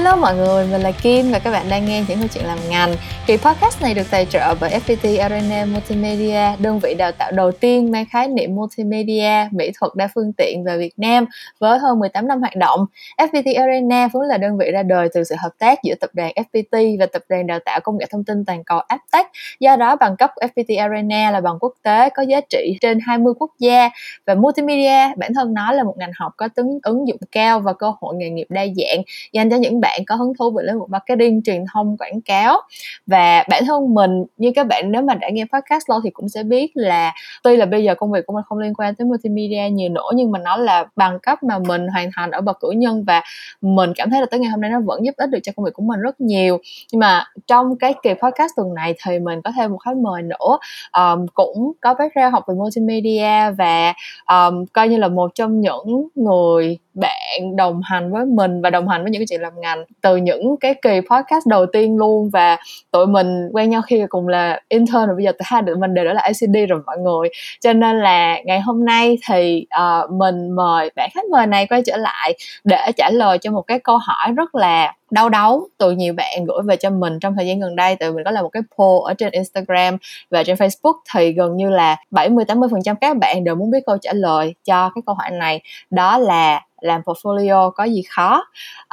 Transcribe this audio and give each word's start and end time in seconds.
Hello 0.00 0.16
mọi 0.16 0.36
người, 0.36 0.66
mình 0.66 0.80
là 0.80 0.90
Kim 1.02 1.30
và 1.30 1.38
các 1.38 1.50
bạn 1.50 1.66
đang 1.70 1.84
nghe 1.84 2.04
những 2.08 2.18
câu 2.18 2.28
chuyện 2.34 2.44
làm 2.44 2.58
ngành. 2.70 2.94
Kỳ 3.26 3.36
podcast 3.36 3.82
này 3.82 3.94
được 3.94 4.06
tài 4.10 4.26
trợ 4.26 4.54
bởi 4.60 4.70
FPT 4.70 5.20
Arena 5.20 5.64
Multimedia, 5.64 6.56
đơn 6.58 6.78
vị 6.78 6.94
đào 6.94 7.12
tạo 7.12 7.32
đầu 7.32 7.52
tiên 7.52 7.90
mang 7.90 8.04
khái 8.10 8.28
niệm 8.28 8.54
multimedia, 8.54 9.48
mỹ 9.50 9.70
thuật 9.80 9.92
đa 9.94 10.08
phương 10.14 10.32
tiện 10.32 10.64
về 10.64 10.78
Việt 10.78 10.92
Nam 10.96 11.26
với 11.58 11.78
hơn 11.78 11.98
18 11.98 12.28
năm 12.28 12.40
hoạt 12.40 12.56
động. 12.56 12.86
FPT 13.18 13.60
Arena 13.60 14.08
vốn 14.12 14.22
là 14.22 14.38
đơn 14.38 14.58
vị 14.58 14.70
ra 14.72 14.82
đời 14.82 15.08
từ 15.14 15.24
sự 15.24 15.34
hợp 15.38 15.50
tác 15.58 15.82
giữa 15.82 15.94
tập 16.00 16.10
đoàn 16.12 16.32
FPT 16.36 16.98
và 17.00 17.06
tập 17.06 17.22
đoàn 17.28 17.46
đào 17.46 17.58
tạo 17.64 17.80
công 17.80 17.98
nghệ 17.98 18.06
thông 18.10 18.24
tin 18.24 18.44
toàn 18.44 18.64
cầu 18.64 18.78
Aptech. 18.78 19.26
Do 19.60 19.76
đó, 19.76 19.96
bằng 19.96 20.16
cấp 20.16 20.30
của 20.34 20.46
FPT 20.54 20.80
Arena 20.80 21.30
là 21.30 21.40
bằng 21.40 21.58
quốc 21.60 21.74
tế 21.82 22.10
có 22.10 22.22
giá 22.22 22.40
trị 22.40 22.78
trên 22.80 22.98
20 23.06 23.34
quốc 23.38 23.50
gia 23.58 23.90
và 24.26 24.34
multimedia 24.34 25.14
bản 25.16 25.34
thân 25.34 25.54
nó 25.54 25.72
là 25.72 25.82
một 25.82 25.94
ngành 25.98 26.12
học 26.14 26.32
có 26.36 26.48
tính 26.48 26.78
ứng 26.82 27.08
dụng 27.08 27.20
cao 27.32 27.60
và 27.60 27.72
cơ 27.72 27.92
hội 28.00 28.14
nghề 28.16 28.30
nghiệp 28.30 28.46
đa 28.48 28.66
dạng 28.76 29.02
dành 29.32 29.50
cho 29.50 29.56
những 29.56 29.80
bạn 29.80 29.89
bạn 29.90 30.04
có 30.06 30.14
hứng 30.14 30.32
thú 30.38 30.50
về 30.50 30.64
lĩnh 30.66 30.78
vực 30.78 30.90
marketing 30.90 31.42
truyền 31.42 31.64
thông 31.72 31.96
quảng 31.96 32.20
cáo. 32.20 32.60
Và 33.06 33.44
bản 33.48 33.62
thân 33.66 33.94
mình 33.94 34.24
như 34.36 34.52
các 34.54 34.66
bạn 34.66 34.92
nếu 34.92 35.02
mà 35.02 35.14
đã 35.14 35.28
nghe 35.28 35.44
podcast 35.52 35.90
lâu 35.90 36.00
thì 36.04 36.10
cũng 36.10 36.28
sẽ 36.28 36.42
biết 36.42 36.70
là 36.74 37.14
tuy 37.42 37.56
là 37.56 37.66
bây 37.66 37.84
giờ 37.84 37.94
công 37.94 38.12
việc 38.12 38.26
của 38.26 38.32
mình 38.32 38.44
không 38.48 38.58
liên 38.58 38.74
quan 38.74 38.94
tới 38.94 39.06
multimedia 39.06 39.68
nhiều 39.72 39.88
nữa 39.88 40.10
nhưng 40.14 40.30
mà 40.32 40.38
nó 40.38 40.56
là 40.56 40.84
bằng 40.96 41.18
cấp 41.18 41.42
mà 41.42 41.58
mình 41.58 41.88
hoàn 41.88 42.10
thành 42.16 42.30
ở 42.30 42.40
bậc 42.40 42.60
cử 42.60 42.70
nhân 42.70 43.04
và 43.04 43.22
mình 43.60 43.92
cảm 43.96 44.10
thấy 44.10 44.20
là 44.20 44.26
tới 44.30 44.40
ngày 44.40 44.50
hôm 44.50 44.60
nay 44.60 44.70
nó 44.70 44.80
vẫn 44.80 45.04
giúp 45.04 45.14
ích 45.16 45.30
được 45.30 45.38
cho 45.42 45.52
công 45.56 45.64
việc 45.64 45.72
của 45.74 45.82
mình 45.82 46.00
rất 46.00 46.20
nhiều. 46.20 46.58
Nhưng 46.92 47.00
mà 47.00 47.24
trong 47.46 47.78
cái 47.78 47.94
kỳ 48.02 48.10
podcast 48.10 48.52
tuần 48.56 48.74
này 48.74 48.94
thì 49.04 49.18
mình 49.18 49.42
có 49.42 49.52
thêm 49.56 49.70
một 49.70 49.78
khách 49.78 49.96
mời 49.96 50.22
nữa 50.22 50.58
um, 50.92 51.26
cũng 51.34 51.72
có 51.80 51.94
background 51.94 52.32
học 52.32 52.44
về 52.48 52.54
multimedia 52.54 53.50
và 53.58 53.94
um, 54.28 54.64
coi 54.72 54.88
như 54.88 54.96
là 54.96 55.08
một 55.08 55.30
trong 55.34 55.60
những 55.60 56.08
người 56.14 56.78
bạn 56.94 57.56
đồng 57.56 57.80
hành 57.84 58.12
với 58.12 58.24
mình 58.24 58.62
và 58.62 58.70
đồng 58.70 58.88
hành 58.88 59.02
với 59.02 59.10
những 59.10 59.20
cái 59.20 59.26
chuyện 59.30 59.40
làm 59.40 59.60
ngành 59.60 59.84
từ 60.00 60.16
những 60.16 60.56
cái 60.56 60.74
kỳ 60.74 61.00
podcast 61.10 61.46
đầu 61.46 61.66
tiên 61.66 61.96
luôn 61.96 62.30
và 62.30 62.56
tụi 62.90 63.06
mình 63.06 63.48
quen 63.52 63.70
nhau 63.70 63.82
khi 63.82 64.04
cùng 64.08 64.28
là 64.28 64.60
intern 64.68 65.06
rồi 65.06 65.16
bây 65.16 65.24
giờ 65.24 65.32
tụi 65.32 65.44
hai 65.44 65.62
tụi 65.66 65.76
mình 65.76 65.94
đều 65.94 66.04
đã 66.04 66.12
là 66.12 66.20
ACD 66.20 66.56
rồi 66.68 66.80
mọi 66.86 66.98
người. 66.98 67.28
Cho 67.60 67.72
nên 67.72 68.00
là 68.00 68.40
ngày 68.44 68.60
hôm 68.60 68.84
nay 68.84 69.18
thì 69.28 69.66
uh, 69.80 70.10
mình 70.10 70.50
mời 70.50 70.90
bạn 70.96 71.10
khách 71.14 71.26
mời 71.30 71.46
này 71.46 71.66
quay 71.66 71.82
trở 71.86 71.96
lại 71.96 72.34
để 72.64 72.92
trả 72.96 73.10
lời 73.10 73.38
cho 73.38 73.50
một 73.50 73.62
cái 73.62 73.78
câu 73.78 73.98
hỏi 73.98 74.32
rất 74.36 74.54
là 74.54 74.94
đau 75.10 75.28
đớn. 75.28 75.64
từ 75.78 75.90
nhiều 75.90 76.14
bạn 76.14 76.44
gửi 76.44 76.62
về 76.64 76.76
cho 76.76 76.90
mình 76.90 77.18
trong 77.20 77.34
thời 77.36 77.46
gian 77.46 77.60
gần 77.60 77.76
đây. 77.76 77.96
Từ 77.96 78.12
mình 78.12 78.24
có 78.24 78.30
làm 78.30 78.44
một 78.44 78.48
cái 78.48 78.62
poll 78.78 79.10
ở 79.10 79.14
trên 79.14 79.32
Instagram 79.32 79.96
và 80.30 80.44
trên 80.44 80.56
Facebook 80.56 80.94
thì 81.14 81.32
gần 81.32 81.56
như 81.56 81.70
là 81.70 81.96
70 82.10 82.44
80 82.44 82.68
phần 82.72 82.82
trăm 82.82 82.96
các 83.00 83.16
bạn 83.16 83.44
đều 83.44 83.54
muốn 83.54 83.70
biết 83.70 83.80
câu 83.86 83.96
trả 83.98 84.12
lời 84.12 84.54
cho 84.64 84.90
cái 84.94 85.02
câu 85.06 85.14
hỏi 85.14 85.30
này. 85.30 85.60
Đó 85.90 86.18
là 86.18 86.60
làm 86.80 87.00
portfolio 87.00 87.70
có 87.70 87.84
gì 87.84 88.02
khó? 88.02 88.44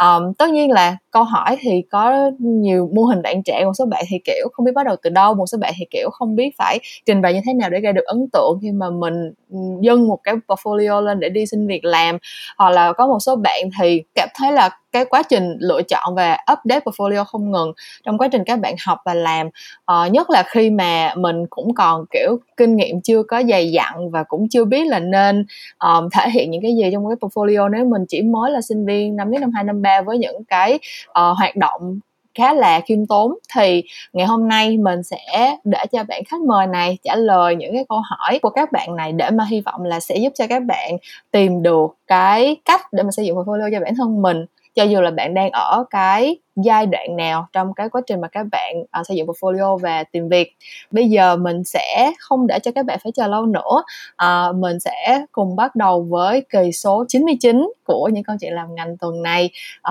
Um, 0.02 0.34
tất 0.34 0.50
nhiên 0.50 0.72
là 0.72 0.98
câu 1.12 1.24
hỏi 1.24 1.58
thì 1.59 1.82
có 1.92 2.31
nhiều 2.40 2.90
mô 2.96 3.04
hình 3.04 3.22
bạn 3.22 3.44
trẻ 3.44 3.66
một 3.66 3.74
số 3.74 3.86
bạn 3.86 4.06
thì 4.08 4.18
kiểu 4.26 4.48
không 4.54 4.66
biết 4.66 4.72
bắt 4.76 4.86
đầu 4.86 4.96
từ 5.04 5.09
đâu 5.09 5.34
một 5.34 5.46
số 5.46 5.58
bạn 5.58 5.74
thì 5.78 5.86
kiểu 5.90 6.09
không 6.12 6.36
biết 6.36 6.50
phải 6.58 6.80
trình 7.06 7.22
bày 7.22 7.34
như 7.34 7.40
thế 7.46 7.54
nào 7.54 7.70
để 7.70 7.80
gây 7.80 7.94
được 7.94 8.06
ấn 8.06 8.28
tượng 8.34 8.59
khi 8.62 8.72
mà 8.72 8.90
mình 8.90 9.34
ừ, 9.52 9.58
dâng 9.81 10.08
một 10.08 10.20
cái 10.24 10.36
portfolio 10.48 11.02
lên 11.02 11.20
để 11.20 11.30
đi 11.30 11.46
xin 11.46 11.68
việc 11.68 11.86
làm. 11.86 12.18
Hoặc 12.58 12.70
là 12.70 12.94
có 12.94 13.08
một 13.08 13.20
số 13.20 13.36
bạn 13.36 13.70
thì 13.80 14.02
cảm 14.16 14.30
thấy 14.36 14.52
là 14.52 14.70
cái 14.92 15.06
quá 15.06 15.24
trình 15.24 15.58
lựa 15.60 15.82
chọn 15.82 16.16
và 16.16 16.38
update 16.52 16.80
portfolio 16.80 17.24
không 17.24 17.52
ngừng 17.52 17.72
trong 18.06 18.18
quá 18.18 18.28
trình 18.28 18.44
các 18.44 18.60
bạn 18.60 18.76
học 18.86 19.00
và 19.06 19.14
làm. 19.14 19.48
Uh, 19.92 20.12
nhất 20.12 20.30
là 20.30 20.44
khi 20.48 20.70
mà 20.70 21.14
mình 21.16 21.46
cũng 21.50 21.74
còn 21.74 22.06
kiểu 22.12 22.38
kinh 22.58 22.76
nghiệm 22.76 23.02
chưa 23.02 23.24
có 23.24 23.44
dày 23.50 23.72
dặn 23.72 24.12
và 24.12 24.24
cũng 24.24 24.50
chưa 24.50 24.66
biết 24.66 24.88
là 24.88 25.00
nên 25.00 25.46
um, 25.80 26.10
thể 26.14 26.30
hiện 26.30 26.52
những 26.52 26.62
cái 26.62 26.76
gì 26.76 26.84
trong 26.92 27.10
cái 27.10 27.16
portfolio. 27.16 27.70
Nếu 27.70 27.86
mình 27.86 28.06
chỉ 28.08 28.22
mới 28.22 28.52
là 28.52 28.62
sinh 28.62 28.86
viên 28.86 29.16
năm 29.16 29.32
nhất 29.32 29.42
năm 29.42 29.52
hai 29.56 29.64
năm 29.64 29.82
ba 29.82 30.02
với 30.02 30.18
những 30.18 30.44
cái 30.44 30.80
uh, 31.10 31.38
hoạt 31.38 31.56
động 31.56 32.00
khá 32.38 32.54
là 32.54 32.80
khiêm 32.80 33.06
tốn 33.06 33.34
thì 33.56 33.84
ngày 34.14 34.26
hôm 34.26 34.47
nay 34.47 34.78
mình 34.78 35.03
sẽ 35.03 35.56
để 35.64 35.86
cho 35.92 36.03
bạn 36.03 36.24
khách 36.28 36.42
mời 36.42 36.68
này 36.68 36.97
trả 37.03 37.16
lời 37.16 37.56
những 37.56 37.74
cái 37.74 37.86
câu 37.90 38.02
hỏi 38.09 38.40
của 38.40 38.50
các 38.50 38.72
bạn 38.72 38.96
này 38.96 39.12
để 39.12 39.30
mà 39.30 39.46
hy 39.50 39.62
vọng 39.62 39.84
là 39.84 40.00
sẽ 40.00 40.16
giúp 40.18 40.34
cho 40.36 40.47
các 40.47 40.64
bạn 40.64 40.97
tìm 41.31 41.64
được 41.64 41.88
cái 42.08 42.56
cách 42.66 42.81
để 42.94 43.03
mà 43.03 43.12
xây 43.12 43.26
dựng 43.26 43.36
portfolio 43.36 43.72
cho 43.72 43.80
bản 43.80 43.96
thân 43.96 44.22
mình 44.22 44.46
cho 44.78 44.84
dù 44.84 45.02
là 45.02 45.12
bạn 45.12 45.34
đang 45.34 45.50
ở 45.52 45.84
cái 45.90 46.38
giai 46.56 46.86
đoạn 46.86 47.16
nào 47.18 47.48
trong 47.54 47.74
cái 47.74 47.90
quá 47.90 48.02
trình 48.08 48.22
mà 48.22 48.28
các 48.28 48.46
bạn 48.52 48.76
uh, 49.00 49.08
xây 49.08 49.18
dựng 49.18 49.28
portfolio 49.28 49.78
và 49.78 50.04
tìm 50.04 50.30
việc 50.30 50.56
bây 50.92 51.10
giờ 51.10 51.36
mình 51.36 51.64
sẽ 51.64 52.12
không 52.20 52.48
để 52.48 52.60
cho 52.60 52.72
các 52.72 52.86
bạn 52.86 53.00
phải 53.04 53.12
chờ 53.12 53.28
lâu 53.28 53.46
nữa. 53.46 53.84
Uh, 54.24 54.56
mình 54.56 54.80
sẽ 54.80 55.26
cùng 55.32 55.56
bắt 55.56 55.76
đầu 55.76 56.08
với 56.10 56.46
kỳ 56.50 56.72
số 56.72 57.06
99 57.08 57.70
của 57.84 58.10
những 58.14 58.24
câu 58.24 58.36
chuyện 58.42 58.54
làm 58.54 58.76
ngành 58.76 58.98
tuần 58.98 59.22
này 59.22 59.50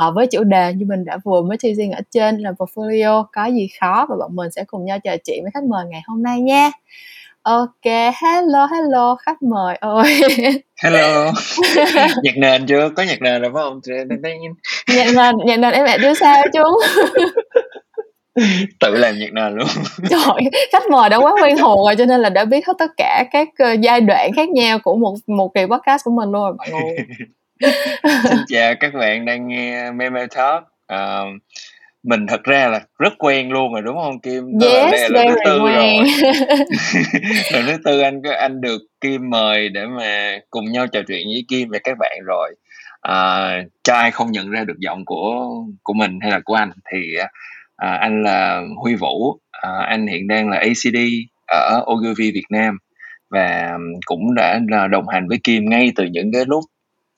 uh, 0.08 0.14
với 0.14 0.26
chủ 0.26 0.44
đề 0.44 0.72
như 0.72 0.86
mình 0.86 1.04
đã 1.04 1.18
vừa 1.24 1.42
mới 1.42 1.58
teasing 1.62 1.92
ở 1.92 2.00
trên 2.10 2.38
là 2.38 2.50
portfolio 2.50 3.24
có 3.32 3.44
gì 3.44 3.68
khó 3.80 4.06
và 4.08 4.16
bọn 4.20 4.36
mình 4.36 4.50
sẽ 4.50 4.64
cùng 4.66 4.84
nhau 4.84 4.98
trò 5.04 5.16
chuyện 5.24 5.42
với 5.42 5.50
khách 5.54 5.64
mời 5.64 5.84
ngày 5.86 6.02
hôm 6.06 6.22
nay 6.22 6.40
nha 6.40 6.70
ok 7.46 8.12
hello 8.22 8.66
hello 8.66 9.16
khách 9.16 9.42
mời 9.42 9.76
ơi. 9.76 10.20
Hello. 10.82 11.32
Nhạc 12.22 12.36
nền 12.36 12.66
chưa? 12.66 12.90
Có 12.96 13.02
nhạc 13.02 13.22
nền 13.22 13.42
rồi 13.42 13.50
phải 13.54 13.62
không? 13.62 13.80
Nhạc 14.86 15.06
nền 15.14 15.36
nhạc 15.46 15.56
nền 15.56 15.72
em 15.72 15.84
lại 15.84 15.98
đưa 15.98 16.14
sao 16.14 16.44
chứ 16.52 16.62
tự 18.80 18.94
làm 18.96 19.18
nhạc 19.18 19.32
nền 19.32 19.54
luôn. 19.54 19.66
Trời 20.10 20.50
khách 20.72 20.90
mời 20.90 21.08
đã 21.08 21.16
quá 21.16 21.34
quen 21.42 21.56
thuộc 21.58 21.86
rồi 21.86 21.96
cho 21.96 22.04
nên 22.04 22.20
là 22.20 22.28
đã 22.28 22.44
biết 22.44 22.66
hết 22.66 22.74
tất 22.78 22.90
cả 22.96 23.24
các 23.30 23.48
uh, 23.48 23.80
giai 23.80 24.00
đoạn 24.00 24.30
khác 24.36 24.48
nhau 24.48 24.78
của 24.78 24.96
một 24.96 25.14
một 25.26 25.54
kỳ 25.54 25.62
podcast 25.66 26.04
của 26.04 26.10
mình 26.10 26.30
luôn 26.30 26.42
rồi 26.42 26.54
mọi 26.58 26.68
người. 26.70 26.96
Xin 28.22 28.38
chào 28.48 28.74
các 28.80 28.94
bạn 28.94 29.24
đang 29.24 29.48
nghe 29.48 29.90
meme 29.90 30.26
talk. 30.36 30.62
Uh, 30.92 31.42
mình 32.06 32.26
thật 32.26 32.44
ra 32.44 32.68
là 32.68 32.80
rất 32.98 33.12
quen 33.18 33.50
luôn 33.50 33.72
rồi 33.72 33.82
đúng 33.82 33.96
không 33.96 34.20
Kim? 34.20 34.44
Yes, 34.62 34.92
đây 34.92 35.00
là 35.00 35.08
lần 35.08 35.26
thứ 35.28 35.34
tư 35.44 35.58
rồi. 35.58 35.94
lần 37.52 37.66
thứ 37.66 37.76
tư 37.84 38.00
anh 38.00 38.22
anh 38.22 38.60
được 38.60 38.82
Kim 39.00 39.30
mời 39.30 39.68
để 39.68 39.86
mà 39.86 40.38
cùng 40.50 40.72
nhau 40.72 40.86
trò 40.86 41.00
chuyện 41.08 41.26
với 41.26 41.44
Kim 41.48 41.68
và 41.68 41.78
các 41.84 41.96
bạn 41.98 42.18
rồi. 42.26 42.54
À, 43.00 43.48
cho 43.82 43.94
ai 43.94 44.10
không 44.10 44.32
nhận 44.32 44.50
ra 44.50 44.64
được 44.64 44.78
giọng 44.78 45.04
của 45.04 45.48
của 45.82 45.92
mình 45.92 46.18
hay 46.22 46.30
là 46.30 46.40
của 46.44 46.54
anh 46.54 46.70
thì 46.92 47.14
à, 47.76 47.98
anh 48.00 48.22
là 48.22 48.62
Huy 48.82 48.94
Vũ, 48.94 49.38
à, 49.50 49.70
anh 49.86 50.06
hiện 50.06 50.28
đang 50.28 50.48
là 50.50 50.56
ACD 50.56 50.98
ở 51.46 51.84
Ogilvy 51.92 52.30
Việt 52.32 52.46
Nam 52.50 52.78
và 53.30 53.78
cũng 54.06 54.34
đã 54.34 54.60
đồng 54.90 55.08
hành 55.08 55.28
với 55.28 55.38
Kim 55.44 55.70
ngay 55.70 55.92
từ 55.96 56.04
những 56.04 56.32
cái 56.32 56.44
lúc 56.46 56.64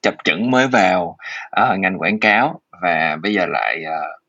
chập 0.02 0.14
chững 0.24 0.50
mới 0.50 0.66
vào 0.68 1.16
uh, 1.62 1.78
ngành 1.78 1.98
quảng 1.98 2.20
cáo 2.20 2.60
và 2.82 3.16
bây 3.22 3.34
giờ 3.34 3.46
lại 3.46 3.82
uh, 3.82 4.27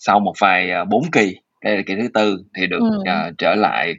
sau 0.00 0.20
một 0.20 0.34
vài 0.40 0.70
uh, 0.82 0.88
bốn 0.88 1.02
kỳ 1.12 1.36
đây 1.64 1.76
là 1.76 1.82
kỳ 1.86 1.94
thứ 1.94 2.08
tư 2.14 2.38
thì 2.56 2.66
được 2.66 2.80
ừ. 2.80 2.98
uh, 2.98 3.38
trở 3.38 3.54
lại 3.54 3.94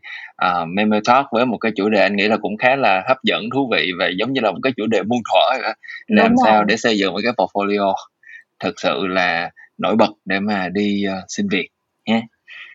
uh, 0.45 0.67
Memo 0.67 0.97
Talk 1.05 1.25
với 1.31 1.45
một 1.45 1.57
cái 1.57 1.71
chủ 1.75 1.89
đề 1.89 2.01
anh 2.01 2.15
nghĩ 2.15 2.27
là 2.27 2.37
cũng 2.37 2.57
khá 2.57 2.75
là 2.75 3.03
hấp 3.07 3.17
dẫn 3.23 3.43
thú 3.53 3.69
vị 3.71 3.91
và 3.99 4.05
giống 4.19 4.33
như 4.33 4.41
là 4.41 4.51
một 4.51 4.59
cái 4.63 4.73
chủ 4.77 4.85
đề 4.87 5.01
muôn 5.03 5.21
thuở 5.31 5.57
làm 6.07 6.29
Đúng 6.29 6.37
sao 6.45 6.55
rồi. 6.55 6.65
để 6.67 6.77
xây 6.77 6.97
dựng 6.97 7.13
một 7.13 7.19
cái 7.23 7.33
portfolio 7.33 7.93
thực 8.59 8.79
sự 8.79 9.07
là 9.07 9.51
nổi 9.77 9.95
bật 9.95 10.11
để 10.25 10.39
mà 10.39 10.69
đi 10.73 11.05
uh, 11.07 11.23
xin 11.27 11.47
việc 11.47 11.67
nhé. 12.05 12.13
Yeah 12.13 12.23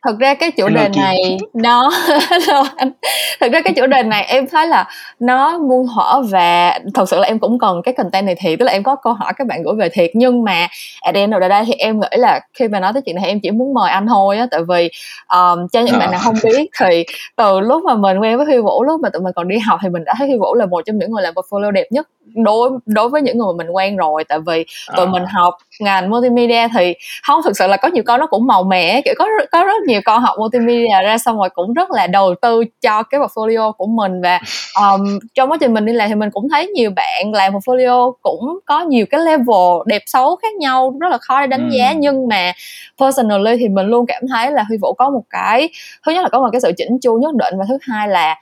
thật 0.06 0.18
ra 0.18 0.34
cái 0.34 0.50
chủ 0.50 0.68
đề 0.68 0.88
này 0.96 1.38
nó 1.54 1.90
thật 3.40 3.52
ra 3.52 3.60
cái 3.64 3.72
chủ 3.76 3.86
đề 3.86 4.02
này 4.02 4.24
em 4.24 4.46
thấy 4.46 4.66
là 4.66 4.88
nó 5.20 5.58
muôn 5.58 5.86
thuở 5.94 6.22
và 6.30 6.78
thật 6.94 7.08
sự 7.08 7.18
là 7.18 7.26
em 7.26 7.38
cũng 7.38 7.58
cần 7.58 7.82
cái 7.82 7.94
content 7.94 8.26
này 8.26 8.34
thiệt. 8.34 8.58
Tức 8.58 8.64
là 8.64 8.72
em 8.72 8.82
có 8.82 8.96
câu 8.96 9.12
hỏi 9.12 9.32
các 9.36 9.46
bạn 9.46 9.62
gửi 9.62 9.74
về 9.74 9.88
thiệt. 9.88 10.10
Nhưng 10.14 10.44
mà 10.44 10.68
at 11.00 11.14
the 11.14 11.20
end 11.20 11.34
of 11.34 11.40
the 11.40 11.48
day 11.48 11.64
thì 11.66 11.72
em 11.72 12.00
nghĩ 12.00 12.08
là 12.16 12.40
khi 12.54 12.68
mà 12.68 12.80
nói 12.80 12.92
tới 12.92 13.02
chuyện 13.02 13.16
này 13.16 13.24
em 13.26 13.40
chỉ 13.40 13.50
muốn 13.50 13.74
mời 13.74 13.90
anh 13.90 14.06
thôi 14.06 14.38
á. 14.38 14.46
Tại 14.50 14.60
vì 14.68 14.90
um, 15.28 15.68
cho 15.72 15.80
những 15.80 15.98
bạn 15.98 16.10
nào 16.10 16.20
không 16.24 16.34
biết 16.44 16.70
thì 16.80 17.04
từ 17.36 17.60
lúc 17.60 17.84
mà 17.84 17.94
mình 17.94 18.18
quen 18.18 18.36
với 18.36 18.46
Huy 18.46 18.58
Vũ 18.58 18.84
lúc 18.84 19.00
mà 19.00 19.08
tụi 19.08 19.22
mình 19.22 19.32
còn 19.36 19.48
đi 19.48 19.58
học 19.58 19.78
thì 19.82 19.88
mình 19.88 20.04
đã 20.04 20.14
thấy 20.18 20.28
Huy 20.28 20.38
Vũ 20.38 20.54
là 20.54 20.66
một 20.66 20.82
trong 20.86 20.98
những 20.98 21.10
người 21.10 21.22
làm 21.22 21.34
portfolio 21.34 21.70
đẹp 21.70 21.86
nhất 21.90 22.08
đối 22.34 22.70
đối 22.86 23.08
với 23.08 23.22
những 23.22 23.38
người 23.38 23.52
mình 23.56 23.70
quen 23.70 23.96
rồi. 23.96 24.24
Tại 24.24 24.38
vì 24.46 24.64
tụi 24.96 25.06
à. 25.06 25.10
mình 25.10 25.24
học 25.26 25.54
ngành 25.80 26.10
multimedia 26.10 26.68
thì 26.74 26.94
không 27.22 27.40
thực 27.44 27.56
sự 27.56 27.66
là 27.66 27.76
có 27.76 27.88
nhiều 27.88 28.02
con 28.06 28.20
nó 28.20 28.26
cũng 28.26 28.46
màu 28.46 28.62
mẻ 28.62 29.00
kiểu 29.04 29.14
có 29.18 29.28
có 29.52 29.64
rất 29.64 29.82
nhiều 29.86 29.95
con 30.00 30.22
học 30.22 30.34
multimedia 30.38 31.02
ra 31.04 31.18
xong 31.18 31.38
rồi 31.38 31.48
cũng 31.50 31.72
rất 31.72 31.90
là 31.90 32.06
đầu 32.06 32.34
tư 32.42 32.64
cho 32.80 33.02
cái 33.02 33.20
portfolio 33.20 33.72
của 33.72 33.86
mình 33.86 34.20
và 34.22 34.40
um, 34.80 35.18
trong 35.34 35.50
quá 35.50 35.56
trình 35.60 35.74
mình 35.74 35.84
đi 35.86 35.92
làm 35.92 36.08
thì 36.08 36.14
mình 36.14 36.30
cũng 36.30 36.48
thấy 36.48 36.66
nhiều 36.66 36.90
bạn 36.96 37.32
làm 37.32 37.52
portfolio 37.52 38.12
cũng 38.22 38.58
có 38.66 38.80
nhiều 38.80 39.06
cái 39.10 39.20
level 39.20 39.82
đẹp 39.86 40.02
xấu 40.06 40.36
khác 40.36 40.54
nhau 40.54 40.94
rất 41.00 41.08
là 41.10 41.18
khó 41.18 41.40
để 41.40 41.46
đánh 41.46 41.70
ừ. 41.70 41.76
giá 41.76 41.92
nhưng 41.92 42.28
mà 42.28 42.52
personally 43.00 43.56
thì 43.58 43.68
mình 43.68 43.86
luôn 43.86 44.06
cảm 44.06 44.22
thấy 44.28 44.50
là 44.50 44.64
huy 44.68 44.76
vũ 44.76 44.92
có 44.92 45.10
một 45.10 45.22
cái 45.30 45.68
thứ 46.06 46.12
nhất 46.12 46.22
là 46.22 46.28
có 46.28 46.40
một 46.40 46.48
cái 46.52 46.60
sự 46.60 46.72
chỉnh 46.76 46.98
chu 47.02 47.18
nhất 47.18 47.34
định 47.34 47.54
và 47.58 47.64
thứ 47.68 47.78
hai 47.80 48.08
là 48.08 48.36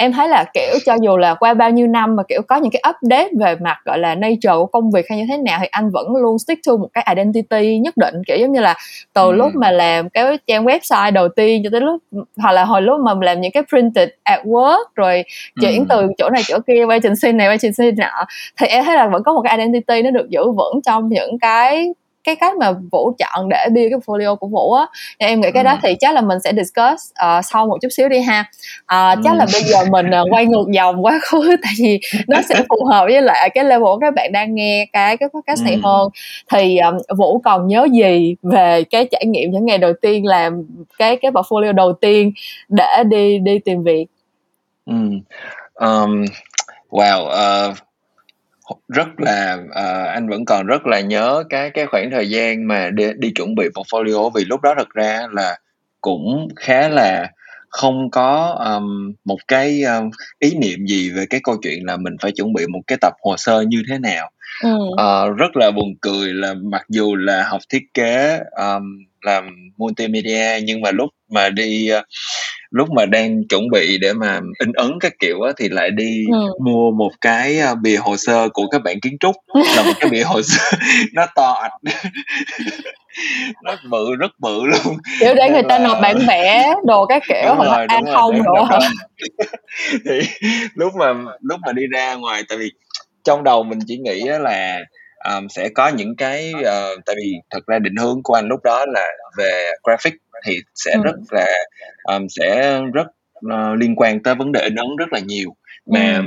em 0.00 0.12
thấy 0.12 0.28
là 0.28 0.44
kiểu 0.54 0.78
cho 0.86 0.96
dù 1.02 1.16
là 1.16 1.34
qua 1.34 1.54
bao 1.54 1.70
nhiêu 1.70 1.86
năm 1.86 2.16
mà 2.16 2.22
kiểu 2.28 2.42
có 2.48 2.56
những 2.56 2.70
cái 2.70 2.82
update 2.90 3.28
về 3.40 3.54
mặt 3.60 3.76
gọi 3.84 3.98
là 3.98 4.14
nature 4.14 4.52
của 4.52 4.66
công 4.66 4.90
việc 4.90 5.06
hay 5.08 5.18
như 5.18 5.24
thế 5.28 5.36
nào 5.36 5.58
thì 5.60 5.66
anh 5.70 5.90
vẫn 5.90 6.16
luôn 6.16 6.38
stick 6.38 6.60
to 6.66 6.76
một 6.76 6.88
cái 6.92 7.06
identity 7.14 7.78
nhất 7.78 7.96
định 7.96 8.14
kiểu 8.26 8.36
giống 8.36 8.52
như 8.52 8.60
là 8.60 8.74
từ 9.12 9.26
ừ. 9.26 9.32
lúc 9.32 9.54
mà 9.54 9.70
làm 9.70 10.08
cái 10.08 10.38
trang 10.46 10.64
website 10.64 11.12
đầu 11.12 11.28
tiên 11.28 11.62
cho 11.64 11.70
tới 11.72 11.80
lúc 11.80 12.02
hoặc 12.36 12.52
là 12.52 12.64
hồi 12.64 12.82
lúc 12.82 13.00
mà 13.00 13.14
làm 13.22 13.40
những 13.40 13.52
cái 13.52 13.62
printed 13.68 14.08
at 14.22 14.44
work 14.44 14.84
rồi 14.94 15.24
chuyển 15.60 15.78
ừ. 15.78 15.84
từ 15.88 16.06
chỗ 16.18 16.30
này 16.30 16.42
chỗ 16.46 16.58
kia 16.66 16.84
qua 16.84 16.98
trình 17.02 17.16
xin 17.16 17.36
này 17.36 17.48
qua 17.48 17.56
trình 17.56 17.72
xin 17.72 17.94
nọ 17.98 18.24
thì 18.60 18.66
em 18.66 18.84
thấy 18.84 18.96
là 18.96 19.08
vẫn 19.08 19.22
có 19.22 19.32
một 19.32 19.42
cái 19.44 19.58
identity 19.58 20.02
nó 20.02 20.10
được 20.10 20.30
giữ 20.30 20.50
vững 20.50 20.80
trong 20.86 21.08
những 21.08 21.38
cái 21.38 21.92
cái 22.30 22.36
cách 22.36 22.56
mà 22.56 22.72
vũ 22.92 23.12
chọn 23.18 23.48
để 23.48 23.66
build 23.74 23.90
cái 23.90 23.98
portfolio 23.98 24.36
của 24.36 24.46
vũ 24.46 24.72
á. 24.72 24.86
Thì 25.20 25.26
em 25.26 25.40
nghĩ 25.40 25.48
cái 25.54 25.64
đó 25.64 25.78
thì 25.82 25.94
chắc 26.00 26.14
là 26.14 26.20
mình 26.20 26.38
sẽ 26.44 26.52
discuss 26.52 27.12
uh, 27.12 27.44
sau 27.44 27.66
một 27.66 27.78
chút 27.82 27.88
xíu 27.88 28.08
đi 28.08 28.20
ha. 28.20 28.44
Uh, 28.80 29.18
chắc 29.24 29.36
là 29.36 29.46
bây 29.52 29.62
giờ 29.62 29.78
mình 29.90 30.06
uh, 30.06 30.32
quay 30.32 30.46
ngược 30.46 30.66
dòng 30.70 31.04
quá 31.04 31.18
khứ 31.22 31.56
tại 31.62 31.72
vì 31.78 32.00
nó 32.28 32.38
sẽ 32.48 32.62
phù 32.68 32.84
hợp 32.84 33.04
với 33.04 33.22
lại 33.22 33.50
cái 33.54 33.64
level 33.64 33.88
các 34.00 34.14
bạn 34.14 34.32
đang 34.32 34.54
nghe 34.54 34.86
cái 34.92 35.16
cái 35.16 35.28
podcast 35.28 35.64
này 35.64 35.78
hơn. 35.84 36.08
Thì 36.52 36.78
um, 36.78 36.96
vũ 37.18 37.38
còn 37.38 37.66
nhớ 37.66 37.86
gì 37.92 38.34
về 38.42 38.84
cái 38.90 39.08
trải 39.10 39.26
nghiệm 39.26 39.50
những 39.50 39.66
ngày 39.66 39.78
đầu 39.78 39.92
tiên 40.02 40.26
làm 40.26 40.62
cái 40.98 41.16
cái 41.16 41.30
portfolio 41.30 41.72
đầu 41.72 41.92
tiên 41.92 42.32
để 42.68 43.02
đi 43.06 43.38
đi 43.38 43.58
tìm 43.58 43.82
việc? 43.82 44.06
Ừ. 44.86 44.94
um, 45.74 46.24
wow 46.90 47.26
uh, 47.70 47.76
rất 48.88 49.08
là 49.20 49.58
uh, 49.64 50.08
anh 50.08 50.28
vẫn 50.28 50.44
còn 50.44 50.66
rất 50.66 50.86
là 50.86 51.00
nhớ 51.00 51.44
cái 51.48 51.70
cái 51.70 51.86
khoảng 51.86 52.10
thời 52.10 52.30
gian 52.30 52.68
mà 52.68 52.90
đi, 52.90 53.06
đi 53.18 53.30
chuẩn 53.34 53.54
bị 53.54 53.68
portfolio 53.74 54.30
vì 54.30 54.44
lúc 54.44 54.60
đó 54.60 54.74
thật 54.78 54.90
ra 54.90 55.26
là 55.32 55.58
cũng 56.00 56.48
khá 56.56 56.88
là 56.88 57.30
không 57.68 58.10
có 58.10 58.58
um, 58.66 59.12
một 59.24 59.38
cái 59.48 59.82
um, 59.82 60.10
ý 60.38 60.54
niệm 60.54 60.86
gì 60.86 61.10
về 61.10 61.26
cái 61.30 61.40
câu 61.44 61.56
chuyện 61.62 61.86
là 61.86 61.96
mình 61.96 62.16
phải 62.22 62.32
chuẩn 62.32 62.52
bị 62.52 62.66
một 62.66 62.80
cái 62.86 62.98
tập 63.00 63.12
hồ 63.22 63.36
sơ 63.36 63.60
như 63.60 63.82
thế 63.88 63.98
nào 63.98 64.30
ừ. 64.62 64.76
uh, 64.92 65.36
rất 65.36 65.56
là 65.56 65.70
buồn 65.70 65.94
cười 66.00 66.34
là 66.34 66.54
mặc 66.54 66.86
dù 66.88 67.16
là 67.16 67.42
học 67.48 67.60
thiết 67.68 67.82
kế 67.94 68.40
um, 68.50 68.82
làm 69.22 69.70
multimedia 69.76 70.60
nhưng 70.64 70.80
mà 70.80 70.90
lúc 70.90 71.10
mà 71.30 71.48
đi 71.48 71.90
uh, 71.98 72.04
lúc 72.70 72.88
mà 72.90 73.06
đang 73.06 73.48
chuẩn 73.48 73.70
bị 73.70 73.98
để 73.98 74.12
mà 74.12 74.40
in 74.58 74.72
ấn 74.72 74.90
các 75.00 75.12
kiểu 75.18 75.40
á 75.42 75.52
thì 75.56 75.68
lại 75.68 75.90
đi 75.90 76.24
ừ. 76.32 76.52
mua 76.64 76.90
một 76.90 77.10
cái 77.20 77.58
uh, 77.72 77.78
bìa 77.82 77.96
hồ 77.96 78.16
sơ 78.16 78.48
của 78.48 78.66
các 78.66 78.82
bạn 78.82 79.00
kiến 79.00 79.16
trúc. 79.20 79.36
Là 79.76 79.82
một 79.82 79.92
cái 80.00 80.10
bìa 80.10 80.22
hồ 80.22 80.42
sơ 80.42 80.76
nó 81.12 81.26
to 81.36 81.52
ạch 81.52 81.72
nó 83.64 83.76
bự 83.90 84.14
rất 84.14 84.30
bự 84.38 84.66
luôn. 84.66 84.96
Kiểu 85.20 85.34
để 85.34 85.50
người 85.50 85.62
ta 85.68 85.78
nộp 85.78 85.98
bản 86.02 86.18
vẽ 86.28 86.74
đồ 86.84 87.06
các 87.06 87.22
kiểu 87.28 87.54
hoặc 87.54 87.68
là 87.68 87.86
an 87.88 88.04
không 88.14 88.42
đồ. 88.42 88.66
thì 90.04 90.46
lúc 90.74 90.92
mà 90.94 91.12
lúc 91.40 91.60
mà 91.66 91.72
đi 91.72 91.82
ra 91.92 92.14
ngoài 92.14 92.42
tại 92.48 92.58
vì 92.58 92.70
trong 93.24 93.44
đầu 93.44 93.62
mình 93.62 93.78
chỉ 93.86 93.98
nghĩ 93.98 94.20
là 94.20 94.78
um, 95.28 95.48
sẽ 95.48 95.68
có 95.68 95.88
những 95.88 96.16
cái 96.16 96.52
uh, 96.54 97.04
tại 97.06 97.16
vì 97.18 97.32
thật 97.50 97.66
ra 97.66 97.78
định 97.78 97.96
hướng 97.96 98.22
của 98.22 98.34
anh 98.34 98.48
lúc 98.48 98.60
đó 98.64 98.84
là 98.88 99.06
về 99.38 99.72
graphic 99.82 100.14
thì 100.46 100.58
sẽ 100.74 100.92
ừ. 100.92 101.00
rất 101.04 101.14
là 101.30 101.46
um, 102.04 102.26
sẽ 102.28 102.80
rất 102.94 103.06
uh, 103.46 103.78
liên 103.78 103.96
quan 103.96 104.22
tới 104.22 104.34
vấn 104.34 104.52
đề 104.52 104.60
in 104.60 104.74
ấn 104.74 104.96
rất 104.98 105.12
là 105.12 105.18
nhiều 105.18 105.56
mà 105.86 106.16
ừ. 106.16 106.22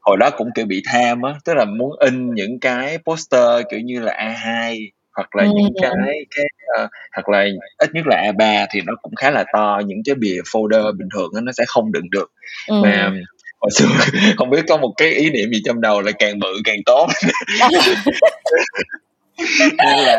hồi 0.00 0.16
đó 0.16 0.30
cũng 0.30 0.48
kiểu 0.54 0.66
bị 0.66 0.82
tham 0.86 1.22
á 1.22 1.34
tức 1.44 1.54
là 1.54 1.64
muốn 1.64 1.90
in 2.00 2.34
những 2.34 2.60
cái 2.60 2.98
poster 2.98 3.62
kiểu 3.70 3.80
như 3.80 4.00
là 4.00 4.12
A2 4.12 4.76
hoặc 5.16 5.36
là 5.36 5.44
ừ. 5.44 5.50
những 5.56 5.72
cái 5.82 6.24
cái 6.36 6.46
uh, 6.82 6.90
hoặc 7.12 7.28
là 7.28 7.46
ít 7.78 7.90
nhất 7.94 8.06
là 8.06 8.32
A3 8.32 8.66
thì 8.70 8.80
nó 8.86 8.92
cũng 9.02 9.14
khá 9.14 9.30
là 9.30 9.44
to 9.52 9.80
những 9.86 9.98
cái 10.04 10.14
bìa 10.14 10.40
folder 10.52 10.96
bình 10.98 11.08
thường 11.14 11.30
đó, 11.34 11.40
nó 11.40 11.52
sẽ 11.52 11.64
không 11.68 11.92
đựng 11.92 12.10
được 12.10 12.32
ừ. 12.68 12.74
mà 12.82 13.10
hồi 13.60 13.70
xưa 13.74 13.86
không 14.36 14.50
biết 14.50 14.64
có 14.68 14.76
một 14.76 14.92
cái 14.96 15.08
ý 15.08 15.30
niệm 15.30 15.50
gì 15.50 15.60
trong 15.64 15.80
đầu 15.80 16.00
là 16.00 16.12
càng 16.18 16.38
bự 16.38 16.60
càng 16.64 16.78
tốt. 16.86 17.06
Nên 19.78 19.98
là 19.98 20.18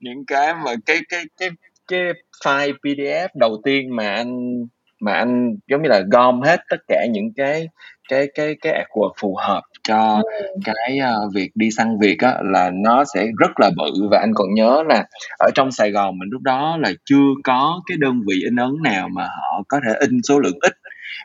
những 0.00 0.26
cái 0.26 0.54
mà, 0.54 0.74
cái 0.86 0.98
cái 1.08 1.24
cái 1.40 1.50
cái 1.88 2.00
file 2.44 2.72
PDF 2.82 3.28
đầu 3.34 3.60
tiên 3.64 3.96
mà 3.96 4.14
anh 4.14 4.64
mà 5.00 5.12
anh 5.12 5.56
giống 5.68 5.82
như 5.82 5.88
là 5.88 6.02
gom 6.12 6.42
hết 6.42 6.60
tất 6.70 6.76
cả 6.88 7.06
những 7.10 7.32
cái 7.36 7.68
cái 8.08 8.28
cái 8.34 8.56
cái 8.60 8.84
artwork 8.84 9.12
phù 9.20 9.36
hợp 9.36 9.62
cho 9.88 10.22
ừ. 10.24 10.46
cái 10.64 10.98
uh, 11.00 11.34
việc 11.34 11.50
đi 11.54 11.70
săn 11.70 11.98
việc 12.00 12.18
á 12.18 12.34
là 12.42 12.70
nó 12.74 13.04
sẽ 13.14 13.26
rất 13.38 13.60
là 13.60 13.70
bự. 13.76 14.08
Và 14.10 14.18
anh 14.18 14.32
còn 14.34 14.54
nhớ 14.54 14.82
là 14.88 15.04
ở 15.38 15.50
trong 15.54 15.72
Sài 15.72 15.90
Gòn 15.90 16.18
mình 16.18 16.28
lúc 16.32 16.42
đó 16.42 16.76
là 16.80 16.92
chưa 17.04 17.26
có 17.44 17.82
cái 17.86 17.98
đơn 18.00 18.20
vị 18.28 18.34
in 18.44 18.56
ấn 18.56 18.70
nào 18.82 19.08
mà 19.08 19.22
họ 19.22 19.62
có 19.68 19.80
thể 19.86 19.94
in 20.00 20.22
số 20.22 20.38
lượng 20.38 20.58
ít 20.60 20.72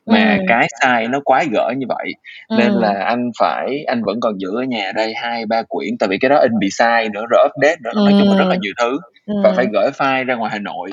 mà 0.06 0.38
ừ. 0.40 0.44
cái 0.48 0.68
size 0.82 1.10
nó 1.10 1.20
quái 1.26 1.48
gở 1.52 1.72
như 1.78 1.86
vậy 1.90 2.14
ừ. 2.48 2.56
nên 2.60 2.72
là 2.72 3.04
anh 3.06 3.32
phải 3.40 3.84
anh 3.88 4.04
vẫn 4.04 4.20
còn 4.20 4.38
giữ 4.40 4.50
ở 4.56 4.64
nhà 4.64 4.92
đây 4.96 5.14
hai 5.16 5.46
ba 5.46 5.64
quyển 5.70 5.98
tại 6.00 6.10
vì 6.10 6.18
cái 6.18 6.30
đó 6.30 6.38
in 6.38 6.52
bị 6.60 6.70
sai 6.72 7.10
nữa 7.10 7.26
rồi 7.30 7.48
update 7.48 7.78
nữa 7.84 7.92
ừ. 7.94 8.02
nói 8.06 8.14
chung 8.20 8.32
là 8.32 8.38
rất 8.38 8.50
là 8.50 8.56
nhiều 8.62 8.74
thứ 8.78 8.98
ừ. 9.26 9.34
và 9.44 9.54
phải 9.56 9.66
gửi 9.74 9.90
file 9.98 10.26
ra 10.26 10.36
ngoài 10.36 10.52
Hà 10.52 10.60
Nội 10.60 10.92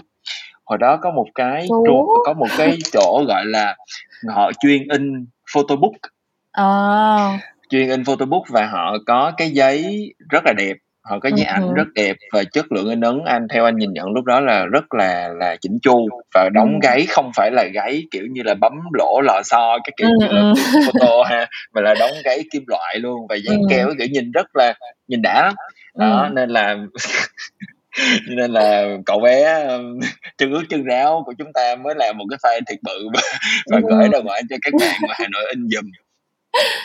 hồi 0.65 0.79
đó 0.79 0.99
có 1.03 1.11
một 1.11 1.27
cái 1.35 1.67
trụ, 1.69 2.09
có 2.25 2.33
một 2.33 2.49
cái 2.59 2.79
chỗ 2.93 3.25
gọi 3.29 3.44
là 3.47 3.77
họ 4.35 4.53
chuyên 4.62 4.88
in 4.88 5.27
photobook 5.55 5.93
à. 6.53 7.38
chuyên 7.71 7.88
in 7.88 8.05
photobook 8.05 8.43
và 8.49 8.67
họ 8.67 8.97
có 9.06 9.33
cái 9.37 9.50
giấy 9.50 10.12
rất 10.31 10.43
là 10.44 10.53
đẹp 10.56 10.77
họ 11.11 11.19
có 11.19 11.31
giấy 11.37 11.47
ảnh 11.47 11.69
ừ. 11.69 11.75
rất 11.75 11.87
đẹp 11.94 12.17
và 12.32 12.44
chất 12.44 12.73
lượng 12.73 12.88
in 12.88 13.00
ấn 13.00 13.20
anh 13.25 13.47
theo 13.49 13.64
anh 13.64 13.76
nhìn 13.76 13.93
nhận 13.93 14.12
lúc 14.14 14.25
đó 14.25 14.41
là 14.41 14.64
rất 14.64 14.94
là 14.94 15.29
là 15.41 15.56
chỉnh 15.61 15.79
chu 15.82 16.08
và 16.35 16.49
đóng 16.55 16.73
ừ. 16.73 16.79
gáy 16.82 17.06
không 17.08 17.31
phải 17.37 17.50
là 17.50 17.64
gáy 17.64 18.03
kiểu 18.11 18.25
như 18.31 18.43
là 18.44 18.55
bấm 18.55 18.73
lỗ 18.93 19.20
lò 19.20 19.43
xo 19.44 19.79
cái 19.85 19.93
kiểu 19.97 20.08
như 20.20 20.26
là 20.31 20.53
photo 20.87 21.23
ha 21.23 21.47
mà 21.75 21.81
là 21.81 21.94
đóng 22.00 22.12
gáy 22.25 22.44
kim 22.53 22.62
loại 22.67 22.99
luôn 22.99 23.26
và 23.29 23.37
dán 23.37 23.58
keo 23.70 23.88
kiểu 23.99 24.06
nhìn 24.11 24.32
rất 24.32 24.56
là 24.56 24.75
nhìn 25.08 25.23
đã 25.23 25.43
lắm. 25.43 25.55
Đó 25.99 26.29
nên 26.32 26.50
là 26.50 26.76
nên 28.29 28.50
là 28.50 28.87
cậu 29.06 29.20
bé 29.20 29.69
chân 30.38 30.52
ướt 30.52 30.62
chân 30.69 30.85
ráo 30.85 31.23
của 31.26 31.35
chúng 31.38 31.52
ta 31.52 31.76
mới 31.76 31.94
làm 31.97 32.19
một 32.19 32.25
cái 32.31 32.38
file 32.43 32.61
thiệt 32.69 32.79
bự 32.82 33.09
và, 33.14 33.20
và 33.70 33.81
gửi 33.91 34.09
ra 34.12 34.19
ngoài 34.19 34.43
cho 34.50 34.56
các 34.62 34.73
bạn 34.81 34.94
mà 35.09 35.14
Hà 35.19 35.26
Nội 35.32 35.44
in 35.50 35.69
giùm. 35.69 35.91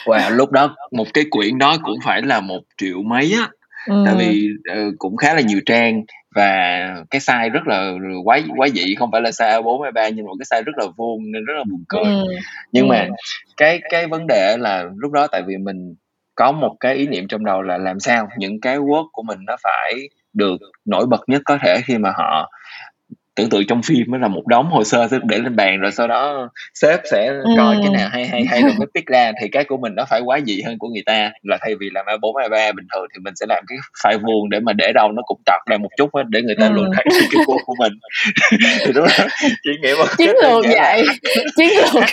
Wow 0.06 0.30
lúc 0.30 0.52
đó 0.52 0.76
một 0.92 1.08
cái 1.14 1.26
quyển 1.32 1.58
đó 1.58 1.78
cũng 1.84 2.00
phải 2.06 2.22
là 2.22 2.40
một 2.40 2.62
triệu 2.78 2.98
mấy 3.02 3.34
á 3.38 3.50
ừ. 3.88 4.04
tại 4.06 4.16
vì 4.18 4.50
uh, 4.72 4.94
cũng 4.98 5.18
khá 5.18 5.34
là 5.34 5.42
nhiều 5.42 5.60
trang 5.66 6.04
và 6.36 6.54
cái 7.10 7.22
size 7.22 7.50
rất 7.50 7.68
là 7.68 7.92
quái 8.24 8.44
quái 8.58 8.70
dị 8.70 8.96
không 8.96 9.10
phải 9.12 9.22
là 9.22 9.30
size 9.30 9.64
A4 9.64 9.92
A3 9.92 10.14
nhưng 10.16 10.26
mà 10.26 10.32
cái 10.40 10.60
size 10.60 10.64
rất 10.64 10.78
là 10.78 10.86
vuông 10.98 11.32
nên 11.32 11.46
rất 11.46 11.54
là 11.58 11.64
buồn 11.72 11.84
cười 11.90 12.04
ừ. 12.04 12.24
nhưng 12.72 12.90
ừ. 12.90 12.90
mà 12.90 13.08
cái 13.58 13.82
cái 13.90 14.08
vấn 14.08 14.28
đề 14.28 14.58
là 14.60 14.86
lúc 14.98 15.12
đó 15.12 15.28
tại 15.28 15.42
vì 15.48 15.58
mình 15.58 15.96
có 16.36 16.52
một 16.52 16.76
cái 16.80 16.96
ý 16.96 17.08
niệm 17.08 17.28
trong 17.28 17.46
đầu 17.46 17.62
là 17.62 17.78
làm 17.78 18.00
sao 18.00 18.30
những 18.38 18.62
cái 18.62 18.78
work 18.78 19.08
của 19.12 19.24
mình 19.24 19.40
nó 19.48 19.56
phải 19.64 19.94
được 20.34 20.58
nổi 20.86 21.06
bật 21.06 21.22
nhất 21.28 21.42
có 21.46 21.58
thể 21.64 21.82
khi 21.86 21.98
mà 21.98 22.12
họ 22.16 22.52
tưởng 23.36 23.50
tượng 23.50 23.66
trong 23.68 23.82
phim 23.82 24.04
mới 24.08 24.20
là 24.20 24.28
một 24.28 24.48
đống 24.48 24.70
hồ 24.70 24.84
sơ 24.84 25.08
để 25.24 25.38
lên 25.38 25.56
bàn 25.56 25.80
rồi 25.80 25.92
sau 25.92 26.08
đó 26.08 26.50
sếp 26.74 27.00
sẽ 27.12 27.28
ừ. 27.28 27.50
coi 27.58 27.76
cái 27.82 27.90
nào 27.90 28.10
hay 28.12 28.28
hay 28.28 28.46
hay 28.46 28.62
rồi 28.62 28.74
mới 28.78 28.88
pick 28.96 29.08
ra. 29.08 29.32
Thì 29.42 29.48
cái 29.52 29.64
của 29.64 29.78
mình 29.78 29.96
nó 29.96 30.06
phải 30.10 30.22
quá 30.22 30.40
dị 30.46 30.62
hơn 30.62 30.78
của 30.80 30.88
người 30.88 31.04
ta. 31.06 31.32
Là 31.44 31.58
thay 31.62 31.76
vì 31.80 31.90
làm 31.94 32.06
A4 32.06 32.34
A3 32.34 32.74
bình 32.76 32.86
thường 32.94 33.06
thì 33.14 33.20
mình 33.24 33.34
sẽ 33.36 33.46
làm 33.50 33.64
cái 33.68 33.78
file 34.04 34.20
vuông 34.26 34.50
để 34.50 34.60
mà 34.60 34.74
để 34.74 34.92
đâu 34.94 35.12
nó 35.12 35.22
cũng 35.26 35.42
trật 35.46 35.62
ra 35.66 35.78
một 35.78 35.90
chút 35.98 36.16
đó, 36.16 36.24
để 36.30 36.42
người 36.42 36.56
ta 36.60 36.68
ừ. 36.68 36.74
luôn 36.74 36.86
thấy 36.96 37.06
cái 37.32 37.44
của 37.46 37.58
của 37.66 37.76
mình. 37.80 37.94
Thì 38.86 38.92
đúng 38.96 39.08
đó 39.08 39.26
chỉ 39.64 39.72
nghĩ 39.82 39.94
một 39.98 40.08
chiến 40.18 40.32
lược 40.44 40.66
vậy. 40.66 41.04
Chiến 41.58 41.70
lược 41.70 42.04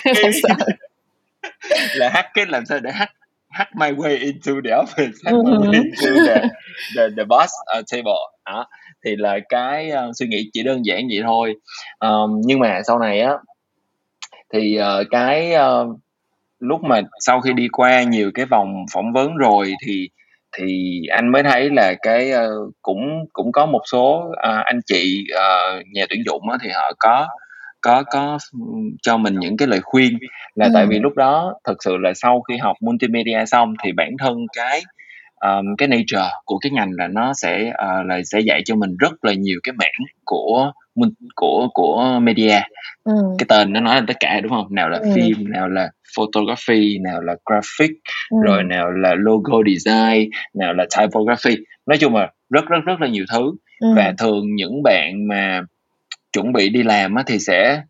là 1.94 2.08
hack 2.08 2.28
cái 2.34 2.46
làm 2.48 2.66
sao 2.66 2.78
để 2.80 2.90
hack 2.92 3.12
hack 3.48 3.76
my 3.76 3.86
way 3.86 4.18
into 4.20 4.52
the 4.64 4.70
office 4.70 5.12
hack 5.24 5.36
my 5.44 5.52
way 5.52 5.72
into 5.72 6.10
the 6.26 6.48
the, 6.96 7.02
the 7.16 7.24
boss 7.24 7.52
uh, 7.78 7.84
table. 7.92 8.20
Đó. 8.46 8.66
Thì 9.04 9.16
là 9.16 9.38
cái 9.48 9.92
uh, 9.92 10.16
suy 10.16 10.26
nghĩ 10.26 10.50
chỉ 10.52 10.62
đơn 10.62 10.86
giản 10.86 11.08
vậy 11.10 11.20
thôi. 11.24 11.54
Um, 11.98 12.40
nhưng 12.44 12.58
mà 12.58 12.80
sau 12.86 12.98
này 12.98 13.20
á 13.20 13.32
thì 14.52 14.78
uh, 14.80 15.06
cái 15.10 15.52
uh, 15.54 15.98
lúc 16.58 16.82
mà 16.82 17.00
sau 17.20 17.40
khi 17.40 17.52
đi 17.52 17.68
qua 17.68 18.02
nhiều 18.02 18.30
cái 18.34 18.46
vòng 18.46 18.84
phỏng 18.92 19.12
vấn 19.12 19.36
rồi 19.36 19.74
thì 19.86 20.08
thì 20.56 21.00
anh 21.10 21.32
mới 21.32 21.42
thấy 21.42 21.70
là 21.70 21.94
cái 22.02 22.32
uh, 22.32 22.74
cũng 22.82 23.24
cũng 23.32 23.52
có 23.52 23.66
một 23.66 23.82
số 23.92 24.24
uh, 24.30 24.64
anh 24.64 24.80
chị 24.86 25.24
uh, 25.34 25.84
nhà 25.92 26.06
tuyển 26.08 26.22
dụng 26.26 26.50
á, 26.50 26.58
thì 26.62 26.68
họ 26.70 26.92
có 26.98 27.28
có 27.80 28.02
có 28.02 28.38
cho 29.02 29.16
mình 29.16 29.38
những 29.38 29.56
cái 29.56 29.68
lời 29.68 29.80
khuyên. 29.82 30.18
Là 30.54 30.66
ừ. 30.66 30.70
tại 30.74 30.86
vì 30.86 30.98
lúc 30.98 31.14
đó 31.16 31.54
thật 31.64 31.74
sự 31.84 31.96
là 31.96 32.12
sau 32.14 32.42
khi 32.42 32.56
học 32.56 32.76
multimedia 32.80 33.44
xong 33.46 33.74
thì 33.84 33.92
bản 33.92 34.10
thân 34.18 34.36
cái 34.56 34.82
um, 35.40 35.76
cái 35.78 35.88
nature 35.88 36.30
của 36.44 36.58
cái 36.58 36.72
ngành 36.72 36.90
là 36.92 37.08
nó 37.08 37.32
sẽ 37.34 37.68
uh, 37.68 38.06
là 38.06 38.20
sẽ 38.24 38.40
dạy 38.40 38.62
cho 38.64 38.74
mình 38.74 38.96
rất 38.98 39.24
là 39.24 39.32
nhiều 39.32 39.60
cái 39.62 39.72
mảng 39.72 40.06
của 40.24 40.72
của 41.34 41.68
của 41.74 42.18
media 42.22 42.60
ừ. 43.04 43.12
cái 43.38 43.46
tên 43.48 43.72
nó 43.72 43.80
nói 43.80 43.94
là 43.94 44.04
tất 44.06 44.16
cả 44.20 44.40
đúng 44.40 44.52
không 44.52 44.66
nào 44.70 44.88
là 44.88 44.98
ừ. 44.98 45.10
phim 45.14 45.50
nào 45.50 45.68
là 45.68 45.90
photography 46.16 46.98
nào 46.98 47.20
là 47.20 47.36
graphic 47.46 47.90
ừ. 48.30 48.36
rồi 48.44 48.64
nào 48.64 48.90
là 48.90 49.14
logo 49.18 49.58
design 49.66 50.30
nào 50.54 50.72
là 50.74 50.86
typography 50.98 51.56
nói 51.86 51.98
chung 51.98 52.16
là 52.16 52.30
rất 52.50 52.66
rất 52.68 52.78
rất 52.86 53.00
là 53.00 53.08
nhiều 53.08 53.24
thứ 53.32 53.52
ừ. 53.80 53.88
và 53.96 54.14
thường 54.18 54.54
những 54.54 54.82
bạn 54.82 55.28
mà 55.28 55.60
chuẩn 56.32 56.52
bị 56.52 56.68
đi 56.68 56.82
làm 56.82 57.14
á, 57.14 57.22
thì 57.26 57.38
sẽ 57.38 57.82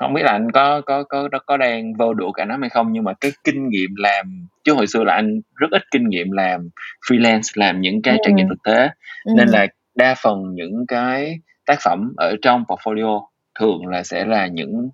không 0.00 0.14
biết 0.14 0.22
là 0.22 0.32
anh 0.32 0.50
có 0.50 0.80
có 0.80 1.02
có 1.02 1.28
có 1.46 1.56
đang 1.56 1.94
vô 1.94 2.14
đủ 2.14 2.32
cả 2.32 2.44
nó 2.44 2.56
hay 2.60 2.70
không 2.70 2.92
nhưng 2.92 3.04
mà 3.04 3.12
cái 3.20 3.32
kinh 3.44 3.68
nghiệm 3.68 3.90
làm 3.96 4.46
chứ 4.64 4.72
hồi 4.74 4.86
xưa 4.86 5.04
là 5.04 5.14
anh 5.14 5.40
rất 5.56 5.70
ít 5.70 5.82
kinh 5.90 6.08
nghiệm 6.08 6.30
làm 6.30 6.68
freelance 7.08 7.50
làm 7.54 7.80
những 7.80 8.02
cái 8.02 8.14
ừ. 8.14 8.20
trải 8.24 8.32
nghiệm 8.32 8.48
thực 8.48 8.62
tế 8.64 8.88
ừ. 9.24 9.32
nên 9.36 9.48
là 9.48 9.66
đa 9.94 10.14
phần 10.22 10.54
những 10.54 10.84
cái 10.88 11.38
tác 11.66 11.78
phẩm 11.84 12.12
ở 12.16 12.36
trong 12.42 12.64
portfolio 12.64 13.26
thường 13.60 13.86
là 13.86 14.02
sẽ 14.02 14.24
là 14.24 14.46
những 14.46 14.90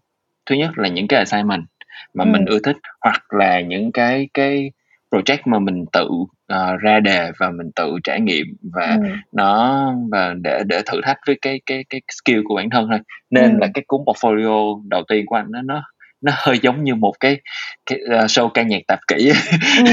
thứ 0.47 0.55
nhất 0.55 0.71
là 0.77 0.89
những 0.89 1.09
cái 1.09 1.19
assignment 1.19 1.65
mà 2.15 2.25
ừ. 2.25 2.29
mình 2.29 2.45
ưa 2.47 2.59
thích 2.59 2.77
hoặc 3.01 3.35
là 3.35 3.61
những 3.61 3.93
cái 3.93 4.29
cái 4.35 4.71
project 5.17 5.39
mà 5.45 5.59
mình 5.59 5.85
tự 5.93 6.09
uh, 6.53 6.81
ra 6.81 7.01
đề 7.01 7.31
và 7.39 7.51
mình 7.51 7.71
tự 7.77 7.93
trải 8.05 8.21
nghiệm 8.21 8.47
và 8.75 8.87
ừ. 8.87 9.09
nó 9.33 9.93
và 10.11 10.35
để 10.43 10.63
để 10.67 10.83
thử 10.87 11.01
thách 11.05 11.19
với 11.27 11.39
cái 11.43 11.61
cái 11.67 11.85
cái 11.91 12.01
skill 12.13 12.41
của 12.45 12.57
bản 12.57 12.71
thân 12.71 12.89
thôi 12.91 13.01
nên 13.31 13.53
ừ. 13.53 13.59
là 13.61 13.69
cái 13.75 13.85
cuốn 13.87 14.01
portfolio 14.01 14.83
đầu 14.89 15.03
tiên 15.09 15.27
của 15.27 15.37
anh 15.37 15.47
nó 15.51 15.63
nó 15.63 15.83
nó 16.21 16.33
hơi 16.37 16.59
giống 16.63 16.85
như 16.85 16.95
một 16.95 17.13
cái, 17.21 17.41
cái 17.87 17.99
uh, 18.05 18.25
show 18.25 18.49
ca 18.49 18.63
nhạc 18.63 18.83
tạp 18.87 18.99
kỹ 19.09 19.33
ừ. 19.87 19.93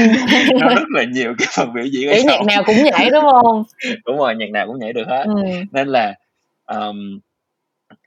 nó 0.60 0.68
rất 0.68 0.88
là 0.88 1.04
nhiều 1.12 1.34
cái 1.38 1.48
phần 1.56 1.72
biểu 1.74 1.84
diễn 1.84 2.08
cái 2.10 2.22
nhạc 2.24 2.44
nào 2.46 2.62
cũng 2.66 2.76
nhảy 2.84 3.10
đúng 3.10 3.24
không 3.32 3.62
đúng 4.06 4.16
rồi 4.18 4.34
nhạc 4.34 4.50
nào 4.50 4.66
cũng 4.66 4.78
nhảy 4.78 4.92
được 4.92 5.08
hết 5.08 5.24
ừ. 5.24 5.42
nên 5.72 5.88
là 5.88 6.14
um, 6.66 7.20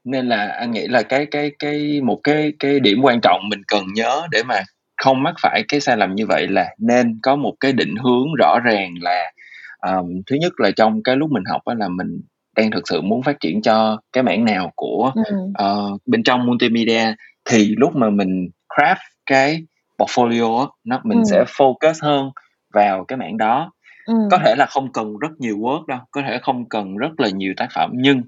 nên 0.03 0.27
là 0.27 0.47
anh 0.47 0.71
nghĩ 0.71 0.87
là 0.87 1.01
cái 1.01 1.25
cái 1.25 1.51
cái 1.59 2.01
một 2.03 2.19
cái 2.23 2.53
cái 2.59 2.79
điểm 2.79 2.99
quan 3.01 3.21
trọng 3.21 3.49
mình 3.49 3.61
cần 3.67 3.83
nhớ 3.93 4.27
để 4.31 4.43
mà 4.43 4.55
không 4.97 5.23
mắc 5.23 5.35
phải 5.41 5.63
cái 5.67 5.79
sai 5.79 5.97
lầm 5.97 6.15
như 6.15 6.25
vậy 6.25 6.47
là 6.47 6.75
nên 6.77 7.19
có 7.23 7.35
một 7.35 7.53
cái 7.59 7.73
định 7.73 7.95
hướng 8.03 8.27
rõ 8.37 8.59
ràng 8.59 8.93
là 9.01 9.31
um, 9.87 10.21
thứ 10.25 10.35
nhất 10.35 10.53
là 10.57 10.71
trong 10.71 11.03
cái 11.03 11.15
lúc 11.15 11.31
mình 11.31 11.43
học 11.45 11.61
đó 11.65 11.73
là 11.73 11.87
mình 11.87 12.21
đang 12.55 12.71
thực 12.71 12.87
sự 12.89 13.01
muốn 13.01 13.23
phát 13.23 13.39
triển 13.39 13.61
cho 13.61 13.97
cái 14.13 14.23
mảng 14.23 14.45
nào 14.45 14.71
của 14.75 15.11
ừ. 15.15 15.35
uh, 15.65 16.01
bên 16.05 16.23
trong 16.23 16.45
multimedia 16.45 17.13
thì 17.49 17.75
lúc 17.77 17.95
mà 17.95 18.09
mình 18.09 18.49
craft 18.69 18.95
cái 19.25 19.65
portfolio 19.97 20.67
nó 20.83 21.01
mình 21.03 21.17
ừ. 21.17 21.23
sẽ 21.31 21.43
focus 21.43 21.93
hơn 22.01 22.31
vào 22.73 23.05
cái 23.05 23.17
mảng 23.17 23.37
đó 23.37 23.71
ừ. 24.05 24.13
có 24.31 24.37
thể 24.45 24.55
là 24.57 24.65
không 24.65 24.91
cần 24.91 25.17
rất 25.17 25.29
nhiều 25.37 25.57
work 25.57 25.85
đâu 25.85 25.99
có 26.11 26.21
thể 26.21 26.39
không 26.41 26.69
cần 26.69 26.97
rất 26.97 27.19
là 27.19 27.29
nhiều 27.29 27.53
tác 27.57 27.67
phẩm 27.75 27.91
nhưng 27.93 28.21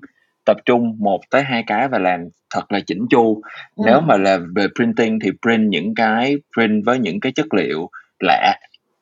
tập 0.49 0.57
trung 0.65 0.95
một 0.99 1.19
tới 1.29 1.43
hai 1.43 1.63
cái 1.67 1.87
và 1.87 1.99
làm 1.99 2.19
thật 2.53 2.71
là 2.71 2.79
chỉnh 2.87 3.05
chu 3.09 3.41
ừ. 3.75 3.83
nếu 3.85 4.01
mà 4.01 4.17
là 4.17 4.37
về 4.55 4.67
printing 4.75 5.19
thì 5.23 5.31
print 5.41 5.69
những 5.69 5.95
cái 5.95 6.37
print 6.55 6.85
với 6.85 6.99
những 6.99 7.19
cái 7.19 7.31
chất 7.31 7.53
liệu 7.53 7.89
lạ 8.19 8.55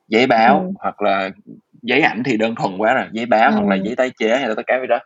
giấy 0.08 0.28
báo 0.28 0.60
ừ. 0.60 0.72
hoặc 0.80 1.02
là 1.02 1.30
giấy 1.82 2.02
ảnh 2.02 2.24
thì 2.26 2.38
đơn 2.38 2.56
thuần 2.56 2.78
quá 2.78 2.94
rồi 2.94 3.06
giấy 3.12 3.26
báo 3.26 3.50
ừ. 3.52 3.56
hoặc 3.56 3.68
là 3.68 3.76
giấy 3.76 3.96
tái 3.96 4.12
chế 4.20 4.38
hay 4.38 4.48
là 4.48 4.56
tất 4.56 4.64
cả 4.68 4.78
cái 4.78 4.88
đó 4.88 5.00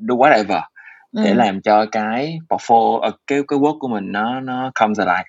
do 0.00 0.14
whatever 0.14 0.62
ừ. 1.12 1.22
để 1.24 1.34
làm 1.34 1.60
cho 1.60 1.86
cái 1.92 2.38
portfolio 2.48 3.08
uh, 3.08 3.14
cái 3.26 3.40
cái 3.48 3.58
work 3.58 3.78
của 3.78 3.88
mình 3.88 4.12
nó 4.12 4.40
nó 4.40 4.70
comes 4.80 4.98
alive 4.98 5.28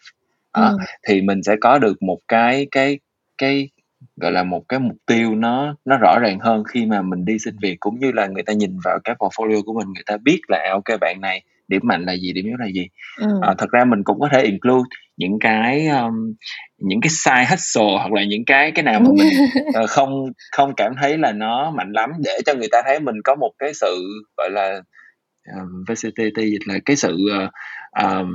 đó. 0.57 0.69
Ừ. 0.69 0.77
thì 1.07 1.21
mình 1.21 1.43
sẽ 1.43 1.55
có 1.61 1.79
được 1.79 2.03
một 2.03 2.17
cái 2.27 2.67
cái 2.71 2.99
cái 3.37 3.69
gọi 4.15 4.31
là 4.31 4.43
một 4.43 4.63
cái 4.69 4.79
mục 4.79 4.97
tiêu 5.05 5.35
nó 5.35 5.75
nó 5.85 5.97
rõ 5.97 6.19
ràng 6.21 6.39
hơn 6.39 6.63
khi 6.63 6.85
mà 6.85 7.01
mình 7.01 7.25
đi 7.25 7.39
xin 7.39 7.55
việc 7.61 7.77
cũng 7.79 7.99
như 7.99 8.11
là 8.11 8.27
người 8.27 8.43
ta 8.43 8.53
nhìn 8.53 8.77
vào 8.83 8.99
cái 9.03 9.15
portfolio 9.19 9.63
của 9.63 9.73
mình 9.73 9.87
người 9.93 10.03
ta 10.05 10.17
biết 10.23 10.41
là 10.47 10.57
à, 10.57 10.71
ok 10.71 10.99
bạn 11.01 11.21
này 11.21 11.43
điểm 11.67 11.81
mạnh 11.83 12.05
là 12.05 12.13
gì 12.13 12.33
điểm 12.33 12.45
yếu 12.45 12.57
là 12.59 12.67
gì 12.67 12.87
ừ. 13.17 13.27
à, 13.41 13.53
thật 13.57 13.71
ra 13.71 13.85
mình 13.85 14.03
cũng 14.03 14.19
có 14.19 14.29
thể 14.31 14.43
include 14.43 14.87
những 15.17 15.39
cái 15.39 15.87
um, 15.87 16.33
những 16.77 17.01
cái 17.01 17.09
side 17.09 17.45
hustle 17.49 17.97
hoặc 17.97 18.11
là 18.11 18.23
những 18.23 18.45
cái 18.45 18.71
cái 18.71 18.83
nào 18.83 18.99
mà 18.99 19.09
mình 19.17 19.33
uh, 19.83 19.89
không 19.89 20.25
không 20.51 20.73
cảm 20.77 20.93
thấy 21.01 21.17
là 21.17 21.31
nó 21.31 21.71
mạnh 21.71 21.91
lắm 21.91 22.09
để 22.23 22.39
cho 22.45 22.53
người 22.53 22.67
ta 22.71 22.81
thấy 22.85 22.99
mình 22.99 23.15
có 23.23 23.35
một 23.35 23.51
cái 23.59 23.73
sự 23.73 24.03
gọi 24.37 24.49
là 24.49 24.81
um, 25.55 25.83
VCT 25.87 26.37
dịch 26.37 26.67
là 26.67 26.79
cái 26.85 26.95
sự 26.95 27.17
uh, 27.45 27.49
um, 28.03 28.31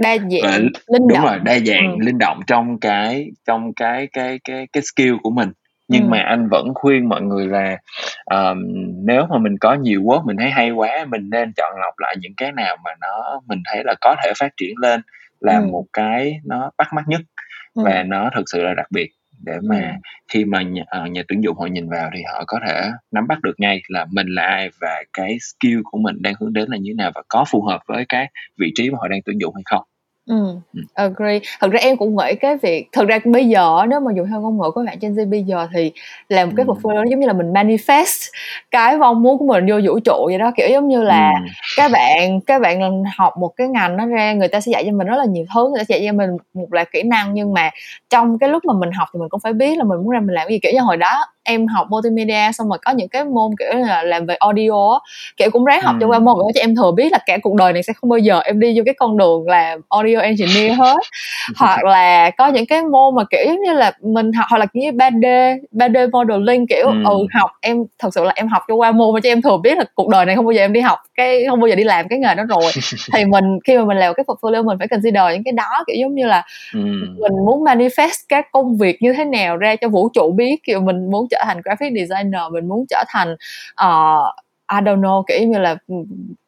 đa 0.00 0.16
dạng 0.18 0.42
và, 0.42 0.58
linh 0.58 0.72
đúng 0.88 1.08
động. 1.08 1.24
rồi 1.24 1.38
đa 1.44 1.58
dạng 1.58 1.92
ừ. 1.92 2.04
linh 2.06 2.18
động 2.18 2.40
trong 2.46 2.80
cái 2.80 3.30
trong 3.46 3.72
cái 3.74 4.08
cái 4.12 4.38
cái 4.44 4.66
cái 4.72 4.82
skill 4.82 5.14
của 5.22 5.30
mình 5.30 5.52
nhưng 5.88 6.02
ừ. 6.02 6.08
mà 6.08 6.18
anh 6.18 6.48
vẫn 6.50 6.74
khuyên 6.74 7.08
mọi 7.08 7.22
người 7.22 7.46
là 7.46 7.76
um, 8.24 8.58
nếu 9.04 9.26
mà 9.30 9.38
mình 9.38 9.58
có 9.60 9.74
nhiều 9.74 10.02
work 10.02 10.26
mình 10.26 10.36
thấy 10.36 10.50
hay 10.50 10.70
quá 10.70 11.06
mình 11.08 11.30
nên 11.30 11.52
chọn 11.56 11.72
lọc 11.80 11.94
lại 11.98 12.16
những 12.20 12.32
cái 12.36 12.52
nào 12.52 12.76
mà 12.84 12.90
nó 13.00 13.40
mình 13.46 13.62
thấy 13.72 13.82
là 13.84 13.94
có 14.00 14.16
thể 14.24 14.32
phát 14.38 14.52
triển 14.56 14.74
lên 14.78 15.00
là 15.40 15.58
ừ. 15.58 15.66
một 15.72 15.84
cái 15.92 16.40
nó 16.44 16.70
bắt 16.78 16.92
mắt 16.92 17.02
nhất 17.06 17.20
ừ. 17.74 17.82
và 17.84 18.02
nó 18.02 18.30
thực 18.34 18.44
sự 18.46 18.62
là 18.62 18.74
đặc 18.74 18.86
biệt 18.90 19.10
để 19.44 19.52
mà 19.68 19.96
khi 20.32 20.44
mà 20.44 20.62
nhà, 20.62 20.82
ờ, 20.86 21.06
nhà 21.06 21.22
tuyển 21.28 21.40
dụng 21.44 21.56
họ 21.58 21.66
nhìn 21.66 21.88
vào 21.90 22.10
thì 22.14 22.22
họ 22.32 22.44
có 22.46 22.58
thể 22.66 22.90
nắm 23.12 23.26
bắt 23.28 23.40
được 23.42 23.54
ngay 23.58 23.80
là 23.88 24.06
mình 24.12 24.26
là 24.28 24.42
ai 24.42 24.68
và 24.80 25.02
cái 25.12 25.38
skill 25.40 25.80
của 25.84 25.98
mình 25.98 26.16
đang 26.22 26.34
hướng 26.40 26.52
đến 26.52 26.68
là 26.70 26.76
như 26.76 26.90
thế 26.92 26.94
nào 26.94 27.12
và 27.14 27.22
có 27.28 27.44
phù 27.50 27.62
hợp 27.62 27.80
với 27.88 28.04
cái 28.08 28.26
vị 28.58 28.72
trí 28.74 28.90
mà 28.90 28.98
họ 29.00 29.08
đang 29.08 29.20
tuyển 29.24 29.38
dụng 29.40 29.54
hay 29.54 29.62
không. 29.66 29.82
Ừ, 30.26 30.54
agree. 30.94 31.38
Thật 31.60 31.70
ra 31.70 31.78
em 31.82 31.96
cũng 31.96 32.16
nghĩ 32.16 32.34
cái 32.40 32.56
việc 32.56 32.88
thật 32.92 33.04
ra 33.08 33.18
bây 33.24 33.48
giờ 33.48 33.86
nếu 33.88 34.00
mà 34.00 34.12
dùng 34.16 34.26
theo 34.30 34.40
ngôn 34.40 34.58
ngữ 34.58 34.70
của 34.74 34.82
bạn 34.86 34.98
Gen 35.00 35.14
Z 35.14 35.30
bây 35.30 35.42
giờ 35.42 35.66
thì 35.74 35.92
làm 36.28 36.48
một 36.48 36.54
cái 36.56 36.66
portfolio 36.66 36.94
nó 36.94 37.04
giống 37.10 37.20
như 37.20 37.26
là 37.26 37.32
mình 37.32 37.52
manifest 37.52 38.30
cái 38.70 38.98
mong 38.98 39.22
muốn 39.22 39.38
của 39.38 39.46
mình 39.46 39.66
vô 39.68 39.76
vũ 39.84 40.00
trụ 40.04 40.26
vậy 40.26 40.38
đó, 40.38 40.50
kiểu 40.56 40.68
giống 40.70 40.88
như 40.88 41.02
là 41.02 41.30
Ừm. 41.34 41.46
các 41.76 41.90
bạn 41.92 42.40
các 42.40 42.62
bạn 42.62 43.02
học 43.16 43.32
một 43.38 43.48
cái 43.56 43.68
ngành 43.68 43.96
nó 43.96 44.06
ra 44.06 44.32
người 44.32 44.48
ta 44.48 44.60
sẽ 44.60 44.72
dạy 44.72 44.84
cho 44.86 44.92
mình 44.92 45.06
rất 45.06 45.16
là 45.16 45.24
nhiều 45.24 45.44
thứ, 45.54 45.68
người 45.70 45.78
ta 45.78 45.84
sẽ 45.84 45.98
dạy 45.98 46.06
cho 46.06 46.12
mình 46.16 46.30
một 46.54 46.66
loạt 46.72 46.92
kỹ 46.92 47.02
năng 47.02 47.34
nhưng 47.34 47.52
mà 47.54 47.70
trong 48.10 48.38
cái 48.38 48.48
lúc 48.48 48.64
mà 48.64 48.74
mình 48.74 48.90
học 48.92 49.08
thì 49.14 49.18
mình 49.20 49.28
cũng 49.28 49.40
phải 49.40 49.52
biết 49.52 49.78
là 49.78 49.84
mình 49.84 49.98
muốn 49.98 50.10
ra 50.10 50.20
mình 50.20 50.34
làm 50.34 50.48
cái 50.48 50.54
gì. 50.54 50.58
Kiểu 50.62 50.72
như 50.74 50.80
hồi 50.80 50.96
đó 50.96 51.18
em 51.50 51.66
học 51.66 51.86
multimedia 51.90 52.52
xong 52.52 52.68
rồi 52.68 52.78
có 52.84 52.92
những 52.92 53.08
cái 53.08 53.24
môn 53.24 53.50
kiểu 53.58 53.78
là 53.78 54.02
làm 54.02 54.26
về 54.26 54.34
audio 54.34 55.00
kiểu 55.36 55.50
cũng 55.50 55.64
ráng 55.64 55.80
học 55.82 55.96
cho 56.00 56.06
qua 56.06 56.18
môn 56.18 56.36
để 56.46 56.52
cho 56.54 56.60
em 56.60 56.76
thừa 56.76 56.92
biết 56.92 57.12
là 57.12 57.18
cả 57.26 57.38
cuộc 57.42 57.54
đời 57.54 57.72
này 57.72 57.82
sẽ 57.82 57.92
không 57.92 58.10
bao 58.10 58.18
giờ 58.18 58.40
em 58.40 58.60
đi 58.60 58.72
vô 58.76 58.82
cái 58.86 58.94
con 58.94 59.18
đường 59.18 59.46
làm 59.46 59.80
audio 59.88 60.20
engineer 60.20 60.78
hết 60.78 60.96
hoặc 61.56 61.84
là 61.84 62.30
có 62.30 62.48
những 62.48 62.66
cái 62.66 62.82
môn 62.82 63.14
mà 63.14 63.24
kiểu 63.30 63.40
giống 63.46 63.62
như 63.62 63.72
là 63.72 63.92
mình 64.02 64.32
học 64.32 64.46
hoặc 64.50 64.58
là 64.58 64.66
như 64.72 64.90
3D 64.90 65.58
3D 65.72 66.10
modeling 66.10 66.66
kiểu 66.66 66.86
ừ. 66.86 66.92
ừ 67.04 67.26
học 67.40 67.50
em 67.60 67.84
thật 67.98 68.08
sự 68.14 68.24
là 68.24 68.32
em 68.36 68.48
học 68.48 68.62
cho 68.68 68.74
qua 68.74 68.92
môn 68.92 69.14
mà 69.14 69.20
cho 69.20 69.28
em 69.28 69.42
thừa 69.42 69.56
biết 69.56 69.78
là 69.78 69.84
cuộc 69.94 70.08
đời 70.08 70.26
này 70.26 70.36
không 70.36 70.44
bao 70.44 70.52
giờ 70.52 70.60
em 70.60 70.72
đi 70.72 70.80
học 70.80 70.98
cái 71.14 71.44
không 71.48 71.60
bao 71.60 71.68
giờ 71.68 71.74
đi 71.74 71.84
làm 71.84 72.08
cái 72.08 72.18
nghề 72.18 72.34
đó 72.34 72.44
rồi 72.48 72.72
thì 73.14 73.24
mình 73.24 73.58
khi 73.64 73.78
mà 73.78 73.84
mình 73.84 73.96
làm 73.96 74.14
cái 74.14 74.24
portfolio 74.24 74.64
mình 74.64 74.78
phải 74.78 74.88
consider 74.88 75.22
những 75.32 75.44
cái 75.44 75.52
đó 75.52 75.84
kiểu 75.86 75.96
giống 76.00 76.14
như 76.14 76.26
là 76.26 76.44
ừ. 76.74 76.80
mình 77.18 77.32
muốn 77.46 77.64
manifest 77.64 78.24
các 78.28 78.46
công 78.52 78.76
việc 78.76 79.02
như 79.02 79.12
thế 79.12 79.24
nào 79.24 79.56
ra 79.56 79.76
cho 79.76 79.88
vũ 79.88 80.08
trụ 80.08 80.32
biết 80.32 80.56
kiểu 80.64 80.80
mình 80.80 81.10
muốn 81.10 81.26
trở 81.30 81.39
thành 81.44 81.60
graphic 81.64 81.92
designer 81.92 82.42
mình 82.52 82.68
muốn 82.68 82.84
trở 82.88 83.04
thành 83.08 83.32
uh, 83.84 84.34
I 84.72 84.80
don't 84.80 85.00
know 85.00 85.22
kiểu 85.28 85.48
như 85.48 85.58
là 85.58 85.76
ừ, 85.88 85.94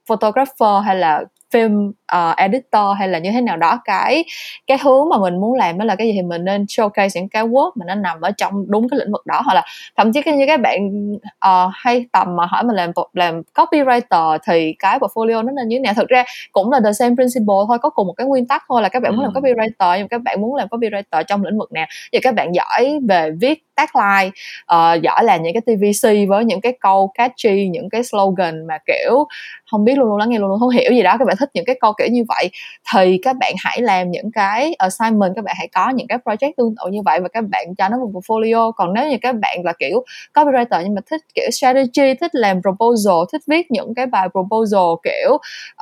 photographer 0.08 0.84
hay 0.84 0.96
là 0.96 1.24
film 1.52 1.88
uh, 1.88 2.36
editor 2.36 2.96
hay 2.98 3.08
là 3.08 3.18
như 3.18 3.30
thế 3.32 3.40
nào 3.40 3.56
đó. 3.56 3.80
Cái 3.84 4.24
cái 4.66 4.78
hướng 4.82 5.08
mà 5.08 5.18
mình 5.18 5.40
muốn 5.40 5.54
làm 5.54 5.78
đó 5.78 5.84
là 5.84 5.96
cái 5.96 6.06
gì 6.06 6.12
thì 6.12 6.22
mình 6.22 6.44
nên 6.44 6.64
showcase 6.64 7.08
những 7.14 7.28
cái 7.28 7.44
work 7.44 7.70
mà 7.74 7.84
nó 7.86 7.94
nằm 7.94 8.20
ở 8.20 8.30
trong 8.30 8.64
đúng 8.68 8.88
cái 8.88 8.98
lĩnh 8.98 9.12
vực 9.12 9.26
đó. 9.26 9.40
Hoặc 9.44 9.54
là 9.54 9.62
thậm 9.96 10.12
chí 10.12 10.22
như 10.26 10.44
các 10.46 10.60
bạn 10.60 10.78
uh, 11.24 11.70
hay 11.72 12.06
tầm 12.12 12.36
mà 12.36 12.46
hỏi 12.46 12.64
mình 12.64 12.76
làm 12.76 12.90
làm 13.12 13.42
copywriter 13.54 14.38
thì 14.46 14.74
cái 14.78 14.98
portfolio 14.98 15.44
nó 15.44 15.52
nên 15.52 15.68
như 15.68 15.76
thế 15.76 15.80
nào. 15.80 15.94
Thực 15.96 16.08
ra 16.08 16.24
cũng 16.52 16.70
là 16.70 16.80
the 16.84 16.92
same 16.92 17.14
principle 17.14 17.54
thôi 17.68 17.78
có 17.82 17.90
cùng 17.90 18.06
một 18.06 18.14
cái 18.16 18.26
nguyên 18.26 18.46
tắc 18.46 18.64
thôi 18.68 18.82
là 18.82 18.88
các 18.88 19.02
bạn 19.02 19.16
muốn 19.16 19.24
làm 19.24 19.32
copywriter 19.32 19.98
nhưng 19.98 20.08
các 20.08 20.22
bạn 20.22 20.40
muốn 20.40 20.54
làm 20.54 20.68
copywriter 20.68 21.22
trong 21.22 21.44
lĩnh 21.44 21.58
vực 21.58 21.72
nào. 21.72 21.86
Thì 22.12 22.20
các 22.20 22.34
bạn 22.34 22.52
giỏi 22.54 22.98
về 23.08 23.30
viết 23.40 23.64
tagline 23.74 24.30
uh, 24.74 25.02
giỏi 25.02 25.24
là 25.24 25.36
những 25.36 25.54
cái 25.54 25.60
TVC 25.60 26.28
với 26.28 26.44
những 26.44 26.60
cái 26.60 26.72
câu 26.80 27.10
catchy 27.14 27.68
những 27.68 27.88
cái 27.90 28.02
slogan 28.02 28.66
mà 28.66 28.78
kiểu 28.86 29.24
không 29.72 29.84
biết 29.84 29.98
luôn 29.98 30.08
luôn 30.08 30.16
lắng 30.16 30.30
nghe 30.30 30.38
luôn 30.38 30.48
luôn 30.48 30.60
không 30.60 30.68
hiểu 30.68 30.92
gì 30.92 31.02
đó 31.02 31.16
các 31.18 31.24
bạn 31.24 31.36
thích 31.40 31.50
những 31.54 31.64
cái 31.64 31.76
câu 31.80 31.92
kiểu 31.98 32.08
như 32.10 32.24
vậy. 32.28 32.50
Thì 32.94 33.18
các 33.22 33.36
bạn 33.40 33.54
hãy 33.58 33.80
làm 33.80 34.10
những 34.10 34.30
cái 34.32 34.74
assignment 34.74 35.32
các 35.36 35.44
bạn 35.44 35.54
hãy 35.58 35.68
có 35.68 35.90
những 35.90 36.06
cái 36.06 36.18
project 36.24 36.52
tương 36.56 36.74
tự 36.76 36.90
như 36.90 37.02
vậy 37.04 37.20
và 37.20 37.28
các 37.28 37.44
bạn 37.50 37.74
cho 37.78 37.88
nó 37.88 37.96
một 37.96 38.10
portfolio. 38.12 38.72
Còn 38.72 38.94
nếu 38.94 39.08
như 39.10 39.16
các 39.22 39.34
bạn 39.42 39.58
là 39.64 39.72
kiểu 39.78 40.04
copywriter 40.34 40.82
nhưng 40.82 40.94
mà 40.94 41.00
thích 41.10 41.20
kiểu 41.34 41.50
strategy 41.50 42.14
thích 42.20 42.34
làm 42.34 42.62
proposal 42.62 43.14
thích 43.32 43.42
viết 43.46 43.70
những 43.70 43.94
cái 43.94 44.06
bài 44.06 44.28
proposal 44.28 44.94
kiểu 45.02 45.30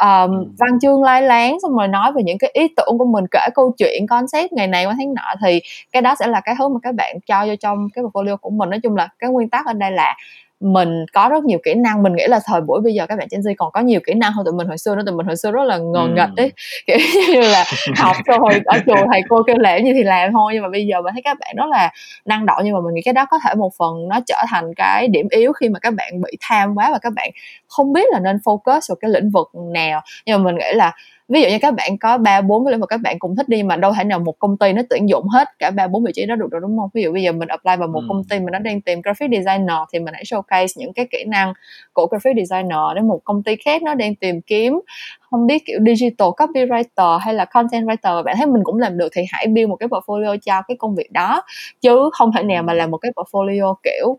um, 0.00 0.54
văn 0.58 0.80
chương 0.82 1.02
lai 1.02 1.22
láng 1.22 1.58
xong 1.62 1.76
rồi 1.76 1.88
nói 1.88 2.12
về 2.12 2.22
những 2.22 2.38
cái 2.38 2.50
ý 2.54 2.68
tưởng 2.76 2.98
của 2.98 3.06
mình 3.06 3.24
kể 3.30 3.48
câu 3.54 3.74
chuyện 3.78 4.06
concept 4.06 4.52
ngày 4.52 4.66
này 4.66 4.86
qua 4.86 4.94
tháng 4.98 5.14
nọ 5.14 5.34
thì 5.44 5.60
cái 5.92 6.02
đó 6.02 6.14
sẽ 6.18 6.26
là 6.26 6.40
cái 6.40 6.54
hướng 6.58 6.74
mà 6.74 6.80
các 6.82 6.94
bạn 6.94 7.16
cho 7.26 7.46
vô 7.46 7.54
trong 7.60 7.79
cái 7.94 8.04
portfolio 8.04 8.36
của 8.36 8.50
mình. 8.50 8.70
Nói 8.70 8.80
chung 8.82 8.96
là 8.96 9.08
cái 9.18 9.30
nguyên 9.30 9.50
tắc 9.50 9.66
ở 9.66 9.72
đây 9.72 9.90
là 9.90 10.16
mình 10.60 11.04
có 11.12 11.28
rất 11.28 11.44
nhiều 11.44 11.58
kỹ 11.64 11.74
năng. 11.74 12.02
Mình 12.02 12.16
nghĩ 12.16 12.26
là 12.28 12.40
thời 12.44 12.60
buổi 12.60 12.80
bây 12.80 12.94
giờ 12.94 13.06
các 13.06 13.18
bạn 13.18 13.28
Gen 13.30 13.40
Z 13.40 13.54
còn 13.58 13.72
có 13.72 13.80
nhiều 13.80 14.00
kỹ 14.06 14.14
năng 14.14 14.32
hơn 14.32 14.44
tụi 14.44 14.54
mình 14.54 14.66
hồi 14.66 14.78
xưa 14.78 14.96
nữa. 14.96 15.02
Tụi 15.06 15.14
mình 15.14 15.26
hồi 15.26 15.36
xưa 15.36 15.50
rất 15.50 15.64
là 15.64 15.78
ngờ 15.78 16.00
ừ. 16.00 16.08
nghệch 16.16 16.36
ấy. 16.36 16.52
Kiểu 16.86 16.96
như 17.28 17.40
là 17.40 17.64
học 17.96 18.16
rồi 18.26 18.60
ở 18.64 18.78
trường 18.86 19.06
thầy 19.12 19.20
cô 19.28 19.42
kêu 19.42 19.56
làm 19.58 19.84
gì 19.84 19.92
thì 19.92 20.02
làm 20.02 20.32
thôi. 20.32 20.52
Nhưng 20.54 20.62
mà 20.62 20.68
bây 20.68 20.86
giờ 20.86 21.02
mình 21.02 21.12
thấy 21.12 21.22
các 21.22 21.38
bạn 21.40 21.54
rất 21.56 21.66
là 21.70 21.90
năng 22.24 22.46
động. 22.46 22.58
Nhưng 22.64 22.74
mà 22.74 22.80
mình 22.80 22.94
nghĩ 22.94 23.02
cái 23.04 23.14
đó 23.14 23.26
có 23.30 23.38
thể 23.44 23.54
một 23.54 23.72
phần 23.78 24.08
nó 24.08 24.20
trở 24.26 24.42
thành 24.48 24.74
cái 24.76 25.08
điểm 25.08 25.28
yếu 25.30 25.52
khi 25.52 25.68
mà 25.68 25.78
các 25.78 25.94
bạn 25.94 26.20
bị 26.20 26.30
tham 26.40 26.74
quá 26.74 26.88
và 26.92 26.98
các 26.98 27.12
bạn 27.16 27.30
không 27.68 27.92
biết 27.92 28.08
là 28.12 28.20
nên 28.20 28.36
focus 28.36 28.80
vào 28.88 28.96
cái 29.00 29.10
lĩnh 29.10 29.30
vực 29.30 29.50
nào. 29.74 30.00
Nhưng 30.26 30.38
mà 30.38 30.44
mình 30.44 30.56
nghĩ 30.56 30.72
là 30.74 30.92
ví 31.30 31.42
dụ 31.42 31.48
như 31.48 31.58
các 31.62 31.74
bạn 31.74 31.98
có 31.98 32.18
ba 32.18 32.40
bốn 32.40 32.64
cái 32.64 32.72
lĩnh 32.72 32.80
vực 32.80 32.88
các 32.88 33.00
bạn 33.00 33.18
cùng 33.18 33.36
thích 33.36 33.48
đi 33.48 33.62
mà 33.62 33.76
đâu 33.76 33.92
thể 33.92 34.04
nào 34.04 34.18
một 34.18 34.38
công 34.38 34.58
ty 34.58 34.72
nó 34.72 34.82
tuyển 34.90 35.08
dụng 35.08 35.28
hết 35.28 35.48
cả 35.58 35.70
ba 35.70 35.86
bốn 35.86 36.04
vị 36.04 36.12
trí 36.14 36.26
đó 36.26 36.34
được 36.34 36.50
rồi 36.50 36.60
đúng 36.60 36.78
không? 36.78 36.88
Ví 36.94 37.02
dụ 37.02 37.12
bây 37.12 37.22
giờ 37.22 37.32
mình 37.32 37.48
apply 37.48 37.76
vào 37.78 37.88
một 37.88 38.00
ừ. 38.00 38.06
công 38.08 38.24
ty 38.24 38.40
mà 38.40 38.50
nó 38.52 38.58
đang 38.58 38.80
tìm 38.80 39.00
graphic 39.00 39.30
designer 39.30 39.76
thì 39.92 39.98
mình 39.98 40.14
hãy 40.14 40.24
showcase 40.24 40.66
những 40.76 40.92
cái 40.92 41.06
kỹ 41.10 41.24
năng 41.26 41.52
của 41.92 42.06
graphic 42.06 42.36
designer 42.36 42.78
đến 42.94 43.08
một 43.08 43.20
công 43.24 43.42
ty 43.42 43.56
khác 43.56 43.82
nó 43.82 43.94
đang 43.94 44.14
tìm 44.14 44.40
kiếm. 44.40 44.80
Không 45.20 45.46
biết 45.46 45.62
kiểu 45.66 45.78
digital 45.86 46.28
copywriter 46.28 47.18
hay 47.18 47.34
là 47.34 47.44
content 47.44 47.86
writer 47.86 48.22
bạn 48.22 48.36
thấy 48.36 48.46
mình 48.46 48.64
cũng 48.64 48.78
làm 48.78 48.98
được 48.98 49.08
thì 49.12 49.22
hãy 49.32 49.46
build 49.46 49.68
một 49.68 49.76
cái 49.76 49.88
portfolio 49.88 50.36
cho 50.36 50.62
cái 50.68 50.76
công 50.76 50.94
việc 50.94 51.12
đó. 51.12 51.42
Chứ 51.80 52.10
không 52.12 52.32
thể 52.32 52.42
nào 52.42 52.62
mà 52.62 52.72
làm 52.72 52.90
một 52.90 52.98
cái 52.98 53.12
portfolio 53.16 53.74
kiểu 53.82 54.18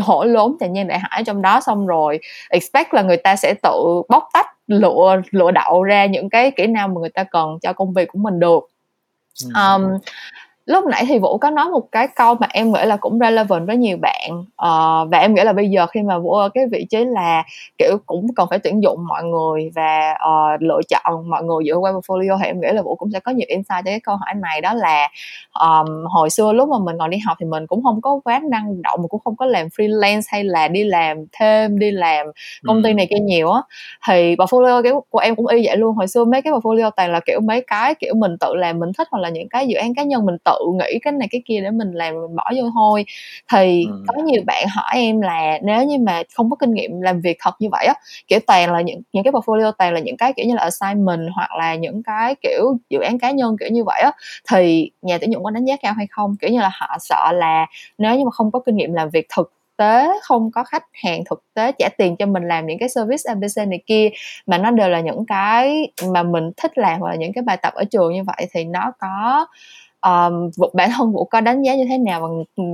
hổ 0.00 0.24
lốn 0.24 0.56
trà 0.60 0.66
nhan 0.66 0.88
đại 0.88 0.98
hải 1.02 1.24
trong 1.24 1.42
đó 1.42 1.60
xong 1.60 1.86
rồi 1.86 2.18
expect 2.50 2.94
là 2.94 3.02
người 3.02 3.16
ta 3.16 3.36
sẽ 3.36 3.54
tự 3.62 4.02
bóc 4.08 4.28
tách 4.32 4.46
lựa 4.80 5.22
lựa 5.30 5.50
đậu 5.50 5.82
ra 5.82 6.06
những 6.06 6.30
cái 6.30 6.50
kỹ 6.50 6.66
năng 6.66 6.94
mà 6.94 7.00
người 7.00 7.10
ta 7.10 7.24
cần 7.24 7.58
cho 7.62 7.72
công 7.72 7.92
việc 7.92 8.08
của 8.08 8.18
mình 8.18 8.40
được. 8.40 8.68
Um, 9.54 9.82
lúc 10.66 10.84
nãy 10.86 11.04
thì 11.08 11.18
vũ 11.18 11.38
có 11.38 11.50
nói 11.50 11.70
một 11.70 11.92
cái 11.92 12.08
câu 12.16 12.34
mà 12.34 12.46
em 12.50 12.72
nghĩ 12.72 12.80
là 12.84 12.96
cũng 12.96 13.18
relevant 13.18 13.66
với 13.66 13.76
nhiều 13.76 13.96
bạn. 14.02 14.30
Uh, 14.40 15.10
và 15.10 15.18
em 15.18 15.34
nghĩ 15.34 15.42
là 15.44 15.52
bây 15.52 15.70
giờ 15.70 15.86
khi 15.86 16.02
mà 16.02 16.18
vũ 16.18 16.34
ở 16.34 16.48
cái 16.48 16.64
vị 16.72 16.86
trí 16.90 17.04
là 17.04 17.44
kiểu 17.78 17.96
cũng 18.06 18.26
cần 18.36 18.46
phải 18.50 18.58
tuyển 18.58 18.82
dụng 18.82 19.06
mọi 19.08 19.24
người 19.24 19.70
và 19.74 20.14
uh, 20.14 20.62
lựa 20.62 20.80
chọn 20.88 21.30
mọi 21.30 21.42
người 21.44 21.64
dựa 21.66 21.76
qua 21.76 21.92
portfolio 21.92 22.38
thì 22.38 22.46
em 22.46 22.60
nghĩ 22.60 22.68
là 22.72 22.82
vũ 22.82 22.94
cũng 22.94 23.10
sẽ 23.12 23.20
có 23.20 23.32
nhiều 23.32 23.46
insight 23.48 23.84
cho 23.84 23.90
cái 23.90 24.00
câu 24.00 24.16
hỏi 24.16 24.34
này. 24.34 24.60
Đó 24.60 24.74
là 24.74 25.08
um, 25.60 26.04
hồi 26.04 26.30
xưa 26.30 26.52
lúc 26.52 26.68
mà 26.68 26.76
mình 26.84 26.96
còn 26.98 27.10
đi 27.10 27.18
học 27.26 27.36
thì 27.40 27.46
mình 27.46 27.66
cũng 27.66 27.82
không 27.82 28.00
có 28.02 28.20
quá 28.24 28.40
năng 28.50 28.82
động 28.82 29.00
mà 29.02 29.08
cũng 29.08 29.20
không 29.24 29.36
có 29.36 29.46
làm 29.46 29.66
freelance 29.66 30.22
hay 30.28 30.44
là 30.44 30.68
đi 30.68 30.84
làm 30.84 31.16
thêm 31.32 31.78
đi 31.78 31.90
làm 31.90 32.26
công 32.66 32.82
ty 32.82 32.90
ừ. 32.90 32.94
này 32.94 33.06
kia 33.10 33.20
nhiều 33.22 33.50
á. 33.50 33.60
Thì 34.08 34.36
portfolio 34.36 34.82
kiểu 34.82 35.04
của 35.10 35.18
em 35.18 35.36
cũng 35.36 35.46
y 35.46 35.66
vậy 35.66 35.76
luôn. 35.76 35.96
Hồi 35.96 36.08
xưa 36.08 36.24
mấy 36.24 36.42
cái 36.42 36.52
portfolio 36.52 36.90
toàn 36.90 37.12
là 37.12 37.20
kiểu 37.26 37.40
mấy 37.40 37.64
cái 37.66 37.94
kiểu 37.94 38.14
mình 38.14 38.36
tự 38.40 38.54
làm 38.54 38.78
mình 38.78 38.92
thích 38.98 39.08
hoặc 39.10 39.18
là 39.18 39.28
những 39.28 39.48
cái 39.48 39.68
dự 39.68 39.76
án 39.76 39.94
cá 39.94 40.02
nhân 40.02 40.26
mình 40.26 40.36
tự 40.44 40.51
tự 40.58 40.72
nghĩ 40.72 40.98
cái 41.02 41.12
này 41.12 41.28
cái 41.30 41.42
kia 41.44 41.60
để 41.60 41.70
mình 41.70 41.92
làm 41.92 42.14
mình 42.14 42.36
bỏ 42.36 42.50
vô 42.56 42.70
thôi 42.74 43.04
thì 43.52 43.84
ừ. 43.84 44.04
có 44.06 44.22
nhiều 44.22 44.42
bạn 44.46 44.66
hỏi 44.68 44.92
em 44.94 45.20
là 45.20 45.58
nếu 45.62 45.84
như 45.84 45.98
mà 45.98 46.22
không 46.34 46.50
có 46.50 46.56
kinh 46.56 46.74
nghiệm 46.74 47.00
làm 47.00 47.20
việc 47.20 47.36
thật 47.40 47.54
như 47.58 47.68
vậy 47.72 47.86
á 47.86 47.94
kiểu 48.28 48.38
toàn 48.46 48.72
là 48.72 48.80
những 48.80 49.00
những 49.12 49.24
cái 49.24 49.32
portfolio 49.32 49.72
toàn 49.78 49.94
là 49.94 50.00
những 50.00 50.16
cái 50.16 50.32
kiểu 50.32 50.46
như 50.46 50.54
là 50.54 50.62
assignment 50.62 51.20
hoặc 51.34 51.54
là 51.58 51.74
những 51.74 52.02
cái 52.02 52.34
kiểu 52.42 52.76
dự 52.90 53.00
án 53.00 53.18
cá 53.18 53.30
nhân 53.30 53.56
kiểu 53.60 53.68
như 53.68 53.84
vậy 53.84 54.00
á 54.00 54.12
thì 54.50 54.90
nhà 55.02 55.18
tuyển 55.18 55.32
dụng 55.32 55.44
có 55.44 55.50
đánh 55.50 55.64
giá 55.64 55.76
cao 55.76 55.92
hay 55.96 56.06
không 56.10 56.36
kiểu 56.40 56.50
như 56.50 56.60
là 56.60 56.70
họ 56.72 56.96
sợ 57.00 57.32
là 57.32 57.66
nếu 57.98 58.16
như 58.16 58.24
mà 58.24 58.30
không 58.30 58.50
có 58.50 58.60
kinh 58.66 58.76
nghiệm 58.76 58.92
làm 58.92 59.10
việc 59.10 59.26
thực 59.36 59.52
tế 59.76 60.08
không 60.22 60.50
có 60.50 60.64
khách 60.64 60.84
hàng 60.92 61.22
thực 61.30 61.44
tế 61.54 61.72
trả 61.78 61.88
tiền 61.98 62.16
cho 62.16 62.26
mình 62.26 62.48
làm 62.48 62.66
những 62.66 62.78
cái 62.78 62.88
service 62.88 63.22
abc 63.26 63.68
này 63.68 63.80
kia 63.86 64.10
mà 64.46 64.58
nó 64.58 64.70
đều 64.70 64.88
là 64.88 65.00
những 65.00 65.26
cái 65.26 65.88
mà 66.12 66.22
mình 66.22 66.50
thích 66.56 66.78
làm 66.78 67.00
hoặc 67.00 67.08
là 67.08 67.14
những 67.14 67.32
cái 67.32 67.42
bài 67.42 67.56
tập 67.56 67.74
ở 67.74 67.84
trường 67.84 68.12
như 68.12 68.22
vậy 68.24 68.46
thì 68.52 68.64
nó 68.64 68.92
có 68.98 69.46
um, 70.02 70.50
bản 70.74 70.90
thân 70.96 71.12
vũ 71.12 71.24
có 71.24 71.40
đánh 71.40 71.62
giá 71.62 71.74
như 71.74 71.84
thế 71.88 71.98
nào 71.98 72.20
và 72.20 72.28
ừ, 72.56 72.64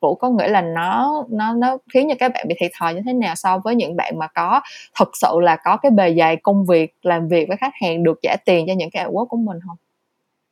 vũ 0.00 0.14
có 0.14 0.30
nghĩ 0.30 0.48
là 0.48 0.60
nó 0.60 1.24
nó 1.30 1.54
nó 1.54 1.78
khiến 1.92 2.08
cho 2.08 2.14
các 2.18 2.32
bạn 2.34 2.48
bị 2.48 2.54
thiệt 2.58 2.70
thòi 2.78 2.94
như 2.94 3.00
thế 3.06 3.12
nào 3.12 3.34
so 3.34 3.58
với 3.58 3.74
những 3.74 3.96
bạn 3.96 4.18
mà 4.18 4.26
có 4.26 4.60
thực 4.98 5.10
sự 5.16 5.40
là 5.42 5.56
có 5.64 5.76
cái 5.76 5.90
bề 5.90 6.14
dày 6.18 6.36
công 6.36 6.66
việc 6.66 6.94
làm 7.02 7.28
việc 7.28 7.48
với 7.48 7.56
khách 7.56 7.74
hàng 7.80 8.04
được 8.04 8.18
trả 8.22 8.36
tiền 8.44 8.64
cho 8.66 8.72
những 8.76 8.90
cái 8.90 9.04
work 9.04 9.26
của 9.26 9.36
mình 9.36 9.58
không? 9.66 9.76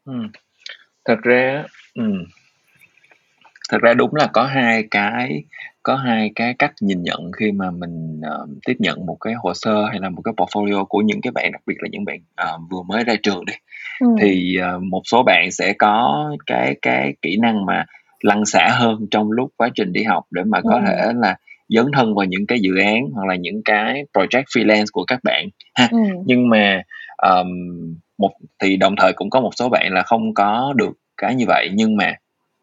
Ừ. 0.04 0.12
thật 1.04 1.18
ra 1.22 1.64
ừ. 1.94 2.02
thật 3.68 3.78
ra 3.82 3.94
đúng 3.94 4.14
là 4.14 4.26
có 4.32 4.44
hai 4.44 4.84
cái 4.90 5.42
có 5.86 5.96
hai 5.96 6.30
cái 6.34 6.54
cách 6.58 6.72
nhìn 6.80 7.02
nhận 7.02 7.32
khi 7.38 7.52
mà 7.52 7.70
mình 7.70 8.20
uh, 8.20 8.48
tiếp 8.66 8.74
nhận 8.78 9.06
một 9.06 9.16
cái 9.20 9.34
hồ 9.34 9.54
sơ 9.54 9.86
hay 9.90 10.00
là 10.00 10.08
một 10.08 10.22
cái 10.24 10.34
portfolio 10.36 10.84
của 10.84 10.98
những 10.98 11.20
cái 11.20 11.30
bạn 11.30 11.52
đặc 11.52 11.62
biệt 11.66 11.74
là 11.78 11.88
những 11.92 12.04
bạn 12.04 12.16
uh, 12.16 12.60
vừa 12.70 12.82
mới 12.88 13.04
ra 13.04 13.14
trường 13.22 13.44
đi 13.44 13.52
ừ. 14.00 14.06
thì 14.20 14.56
uh, 14.76 14.82
một 14.82 15.02
số 15.04 15.22
bạn 15.22 15.50
sẽ 15.50 15.72
có 15.72 16.26
cái 16.46 16.76
cái 16.82 17.14
kỹ 17.22 17.36
năng 17.42 17.66
mà 17.66 17.84
lăn 18.20 18.44
xả 18.44 18.68
hơn 18.78 19.06
trong 19.10 19.32
lúc 19.32 19.50
quá 19.56 19.68
trình 19.74 19.92
đi 19.92 20.02
học 20.02 20.24
để 20.30 20.42
mà 20.46 20.60
có 20.60 20.74
ừ. 20.74 20.80
thể 20.86 21.12
là 21.14 21.36
dấn 21.68 21.86
thân 21.92 22.14
vào 22.14 22.24
những 22.24 22.46
cái 22.46 22.58
dự 22.60 22.70
án 22.84 23.00
hoặc 23.14 23.26
là 23.26 23.34
những 23.34 23.62
cái 23.64 24.04
project 24.14 24.44
freelance 24.44 24.86
của 24.92 25.04
các 25.04 25.20
bạn 25.24 25.48
ha 25.74 25.88
ừ. 25.90 25.98
nhưng 26.24 26.48
mà 26.48 26.82
um, 27.28 27.48
một 28.18 28.30
thì 28.62 28.76
đồng 28.76 28.94
thời 28.96 29.12
cũng 29.12 29.30
có 29.30 29.40
một 29.40 29.50
số 29.56 29.68
bạn 29.68 29.92
là 29.92 30.02
không 30.02 30.34
có 30.34 30.72
được 30.76 30.92
cái 31.16 31.34
như 31.34 31.44
vậy 31.48 31.70
nhưng 31.74 31.96
mà 31.96 32.14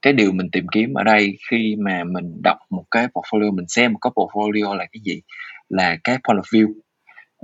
cái 0.03 0.13
điều 0.13 0.31
mình 0.31 0.49
tìm 0.51 0.67
kiếm 0.71 0.93
ở 0.93 1.03
đây 1.03 1.37
khi 1.49 1.75
mà 1.79 2.03
mình 2.03 2.41
đọc 2.43 2.57
một 2.69 2.83
cái 2.91 3.07
portfolio 3.13 3.55
mình 3.55 3.67
xem 3.67 3.93
một 3.93 3.99
cái 4.01 4.11
portfolio 4.15 4.75
là 4.75 4.85
cái 4.85 4.99
gì? 5.03 5.21
Là 5.69 5.97
cái 6.03 6.17
point 6.27 6.39
of 6.39 6.41
view. 6.41 6.73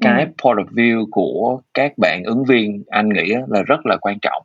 Cái 0.01 0.23
ừ. 0.23 0.31
point 0.43 0.57
of 0.57 0.73
view 0.73 1.05
của 1.11 1.61
các 1.73 1.97
bạn 1.97 2.23
ứng 2.23 2.43
viên 2.45 2.83
anh 2.87 3.09
nghĩ 3.09 3.33
là 3.47 3.61
rất 3.61 3.85
là 3.85 3.97
quan 4.01 4.17
trọng. 4.21 4.43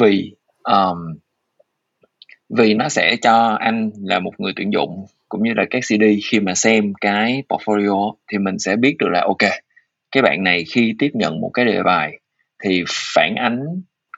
Vì 0.00 0.34
um, 0.64 1.18
vì 2.58 2.74
nó 2.74 2.88
sẽ 2.88 3.16
cho 3.22 3.56
anh 3.60 3.90
là 4.02 4.18
một 4.18 4.32
người 4.38 4.52
tuyển 4.56 4.72
dụng 4.72 5.06
cũng 5.28 5.42
như 5.42 5.52
là 5.56 5.64
các 5.70 5.80
CD 5.88 6.04
khi 6.30 6.40
mà 6.40 6.54
xem 6.54 6.92
cái 7.00 7.42
portfolio 7.48 8.14
thì 8.32 8.38
mình 8.38 8.58
sẽ 8.58 8.76
biết 8.76 8.96
được 8.98 9.08
là 9.10 9.20
ok 9.20 9.50
cái 10.12 10.22
bạn 10.22 10.44
này 10.44 10.64
khi 10.64 10.94
tiếp 10.98 11.10
nhận 11.14 11.40
một 11.40 11.50
cái 11.54 11.64
đề 11.64 11.82
bài 11.82 12.18
thì 12.64 12.84
phản 13.14 13.34
ánh 13.34 13.60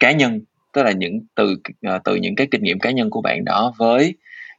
cá 0.00 0.12
nhân 0.12 0.40
tức 0.72 0.82
là 0.82 0.92
những 0.92 1.20
từ 1.34 1.56
uh, 1.94 2.04
từ 2.04 2.14
những 2.14 2.36
cái 2.36 2.46
kinh 2.50 2.62
nghiệm 2.62 2.78
cá 2.78 2.90
nhân 2.90 3.10
của 3.10 3.20
bạn 3.20 3.44
đó 3.44 3.72
với 3.78 4.14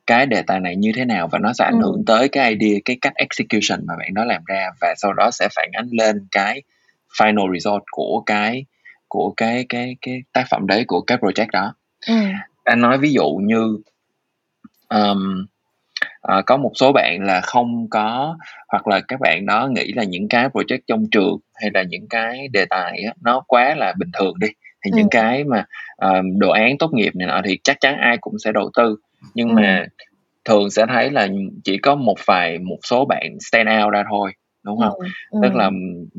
cái 0.08 0.26
đề 0.26 0.42
tài 0.42 0.60
này 0.60 0.76
như 0.76 0.92
thế 0.96 1.06
nào 1.06 1.28
và 1.28 1.40
nó 1.40 1.54
sẽ 1.54 1.66
ảnh 1.66 1.80
hưởng 1.82 1.96
ừ. 1.96 2.04
tới 2.06 2.30
cái 2.30 2.56
idea 2.56 2.80
cái 2.86 2.98
cách 3.02 3.14
execution 3.16 3.86
mà 3.88 3.94
bạn 4.00 4.14
đó 4.14 4.26
làm 4.26 4.44
ra 4.46 4.70
và 4.82 4.94
sau 4.98 5.14
đó 5.14 5.32
sẽ 5.32 5.48
phản 5.56 5.70
ánh 5.72 5.88
lên 5.92 6.28
cái 6.32 6.62
final 7.20 7.54
result 7.54 7.84
của 7.92 8.24
cái 8.26 8.66
của 9.08 9.34
cái 9.38 9.66
cái 9.70 9.96
cái 10.02 10.24
tác 10.34 10.46
phẩm 10.50 10.68
đấy 10.68 10.84
của 10.88 11.02
cái 11.02 11.18
project 11.18 11.48
đó 11.52 11.76
ừ. 12.08 12.14
anh 12.64 12.82
nói 12.82 12.98
ví 12.98 13.14
dụ 13.14 13.30
như 13.30 13.78
um, 14.90 15.46
uh, 16.38 16.46
có 16.46 16.58
một 16.58 16.72
số 16.76 16.92
bạn 16.92 17.18
là 17.22 17.42
không 17.42 17.88
có 17.90 18.38
hoặc 18.68 18.88
là 18.88 19.00
các 19.08 19.20
bạn 19.20 19.46
đó 19.46 19.68
nghĩ 19.68 19.92
là 19.96 20.04
những 20.04 20.28
cái 20.28 20.48
project 20.48 20.80
trong 20.88 21.06
trường 21.12 21.38
hay 21.56 21.72
là 21.74 21.84
những 21.84 22.08
cái 22.10 22.48
đề 22.48 22.66
tài 22.70 23.04
á, 23.04 23.14
nó 23.22 23.44
quá 23.48 23.76
là 23.76 23.94
bình 23.98 24.10
thường 24.20 24.34
đi 24.40 24.48
thì 24.84 24.92
ừ. 24.92 24.98
những 24.98 25.08
cái 25.12 25.44
mà 25.44 25.66
uh, 26.06 26.26
đồ 26.38 26.50
án 26.50 26.78
tốt 26.78 26.94
nghiệp 26.94 27.16
này 27.16 27.28
nọ 27.28 27.42
thì 27.46 27.58
chắc 27.64 27.78
chắn 27.82 27.98
ai 27.98 28.18
cũng 28.22 28.40
sẽ 28.40 28.52
đầu 28.52 28.70
tư 28.78 28.96
nhưng 29.34 29.50
ừ. 29.50 29.54
mà 29.54 29.86
thường 30.46 30.70
sẽ 30.70 30.86
thấy 30.90 31.12
là 31.12 31.28
chỉ 31.64 31.78
có 31.78 31.96
một 31.96 32.18
vài 32.26 32.60
một 32.60 32.78
số 32.84 33.06
bạn 33.06 33.38
stand 33.40 33.70
out 33.84 33.94
ra 33.94 34.04
thôi 34.10 34.32
đúng 34.64 34.80
không 34.80 34.94
ừ. 35.00 35.08
Ừ. 35.32 35.40
tức 35.44 35.56
là 35.56 35.72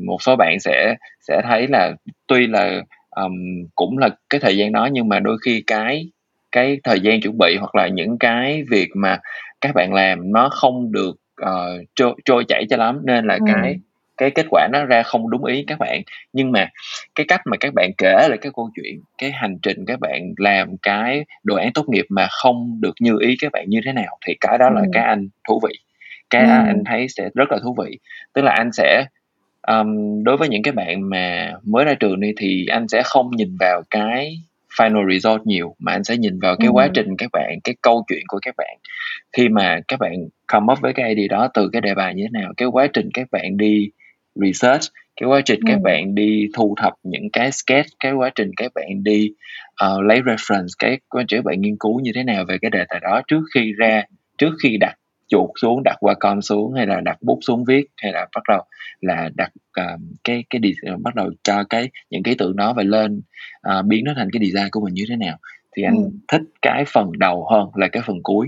một 0.07 0.21
số 0.21 0.35
bạn 0.35 0.59
sẽ 0.59 0.95
sẽ 1.27 1.41
thấy 1.43 1.67
là 1.67 1.91
tuy 2.27 2.47
là 2.47 2.81
um, 3.15 3.33
cũng 3.75 3.97
là 3.97 4.09
cái 4.29 4.39
thời 4.41 4.57
gian 4.57 4.71
đó 4.71 4.89
nhưng 4.91 5.09
mà 5.09 5.19
đôi 5.19 5.37
khi 5.45 5.63
cái 5.67 6.09
cái 6.51 6.77
thời 6.83 6.99
gian 6.99 7.21
chuẩn 7.21 7.37
bị 7.37 7.57
hoặc 7.59 7.75
là 7.75 7.87
những 7.87 8.17
cái 8.17 8.63
việc 8.69 8.89
mà 8.95 9.19
các 9.61 9.75
bạn 9.75 9.93
làm 9.93 10.31
nó 10.31 10.49
không 10.49 10.91
được 10.91 11.15
uh, 11.41 11.85
trôi, 11.95 12.15
trôi 12.25 12.45
chảy 12.47 12.65
cho 12.69 12.77
lắm 12.77 13.01
nên 13.03 13.25
là 13.25 13.33
ừ. 13.33 13.39
cái 13.53 13.79
cái 14.17 14.31
kết 14.31 14.45
quả 14.49 14.67
nó 14.71 14.85
ra 14.85 15.03
không 15.03 15.29
đúng 15.29 15.45
ý 15.45 15.63
các 15.67 15.79
bạn 15.79 16.01
nhưng 16.33 16.51
mà 16.51 16.69
cái 17.15 17.25
cách 17.27 17.41
mà 17.45 17.57
các 17.59 17.73
bạn 17.73 17.91
kể 17.97 18.27
lại 18.29 18.37
cái 18.41 18.51
câu 18.55 18.69
chuyện 18.75 18.99
cái 19.17 19.31
hành 19.31 19.57
trình 19.61 19.85
các 19.87 19.99
bạn 19.99 20.33
làm 20.37 20.77
cái 20.77 21.25
đồ 21.43 21.55
án 21.55 21.73
tốt 21.73 21.89
nghiệp 21.89 22.05
mà 22.09 22.27
không 22.29 22.77
được 22.81 22.93
như 22.99 23.17
ý 23.19 23.35
các 23.39 23.51
bạn 23.51 23.65
như 23.69 23.79
thế 23.85 23.93
nào 23.93 24.17
thì 24.27 24.35
cái 24.41 24.57
đó 24.57 24.69
là 24.69 24.81
ừ. 24.81 24.87
cái 24.93 25.03
anh 25.03 25.27
thú 25.47 25.59
vị 25.67 25.73
cái 26.29 26.41
ừ. 26.41 26.49
anh 26.49 26.83
thấy 26.85 27.07
sẽ 27.09 27.29
rất 27.33 27.51
là 27.51 27.57
thú 27.63 27.75
vị 27.83 27.97
tức 28.33 28.41
là 28.41 28.51
anh 28.51 28.71
sẽ 28.71 29.05
um, 29.67 30.23
đối 30.23 30.37
với 30.37 30.49
những 30.49 30.63
cái 30.63 30.71
bạn 30.71 31.09
mà 31.09 31.53
mới 31.63 31.85
ra 31.85 31.93
trường 31.93 32.19
đi 32.19 32.33
thì 32.37 32.65
anh 32.65 32.87
sẽ 32.87 33.01
không 33.05 33.31
nhìn 33.35 33.57
vào 33.59 33.81
cái 33.89 34.37
final 34.77 35.11
result 35.11 35.47
nhiều 35.47 35.75
mà 35.79 35.91
anh 35.91 36.03
sẽ 36.03 36.17
nhìn 36.17 36.39
vào 36.39 36.55
cái 36.59 36.67
ừ. 36.67 36.71
quá 36.71 36.87
trình 36.93 37.17
các 37.17 37.29
bạn 37.33 37.59
cái 37.63 37.75
câu 37.81 38.03
chuyện 38.07 38.23
của 38.27 38.39
các 38.41 38.55
bạn 38.57 38.77
khi 39.37 39.49
mà 39.49 39.79
các 39.87 39.99
bạn 39.99 40.13
come 40.47 40.73
up 40.73 40.81
với 40.81 40.93
cái 40.93 41.09
idea 41.15 41.27
đó 41.29 41.47
từ 41.53 41.69
cái 41.73 41.81
đề 41.81 41.93
bài 41.93 42.13
như 42.15 42.23
thế 42.23 42.39
nào 42.39 42.53
cái 42.57 42.67
quá 42.67 42.87
trình 42.93 43.09
các 43.13 43.27
bạn 43.31 43.57
đi 43.57 43.89
research 44.35 44.83
cái 45.21 45.29
quá 45.29 45.41
trình 45.45 45.59
ừ. 45.65 45.69
các 45.71 45.81
bạn 45.83 46.15
đi 46.15 46.47
thu 46.53 46.75
thập 46.81 46.93
những 47.03 47.29
cái 47.33 47.51
sketch 47.51 47.89
cái 47.99 48.13
quá 48.13 48.29
trình 48.35 48.51
các 48.57 48.71
bạn 48.75 49.03
đi 49.03 49.31
uh, 49.85 50.03
lấy 50.03 50.21
reference 50.21 50.67
cái 50.79 50.99
quá 51.09 51.23
trình 51.27 51.37
các 51.37 51.45
bạn 51.45 51.61
nghiên 51.61 51.77
cứu 51.79 51.99
như 51.99 52.11
thế 52.15 52.23
nào 52.23 52.45
về 52.47 52.57
cái 52.61 52.71
đề 52.71 52.85
tài 52.89 52.99
đó 52.99 53.21
trước 53.27 53.41
khi 53.55 53.73
ra 53.77 54.03
trước 54.37 54.51
khi 54.63 54.77
đặt 54.77 54.95
chuột 55.27 55.49
xuống 55.61 55.83
đặt 55.83 55.95
qua 55.99 56.13
con 56.19 56.41
xuống 56.41 56.73
hay 56.73 56.85
là 56.85 57.01
đặt 57.01 57.17
bút 57.21 57.39
xuống 57.41 57.63
viết 57.65 57.85
hay 57.97 58.11
là 58.11 58.27
bắt 58.35 58.43
đầu 58.47 58.61
là 59.01 59.29
đặt 59.35 59.51
uh, 59.81 60.01
cái 60.23 60.43
cái 60.49 60.59
đi, 60.59 60.73
uh, 60.93 61.01
bắt 61.01 61.15
đầu 61.15 61.31
cho 61.43 61.63
cái 61.69 61.89
những 62.09 62.23
cái 62.23 62.35
tượng 62.37 62.55
đó 62.55 62.73
và 62.73 62.83
lên 62.83 63.21
uh, 63.69 63.85
biến 63.85 64.03
nó 64.05 64.13
thành 64.15 64.29
cái 64.33 64.41
design 64.45 64.69
của 64.71 64.81
mình 64.81 64.93
như 64.93 65.03
thế 65.09 65.15
nào 65.15 65.37
thì 65.75 65.83
anh 65.83 65.95
ừ. 65.95 66.09
thích 66.27 66.41
cái 66.61 66.85
phần 66.85 67.11
đầu 67.17 67.47
hơn 67.51 67.69
là 67.75 67.87
cái 67.87 68.03
phần 68.05 68.23
cuối 68.23 68.47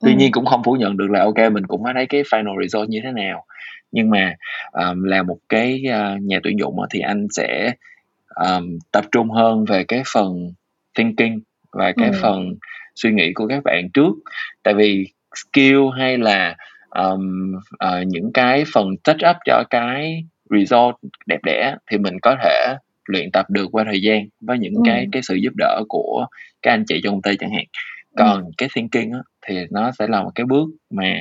tuy 0.00 0.12
ừ. 0.12 0.16
nhiên 0.16 0.32
cũng 0.32 0.46
không 0.46 0.62
phủ 0.64 0.72
nhận 0.72 0.96
được 0.96 1.10
là 1.10 1.20
ok 1.20 1.52
mình 1.52 1.66
cũng 1.66 1.82
thấy 1.94 2.06
cái 2.06 2.22
final 2.22 2.62
result 2.62 2.88
như 2.88 3.00
thế 3.04 3.12
nào 3.12 3.44
nhưng 3.92 4.10
mà 4.10 4.34
um, 4.72 5.02
là 5.02 5.22
một 5.22 5.38
cái 5.48 5.82
uh, 5.88 6.22
nhà 6.22 6.40
tuyển 6.42 6.58
dụng 6.58 6.76
thì 6.90 7.00
anh 7.00 7.26
sẽ 7.30 7.72
um, 8.34 8.78
tập 8.92 9.04
trung 9.12 9.30
hơn 9.30 9.64
về 9.64 9.84
cái 9.84 10.02
phần 10.12 10.52
thinking 10.98 11.38
và 11.72 11.92
cái 11.96 12.08
ừ. 12.08 12.18
phần 12.22 12.54
suy 12.94 13.12
nghĩ 13.12 13.32
của 13.34 13.46
các 13.46 13.64
bạn 13.64 13.90
trước 13.94 14.12
tại 14.62 14.74
vì 14.74 15.06
skill 15.34 15.80
hay 15.98 16.18
là 16.18 16.56
um, 16.90 17.54
uh, 17.84 18.06
những 18.06 18.32
cái 18.34 18.64
phần 18.74 18.86
touch 19.04 19.20
up 19.30 19.36
cho 19.44 19.62
cái 19.70 20.24
result 20.50 20.94
đẹp 21.26 21.40
đẽ 21.44 21.76
thì 21.90 21.98
mình 21.98 22.14
có 22.22 22.36
thể 22.42 22.76
luyện 23.04 23.30
tập 23.32 23.46
được 23.50 23.66
qua 23.72 23.84
thời 23.84 24.02
gian 24.02 24.28
với 24.40 24.58
những 24.58 24.74
ừ. 24.74 24.82
cái 24.86 25.06
cái 25.12 25.22
sự 25.22 25.34
giúp 25.34 25.52
đỡ 25.56 25.82
của 25.88 26.26
các 26.62 26.70
anh 26.70 26.84
chị 26.88 27.00
trong 27.04 27.14
công 27.14 27.22
ty 27.22 27.36
chẳng 27.36 27.50
hạn 27.50 27.64
còn 28.16 28.44
ừ. 28.44 28.50
cái 28.58 28.68
thinking 28.74 29.12
á, 29.12 29.20
thì 29.46 29.66
nó 29.70 29.90
sẽ 29.98 30.06
là 30.08 30.22
một 30.22 30.30
cái 30.34 30.46
bước 30.46 30.68
mà 30.90 31.14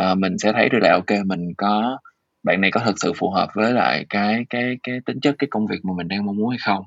uh, 0.00 0.18
mình 0.18 0.38
sẽ 0.38 0.52
thấy 0.52 0.68
được 0.68 0.78
là 0.82 0.92
ok 0.92 1.26
mình 1.26 1.54
có 1.56 1.98
bạn 2.42 2.60
này 2.60 2.70
có 2.70 2.80
thực 2.84 2.94
sự 2.98 3.12
phù 3.16 3.30
hợp 3.30 3.48
với 3.54 3.72
lại 3.72 4.06
cái 4.08 4.44
cái 4.50 4.76
cái 4.82 4.98
tính 5.06 5.20
chất 5.20 5.34
cái 5.38 5.48
công 5.50 5.66
việc 5.66 5.78
mà 5.82 5.92
mình 5.96 6.08
đang 6.08 6.26
mong 6.26 6.36
muốn 6.36 6.50
hay 6.50 6.58
không? 6.66 6.84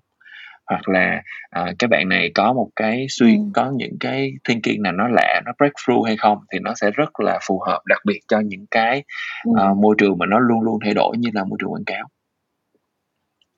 Hoặc 0.69 0.89
là 0.89 1.21
uh, 1.59 1.75
cái 1.79 1.87
bạn 1.87 2.09
này 2.09 2.31
có 2.35 2.53
một 2.53 2.69
cái 2.75 3.05
suy 3.09 3.35
ừ. 3.35 3.41
có 3.53 3.71
những 3.75 3.97
cái 3.99 4.31
thinking 4.47 4.81
nào 4.81 4.93
nó 4.93 5.07
lạ 5.07 5.41
nó 5.45 5.51
breakthrough 5.57 6.05
hay 6.07 6.17
không 6.17 6.37
thì 6.53 6.59
nó 6.59 6.73
sẽ 6.75 6.91
rất 6.91 7.19
là 7.19 7.39
phù 7.47 7.59
hợp 7.67 7.81
đặc 7.85 7.99
biệt 8.05 8.19
cho 8.27 8.39
những 8.39 8.65
cái 8.71 9.03
uh, 9.49 9.77
môi 9.77 9.95
trường 9.97 10.17
mà 10.17 10.25
nó 10.25 10.39
luôn 10.39 10.61
luôn 10.61 10.79
thay 10.83 10.93
đổi 10.93 11.17
như 11.17 11.29
là 11.33 11.43
môi 11.43 11.57
trường 11.61 11.71
quảng 11.71 11.85
cáo 11.85 12.07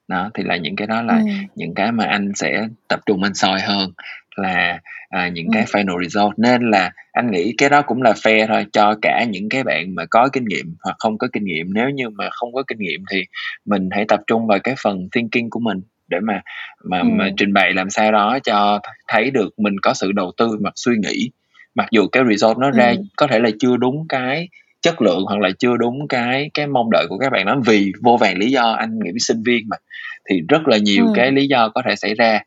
đó 0.08 0.30
thì 0.34 0.43
là 0.43 0.58
những 0.58 0.76
cái 0.76 0.88
đó 0.88 1.02
là 1.02 1.17
ừ. 1.17 1.32
những 1.56 1.74
cái 1.74 1.91
mà 1.91 2.06
anh 2.06 2.32
sẽ 2.36 2.67
tập 2.88 3.00
trung 3.06 3.24
anh 3.24 3.34
soi 3.34 3.62
hơn 3.62 3.91
là 4.36 4.80
à, 5.10 5.28
những 5.28 5.48
cái 5.54 5.65
final 5.65 6.04
result 6.04 6.39
nên 6.39 6.70
là 6.70 6.91
anh 7.12 7.32
nghĩ 7.32 7.54
cái 7.58 7.70
đó 7.70 7.82
cũng 7.82 8.02
là 8.02 8.12
fair 8.12 8.48
thôi 8.48 8.65
cho 8.74 8.96
cả 9.02 9.26
những 9.30 9.50
cái 9.50 9.63
bạn 9.63 9.96
mà 9.96 10.06
có 10.06 10.30
kinh 10.34 10.46
nghiệm 10.46 10.76
hoặc 10.84 10.96
không 11.00 11.17
có 11.17 11.28
kinh 11.34 11.46
nghiệm 11.46 11.74
nếu 11.74 11.89
như 11.89 12.10
mà 12.10 12.30
không 12.32 12.54
có 12.54 12.63
kinh 12.67 12.80
nghiệm 12.80 13.04
thì 13.12 13.24
mình 13.65 13.89
hãy 13.91 14.06
tập 14.08 14.20
trung 14.28 14.48
vào 14.48 14.60
cái 14.60 14.76
phần 14.84 15.10
thinking 15.12 15.50
của 15.50 15.60
mình 15.60 15.82
để 16.08 16.20
mà 16.20 16.41
mà 16.84 17.00
ừ. 17.00 17.08
mà 17.12 17.30
trình 17.38 17.54
bày 17.54 17.74
làm 17.74 17.89
sao 17.89 18.12
đó 18.12 18.39
cho 18.43 18.80
thấy 19.08 19.32
được 19.32 19.60
mình 19.60 19.80
có 19.82 19.93
sự 19.93 20.12
đầu 20.12 20.32
tư 20.38 20.58
mặt 20.62 20.74
suy 20.76 20.96
nghĩ 20.98 21.32
mặc 21.76 21.88
dù 21.91 22.08
cái 22.08 22.24
result 22.30 22.58
nó 22.58 22.72
ra 22.72 22.89
ừ. 22.89 23.02
có 23.15 23.28
thể 23.28 23.39
là 23.39 23.50
chưa 23.60 23.78
đúng 23.78 24.08
cái 24.10 24.50
chất 24.81 25.01
lượng 25.01 25.23
hoặc 25.27 25.39
là 25.39 25.49
chưa 25.59 25.77
đúng 25.77 26.07
cái 26.07 26.49
cái 26.53 26.67
mong 26.67 26.91
đợi 26.91 27.05
của 27.09 27.17
các 27.17 27.31
bạn 27.31 27.45
đó 27.45 27.55
vì 27.65 27.91
vô 28.03 28.17
vàng 28.17 28.37
lý 28.37 28.51
do 28.51 28.71
anh 28.71 28.99
nghĩ 28.99 29.11
sinh 29.19 29.43
viên 29.45 29.63
mà 29.69 29.77
thì 30.29 30.41
rất 30.49 30.67
là 30.67 30.77
nhiều 30.77 31.05
ừ. 31.05 31.11
cái 31.15 31.31
lý 31.31 31.47
do 31.47 31.69
có 31.69 31.81
thể 31.85 31.95
xảy 31.95 32.13
ra 32.13 32.39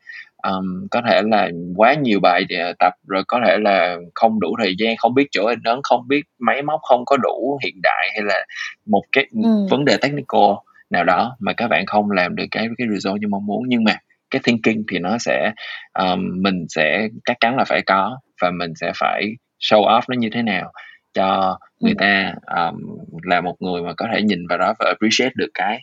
um, 0.43 0.87
có 0.91 1.01
thể 1.09 1.21
là 1.25 1.49
quá 1.75 1.93
nhiều 1.93 2.19
bài 2.19 2.45
tập 2.79 2.93
rồi 3.07 3.23
có 3.27 3.39
thể 3.45 3.57
là 3.57 3.97
không 4.15 4.39
đủ 4.39 4.55
thời 4.63 4.75
gian 4.77 4.97
không 4.97 5.13
biết 5.13 5.27
chỗ 5.31 5.47
in 5.47 5.59
ấn 5.63 5.79
không 5.83 6.07
biết 6.07 6.21
máy 6.39 6.61
móc 6.61 6.79
không 6.83 7.05
có 7.05 7.17
đủ 7.17 7.59
hiện 7.63 7.75
đại 7.83 8.09
hay 8.13 8.21
là 8.23 8.45
một 8.85 9.03
cái 9.11 9.25
ừ. 9.43 9.49
vấn 9.69 9.85
đề 9.85 9.97
technical 9.97 10.51
nào 10.89 11.03
đó 11.03 11.35
mà 11.39 11.53
các 11.53 11.67
bạn 11.67 11.85
không 11.85 12.11
làm 12.11 12.35
được 12.35 12.45
cái 12.51 12.67
cái 12.77 12.87
result 12.93 13.21
như 13.21 13.27
mong 13.27 13.45
muốn 13.45 13.63
nhưng 13.67 13.83
mà 13.83 13.95
cái 14.31 14.41
thinking 14.43 14.83
thì 14.91 14.99
nó 14.99 15.17
sẽ 15.17 15.51
um, 15.99 16.41
mình 16.41 16.65
sẽ 16.69 17.07
chắc 17.25 17.37
chắn 17.39 17.57
là 17.57 17.63
phải 17.63 17.81
có 17.81 18.19
và 18.41 18.51
mình 18.51 18.75
sẽ 18.75 18.91
phải 18.95 19.25
show 19.59 19.81
off 19.81 20.01
nó 20.07 20.15
như 20.17 20.29
thế 20.33 20.41
nào 20.41 20.71
cho 21.13 21.57
người 21.81 21.95
ta 21.97 22.33
um, 22.55 22.97
là 23.23 23.41
một 23.41 23.55
người 23.61 23.81
mà 23.81 23.93
có 23.93 24.07
thể 24.13 24.21
nhìn 24.21 24.47
vào 24.47 24.57
đó 24.57 24.73
và 24.79 24.85
appreciate 24.85 25.31
được 25.35 25.49
cái 25.53 25.79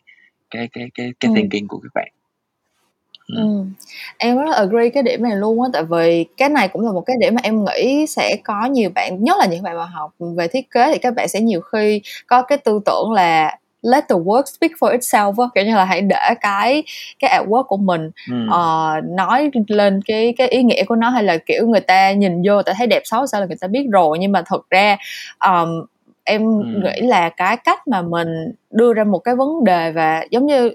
cái 0.51 0.69
cái 0.73 0.91
cái 0.95 1.13
cái 1.21 1.31
thinking 1.35 1.67
của 1.69 1.79
các 1.79 1.91
bạn. 1.95 2.09
Ừ. 3.37 3.65
Em 4.19 4.37
rất 4.37 4.45
là 4.51 4.57
agree 4.57 4.89
cái 4.89 5.03
điểm 5.03 5.23
này 5.23 5.37
luôn 5.37 5.63
á 5.63 5.69
tại 5.73 5.83
vì 5.83 6.27
cái 6.37 6.49
này 6.49 6.69
cũng 6.69 6.87
là 6.87 6.93
một 6.93 7.01
cái 7.01 7.17
điểm 7.21 7.35
mà 7.35 7.41
em 7.45 7.65
nghĩ 7.65 8.07
sẽ 8.07 8.37
có 8.45 8.67
nhiều 8.67 8.91
bạn 8.95 9.25
nhất 9.25 9.37
là 9.39 9.47
những 9.47 9.63
bạn 9.63 9.77
mà 9.77 9.85
học 9.85 10.15
về 10.19 10.49
thiết 10.49 10.71
kế 10.71 10.93
thì 10.93 10.99
các 10.99 11.15
bạn 11.15 11.29
sẽ 11.29 11.41
nhiều 11.41 11.61
khi 11.61 12.01
có 12.27 12.43
cái 12.43 12.59
tư 12.59 12.81
tưởng 12.87 13.13
là 13.13 13.59
let 13.83 14.05
the 14.09 14.17
work 14.17 14.43
speak 14.47 14.71
for 14.81 14.99
itself 14.99 15.43
á 15.43 15.49
kiểu 15.55 15.65
như 15.65 15.75
là 15.75 15.85
hãy 15.85 16.01
để 16.01 16.35
cái 16.41 16.83
cái 17.19 17.41
artwork 17.41 17.63
của 17.63 17.77
mình 17.77 18.11
ừ. 18.31 18.35
uh, 18.47 19.05
nói 19.05 19.51
lên 19.69 20.01
cái 20.07 20.35
cái 20.39 20.49
ý 20.49 20.63
nghĩa 20.63 20.85
của 20.85 20.97
nó 20.97 21.09
hay 21.09 21.23
là 21.23 21.37
kiểu 21.47 21.67
người 21.67 21.81
ta 21.81 22.13
nhìn 22.13 22.43
vô 22.47 22.63
ta 22.63 22.73
thấy 22.79 22.87
đẹp 22.87 23.03
xấu 23.05 23.27
sao 23.27 23.41
là 23.41 23.47
người 23.47 23.57
ta 23.61 23.69
biết 23.69 23.87
rồi 23.93 24.19
nhưng 24.19 24.33
mà 24.33 24.43
thật 24.47 24.71
ra 24.71 24.97
um, 25.47 25.87
em 26.25 26.43
ừ. 26.61 26.81
nghĩ 26.85 27.07
là 27.07 27.29
cái 27.29 27.57
cách 27.57 27.89
mà 27.89 28.03
mình 28.03 28.53
đưa 28.71 28.95
ra 28.95 29.05
một 29.05 29.19
cái 29.19 29.35
vấn 29.35 29.65
đề 29.65 29.93
và 29.93 30.25
giống 30.31 30.47
như 30.47 30.71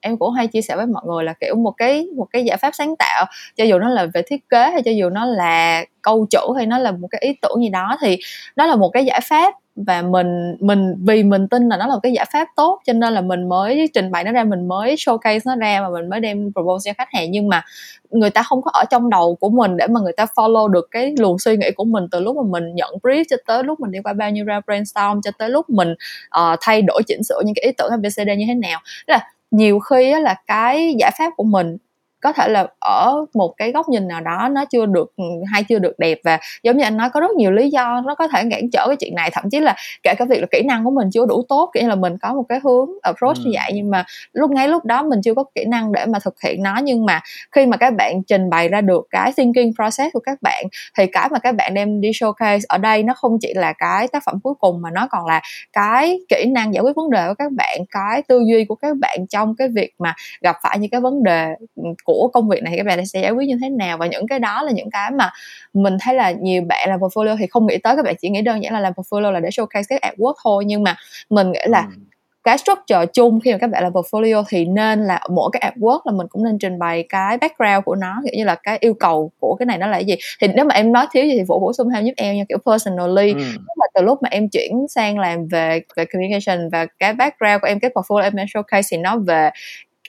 em 0.00 0.16
cũng 0.16 0.32
hay 0.32 0.46
chia 0.46 0.62
sẻ 0.62 0.76
với 0.76 0.86
mọi 0.86 1.02
người 1.06 1.24
là 1.24 1.34
kiểu 1.40 1.54
một 1.54 1.70
cái 1.76 2.06
một 2.16 2.26
cái 2.32 2.44
giải 2.44 2.56
pháp 2.56 2.74
sáng 2.74 2.96
tạo 2.96 3.26
cho 3.56 3.64
dù 3.64 3.78
nó 3.78 3.88
là 3.88 4.06
về 4.14 4.22
thiết 4.26 4.48
kế 4.48 4.70
hay 4.70 4.82
cho 4.82 4.90
dù 4.90 5.10
nó 5.10 5.24
là 5.24 5.84
câu 6.02 6.26
chữ 6.30 6.40
hay 6.56 6.66
nó 6.66 6.78
là 6.78 6.92
một 6.92 7.08
cái 7.10 7.20
ý 7.24 7.34
tưởng 7.42 7.62
gì 7.62 7.68
đó 7.68 7.96
thì 8.00 8.18
nó 8.56 8.66
là 8.66 8.76
một 8.76 8.88
cái 8.88 9.04
giải 9.04 9.20
pháp 9.20 9.54
và 9.86 10.02
mình 10.02 10.56
mình 10.60 10.94
vì 11.06 11.22
mình 11.22 11.48
tin 11.48 11.68
là 11.68 11.76
nó 11.76 11.86
là 11.86 11.94
một 11.94 12.00
cái 12.02 12.12
giải 12.12 12.26
pháp 12.32 12.48
tốt 12.56 12.80
cho 12.86 12.92
nên 12.92 13.12
là 13.12 13.20
mình 13.20 13.48
mới 13.48 13.88
trình 13.94 14.10
bày 14.10 14.24
nó 14.24 14.32
ra 14.32 14.44
mình 14.44 14.68
mới 14.68 14.94
showcase 14.94 15.40
nó 15.44 15.56
ra 15.56 15.80
và 15.80 15.88
mình 15.88 16.08
mới 16.08 16.20
đem 16.20 16.52
propose 16.52 16.90
cho 16.90 16.94
khách 16.98 17.08
hàng. 17.12 17.30
Nhưng 17.30 17.48
mà 17.48 17.64
người 18.10 18.30
ta 18.30 18.42
không 18.42 18.62
có 18.62 18.70
ở 18.74 18.84
trong 18.90 19.10
đầu 19.10 19.34
của 19.34 19.48
mình 19.48 19.76
để 19.76 19.86
mà 19.86 20.00
người 20.00 20.12
ta 20.12 20.26
follow 20.34 20.68
được 20.68 20.88
cái 20.90 21.14
luồng 21.18 21.38
suy 21.38 21.56
nghĩ 21.56 21.70
của 21.76 21.84
mình 21.84 22.08
từ 22.10 22.20
lúc 22.20 22.36
mà 22.36 22.42
mình 22.46 22.74
nhận 22.74 22.94
brief 23.02 23.24
cho 23.30 23.36
tới 23.46 23.64
lúc 23.64 23.80
mình 23.80 23.90
đi 23.90 23.98
qua 24.04 24.12
bao 24.12 24.30
nhiêu 24.30 24.44
round 24.48 24.64
brainstorm 24.66 25.20
cho 25.20 25.30
tới 25.38 25.50
lúc 25.50 25.70
mình 25.70 25.94
uh, 26.40 26.58
thay 26.60 26.82
đổi 26.82 27.02
chỉnh 27.06 27.22
sửa 27.22 27.40
những 27.44 27.54
cái 27.54 27.64
ý 27.64 27.72
tưởng 27.72 27.90
ABCD 27.90 28.28
như 28.38 28.44
thế 28.48 28.54
nào. 28.54 28.80
Tức 29.06 29.12
là 29.12 29.30
nhiều 29.50 29.78
khi 29.78 30.14
là 30.20 30.34
cái 30.46 30.94
giải 30.98 31.10
pháp 31.18 31.30
của 31.36 31.44
mình 31.44 31.76
có 32.20 32.32
thể 32.32 32.48
là 32.48 32.66
ở 32.78 33.24
một 33.34 33.54
cái 33.56 33.72
góc 33.72 33.88
nhìn 33.88 34.08
nào 34.08 34.20
đó 34.20 34.48
nó 34.52 34.64
chưa 34.64 34.86
được 34.86 35.12
ừ, 35.16 35.24
hay 35.52 35.64
chưa 35.64 35.78
được 35.78 35.98
đẹp 35.98 36.18
và 36.24 36.38
giống 36.62 36.76
như 36.76 36.84
anh 36.84 36.96
nói 36.96 37.10
có 37.10 37.20
rất 37.20 37.30
nhiều 37.30 37.50
lý 37.50 37.70
do 37.70 38.02
nó 38.06 38.14
có 38.14 38.28
thể 38.28 38.42
cản 38.50 38.70
trở 38.72 38.86
cái 38.86 38.96
chuyện 38.96 39.14
này 39.14 39.30
thậm 39.32 39.44
chí 39.50 39.60
là 39.60 39.76
kể 40.02 40.14
cả 40.18 40.24
việc 40.24 40.40
là 40.40 40.46
kỹ 40.50 40.62
năng 40.62 40.84
của 40.84 40.90
mình 40.90 41.08
chưa 41.12 41.26
đủ 41.26 41.42
tốt 41.48 41.70
kiểu 41.74 41.82
như 41.82 41.88
là 41.88 41.94
mình 41.94 42.18
có 42.18 42.34
một 42.34 42.44
cái 42.48 42.60
hướng 42.64 42.90
approach 43.02 43.36
ừ. 43.36 43.42
như 43.44 43.50
vậy 43.54 43.70
nhưng 43.74 43.90
mà 43.90 44.04
lúc 44.32 44.50
ngay 44.50 44.68
lúc 44.68 44.84
đó 44.84 45.02
mình 45.02 45.20
chưa 45.24 45.34
có 45.34 45.44
kỹ 45.54 45.64
năng 45.64 45.92
để 45.92 46.06
mà 46.06 46.18
thực 46.18 46.34
hiện 46.44 46.62
nó 46.62 46.80
nhưng 46.82 47.06
mà 47.06 47.20
khi 47.52 47.66
mà 47.66 47.76
các 47.76 47.94
bạn 47.94 48.22
trình 48.22 48.50
bày 48.50 48.68
ra 48.68 48.80
được 48.80 49.06
cái 49.10 49.32
thinking 49.36 49.70
process 49.76 50.12
của 50.12 50.20
các 50.20 50.38
bạn 50.42 50.64
thì 50.98 51.06
cái 51.06 51.28
mà 51.32 51.38
các 51.38 51.54
bạn 51.54 51.74
đem 51.74 52.00
đi 52.00 52.10
showcase 52.10 52.60
ở 52.68 52.78
đây 52.78 53.02
nó 53.02 53.14
không 53.14 53.38
chỉ 53.40 53.54
là 53.54 53.72
cái 53.72 54.08
tác 54.08 54.22
phẩm 54.26 54.40
cuối 54.42 54.54
cùng 54.60 54.82
mà 54.82 54.90
nó 54.90 55.06
còn 55.10 55.26
là 55.26 55.40
cái 55.72 56.20
kỹ 56.28 56.44
năng 56.50 56.74
giải 56.74 56.82
quyết 56.82 56.96
vấn 56.96 57.10
đề 57.10 57.28
của 57.28 57.34
các 57.34 57.52
bạn 57.52 57.78
cái 57.90 58.22
tư 58.22 58.42
duy 58.50 58.64
của 58.64 58.74
các 58.74 58.96
bạn 58.96 59.26
trong 59.26 59.54
cái 59.56 59.68
việc 59.68 59.92
mà 59.98 60.14
gặp 60.40 60.56
phải 60.62 60.78
những 60.78 60.90
cái 60.90 61.00
vấn 61.00 61.22
đề 61.22 61.46
ừ, 61.76 61.82
của 62.12 62.28
công 62.28 62.48
việc 62.48 62.62
này 62.62 62.74
các 62.76 62.86
bạn 62.86 63.06
sẽ 63.06 63.20
giải 63.22 63.30
quyết 63.30 63.48
như 63.48 63.58
thế 63.62 63.68
nào? 63.68 63.98
Và 63.98 64.06
những 64.06 64.26
cái 64.26 64.38
đó 64.38 64.62
là 64.62 64.72
những 64.72 64.90
cái 64.90 65.10
mà 65.10 65.30
mình 65.74 65.96
thấy 66.00 66.14
là 66.14 66.30
nhiều 66.30 66.62
bạn 66.68 66.88
làm 66.88 67.00
portfolio 67.00 67.36
thì 67.38 67.46
không 67.46 67.66
nghĩ 67.66 67.78
tới 67.78 67.96
các 67.96 68.04
bạn 68.04 68.14
chỉ 68.20 68.28
nghĩ 68.28 68.42
đơn 68.42 68.62
giản 68.62 68.72
là 68.72 68.80
làm 68.80 68.92
portfolio 68.92 69.30
là 69.30 69.40
để 69.40 69.48
showcase 69.48 69.82
các 69.88 70.00
artwork 70.02 70.34
thôi. 70.44 70.64
Nhưng 70.66 70.82
mà 70.82 70.96
mình 71.30 71.52
nghĩ 71.52 71.60
là 71.66 71.80
ừ 71.80 72.00
cái 72.44 72.58
structure 72.58 73.06
chung 73.12 73.40
khi 73.40 73.52
mà 73.52 73.58
các 73.58 73.70
bạn 73.70 73.82
làm 73.82 73.92
portfolio 73.92 74.44
thì 74.48 74.64
nên 74.64 75.04
là 75.04 75.20
mỗi 75.30 75.50
cái 75.52 75.72
artwork 75.72 76.00
là 76.04 76.12
mình 76.12 76.26
cũng 76.30 76.44
nên 76.44 76.58
trình 76.58 76.78
bày 76.78 77.04
cái 77.08 77.38
background 77.38 77.84
của 77.84 77.94
nó 77.94 78.20
kiểu 78.24 78.32
như 78.36 78.44
là 78.44 78.54
cái 78.54 78.78
yêu 78.80 78.94
cầu 78.94 79.30
của 79.38 79.56
cái 79.58 79.66
này 79.66 79.78
nó 79.78 79.86
là 79.86 79.92
cái 79.92 80.04
gì. 80.04 80.14
Thì 80.40 80.48
nếu 80.54 80.64
mà 80.64 80.74
em 80.74 80.92
nói 80.92 81.06
thiếu 81.12 81.24
gì 81.24 81.34
thì 81.38 81.44
vũ 81.44 81.60
bổ 81.60 81.72
sung 81.72 81.88
thêm 81.94 82.04
giúp 82.04 82.12
em 82.16 82.36
nha 82.36 82.44
kiểu 82.48 82.58
personally. 82.66 83.32
Ừ. 83.32 83.44
là 83.76 83.86
từ 83.94 84.02
lúc 84.02 84.22
mà 84.22 84.28
em 84.32 84.48
chuyển 84.48 84.86
sang 84.88 85.18
làm 85.18 85.46
về 85.46 85.80
về 85.96 86.04
communication 86.04 86.68
và 86.68 86.86
cái 86.98 87.12
background 87.12 87.60
của 87.60 87.68
em 87.68 87.80
cái 87.80 87.90
portfolio 87.94 88.22
em 88.22 88.34
showcase 88.34 88.82
thì 88.90 88.96
nó 88.96 89.16
về 89.18 89.50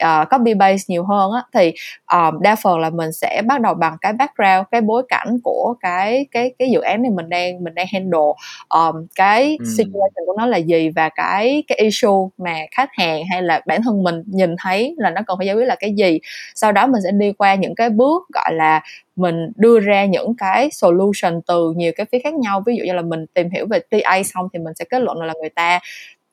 uh, 0.03 0.29
copy 0.29 0.53
base 0.53 0.83
nhiều 0.87 1.03
hơn 1.03 1.31
á 1.31 1.43
thì 1.53 1.73
um, 2.13 2.41
đa 2.41 2.55
phần 2.55 2.79
là 2.79 2.89
mình 2.89 3.11
sẽ 3.11 3.41
bắt 3.45 3.61
đầu 3.61 3.73
bằng 3.73 3.97
cái 4.01 4.13
background 4.13 4.67
cái 4.71 4.81
bối 4.81 5.03
cảnh 5.09 5.37
của 5.43 5.75
cái 5.79 6.25
cái 6.31 6.53
cái 6.59 6.69
dự 6.69 6.81
án 6.81 7.01
này 7.01 7.11
mình 7.11 7.29
đang 7.29 7.63
mình 7.63 7.75
đang 7.75 7.87
handle. 7.93 8.31
Um, 8.69 9.07
cái 9.15 9.57
ừ. 9.59 9.65
situation 9.77 10.25
của 10.25 10.35
nó 10.37 10.45
là 10.45 10.57
gì 10.57 10.89
và 10.89 11.09
cái 11.09 11.63
cái 11.67 11.77
issue 11.77 12.29
mà 12.37 12.55
khách 12.71 12.89
hàng 12.93 13.23
hay 13.31 13.41
là 13.41 13.61
bản 13.65 13.81
thân 13.83 14.03
mình 14.03 14.23
nhìn 14.25 14.55
thấy 14.59 14.95
là 14.97 15.09
nó 15.09 15.21
cần 15.27 15.37
phải 15.37 15.47
giải 15.47 15.55
quyết 15.55 15.65
là 15.65 15.75
cái 15.79 15.93
gì. 15.97 16.19
Sau 16.55 16.71
đó 16.71 16.87
mình 16.87 17.01
sẽ 17.03 17.11
đi 17.11 17.31
qua 17.31 17.55
những 17.55 17.75
cái 17.75 17.89
bước 17.89 18.23
gọi 18.33 18.53
là 18.53 18.81
mình 19.15 19.51
đưa 19.55 19.79
ra 19.79 20.05
những 20.05 20.35
cái 20.37 20.69
solution 20.71 21.41
từ 21.47 21.73
nhiều 21.75 21.91
cái 21.95 22.05
phía 22.11 22.19
khác 22.19 22.33
nhau. 22.33 22.63
Ví 22.65 22.75
dụ 22.75 22.83
như 22.83 22.93
là 22.93 23.01
mình 23.01 23.25
tìm 23.33 23.49
hiểu 23.49 23.65
về 23.69 23.79
TA 23.79 24.23
xong 24.23 24.47
thì 24.53 24.59
mình 24.59 24.73
sẽ 24.75 24.85
kết 24.85 25.01
luận 25.01 25.21
là 25.21 25.33
người 25.41 25.49
ta 25.49 25.79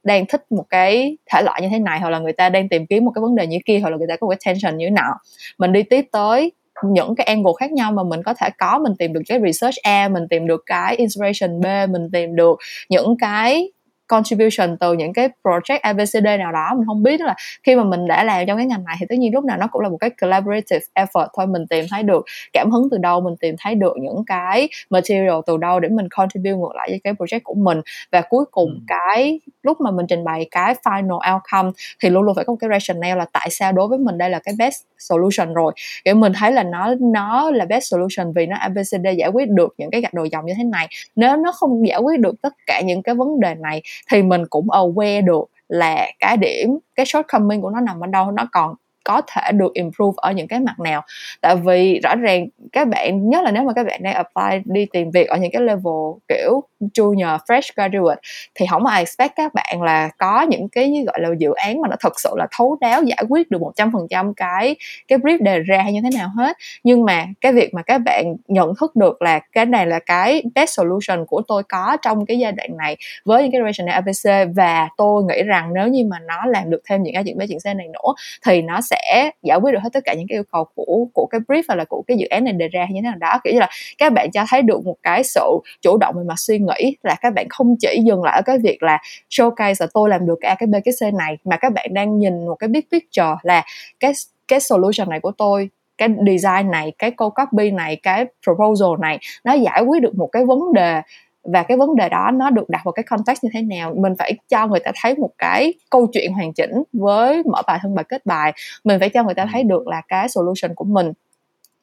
đang 0.09 0.27
thích 0.27 0.53
một 0.53 0.65
cái 0.71 1.17
thể 1.33 1.43
loại 1.43 1.63
như 1.63 1.69
thế 1.71 1.79
này, 1.79 2.01
hoặc 2.01 2.11
là 2.11 2.19
người 2.19 2.33
ta 2.33 2.49
đang 2.49 2.69
tìm 2.69 2.87
kiếm 2.87 3.05
một 3.05 3.13
cái 3.15 3.23
vấn 3.23 3.35
đề 3.35 3.47
như 3.47 3.59
kia, 3.67 3.79
hoặc 3.79 3.91
là 3.91 3.97
người 3.97 4.07
ta 4.09 4.17
có 4.17 4.27
một 4.27 4.31
cái 4.31 4.39
tension 4.47 4.77
như 4.79 4.87
thế 4.87 4.91
nào. 4.91 5.15
Mình 5.59 5.73
đi 5.73 5.83
tiếp 5.83 6.05
tới 6.13 6.53
những 6.85 7.15
cái 7.15 7.25
angle 7.25 7.53
khác 7.61 7.73
nhau 7.73 7.93
mà 7.93 8.03
mình 8.03 8.23
có 8.23 8.35
thể 8.35 8.49
có, 8.59 8.79
mình 8.79 8.93
tìm 8.99 9.13
được 9.13 9.21
cái 9.29 9.41
research 9.47 9.77
A, 9.83 10.09
mình 10.09 10.29
tìm 10.31 10.47
được 10.47 10.63
cái 10.67 10.97
inspiration 10.97 11.61
B, 11.61 11.67
mình 11.91 12.11
tìm 12.13 12.37
được 12.37 12.59
những 12.89 13.17
cái 13.21 13.73
contribution 14.09 14.77
từ 14.81 14.93
những 14.93 15.13
cái 15.13 15.29
project 15.43 15.79
ABCD 15.83 16.25
nào 16.39 16.53
đó 16.53 16.75
mình 16.75 16.87
không 16.87 17.03
biết 17.03 17.21
là 17.21 17.35
khi 17.63 17.77
mà 17.77 17.85
mình 17.85 18.07
đã 18.07 18.25
làm 18.25 18.47
trong 18.47 18.57
cái 18.57 18.67
ngành 18.67 18.85
này 18.85 18.97
thì 19.01 19.07
tất 19.09 19.19
nhiên 19.19 19.35
lúc 19.35 19.45
nào 19.45 19.57
nó 19.57 19.67
cũng 19.71 19.83
là 19.83 19.89
một 19.89 19.97
cái 20.01 20.11
collaborative 20.11 20.87
effort 20.95 21.27
thôi 21.37 21.47
mình 21.47 21.67
tìm 21.67 21.85
thấy 21.91 22.03
được 22.03 22.25
cảm 22.53 22.71
hứng 22.71 22.89
từ 22.91 22.99
đâu 22.99 23.21
mình 23.21 23.37
tìm 23.41 23.55
thấy 23.59 23.75
được 23.75 23.95
những 24.01 24.25
cái 24.27 24.69
material 24.91 25.35
từ 25.47 25.57
đâu 25.57 25.81
để 25.81 25.89
mình 25.89 26.09
contribute 26.11 26.57
ngược 26.57 26.75
lại 26.75 26.89
với 26.91 27.01
cái 27.05 27.13
project 27.13 27.41
của 27.45 27.55
mình. 27.55 27.81
Và 28.13 28.21
cuối 28.21 28.45
cùng 28.51 28.71
ừ. 28.71 28.79
cái 28.87 29.41
lúc 29.63 29.81
mà 29.81 29.91
mình 29.91 30.07
trình 30.07 30.25
bày 30.25 30.49
cái 30.51 30.75
final 30.85 31.35
outcome 31.35 31.71
thì 32.03 32.11
luôn 32.11 32.23
luôn 32.23 32.35
phải 32.35 32.45
có 32.45 32.53
một 32.53 32.57
cái 32.61 32.71
rationale 32.71 33.15
là 33.15 33.27
tại 33.33 33.51
sao 33.51 33.73
đối 33.73 33.89
với 33.89 33.99
mình 33.99 34.19
đây 34.19 34.31
là 34.31 34.39
cái 34.39 34.55
best 34.59 34.83
solution 34.99 35.55
rồi. 35.55 35.73
Kiểu 36.05 36.15
mình 36.15 36.33
thấy 36.37 36.53
là 36.53 36.63
nó 36.63 36.95
nó 37.01 37.51
là 37.51 37.65
best 37.65 37.91
solution 37.91 38.33
vì 38.33 38.47
nó 38.47 38.57
ABCD 38.57 39.07
giải 39.19 39.29
quyết 39.29 39.49
được 39.49 39.75
những 39.79 39.91
cái 39.91 40.01
gạch 40.01 40.15
đầu 40.15 40.25
dòng 40.25 40.47
như 40.47 40.53
thế 40.57 40.65
này. 40.65 40.89
Nếu 41.17 41.37
nó 41.37 41.53
không 41.53 41.89
giải 41.89 41.99
quyết 41.99 42.21
được 42.21 42.43
tất 42.43 42.53
cả 42.67 42.81
những 42.85 43.03
cái 43.03 43.15
vấn 43.15 43.41
đề 43.41 43.55
này 43.55 43.83
thì 44.11 44.23
mình 44.23 44.43
cũng 44.51 44.67
aware 44.69 45.25
được 45.25 45.45
là 45.69 46.07
cái 46.19 46.37
điểm, 46.37 46.79
cái 46.95 47.07
shortcoming 47.07 47.61
của 47.61 47.71
nó 47.71 47.81
nằm 47.81 48.01
ở 48.01 48.07
đâu, 48.07 48.31
nó 48.31 48.49
còn 48.53 48.75
có 49.05 49.21
thể 49.27 49.53
được 49.53 49.73
improve 49.75 50.15
ở 50.17 50.33
những 50.33 50.49
cái 50.49 50.61
mặt 50.61 50.81
nào. 50.81 51.03
Tại 51.41 51.57
vì 51.57 52.01
rõ 52.03 52.17
ràng 52.17 52.47
các 52.73 52.89
bạn, 52.89 53.31
nhất 53.31 53.43
là 53.45 53.51
nếu 53.51 53.63
mà 53.63 53.73
các 53.73 53.87
bạn 53.87 54.03
đang 54.03 54.15
apply 54.15 54.59
đi 54.65 54.87
tìm 54.93 55.11
việc 55.11 55.29
ở 55.29 55.37
những 55.37 55.51
cái 55.53 55.63
level 55.63 55.95
kiểu 56.29 56.63
junior, 56.81 57.39
fresh 57.49 57.71
graduate, 57.77 58.21
thì 58.55 58.67
không 58.71 58.87
ai 58.87 59.01
expect 59.01 59.33
các 59.37 59.55
bạn 59.55 59.83
là 59.83 60.11
có 60.19 60.43
những 60.43 60.69
cái 60.69 61.05
gọi 61.07 61.21
là 61.21 61.29
dự 61.39 61.53
án 61.53 61.81
mà 61.81 61.89
nó 61.89 61.97
thật 62.01 62.21
sự 62.21 62.31
là 62.37 62.47
thấu 62.59 62.77
đáo, 62.81 63.03
giải 63.03 63.25
quyết 63.29 63.51
được 63.51 63.61
một 63.61 63.73
trăm 63.77 63.93
phần 63.93 64.07
trăm 64.11 64.35
cái 64.35 64.77
cái 65.09 65.19
brief 65.19 65.39
đề 65.43 65.59
ra 65.59 65.79
hay 65.83 65.93
như 65.93 66.01
thế 66.03 66.11
nào 66.19 66.29
hết. 66.37 66.57
Nhưng 66.85 67.05
mà 67.05 67.27
cái 67.41 67.53
việc 67.53 67.75
mà 67.75 67.83
các 67.83 67.99
bạn 67.99 68.37
nhận 68.49 68.73
thức 68.81 68.97
được 68.97 69.23
là 69.23 69.41
cái 69.53 69.67
này 69.67 69.87
là 69.87 69.99
cái 69.99 70.43
best 70.55 70.71
solution 70.75 71.27
của 71.27 71.43
tôi 71.49 71.63
có 71.63 71.97
trong 72.03 72.27
cái 72.27 72.39
giai 72.39 72.53
đoạn 72.53 72.77
này 72.77 72.97
với 73.25 73.43
những 73.43 73.53
cái 73.53 73.61
rational 73.65 73.95
ABC 73.95 74.49
và 74.57 74.89
tôi 74.97 75.23
nghĩ 75.25 75.43
rằng 75.43 75.75
nếu 75.75 75.89
như 75.89 76.05
mà 76.05 76.19
nó 76.19 76.47
làm 76.47 76.71
được 76.71 76.81
thêm 76.89 77.03
những 77.03 77.15
cái 77.15 77.25
chuyện 77.25 77.39
B 77.39 77.43
chuyện 77.49 77.59
C 77.59 77.77
này 77.77 77.89
nữa, 77.89 78.15
thì 78.47 78.63
nó 78.63 78.81
sẽ 78.81 79.31
giải 79.43 79.59
quyết 79.59 79.73
được 79.73 79.81
hết 79.83 79.89
tất 79.93 80.01
cả 80.05 80.15
những 80.15 80.27
cái 80.29 80.37
yêu 80.37 80.45
cầu 80.53 80.65
của 80.75 81.07
của 81.15 81.27
cái 81.31 81.41
brief 81.49 81.63
hoặc 81.69 81.75
là 81.75 81.85
của 81.89 82.03
cái 82.07 82.17
dự 82.17 82.27
án 82.27 82.45
này 82.45 82.53
đề 82.53 82.69
ra 82.69 82.87
như 82.91 82.95
thế 82.95 83.01
nào 83.01 83.15
đó. 83.19 83.41
Kiểu 83.45 83.53
như 83.53 83.61
là 83.61 83.69
các 83.99 84.13
bạn 84.13 84.31
cho 84.31 84.45
thấy 84.49 84.63
được 84.63 84.85
một 84.85 84.97
cái 85.03 85.25
sự 85.25 85.59
chủ 85.83 85.97
động 85.97 86.15
về 86.19 86.25
mặt 86.25 86.35
suy 86.39 86.59
nghĩ 86.59 86.68
nghĩ 86.69 86.97
là 87.03 87.17
các 87.21 87.35
bạn 87.35 87.47
không 87.51 87.77
chỉ 87.79 88.03
dừng 88.07 88.23
lại 88.23 88.37
ở 88.37 88.43
cái 88.43 88.59
việc 88.59 88.83
là 88.83 88.99
showcase 89.31 89.75
là 89.81 89.87
tôi 89.95 90.09
làm 90.09 90.27
được 90.27 90.39
cái 90.41 90.49
A 90.49 90.55
cái 90.55 90.67
B 90.67 90.75
cái 90.85 90.95
C 91.01 91.15
này 91.15 91.39
mà 91.45 91.57
các 91.57 91.73
bạn 91.73 91.87
đang 91.95 92.19
nhìn 92.19 92.47
một 92.47 92.55
cái 92.55 92.69
big 92.69 92.85
picture 92.93 93.35
là 93.43 93.65
cái 94.01 94.13
cái 94.49 94.61
solution 94.61 95.09
này 95.11 95.21
của 95.21 95.33
tôi 95.39 95.71
cái 95.99 96.09
design 96.27 96.71
này 96.71 96.93
cái 96.99 97.11
câu 97.11 97.31
copy 97.31 97.71
này 97.71 97.97
cái 98.03 98.25
proposal 98.45 99.01
này 99.01 99.19
nó 99.45 99.53
giải 99.53 99.83
quyết 99.83 100.03
được 100.03 100.15
một 100.15 100.27
cái 100.33 100.45
vấn 100.45 100.73
đề 100.75 101.01
và 101.45 101.63
cái 101.63 101.77
vấn 101.77 101.97
đề 101.97 102.09
đó 102.09 102.31
nó 102.35 102.51
được 102.51 102.69
đặt 102.69 102.81
vào 102.85 102.93
cái 102.93 103.03
context 103.03 103.45
như 103.45 103.51
thế 103.53 103.63
nào. 103.63 103.95
Mình 103.97 104.13
phải 104.19 104.35
cho 104.49 104.67
người 104.67 104.81
ta 104.81 104.91
thấy 105.03 105.15
một 105.15 105.31
cái 105.39 105.75
câu 105.91 106.07
chuyện 106.13 106.33
hoàn 106.33 106.53
chỉnh 106.53 106.83
với 106.93 107.43
mở 107.43 107.63
bài 107.67 107.79
thân 107.83 107.95
bài 107.95 108.05
kết 108.09 108.27
bài. 108.27 108.53
Mình 108.85 109.01
phải 109.01 109.09
cho 109.09 109.25
người 109.25 109.35
ta 109.35 109.47
thấy 109.53 109.63
được 109.63 109.89
là 109.89 110.03
cái 110.09 110.29
solution 110.29 110.75
của 110.75 110.85
mình 110.85 111.13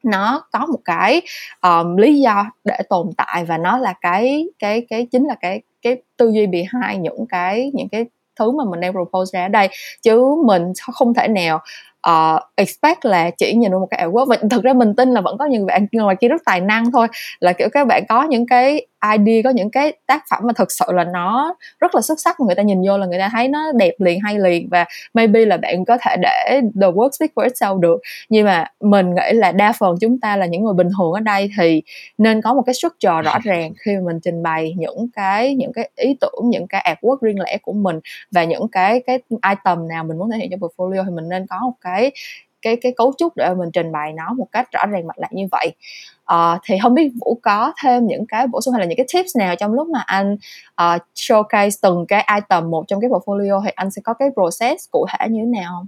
nó 0.06 0.44
có 0.52 0.66
một 0.66 0.80
cái 0.86 1.22
um, 1.62 1.96
lý 1.98 2.20
do 2.20 2.46
để 2.64 2.80
tồn 2.90 3.10
tại 3.18 3.46
và 3.46 3.58
nó 3.58 3.78
là 3.78 3.94
cái 4.02 4.48
cái 4.60 4.86
cái 4.90 5.08
chính 5.12 5.26
là 5.26 5.36
cái 5.42 5.62
cái 5.82 5.98
tư 6.18 6.32
duy 6.34 6.48
bị 6.48 6.64
hai 6.68 6.98
những 6.98 7.26
cái 7.30 7.72
những 7.74 7.90
cái 7.90 8.06
thứ 8.40 8.52
mà 8.52 8.64
mình 8.70 8.80
đang 8.80 8.92
propose 8.92 9.40
ra 9.40 9.46
ở 9.46 9.48
đây. 9.48 9.70
Chứ 10.02 10.36
mình 10.46 10.64
không 10.94 11.14
thể 11.14 11.28
nào 11.28 11.60
uh, 12.10 12.42
expect 12.56 13.06
là 13.06 13.30
chỉ 13.38 13.54
nhìn 13.54 13.72
vào 13.72 13.80
một 13.80 13.88
cái 13.92 14.06
artwork. 14.06 14.26
Và 14.26 14.38
thực 14.52 14.64
ra 14.64 14.74
mình 14.74 14.96
tin 14.96 15.10
là 15.10 15.22
vẫn 15.22 15.38
có 15.38 15.46
những 15.46 15.66
bạn 15.66 15.88
ngoài 15.92 16.16
kia 16.16 16.28
rất 16.28 16.42
tài 16.46 16.62
năng 16.62 16.92
thôi. 16.92 17.08
Là 17.40 17.54
kiểu 17.54 17.68
các 17.72 17.88
bạn 17.88 18.04
có 18.10 18.24
những 18.24 18.48
cái 18.48 18.88
idea 19.18 19.42
có 19.44 19.50
những 19.50 19.72
cái 19.72 19.94
tác 20.08 20.24
phẩm 20.30 20.44
mà 20.44 20.54
thực 20.54 20.72
sự 20.72 20.86
là 20.94 21.04
nó 21.04 21.56
rất 21.80 21.96
là 21.96 22.02
xuất 22.02 22.20
sắc 22.20 22.40
mà 22.40 22.46
người 22.46 22.56
ta 22.56 22.64
nhìn 22.64 22.82
vô 22.88 22.98
là 22.98 23.06
người 23.06 23.20
ta 23.20 23.30
thấy 23.32 23.48
nó 23.48 23.72
đẹp 23.72 23.94
liền 24.00 24.20
hay 24.20 24.40
liền. 24.40 24.70
Và 24.72 24.86
maybe 25.14 25.46
là 25.46 25.58
bạn 25.58 25.86
có 25.86 25.98
thể 26.02 26.16
để 26.22 26.62
the 26.82 26.88
work 26.88 27.10
speak 27.12 27.32
for 27.36 27.48
itself 27.48 27.80
được. 27.80 28.02
Nhưng 28.30 28.46
mà 28.46 28.66
mình 28.82 29.16
nghĩ 29.16 29.34
là 29.34 29.52
đa 29.52 29.74
phần 29.80 29.96
chúng 30.02 30.20
ta 30.20 30.36
là 30.38 30.46
những 30.46 30.64
người 30.64 30.74
bình 30.74 30.90
thường 30.98 31.12
ở 31.12 31.20
đây 31.20 31.50
thì 31.58 31.82
nên 32.18 32.42
có 32.42 32.54
một 32.54 32.64
cái 32.66 32.74
structure 32.74 33.22
rõ 33.22 33.38
ràng 33.44 33.74
khi 33.86 33.96
mà 33.96 34.02
mình 34.06 34.20
trình 34.24 34.44
bày 34.44 34.74
những 34.78 35.08
cái 35.16 35.56
những 35.56 35.74
cái 35.74 35.90
ý 35.96 36.18
tưởng 36.22 36.50
những 36.50 36.68
cái 36.68 36.96
artwork 37.02 37.18
riêng 37.22 37.40
lẻ 37.40 37.58
của 37.62 37.74
mình. 37.74 38.00
Và 38.32 38.44
những 38.44 38.68
cái 38.72 39.02
cái 39.08 39.20
item 39.30 39.88
nào 39.88 40.04
mình 40.04 40.18
muốn 40.18 40.32
thể 40.32 40.38
hiện 40.38 40.50
trong 40.52 40.60
portfolio 40.60 41.04
thì 41.06 41.12
mình 41.12 41.30
nên 41.30 41.48
có 41.48 41.60
một 41.62 41.74
cái 41.82 41.95
cái 42.62 42.78
cái 42.82 42.94
cấu 42.98 43.14
trúc 43.18 43.36
để 43.36 43.54
mình 43.54 43.72
trình 43.72 43.92
bày 43.92 44.14
nó 44.14 44.34
một 44.34 44.48
cách 44.52 44.72
rõ 44.72 44.86
ràng 44.86 45.08
mạch 45.08 45.20
lạc 45.20 45.34
như 45.34 45.48
vậy. 45.52 45.72
Uh, 46.34 46.62
thì 46.66 46.76
không 46.82 46.94
biết 46.94 47.12
vũ 47.20 47.40
có 47.42 47.74
thêm 47.84 48.08
những 48.08 48.26
cái 48.26 48.48
bổ 48.48 48.62
sung 48.62 48.74
hay 48.74 48.80
là 48.80 48.86
những 48.86 48.98
cái 48.98 49.06
tips 49.14 49.38
nào 49.38 49.56
trong 49.56 49.74
lúc 49.74 49.88
mà 49.88 50.00
anh 50.00 50.34
uh, 50.82 51.02
showcase 51.16 51.70
từng 51.82 52.06
cái 52.08 52.28
item 52.36 52.72
một 52.72 52.84
trong 52.88 53.02
cái 53.02 53.10
portfolio 53.10 53.62
thì 53.66 53.72
anh 53.76 53.92
sẽ 53.92 54.02
có 54.06 54.14
cái 54.14 54.30
process 54.34 54.90
cụ 54.92 55.06
thể 55.10 55.30
như 55.30 55.40
thế 55.40 55.60
nào 55.62 55.72
không? 55.72 55.88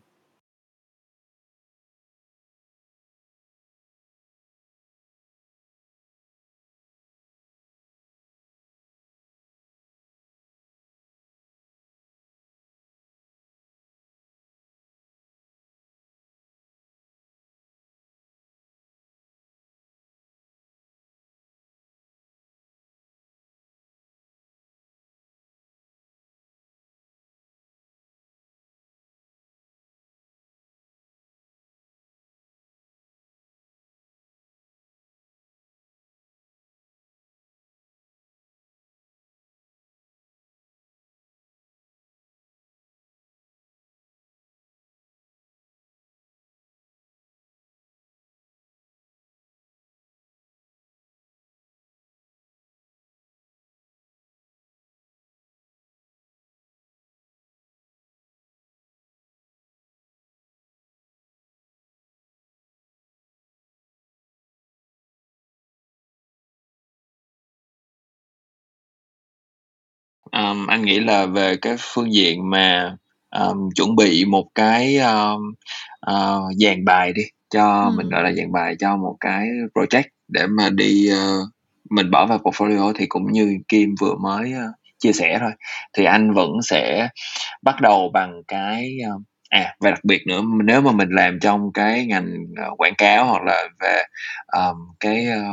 Ờm, 70.31 70.67
anh 70.67 70.81
nghĩ 70.85 70.99
là 70.99 71.25
về 71.25 71.55
cái 71.61 71.75
phương 71.79 72.13
diện 72.13 72.49
mà, 72.49 72.95
ờm, 73.29 73.69
chuẩn 73.75 73.95
bị 73.95 74.25
một 74.25 74.45
cái, 74.55 74.97
ơ, 74.97 75.37
ờ, 75.99 76.41
dàn 76.59 76.85
bài 76.85 77.13
đi, 77.13 77.21
cho 77.49 77.91
mình, 77.97 78.09
gọi 78.09 78.23
là, 78.23 78.31
dàn 78.33 78.51
bài 78.51 78.75
cho 78.79 78.97
một 78.97 79.15
cái 79.19 79.47
project 79.75 80.03
để 80.27 80.47
mà 80.47 80.69
đi, 80.69 81.07
ơ 81.09 81.39
mình 81.89 82.11
bỏ 82.11 82.25
vào 82.25 82.37
portfolio 82.37 82.93
thì 82.97 83.05
cũng 83.09 83.31
như 83.31 83.57
Kim 83.67 83.95
vừa 84.01 84.15
mới, 84.23 84.53
ơ, 84.53 84.63
chia 84.99 85.11
sẻ 85.13 85.37
thôi, 85.41 85.51
thì 85.97 86.05
anh 86.05 86.33
vẫn 86.33 86.49
sẽ 86.63 87.09
bắt 87.63 87.81
đầu 87.81 88.09
bằng 88.13 88.41
cái, 88.47 88.91
ơ 89.05 89.11
à, 89.49 89.75
và 89.79 89.89
đặc 89.91 89.99
biệt 90.03 90.27
nữa, 90.27 90.41
nếu 90.65 90.81
mà 90.81 90.91
mình 90.91 91.09
làm 91.11 91.39
trong 91.41 91.73
cái 91.73 92.05
ngành, 92.05 92.35
ờ, 92.57 92.69
quảng 92.77 92.95
cáo 92.97 93.25
hoặc 93.25 93.43
là 93.43 93.63
về, 93.81 94.03
ờm, 94.47 94.75
cái, 94.99 95.27
ơ 95.27 95.43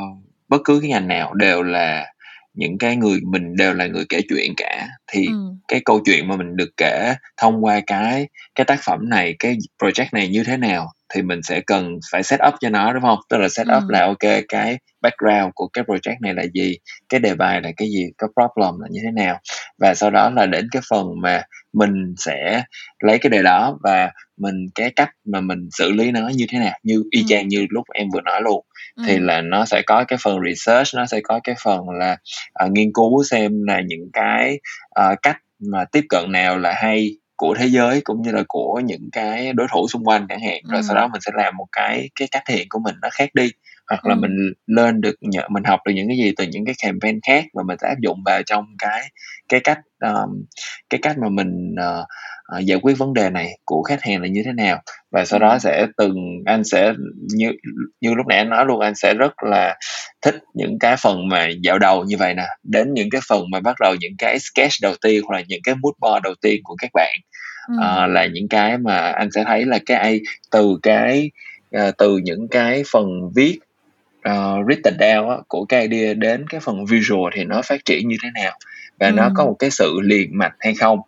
bất 0.49 0.61
cứ 0.65 0.81
cái 0.81 0.91
ngành 0.91 1.09
nào 1.09 1.35
đều 1.35 1.63
là 1.63 2.07
những 2.55 2.79
cái 2.79 2.97
người 2.97 3.19
mình 3.33 3.57
đều 3.57 3.75
là 3.75 3.87
người 3.87 4.05
kể 4.09 4.21
chuyện 4.29 4.55
cả, 4.57 4.89
thì 5.13 5.27
Ừm. 5.27 5.59
cái 5.69 5.81
câu 5.85 6.01
chuyện 6.05 6.29
mà 6.29 6.37
mình 6.37 6.57
được 6.57 6.71
kể 6.77 7.15
thông 7.37 7.65
qua 7.65 7.81
cái 7.87 8.29
cái 8.55 8.65
tác 8.65 8.81
phẩm 8.87 9.09
này, 9.09 9.35
cái 9.39 9.57
project 9.83 10.07
này 10.13 10.29
như 10.29 10.45
thế 10.45 10.57
nào 10.57 10.93
thì 11.15 11.23
mình 11.23 11.41
sẽ 11.43 11.61
cần 11.67 11.99
phải 12.13 12.23
set 12.23 12.41
up 12.49 12.55
cho 12.61 12.69
nó, 12.71 12.93
đúng 12.93 13.03
hông? 13.03 13.19
Tức 13.31 13.37
là 13.39 13.49
set 13.49 13.67
up 13.77 13.83
Ừm. 13.83 13.89
là, 13.89 14.15
kê, 14.21 14.43
cái 14.49 14.79
background 15.03 15.51
của 15.55 15.69
cái 15.73 15.85
project 15.85 16.17
này 16.21 16.35
là 16.35 16.45
gì, 16.55 16.77
cái 17.09 17.21
đề 17.21 17.35
bài 17.35 17.61
là 17.63 17.71
cái 17.77 17.89
gì, 17.89 18.05
cái 18.19 18.29
problem 18.35 18.81
là 18.81 18.89
như 18.91 19.01
thế 19.05 19.11
nào, 19.25 19.41
và 19.79 19.95
sau 19.95 20.11
đó 20.11 20.31
là 20.31 20.47
đến 20.47 20.69
cái 20.73 20.83
phần 20.91 21.07
mà 21.23 21.43
mình 21.73 22.15
sẽ 22.19 22.65
lấy 23.05 23.19
cái 23.19 23.31
đề 23.31 23.43
đó 23.43 23.79
và 23.83 24.11
mình 24.37 24.67
cái 24.75 24.91
cách 24.97 25.11
mà 25.25 25.41
mình 25.41 25.69
xử 25.73 25.93
lý 25.93 26.11
nó 26.11 26.29
như 26.29 26.47
thế 26.51 26.59
nào, 26.59 26.79
như 26.83 27.03
y 27.11 27.21
Ừm. 27.21 27.27
chang 27.29 27.49
như 27.49 27.67
lúc 27.71 27.85
em 27.95 28.09
vừa 28.15 28.21
nói 28.21 28.43
luôn. 28.43 28.65
Thì 29.07 29.15
Ừm. 29.17 29.25
là 29.27 29.41
nó 29.41 29.65
sẽ 29.65 29.83
có 29.87 30.05
cái 30.09 30.19
phần 30.23 30.39
research, 30.49 30.89
nó 30.95 31.07
sẽ 31.07 31.21
có 31.25 31.41
cái 31.45 31.55
phần 31.65 31.91
là, 31.91 32.17
ờ, 32.53 32.69
nghiên 32.73 32.93
cứu 32.95 33.25
xem 33.25 33.63
là 33.67 33.81
những 33.87 34.11
cái, 34.13 34.59
ờ, 34.91 35.15
cách 35.23 35.37
mà 35.73 35.85
tiếp 35.93 36.05
cận 36.09 36.33
nào 36.33 36.59
là 36.59 36.73
hay 36.77 37.11
của 37.37 37.55
thế 37.59 37.67
giới 37.67 38.01
cũng 38.05 38.23
như 38.23 38.31
là 38.33 38.43
của 38.49 38.81
những 38.85 39.09
cái 39.13 39.53
đối 39.53 39.67
thủ 39.73 39.89
xung 39.89 40.05
quanh 40.05 40.27
chẳng 40.29 40.41
hạn, 40.41 40.61
rồi 40.73 40.83
sau 40.83 40.95
Ừm. 40.97 41.03
đó 41.03 41.09
mình 41.09 41.21
sẽ 41.21 41.31
làm 41.35 41.57
một 41.57 41.67
cái 41.73 42.09
cái 42.21 42.29
cách 42.31 42.43
hiện 42.49 42.67
của 42.71 42.79
mình 42.85 42.95
nó 43.03 43.09
khác 43.13 43.29
đi, 43.35 43.51
hoặc 43.91 44.07
là 44.07 44.15
Ừm. 44.15 44.21
mình 44.21 44.53
lên 44.67 45.01
được 45.01 45.15
nh 45.23 45.37
mình 45.53 45.65
học 45.65 45.81
được 45.87 45.93
những 45.95 46.09
cái 46.09 46.17
gì 46.17 46.33
từ 46.37 46.45
những 46.45 46.65
cái 46.65 46.75
campaign 46.83 47.21
khác 47.27 47.45
và 47.55 47.63
mình 47.67 47.77
sẽ 47.83 47.89
áp 47.89 47.97
dụng 48.03 48.23
vào 48.27 48.43
trong 48.47 48.65
cái 48.79 49.03
cái 49.49 49.61
cách, 49.61 49.79
ờm, 50.01 50.29
cái 50.91 50.99
cách 51.03 51.19
mà 51.19 51.29
mình, 51.29 51.75
ờ, 51.81 52.07
giải 52.65 52.79
quyết 52.83 52.99
vấn 52.99 53.15
đề 53.15 53.31
này 53.31 53.51
của 53.65 53.83
khách 53.83 54.03
hàng 54.03 54.23
là 54.23 54.29
như 54.29 54.43
thế 54.45 54.53
nào. 54.53 54.83
Và 55.13 55.25
sau 55.25 55.39
đó 55.41 55.51
Ừm. 55.51 55.59
sẽ 55.61 55.87
từng 55.97 56.15
anh 56.47 56.65
sẽ 56.65 56.93
như 57.37 57.53
như 58.01 58.15
lúc 58.15 58.27
nãy 58.27 58.39
anh 58.39 58.49
nói 58.51 58.67
luôn, 58.67 58.81
anh 58.81 58.95
sẽ 58.95 59.15
rất 59.15 59.33
là 59.43 59.77
thích 60.23 60.35
những 60.55 60.79
cái 60.79 60.97
phần 61.03 61.29
mà 61.29 61.49
dạo 61.63 61.79
đầu 61.79 62.05
như 62.05 62.17
vậy 62.19 62.35
nè, 62.35 62.47
đến 62.63 62.95
những 62.95 63.11
cái 63.11 63.21
phần 63.29 63.43
mà 63.53 63.61
bắt 63.61 63.77
đầu 63.81 63.95
những 64.01 64.13
cái 64.19 64.39
sketch 64.39 64.73
đầu 64.83 64.95
tiên 65.03 65.23
hoặc 65.27 65.37
là 65.37 65.43
những 65.49 65.61
cái 65.65 65.75
mood 65.75 65.95
board 66.01 66.23
đầu 66.25 66.35
tiên 66.43 66.61
của 66.65 66.77
các 66.83 66.91
bạn, 66.95 67.17
ờ, 67.81 68.07
là 68.07 68.27
những 68.27 68.49
cái 68.49 68.79
mà 68.79 68.97
anh 68.99 69.31
sẽ 69.33 69.45
thấy 69.47 69.65
là 69.67 69.79
cái 69.87 70.11
i 70.13 70.23
từ 70.53 70.79
cái, 70.83 71.31
ờ, 71.73 71.91
từ 71.99 72.19
những 72.25 72.49
cái 72.51 72.83
phần 72.93 73.07
viết, 73.37 73.59
ờ, 74.25 74.57
written 74.67 74.97
down 74.99 75.31
á, 75.31 75.37
của 75.49 75.65
cái 75.65 75.89
idea 75.89 76.15
đến 76.15 76.47
cái 76.49 76.61
phần 76.61 76.87
visual 76.87 77.33
thì 77.35 77.45
nó 77.45 77.63
phát 77.63 77.85
triển 77.85 78.09
như 78.09 78.17
thế 78.23 78.29
nào, 78.35 78.53
và 79.01 79.11
nó 79.11 79.31
có 79.35 79.43
Ừm. 79.45 79.49
một 79.51 79.57
cái 79.59 79.71
sự 79.71 80.01
liền 80.05 80.39
mạch 80.39 80.55
hay 80.61 80.75
không. 80.75 80.99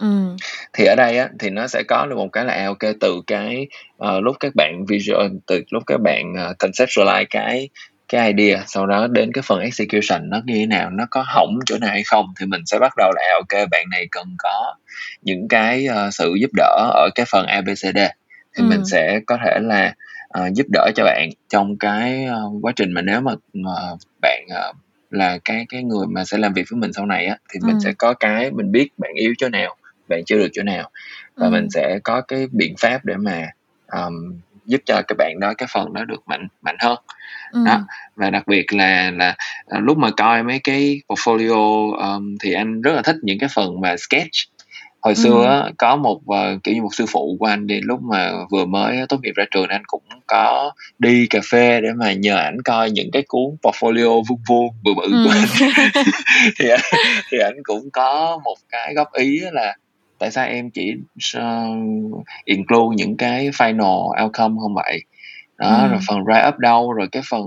Ừm. 0.00 0.36
Thì 0.72 0.84
ở 0.84 0.94
đây 0.96 1.18
á, 1.18 1.28
thì 1.38 1.50
nó 1.50 1.66
sẽ 1.66 1.82
có 1.88 2.06
được 2.10 2.16
một 2.16 2.28
cái 2.32 2.44
là, 2.44 2.52
à, 2.54 2.68
kê, 2.80 2.92
từ 3.00 3.22
cái, 3.26 3.66
ờ, 3.98 4.20
lúc 4.20 4.36
các 4.40 4.52
bạn 4.56 4.84
visual 4.88 5.26
từ 5.46 5.62
lúc 5.70 5.82
các 5.86 6.00
bạn, 6.04 6.34
ờ, 6.38 6.54
conceptualize 6.58 7.26
cái 7.30 7.68
cái 8.08 8.32
idea, 8.36 8.64
sau 8.66 8.86
đó 8.86 9.06
đến 9.06 9.32
cái 9.34 9.42
phần 9.42 9.60
execution 9.60 10.30
nó 10.30 10.40
như 10.46 10.54
thế 10.54 10.66
nào, 10.66 10.90
nó 10.90 11.04
có 11.10 11.24
hỏng 11.26 11.58
chỗ 11.66 11.76
nào 11.80 11.90
hay 11.90 12.02
không 12.06 12.26
thì 12.40 12.46
mình 12.46 12.62
sẽ 12.66 12.78
bắt 12.80 12.92
đầu 12.96 13.12
là, 13.16 13.22
à, 13.22 13.40
kê, 13.48 13.66
bạn 13.70 13.84
này 13.90 14.06
cần 14.10 14.26
có 14.38 14.74
những 15.22 15.48
cái, 15.48 15.86
ơ, 15.86 16.10
sự 16.12 16.34
giúp 16.40 16.50
đỡ 16.56 16.90
ở 16.94 17.10
cái 17.14 17.26
phần 17.32 17.46
ABCD, 17.46 17.98
thì 18.56 18.62
mình 18.62 18.78
Ừm. 18.78 18.84
sẽ 18.84 19.20
có 19.26 19.38
thể 19.44 19.58
là, 19.62 19.94
ờ, 20.30 20.48
giúp 20.54 20.66
đỡ 20.72 20.90
cho 20.94 21.04
bạn 21.04 21.28
trong 21.48 21.78
cái, 21.78 22.24
ơ, 22.24 22.42
quá 22.62 22.72
trình 22.76 22.92
mà 22.92 23.02
nếu 23.02 23.20
mà, 23.20 23.32
ờ, 23.66 23.96
bạn, 24.22 24.46
ờ, 24.54 24.72
là 25.10 25.38
cái 25.44 25.66
cái 25.68 25.82
người 25.82 26.06
mà 26.10 26.24
sẽ 26.24 26.38
làm 26.38 26.52
việc 26.54 26.64
với 26.70 26.78
mình 26.80 26.92
sau 26.92 27.06
này 27.06 27.26
á, 27.26 27.36
thì 27.52 27.60
mình 27.66 27.80
sẽ 27.80 27.92
có 27.98 28.14
cái 28.14 28.50
mình 28.50 28.72
biết 28.72 28.88
bạn 28.98 29.10
yếu 29.14 29.34
chỗ 29.38 29.48
nào, 29.48 29.76
bạn 30.08 30.22
chưa 30.26 30.38
được 30.38 30.48
chỗ 30.52 30.62
nào, 30.62 30.90
và 31.36 31.48
mình 31.50 31.62
Ừm. 31.62 31.70
sẽ 31.70 31.98
có 32.04 32.20
cái 32.20 32.46
biện 32.52 32.74
pháp 32.80 33.04
để 33.04 33.16
mà, 33.16 33.46
ờm, 33.86 34.40
giúp 34.66 34.80
cho 34.86 35.02
cái 35.08 35.16
bạn 35.18 35.40
đó 35.40 35.54
cái 35.58 35.68
phần 35.72 35.92
đó 35.94 36.04
được 36.04 36.22
mạnh 36.26 36.48
mạnh 36.62 36.76
hơn 36.80 36.96
ừ. 37.52 37.60
đó 37.66 37.86
và 38.16 38.30
đặc 38.30 38.46
biệt 38.46 38.72
là 38.72 39.10
là 39.10 39.36
lúc 39.68 39.98
mà 39.98 40.10
coi 40.16 40.42
mấy 40.42 40.60
cái 40.64 41.00
portfolio 41.08 41.92
um, 42.14 42.36
thì 42.42 42.52
anh 42.52 42.82
rất 42.82 42.92
là 42.94 43.02
thích 43.02 43.16
những 43.22 43.38
cái 43.38 43.48
phần 43.54 43.80
mà 43.80 43.96
sketch 43.96 44.30
hồi 45.02 45.14
ừ. 45.16 45.22
xưa 45.22 45.46
á, 45.46 45.70
có 45.78 45.96
một 45.96 46.16
uh, 46.16 46.62
kiểu 46.64 46.74
như 46.74 46.82
một 46.82 46.94
sư 46.94 47.04
phụ 47.08 47.36
của 47.40 47.46
anh 47.46 47.66
đi 47.66 47.80
lúc 47.82 48.02
mà 48.02 48.32
vừa 48.50 48.64
mới 48.64 48.98
tốt 49.08 49.20
nghiệp 49.22 49.32
ra 49.34 49.44
trường 49.50 49.68
anh 49.68 49.82
cũng 49.86 50.02
có 50.26 50.72
đi 50.98 51.26
cà 51.30 51.40
phê 51.50 51.80
để 51.80 51.88
mà 51.96 52.12
nhờ 52.12 52.36
ảnh 52.36 52.56
coi 52.64 52.90
những 52.90 53.10
cái 53.12 53.22
cuốn 53.28 53.56
portfolio 53.62 54.22
vuông 54.28 54.40
vuông 54.48 54.74
bự 54.82 54.94
bự 54.94 55.02
ừ. 55.02 55.24
của 55.24 55.30
anh 55.30 55.72
thì 56.58 56.68
thì 57.30 57.38
anh 57.38 57.56
cũng 57.62 57.90
có 57.92 58.40
một 58.44 58.56
cái 58.68 58.94
góp 58.94 59.12
ý 59.12 59.40
là 59.52 59.76
tại 60.18 60.30
sao 60.30 60.46
em 60.46 60.70
chỉ 60.70 60.94
uh, 61.38 62.24
include 62.44 62.96
những 62.96 63.16
cái 63.16 63.50
final 63.50 64.24
outcome 64.24 64.54
không 64.62 64.74
vậy 64.74 65.04
đó 65.58 65.78
ừ. 65.82 65.88
rồi 65.88 65.98
phần 66.08 66.18
write 66.18 66.48
up 66.48 66.58
đâu 66.58 66.92
rồi 66.92 67.08
cái 67.12 67.22
phần 67.30 67.42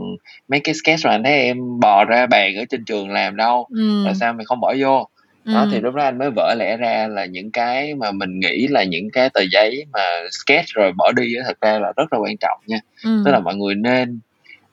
mấy 0.48 0.60
cái 0.60 0.76
sketch 0.76 1.02
rồi 1.02 1.13
anh 1.13 1.24
thấy 1.24 1.34
em 1.34 1.80
bò 1.80 2.06
ra 2.06 2.26
bàn 2.26 2.56
ở 2.56 2.66
trên 2.70 2.86
trường 2.86 3.10
làm 3.10 3.36
đâu 3.36 3.68
ừ. 3.70 4.02
tại 4.06 4.16
sao 4.16 4.34
mày 4.34 4.46
không 4.46 4.60
bỏ 4.60 4.74
vô 4.80 5.08
đó 5.45 5.62
ừ. 5.62 5.67
thì 5.71 5.79
lúc 5.79 5.95
đó 5.95 6.03
anh 6.03 6.17
mới 6.17 6.29
vỡ 6.36 6.56
lẽ 6.58 6.77
ra 6.77 7.08
là 7.08 7.25
những 7.25 7.51
cái 7.51 7.95
mà 7.95 8.12
mình 8.12 8.39
nghĩ 8.39 8.67
là 8.67 8.84
những 8.84 9.12
cái 9.13 9.29
tờ 9.29 9.41
giấy 9.51 9.86
mà 9.93 9.99
sketch 10.32 10.67
rồi 10.75 10.91
bỏ 10.97 11.12
đi 11.12 11.34
thật 11.45 11.62
ra 11.62 11.79
là 11.79 11.93
rất 11.97 12.13
là 12.13 12.19
quan 12.19 12.38
trọng 12.38 12.60
nha 12.67 12.79
ừ. 13.03 13.21
tức 13.25 13.32
là 13.32 13.39
mọi 13.39 13.56
người 13.56 13.75
nên 13.75 14.19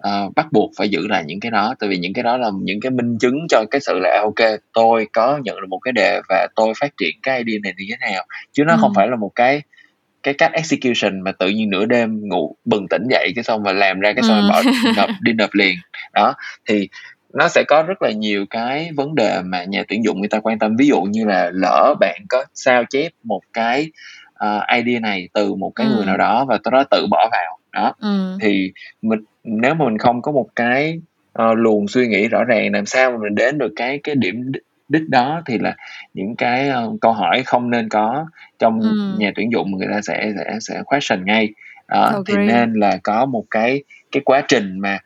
uh, 0.09 0.35
bắt 0.37 0.47
buộc 0.53 0.71
phải 0.77 0.89
giữ 0.89 1.09
lại 1.09 1.25
những 1.27 1.41
cái 1.41 1.51
đó 1.51 1.75
tại 1.81 1.91
vì 1.91 1.99
những 1.99 2.13
cái 2.13 2.23
đó 2.23 2.37
là 2.37 2.51
những 2.63 2.81
cái 2.81 2.91
minh 2.91 3.19
chứng 3.19 3.47
cho 3.49 3.65
cái 3.71 3.81
sự 3.81 3.99
là 3.99 4.21
ok 4.23 4.51
tôi 4.73 5.07
có 5.13 5.41
nhận 5.45 5.57
được 5.61 5.67
một 5.69 5.79
cái 5.79 5.93
đề 5.93 6.21
và 6.29 6.47
tôi 6.57 6.73
phát 6.81 6.97
triển 6.97 7.17
cái 7.23 7.39
idea 7.39 7.59
này 7.63 7.73
như 7.79 7.95
thế 8.01 8.11
nào 8.11 8.25
chứ 8.53 8.65
nó 8.65 8.75
ừ. 8.75 8.79
không 8.81 8.93
phải 8.97 9.09
là 9.09 9.17
một 9.17 9.31
cái 9.35 9.63
cái 10.23 10.35
cách 10.35 10.53
execution 10.53 11.21
mà 11.21 11.33
tự 11.33 11.49
nhiên 11.49 11.71
nửa 11.71 11.85
đêm 11.85 12.29
ngủ 12.29 12.57
bừng 12.65 12.89
tỉnh 12.89 13.03
dậy 13.11 13.33
cái 13.35 13.45
xong 13.45 13.63
mà 13.63 13.73
làm 13.73 14.01
ra 14.01 14.13
cái 14.13 14.23
xong 14.23 14.41
ừ. 14.41 14.49
bỏ 14.49 14.63
nộp 14.97 15.11
đi 15.21 15.33
nộp 15.33 15.55
liền 15.55 15.77
đó 16.13 16.35
thì 16.69 16.89
nó 17.35 17.49
sẽ 17.49 17.65
có 17.69 17.83
rất 17.83 18.03
là 18.03 18.11
nhiều 18.11 18.47
cái 18.51 18.91
vấn 18.97 19.15
đề 19.15 19.43
mà 19.45 19.65
nhà 19.65 19.85
tuyển 19.89 20.05
dụng 20.05 20.21
người 20.21 20.29
ta 20.29 20.41
quan 20.41 20.59
tâm 20.59 20.77
ví 20.77 20.87
dụ 20.87 21.01
như 21.01 21.25
là 21.25 21.51
lỡ 21.55 21.95
bạn 22.01 22.21
có 22.29 22.45
sao 22.55 22.85
chép 22.91 23.13
một 23.25 23.41
cái 23.53 23.91
uh, 24.45 24.63
idea 24.77 25.01
này 25.01 25.29
từ 25.33 25.55
một 25.55 25.73
cái 25.75 25.87
ừ. 25.87 25.95
người 25.97 26.07
nào 26.07 26.17
đó 26.17 26.45
và 26.45 26.59
tôi 26.65 26.73
đó 26.73 26.85
tự 26.91 27.07
bỏ 27.11 27.29
vào 27.33 27.59
đó 27.73 27.95
ừ. 28.01 28.37
thì 28.41 28.73
mình 29.03 29.21
nếu 29.45 29.75
mà 29.75 29.85
mình 29.85 29.99
không 29.99 30.23
có 30.23 30.33
một 30.33 30.47
cái 30.57 31.01
uh, 31.43 31.59
luồng 31.59 31.89
suy 31.89 32.07
nghĩ 32.07 32.29
rõ 32.29 32.45
ràng 32.45 32.73
làm 32.73 32.87
sao 32.87 33.11
mà 33.11 33.19
mình 33.19 33.35
đến 33.35 33.59
được 33.59 33.73
cái 33.77 34.01
cái 34.03 34.15
điểm 34.15 34.53
đích 34.89 35.09
đó 35.09 35.43
thì 35.47 35.59
là 35.59 35.77
những 36.15 36.37
cái 36.37 36.71
uh, 36.71 37.01
câu 37.01 37.13
hỏi 37.13 37.43
không 37.47 37.71
nên 37.71 37.89
có 37.89 38.27
trong 38.59 38.81
ừ. 38.81 39.15
nhà 39.19 39.33
tuyển 39.35 39.53
dụng 39.53 39.79
người 39.79 39.89
ta 39.93 40.01
sẽ 40.03 40.33
sẽ 40.37 40.59
sẽ 40.61 40.83
question 40.87 41.25
ngay 41.25 41.49
đó, 41.89 42.23
thì 42.27 42.35
nên 42.37 42.73
là 42.73 42.99
có 43.03 43.27
một 43.27 43.45
cái 43.51 43.83
cái 44.13 44.23
quá 44.25 44.43
trình 44.49 44.79
mà 44.79 44.99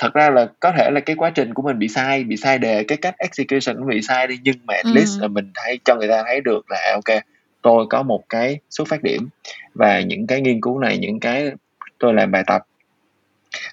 thật 0.00 0.14
ra 0.14 0.30
là 0.30 0.46
có 0.60 0.72
thể 0.76 0.90
là 0.90 1.00
cái 1.00 1.16
quá 1.16 1.30
trình 1.30 1.54
của 1.54 1.62
mình 1.62 1.78
bị 1.78 1.88
sai 1.88 2.24
bị 2.24 2.36
sai 2.36 2.58
đề 2.58 2.84
cái 2.84 2.98
cách 2.98 3.14
execution 3.18 3.76
cũng 3.76 3.88
bị 3.88 4.02
sai 4.02 4.26
đi 4.26 4.38
nhưng 4.42 4.56
mà 4.66 4.74
at 4.74 4.86
least 4.86 5.18
ừ. 5.18 5.22
là 5.22 5.28
mình 5.28 5.50
thấy 5.54 5.78
cho 5.84 5.96
người 5.96 6.08
ta 6.08 6.22
thấy 6.26 6.40
được 6.40 6.70
là 6.70 6.76
à, 6.76 6.92
ok 6.94 7.22
tôi 7.62 7.86
có 7.90 8.02
một 8.02 8.22
cái 8.28 8.58
xuất 8.70 8.88
phát 8.88 9.02
điểm 9.02 9.28
và 9.74 10.00
những 10.00 10.26
cái 10.26 10.40
nghiên 10.40 10.60
cứu 10.60 10.78
này 10.78 10.98
những 10.98 11.20
cái 11.20 11.50
tôi 11.98 12.14
làm 12.14 12.30
bài 12.30 12.42
tập 12.46 12.62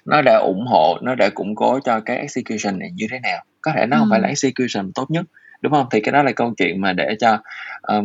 nó 0.04 0.22
đã 0.22 0.36
ủng 0.36 0.66
hộ 0.66 0.98
nó 1.02 1.14
đã 1.14 1.28
củng 1.28 1.54
cố 1.54 1.80
cho 1.84 2.00
cái 2.00 2.16
execution 2.16 2.78
này 2.78 2.90
như 2.94 3.06
thế 3.10 3.18
nào 3.22 3.44
có 3.60 3.72
thể 3.76 3.86
nó 3.86 3.96
ừ. 3.96 4.00
không 4.00 4.08
phải 4.10 4.20
là 4.20 4.28
execution 4.28 4.92
tốt 4.94 5.10
nhất 5.10 5.24
đúng 5.60 5.72
không 5.72 5.86
thì 5.90 6.00
cái 6.00 6.12
đó 6.12 6.22
là 6.22 6.32
câu 6.32 6.54
chuyện 6.56 6.80
mà 6.80 6.92
để 6.92 7.16
cho 7.20 7.38
um, 7.82 8.04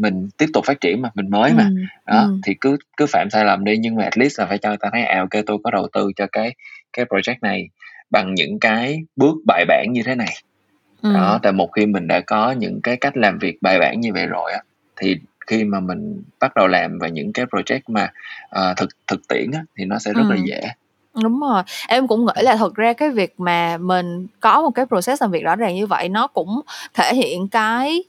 mình 0.00 0.28
tiếp 0.36 0.46
tục 0.54 0.64
phát 0.64 0.80
triển 0.80 1.02
mà 1.02 1.10
mình 1.14 1.30
mới 1.30 1.52
mà 1.52 1.62
ừ. 1.62 1.82
đó 2.06 2.20
ừ. 2.20 2.40
thì 2.46 2.54
cứ 2.60 2.76
cứ 2.96 3.06
phạm 3.06 3.30
sai 3.30 3.44
lầm 3.44 3.64
đi 3.64 3.76
nhưng 3.76 3.94
mà 3.94 4.04
at 4.04 4.18
least 4.18 4.38
là 4.38 4.46
phải 4.46 4.58
cho 4.58 4.68
người 4.68 4.78
ta 4.80 4.88
thấy 4.92 5.02
à 5.02 5.18
ok 5.18 5.44
tôi 5.46 5.58
có 5.64 5.70
đầu 5.70 5.88
tư 5.92 6.10
cho 6.16 6.26
cái 6.32 6.54
cái 6.92 7.04
project 7.04 7.36
này 7.42 7.68
bằng 8.10 8.34
những 8.34 8.60
cái 8.60 9.00
bước 9.16 9.34
bài 9.46 9.64
bản 9.68 9.86
như 9.92 10.02
thế 10.02 10.14
này 10.14 10.34
ừ. 11.02 11.14
đó 11.14 11.38
tại 11.42 11.52
một 11.52 11.72
khi 11.72 11.86
mình 11.86 12.06
đã 12.06 12.20
có 12.20 12.50
những 12.50 12.80
cái 12.82 12.96
cách 12.96 13.16
làm 13.16 13.38
việc 13.38 13.62
bài 13.62 13.78
bản 13.78 14.00
như 14.00 14.12
vậy 14.12 14.26
rồi 14.26 14.52
á 14.52 14.60
thì 14.96 15.16
khi 15.46 15.64
mà 15.64 15.80
mình 15.80 16.22
bắt 16.40 16.56
đầu 16.56 16.66
làm 16.66 16.98
vào 16.98 17.10
những 17.10 17.32
cái 17.32 17.46
project 17.46 17.80
mà 17.88 18.12
uh, 18.44 18.76
thực 18.76 18.88
thực 19.06 19.28
tiễn 19.28 19.50
á, 19.52 19.60
thì 19.76 19.84
nó 19.84 19.98
sẽ 19.98 20.12
rất 20.12 20.22
ừ. 20.28 20.30
là 20.30 20.36
dễ 20.44 20.60
Đúng 21.22 21.40
rồi, 21.40 21.62
em 21.88 22.08
cũng 22.08 22.26
nghĩ 22.26 22.42
là 22.42 22.56
thật 22.56 22.74
ra 22.74 22.92
cái 22.92 23.10
việc 23.10 23.40
mà 23.40 23.76
mình 23.78 24.26
có 24.40 24.62
một 24.62 24.70
cái 24.70 24.86
process 24.86 25.22
làm 25.22 25.30
việc 25.30 25.42
rõ 25.44 25.56
ràng 25.56 25.74
như 25.74 25.86
vậy 25.86 26.08
nó 26.08 26.26
cũng 26.26 26.60
thể 26.94 27.14
hiện 27.14 27.48
cái 27.48 28.02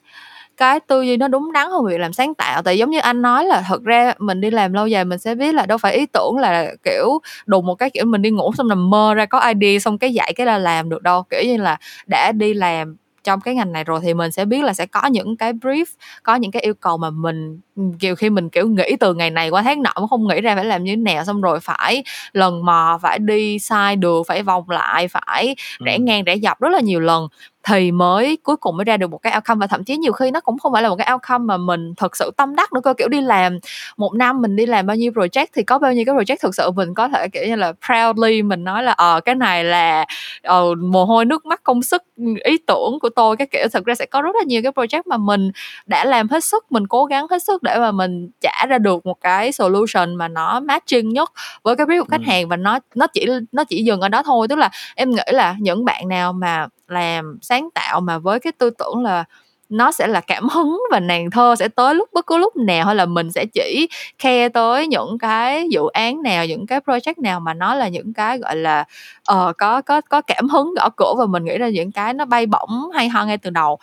cái 0.60 0.80
tư 0.80 1.02
duy 1.02 1.18
nó 1.18 1.28
đúng 1.28 1.52
đắn 1.52 1.68
hơn 1.70 1.86
việc 1.86 2.00
làm 2.00 2.14
sáng 2.14 2.36
tạo. 2.36 2.62
Tại 2.62 2.78
giống 2.78 2.90
như 2.90 3.00
anh 3.00 3.22
nói 3.22 3.46
là 3.46 3.64
thật 3.68 3.84
ra 3.84 4.14
mình 4.20 4.42
đi 4.42 4.52
làm 4.52 4.74
lâu 4.74 4.88
dài 4.88 5.06
mình 5.06 5.20
sẽ 5.20 5.36
biết 5.36 5.56
là 5.56 5.66
đâu 5.66 5.78
phải 5.78 5.96
ý 5.96 6.06
tưởng 6.14 6.38
là 6.38 6.74
kiểu 6.84 7.20
đùng 7.46 7.66
một 7.66 7.76
cái 7.76 7.90
kiểu 7.90 8.06
mình 8.06 8.22
đi 8.22 8.30
ngủ 8.30 8.52
xong 8.58 8.68
nằm 8.68 8.90
mơ 8.90 9.14
ra 9.14 9.26
có 9.26 9.40
idea 9.40 9.80
xong 9.80 9.98
cái 9.98 10.14
dạy 10.14 10.34
cái 10.34 10.46
là 10.48 10.58
làm 10.58 10.90
được 10.90 11.02
đâu. 11.04 11.24
Kiểu 11.30 11.42
như 11.44 11.58
là 11.58 11.78
đã 12.08 12.32
đi 12.32 12.54
làm 12.54 12.98
trong 13.24 13.42
cái 13.42 13.56
ngành 13.56 13.72
này 13.72 13.84
rồi 13.84 14.00
thì 14.04 14.14
mình 14.14 14.32
sẽ 14.32 14.46
biết 14.46 14.64
là 14.64 14.74
sẽ 14.74 14.86
có 14.86 15.08
những 15.08 15.38
cái 15.38 15.54
brief, 15.54 15.86
có 16.24 16.36
những 16.36 16.52
cái 16.52 16.62
yêu 16.62 16.74
cầu 16.74 16.98
mà 16.98 17.10
mình 17.10 17.60
kiểu 18.00 18.16
khi 18.16 18.30
mình 18.30 18.50
kiểu 18.50 18.68
nghĩ 18.68 18.96
từ 19.00 19.14
ngày 19.14 19.30
này 19.30 19.50
qua 19.50 19.62
tháng 19.62 19.84
nọ 19.84 19.94
mà 20.02 20.08
không 20.10 20.28
nghĩ 20.28 20.42
ra 20.42 20.56
phải 20.56 20.66
làm 20.66 20.84
như 20.84 20.92
thế 20.92 20.96
nào 20.96 21.26
xong 21.26 21.42
rồi 21.42 21.60
phải 21.60 22.04
lần 22.34 22.66
mò 22.66 23.00
phải 23.02 23.20
đi 23.20 23.60
sai 23.60 23.96
đường 23.96 24.24
phải 24.24 24.44
vòng 24.44 24.70
lại 24.70 25.08
phải 25.08 25.56
rẽ 25.80 25.96
ừ. 25.96 26.02
ngang 26.02 26.24
rẽ 26.24 26.38
dọc 26.38 26.62
rất 26.62 26.70
là 26.70 26.80
nhiều 26.80 27.00
lần 27.00 27.28
thì 27.64 27.92
mới 27.92 28.38
cuối 28.44 28.58
cùng 28.58 28.78
mới 28.78 28.86
ra 28.86 28.98
được 28.98 29.12
một 29.12 29.18
cái 29.18 29.34
outcome. 29.36 29.60
Và 29.60 29.68
thậm 29.68 29.84
chí 29.84 29.98
nhiều 29.98 30.12
khi 30.14 30.32
nó 30.32 30.40
cũng 30.40 30.60
không 30.60 30.74
phải 30.74 30.84
là 30.84 30.90
một 30.90 30.96
cái 30.96 31.08
outcome 31.14 31.46
mà 31.46 31.58
mình 31.58 31.94
thật 31.98 32.16
sự 32.16 32.32
tâm 32.38 32.56
đắc 32.56 32.74
nữa 32.74 32.82
cơ 32.84 32.94
kiểu 32.94 33.08
đi 33.08 33.22
làm 33.22 33.60
một 33.98 34.14
năm 34.14 34.42
mình 34.42 34.56
đi 34.56 34.66
làm 34.66 34.86
bao 34.86 34.96
nhiêu 34.96 35.12
project 35.12 35.46
thì 35.56 35.64
có 35.64 35.80
bao 35.80 35.94
nhiêu 35.94 36.04
cái 36.06 36.16
project 36.16 36.38
thực 36.42 36.56
sự 36.56 36.72
mình 36.72 36.94
có 36.94 37.08
thể 37.08 37.28
kiểu 37.30 37.48
như 37.48 37.56
là 37.56 37.74
proudly 37.88 38.42
mình 38.42 38.64
nói 38.64 38.84
là 38.84 38.92
ờ 38.92 39.20
cái 39.26 39.36
này 39.36 39.64
là 39.64 40.06
uh, 40.54 40.78
mồ 40.78 41.06
hôi 41.06 41.26
nước 41.26 41.46
mắt 41.46 41.64
công 41.64 41.84
sức 41.84 42.04
ý 42.44 42.58
tưởng 42.68 43.00
của 43.02 43.10
tôi. 43.10 43.38
Cái 43.38 43.48
kiểu. 43.52 43.68
Thực 43.74 43.86
ra 43.86 43.96
sẽ 43.96 44.06
có 44.06 44.22
rất 44.22 44.36
là 44.36 44.44
nhiều 44.48 44.62
cái 44.64 44.72
project 44.72 45.04
mà 45.06 45.18
mình 45.18 45.52
đã 45.86 46.06
làm 46.06 46.30
hết 46.30 46.44
sức 46.44 46.72
mình 46.72 46.88
cố 46.88 47.06
gắng 47.06 47.28
hết 47.30 47.44
sức 47.44 47.64
để 47.74 47.80
mà 47.80 47.92
mình 47.92 48.30
trả 48.42 48.66
ra 48.70 48.78
được 48.78 49.06
một 49.06 49.22
cái 49.22 49.52
solution 49.52 50.16
mà 50.16 50.28
nó 50.28 50.60
matching 50.60 51.10
nhất 51.10 51.32
với 51.64 51.76
cái 51.76 51.86
brief 51.86 52.00
của 52.00 52.08
khách 52.12 52.22
ừ. 52.22 52.32
hàng 52.32 52.48
và 52.48 52.56
nó 52.56 52.80
nó 52.96 53.08
chỉ 53.08 53.26
nó 53.52 53.64
chỉ 53.64 53.84
dừng 53.84 54.02
ở 54.02 54.10
đó 54.10 54.24
thôi 54.24 54.48
tức 54.48 54.56
là 54.56 54.70
em 54.96 55.12
nghĩ 55.12 55.22
là 55.32 55.56
những 55.60 55.86
bạn 55.86 56.08
nào 56.08 56.34
mà 56.34 56.68
làm 56.88 57.38
sáng 57.42 57.70
tạo 57.76 58.02
mà 58.02 58.18
với 58.18 58.40
cái 58.40 58.54
tư 58.58 58.70
tưởng 58.70 59.04
là 59.04 59.24
nó 59.70 59.92
sẽ 59.92 60.08
là 60.08 60.22
cảm 60.22 60.50
hứng 60.50 60.82
và 60.92 61.00
nàng 61.00 61.32
thơ 61.32 61.56
sẽ 61.60 61.68
tới 61.68 61.96
lúc 61.96 62.10
bất 62.14 62.26
cứ 62.26 62.38
lúc 62.38 62.56
nào 62.56 62.86
hay 62.86 62.96
là 62.96 63.06
mình 63.06 63.32
sẽ 63.32 63.46
chỉ 63.54 63.88
khe 64.20 64.50
tới 64.50 64.88
những 64.88 65.18
cái 65.18 65.68
dự 65.70 65.82
án 65.94 66.24
nào 66.24 66.46
những 66.46 66.68
cái 66.68 66.80
project 66.80 67.14
nào 67.18 67.40
mà 67.40 67.54
nó 67.54 67.76
là 67.76 67.88
những 67.88 68.14
cái 68.14 68.38
gọi 68.38 68.56
là 68.56 68.86
uh, 69.32 69.58
có 69.58 69.82
có 69.82 70.02
có 70.02 70.22
cảm 70.22 70.50
hứng 70.50 70.74
gõ 70.74 70.90
cửa 70.98 71.14
và 71.18 71.26
mình 71.26 71.46
nghĩ 71.46 71.58
ra 71.58 71.70
những 71.70 71.92
cái 71.92 72.14
nó 72.14 72.26
bay 72.26 72.46
bổng 72.46 72.92
hay 72.94 73.10
ho 73.10 73.26
ngay 73.26 73.38
từ 73.38 73.50
đầu. 73.50 73.80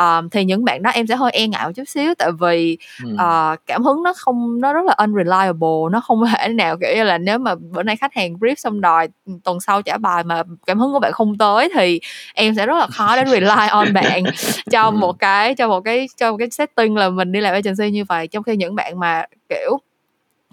Uh, 0.00 0.24
thì 0.30 0.44
những 0.44 0.64
bạn 0.64 0.82
đó 0.82 0.90
em 0.90 1.06
sẽ 1.06 1.16
hơi 1.16 1.32
e 1.32 1.46
ngại 1.46 1.66
một 1.66 1.72
chút 1.76 1.84
xíu 1.88 2.14
tại 2.18 2.30
vì 2.40 2.78
uh, 3.14 3.58
cảm 3.66 3.84
hứng 3.84 4.02
nó 4.02 4.12
không 4.16 4.60
nó 4.60 4.72
rất 4.72 4.84
là 4.84 4.94
unreliable 4.98 5.90
nó 5.90 6.00
không 6.00 6.24
thể 6.32 6.48
nào 6.52 6.76
kiểu 6.80 6.96
như 6.96 7.04
là 7.04 7.18
nếu 7.18 7.38
mà 7.38 7.54
bữa 7.54 7.82
nay 7.82 7.96
khách 7.96 8.14
hàng 8.14 8.34
brief 8.34 8.54
xong 8.54 8.80
đòi 8.80 9.08
tuần 9.44 9.60
sau 9.60 9.82
trả 9.82 9.98
bài 9.98 10.24
mà 10.24 10.42
cảm 10.66 10.78
hứng 10.78 10.92
của 10.92 10.98
bạn 10.98 11.12
không 11.12 11.38
tới 11.38 11.68
thì 11.74 12.00
em 12.34 12.54
sẽ 12.54 12.66
rất 12.66 12.78
là 12.78 12.86
khó 12.86 13.16
để 13.16 13.24
rely 13.30 13.68
on 13.70 13.92
bạn 13.92 14.24
cho 14.70 14.90
một 14.90 15.18
cái 15.18 15.29
cái, 15.30 15.54
cho 15.54 15.68
một 15.68 15.80
cái, 15.80 16.06
cho 16.16 16.30
một 16.30 16.36
cái 16.38 16.50
setting 16.50 16.96
là 16.96 17.10
mình 17.10 17.32
đi 17.32 17.40
làm 17.40 17.52
agency 17.54 17.90
như 17.90 18.04
vậy, 18.04 18.28
trong 18.28 18.42
khi 18.42 18.56
những 18.56 18.74
bạn 18.74 18.98
mà, 18.98 19.24
kiểu, 19.48 19.78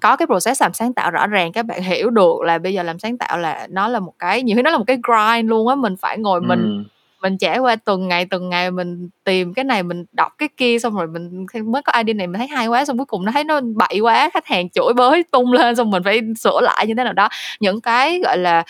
có 0.02 0.16
cái 0.18 0.26
process 0.28 0.62
làm 0.62 0.74
sáng 0.74 0.94
tạo 0.94 1.12
rõ 1.12 1.28
ràng, 1.28 1.52
các 1.52 1.66
bạn 1.66 1.82
hiểu 1.84 2.10
được 2.10 2.42
là 2.42 2.58
bây 2.58 2.74
giờ 2.74 2.84
làm 2.84 3.00
sáng 3.00 3.18
tạo 3.18 3.38
là 3.38 3.68
nó 3.70 3.88
là 3.88 4.00
một 4.00 4.14
cái, 4.20 4.44
nhiều 4.44 4.56
khi 4.56 4.62
nó 4.62 4.72
là 4.72 4.78
một 4.78 4.84
cái 4.88 4.98
grind 5.08 5.50
luôn 5.50 5.68
á, 5.68 5.76
mình 5.76 5.96
phải 5.98 6.18
ngồi 6.18 6.42
mình 6.42 6.60
ừ 6.60 6.84
mình 7.30 7.38
trải 7.38 7.60
qua 7.60 7.76
từng 7.76 8.08
ngày 8.08 8.26
từng 8.30 8.50
ngày 8.50 8.72
mình 8.72 9.10
tìm 9.24 9.54
cái 9.54 9.66
này, 9.66 9.84
mình 9.84 10.06
đọc 10.12 10.32
cái 10.38 10.50
kia, 10.58 10.80
xong 10.80 10.96
rồi 10.96 11.08
mình 11.08 11.46
mới 11.66 11.82
có 11.82 11.94
idea 11.98 12.14
này 12.14 12.28
mình 12.28 12.38
thấy 12.40 12.48
hay 12.48 12.68
quá, 12.68 12.86
xong 12.86 12.98
cuối 12.98 13.06
cùng 13.06 13.26
nó 13.26 13.32
thấy 13.32 13.44
nó 13.44 13.62
bậy 13.76 14.00
quá, 14.00 14.30
khách 14.34 14.46
hàng 14.48 14.70
chửi 14.70 14.94
bới 14.96 15.24
tung 15.32 15.54
lên, 15.54 15.76
xong 15.76 15.92
mình 15.92 16.04
phải 16.04 16.22
sửa 16.40 16.62
lại 16.62 16.88
như 16.88 16.94
thế 16.98 17.04
nào 17.04 17.14
đó. 17.14 17.30
Những 17.60 17.82
cái, 17.82 18.20
gọi 18.24 18.38
là 18.38 18.64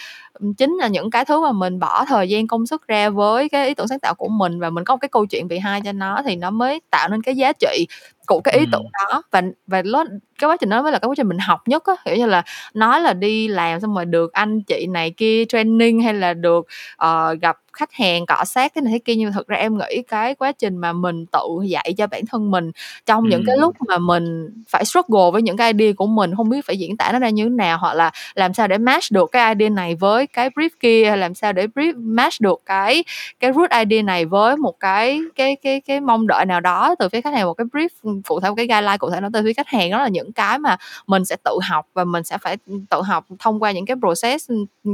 chính 0.57 0.77
là 0.79 0.87
những 0.87 1.09
cái 1.11 1.25
thứ 1.25 1.41
mà 1.41 1.51
mình 1.51 1.79
bỏ 1.79 2.05
thời 2.05 2.29
gian, 2.29 2.47
công 2.47 2.65
sức 2.65 2.87
ra 2.87 3.09
với 3.09 3.49
cái 3.49 3.67
ý 3.67 3.73
tưởng 3.73 3.87
sáng 3.87 3.99
tạo 3.99 4.13
của 4.15 4.27
mình 4.27 4.59
và 4.59 4.69
mình 4.69 4.83
có 4.83 4.95
một 4.95 4.99
cái 5.01 5.09
câu 5.09 5.25
chuyện 5.25 5.47
bị 5.47 5.59
hai 5.59 5.81
cho 5.85 5.91
nó 5.91 6.21
thì 6.25 6.35
nó 6.35 6.49
mới 6.51 6.81
tạo 6.91 7.09
nên 7.09 7.21
cái 7.21 7.35
giá 7.35 7.53
trị 7.53 7.87
của 8.27 8.39
cái 8.39 8.57
ý 8.57 8.65
tưởng 8.71 8.85
đó. 8.93 9.21
Và 9.31 9.41
và 9.67 9.81
nó 9.81 10.05
cái 10.39 10.49
quá 10.49 10.57
trình 10.57 10.69
đó 10.69 10.81
mới 10.81 10.91
là 10.91 10.99
cái 10.99 11.09
quá 11.09 11.15
trình 11.17 11.27
mình 11.27 11.37
học 11.37 11.67
nhất 11.67 11.83
á. 11.85 11.93
Kiểu 12.05 12.15
như 12.15 12.25
là 12.25 12.43
nói 12.73 13.01
là 13.01 13.13
đi 13.13 13.47
làm 13.47 13.79
xong 13.79 13.95
rồi 13.95 14.05
được 14.05 14.33
anh 14.33 14.61
chị 14.61 14.87
này 14.89 15.11
kia 15.11 15.45
training 15.45 16.01
hay 16.01 16.13
là 16.13 16.33
được 16.33 16.67
uh, 17.05 17.41
gặp 17.41 17.57
khách 17.73 17.93
hàng 17.93 18.25
cọ 18.25 18.45
sát 18.45 18.73
cái 18.75 18.81
này 18.81 18.91
thế 18.93 18.99
kia. 18.99 19.15
Nhưng 19.15 19.29
mà 19.29 19.33
thực 19.35 19.47
ra 19.47 19.57
em 19.57 19.77
nghĩ 19.77 20.01
cái 20.07 20.35
quá 20.35 20.51
trình 20.51 20.77
mà 20.77 20.93
mình 20.93 21.25
tự 21.25 21.63
dạy 21.65 21.93
cho 21.97 22.07
bản 22.07 22.25
thân 22.25 22.51
mình 22.51 22.71
trong 23.05 23.23
ừ. 23.23 23.29
những 23.29 23.43
cái 23.47 23.57
lúc 23.57 23.75
mà 23.87 23.97
mình 23.97 24.49
phải 24.69 24.85
struggle 24.85 25.31
với 25.33 25.41
những 25.41 25.57
cái 25.57 25.73
idea 25.73 25.93
của 25.93 26.07
mình 26.07 26.35
không 26.35 26.49
biết 26.49 26.65
phải 26.65 26.77
diễn 26.77 26.97
tả 26.97 27.11
nó 27.13 27.19
ra 27.19 27.29
như 27.29 27.43
thế 27.43 27.49
nào 27.49 27.77
hoặc 27.77 27.93
là 27.93 28.11
làm 28.35 28.53
sao 28.53 28.67
để 28.67 28.77
match 28.77 29.11
được 29.11 29.31
cái 29.31 29.55
idea 29.55 29.69
này 29.69 29.95
với 29.95 30.27
cái 30.27 30.49
brief 30.49 30.69
kia 30.79 31.05
hay 31.07 31.17
làm 31.17 31.33
sao 31.33 31.53
để 31.53 31.67
brief 31.67 31.93
match 31.95 32.41
được 32.41 32.61
cái 32.65 33.03
cái 33.39 33.51
root 33.53 33.69
idea 33.69 34.01
này 34.01 34.25
với 34.25 34.57
một 34.57 34.79
cái 34.79 35.21
cái 35.35 35.55
cái 35.55 35.81
cái 35.81 36.01
mong 36.01 36.27
đợi 36.27 36.45
nào 36.45 36.59
đó 36.59 36.95
từ 36.99 37.09
phía 37.09 37.21
khách 37.21 37.33
hàng 37.33 37.45
một 37.45 37.53
cái 37.53 37.65
brief 37.65 38.16
phụ 38.25 38.39
theo 38.39 38.55
cái 38.55 38.67
guideline 38.67 38.97
cụ 38.97 39.09
thể 39.09 39.21
nó 39.21 39.29
từ 39.33 39.41
phía 39.43 39.53
khách 39.53 39.67
hàng 39.67 39.91
đó 39.91 39.97
là 39.97 40.07
những 40.07 40.31
cái 40.31 40.59
mà 40.59 40.77
mình 41.07 41.25
sẽ 41.25 41.35
tự 41.43 41.59
học 41.69 41.87
và 41.93 42.03
mình 42.03 42.23
sẽ 42.23 42.37
phải 42.37 42.57
tự 42.89 43.01
học 43.01 43.25
thông 43.39 43.63
qua 43.63 43.71
những 43.71 43.85
cái 43.85 43.97
process 43.99 44.51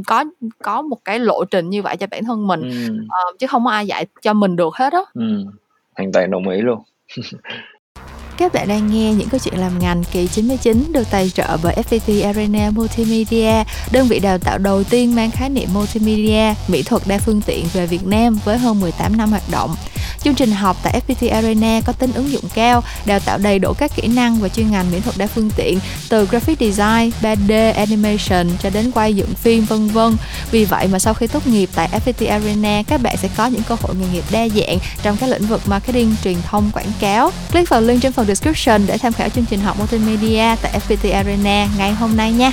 có 0.08 0.26
có 0.64 0.82
một 0.82 0.98
cái 1.06 1.20
lộ 1.20 1.46
trình 1.46 1.70
như 1.70 1.82
vậy 1.82 1.98
cho 1.98 2.08
bản 2.08 2.24
thân 2.24 2.48
mình 2.48 2.62
ừ. 2.62 2.94
uh, 3.06 3.40
chứ 3.40 3.48
không 3.48 3.66
có 3.66 3.72
ai 3.72 3.88
dạy 3.88 4.06
cho 4.22 4.34
mình 4.34 4.56
được 4.56 4.76
hết 4.76 4.94
á 4.94 5.02
ừ. 5.14 5.46
hoàn 5.96 6.12
toàn 6.12 6.32
đồng 6.32 6.50
ý 6.50 6.62
luôn 6.62 6.84
Các 8.38 8.54
bạn 8.54 8.68
đang 8.68 8.92
nghe 8.92 9.14
những 9.14 9.30
câu 9.30 9.40
chuyện 9.44 9.54
làm 9.58 9.80
ngành 9.80 10.04
kỳ 10.12 10.28
99 10.28 10.84
được 10.92 11.08
tài 11.12 11.30
trợ 11.30 11.58
bởi 11.64 11.76
FPT 11.76 12.26
Arena 12.26 12.70
Multimedia, 12.70 13.64
đơn 13.92 14.08
vị 14.08 14.20
đào 14.20 14.38
tạo 14.38 14.58
đầu 14.58 14.84
tiên 14.84 15.16
mang 15.16 15.32
khái 15.32 15.50
niệm 15.50 15.70
multimedia, 15.74 16.54
mỹ 16.68 16.84
thuật 16.84 17.02
đa 17.08 17.18
phương 17.18 17.42
tiện 17.46 17.66
về 17.74 17.86
Việt 17.86 18.06
Nam 18.06 18.40
với 18.46 18.58
hơn 18.58 18.80
18 18.80 19.18
năm 19.18 19.30
hoạt 19.30 19.44
động. 19.52 19.76
Chương 20.24 20.36
trình 20.36 20.52
học 20.52 20.78
tại 20.84 21.02
FPT 21.08 21.34
Arena 21.34 21.82
có 21.86 21.94
tính 21.94 22.14
ứng 22.14 22.32
dụng 22.32 22.44
cao, 22.54 22.84
đào 23.06 23.20
tạo 23.20 23.38
đầy 23.38 23.60
đủ 23.60 23.74
các 23.74 23.92
kỹ 23.96 24.08
năng 24.08 24.40
và 24.40 24.50
chuyên 24.50 24.72
ngành 24.72 24.92
mỹ 24.92 25.00
thuật 25.00 25.18
đa 25.18 25.28
phương 25.28 25.50
tiện 25.56 25.80
từ 26.10 26.26
graphic 26.26 26.60
design, 26.60 27.12
3D 27.22 27.74
animation 27.74 28.58
cho 28.64 28.70
đến 28.70 28.92
quay 28.92 29.14
dựng 29.14 29.34
phim 29.36 29.66
vân 29.66 29.88
vân. 29.88 30.18
Vì 30.52 30.66
vậy 30.66 30.88
mà 30.88 31.00
sau 31.00 31.14
khi 31.14 31.28
tốt 31.28 31.48
nghiệp 31.48 31.70
tại 31.76 31.90
FPT 32.06 32.30
Arena, 32.32 32.84
các 32.88 33.02
bạn 33.02 33.18
sẽ 33.18 33.30
có 33.38 33.46
những 33.46 33.64
cơ 33.64 33.76
hội 33.82 33.96
nghề 33.96 34.06
nghiệp 34.14 34.24
đa 34.32 34.48
dạng 34.48 34.78
trong 35.04 35.18
các 35.18 35.30
lĩnh 35.30 35.48
vực 35.48 35.62
marketing, 35.66 36.16
truyền 36.24 36.38
thông, 36.50 36.72
quảng 36.74 36.92
cáo. 37.00 37.32
Click 37.52 37.70
vào 37.70 37.82
link 37.82 38.02
trên 38.02 38.12
phần 38.12 38.28
description 38.28 38.82
để 38.88 38.98
tham 38.98 39.14
khảo 39.14 39.30
chương 39.30 39.46
trình 39.46 39.60
học 39.60 39.80
multimedia 39.80 40.56
tại 40.62 40.80
FPT 40.88 41.14
Arena 41.14 41.68
ngày 41.78 41.94
hôm 41.94 42.18
nay 42.18 42.32
nha. 42.32 42.52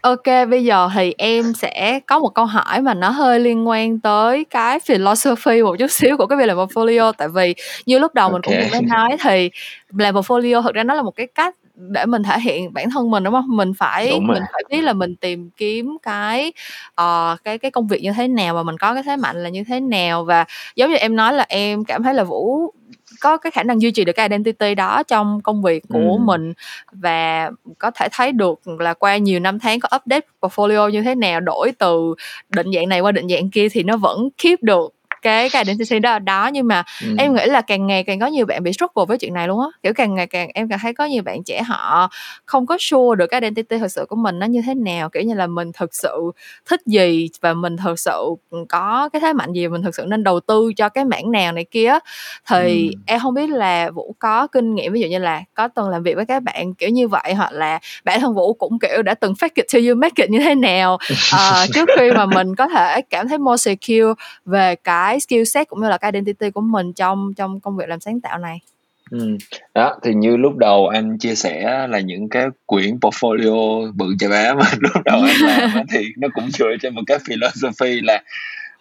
Ok, 0.00 0.24
bây 0.50 0.64
giờ 0.64 0.88
thì 0.94 1.14
em 1.18 1.52
sẽ 1.54 2.00
có 2.06 2.18
một 2.18 2.28
câu 2.28 2.44
hỏi 2.44 2.80
mà 2.82 2.94
nó 2.94 3.10
hơi 3.10 3.40
liên 3.40 3.68
quan 3.68 4.00
tới 4.00 4.44
cái 4.44 4.80
philosophy 4.80 5.62
một 5.62 5.76
chút 5.78 5.86
xíu 5.90 6.16
của 6.16 6.26
cái 6.26 6.38
việc 6.38 6.46
làm 6.46 6.56
portfolio. 6.56 7.12
Tại 7.12 7.28
vì 7.28 7.54
như 7.86 7.98
lúc 7.98 8.14
đầu 8.14 8.30
mình 8.30 8.42
okay. 8.44 8.62
cũng 8.62 8.70
mới 8.70 8.82
nói 8.82 9.16
thì 9.20 9.50
làm 9.98 10.14
portfolio 10.14 10.62
thực 10.62 10.74
ra 10.74 10.84
nó 10.84 10.94
là 10.94 11.02
một 11.02 11.10
cái 11.10 11.26
cách 11.26 11.56
để 11.74 12.06
mình 12.06 12.22
thể 12.22 12.40
hiện 12.40 12.72
bản 12.72 12.90
thân 12.90 13.10
mình 13.10 13.24
đúng 13.24 13.34
không? 13.34 13.56
Mình 13.56 13.72
phải 13.74 14.20
mình 14.20 14.42
phải 14.52 14.62
biết 14.70 14.80
là 14.80 14.92
mình 14.92 15.16
tìm 15.16 15.50
kiếm 15.56 15.96
cái 16.02 16.52
uh, 17.00 17.44
cái 17.44 17.58
cái 17.58 17.70
công 17.70 17.86
việc 17.86 18.02
như 18.02 18.12
thế 18.12 18.28
nào 18.28 18.54
và 18.54 18.62
mình 18.62 18.78
có 18.78 18.94
cái 18.94 19.02
thế 19.02 19.16
mạnh 19.16 19.42
là 19.42 19.48
như 19.48 19.64
thế 19.64 19.80
nào. 19.80 20.24
Và 20.24 20.44
giống 20.76 20.90
như 20.90 20.96
em 20.96 21.16
nói 21.16 21.32
là 21.32 21.46
em 21.48 21.84
cảm 21.84 22.02
thấy 22.02 22.14
là 22.14 22.24
vũ 22.24 22.72
có 23.20 23.36
cái 23.36 23.50
khả 23.50 23.62
năng 23.62 23.82
duy 23.82 23.90
trì 23.90 24.04
được 24.04 24.12
cái 24.12 24.28
identity 24.28 24.74
đó 24.74 25.02
trong 25.02 25.40
công 25.40 25.62
việc 25.62 25.82
của 25.88 26.16
ừ. 26.18 26.24
mình 26.24 26.52
và 26.92 27.50
có 27.78 27.90
thể 27.90 28.08
thấy 28.12 28.32
được 28.32 28.60
là 28.78 28.94
qua 28.94 29.16
nhiều 29.16 29.40
năm 29.40 29.58
tháng 29.58 29.80
có 29.80 29.88
update 29.96 30.26
portfolio 30.40 30.88
như 30.88 31.02
thế 31.02 31.14
nào 31.14 31.40
đổi 31.40 31.72
từ 31.78 32.14
định 32.48 32.66
dạng 32.74 32.88
này 32.88 33.00
qua 33.00 33.12
định 33.12 33.28
dạng 33.28 33.50
kia 33.50 33.68
thì 33.68 33.82
nó 33.82 33.96
vẫn 33.96 34.28
keep 34.42 34.62
được 34.62 34.94
cái 35.22 35.50
cái 35.50 35.64
identity 35.64 35.98
đó 35.98 36.18
đó. 36.18 36.50
Nhưng 36.52 36.68
mà 36.68 36.82
ừ. 37.02 37.14
em 37.18 37.34
nghĩ 37.34 37.46
là 37.46 37.60
càng 37.60 37.86
ngày 37.86 38.04
càng 38.04 38.20
có 38.20 38.26
nhiều 38.26 38.46
bạn 38.46 38.62
bị 38.62 38.72
struggle 38.72 39.04
với 39.08 39.18
chuyện 39.18 39.34
này 39.34 39.48
luôn 39.48 39.60
á. 39.60 39.66
Kiểu 39.82 39.92
càng 39.92 40.14
ngày 40.14 40.26
càng 40.26 40.48
em 40.54 40.68
càng 40.68 40.78
thấy 40.82 40.94
có 40.94 41.04
nhiều 41.04 41.22
bạn 41.22 41.44
trẻ 41.44 41.62
họ 41.62 42.10
không 42.44 42.66
có 42.66 42.76
sure 42.80 43.16
được 43.18 43.26
cái 43.26 43.40
identity 43.40 43.78
thực 43.78 43.92
sự 43.92 44.06
của 44.08 44.16
mình 44.16 44.38
nó 44.38 44.46
như 44.46 44.62
thế 44.66 44.74
nào. 44.74 45.08
Kiểu 45.10 45.22
như 45.22 45.34
là 45.34 45.46
mình 45.46 45.72
thực 45.72 45.94
sự 45.94 46.30
thích 46.66 46.80
gì 46.86 47.28
và 47.40 47.54
mình 47.54 47.76
thực 47.76 48.00
sự 48.00 48.34
có 48.68 49.08
cái 49.12 49.20
thế 49.20 49.32
mạnh 49.32 49.52
gì 49.52 49.68
mình 49.68 49.82
thực 49.82 49.94
sự 49.94 50.04
nên 50.08 50.24
đầu 50.24 50.40
tư 50.40 50.72
cho 50.76 50.88
cái 50.88 51.04
mảng 51.04 51.30
nào 51.30 51.52
này 51.52 51.64
kia 51.70 51.98
thì 52.48 52.88
ừ. 52.88 53.00
em 53.06 53.20
không 53.20 53.34
biết 53.34 53.50
là 53.50 53.90
vũ 53.90 54.14
có 54.18 54.46
kinh 54.46 54.74
nghiệm 54.74 54.92
ví 54.92 55.00
dụ 55.00 55.06
như 55.06 55.18
là 55.18 55.42
có 55.54 55.68
từng 55.68 55.88
làm 55.88 56.02
việc 56.02 56.16
với 56.16 56.26
các 56.26 56.42
bạn 56.42 56.74
kiểu 56.74 56.88
như 56.88 57.08
vậy 57.08 57.34
hoặc 57.34 57.52
là 57.52 57.78
bản 58.04 58.20
thân 58.20 58.34
vũ 58.34 58.52
cũng 58.52 58.78
kiểu 58.78 59.02
đã 59.02 59.14
từng 59.14 59.32
fake 59.32 59.48
it 59.54 59.66
till 59.72 59.88
you 59.88 59.96
make 59.96 60.22
it 60.22 60.30
như 60.30 60.38
thế 60.38 60.54
nào. 60.54 60.98
Uh, 61.34 61.70
trước 61.74 61.88
khi 61.98 62.10
mà 62.10 62.26
mình 62.26 62.54
có 62.54 62.68
thể 62.68 63.00
cảm 63.10 63.28
thấy 63.28 63.38
more 63.38 63.56
secure 63.56 64.22
về 64.44 64.74
cái 64.74 65.09
cái 65.10 65.20
skill 65.20 65.44
set 65.44 65.68
cũng 65.68 65.80
như 65.82 65.88
là 65.88 65.98
cái 65.98 66.10
identity 66.12 66.50
của 66.50 66.60
mình 66.60 66.92
trong 66.92 67.32
trong 67.36 67.60
công 67.60 67.76
việc 67.76 67.88
làm 67.88 68.00
sáng 68.00 68.20
tạo 68.20 68.38
này 68.38 68.60
Ừ. 69.10 69.36
Đó, 69.74 69.98
thì 70.02 70.14
như 70.14 70.36
lúc 70.36 70.56
đầu 70.56 70.88
anh 70.88 71.18
chia 71.18 71.34
sẻ 71.34 71.86
là 71.88 72.00
những 72.00 72.28
cái 72.28 72.46
quyển 72.66 72.96
portfolio 72.96 73.92
bự 73.96 74.06
chà 74.18 74.28
bá 74.28 74.54
mà 74.54 74.64
lúc 74.80 74.92
đầu 75.04 75.20
anh 75.22 75.36
làm 75.46 75.86
thì 75.92 76.06
nó 76.16 76.28
cũng 76.34 76.50
dựa 76.50 76.76
trên 76.82 76.94
một 76.94 77.02
cái 77.06 77.18
philosophy 77.28 78.00
là 78.00 78.22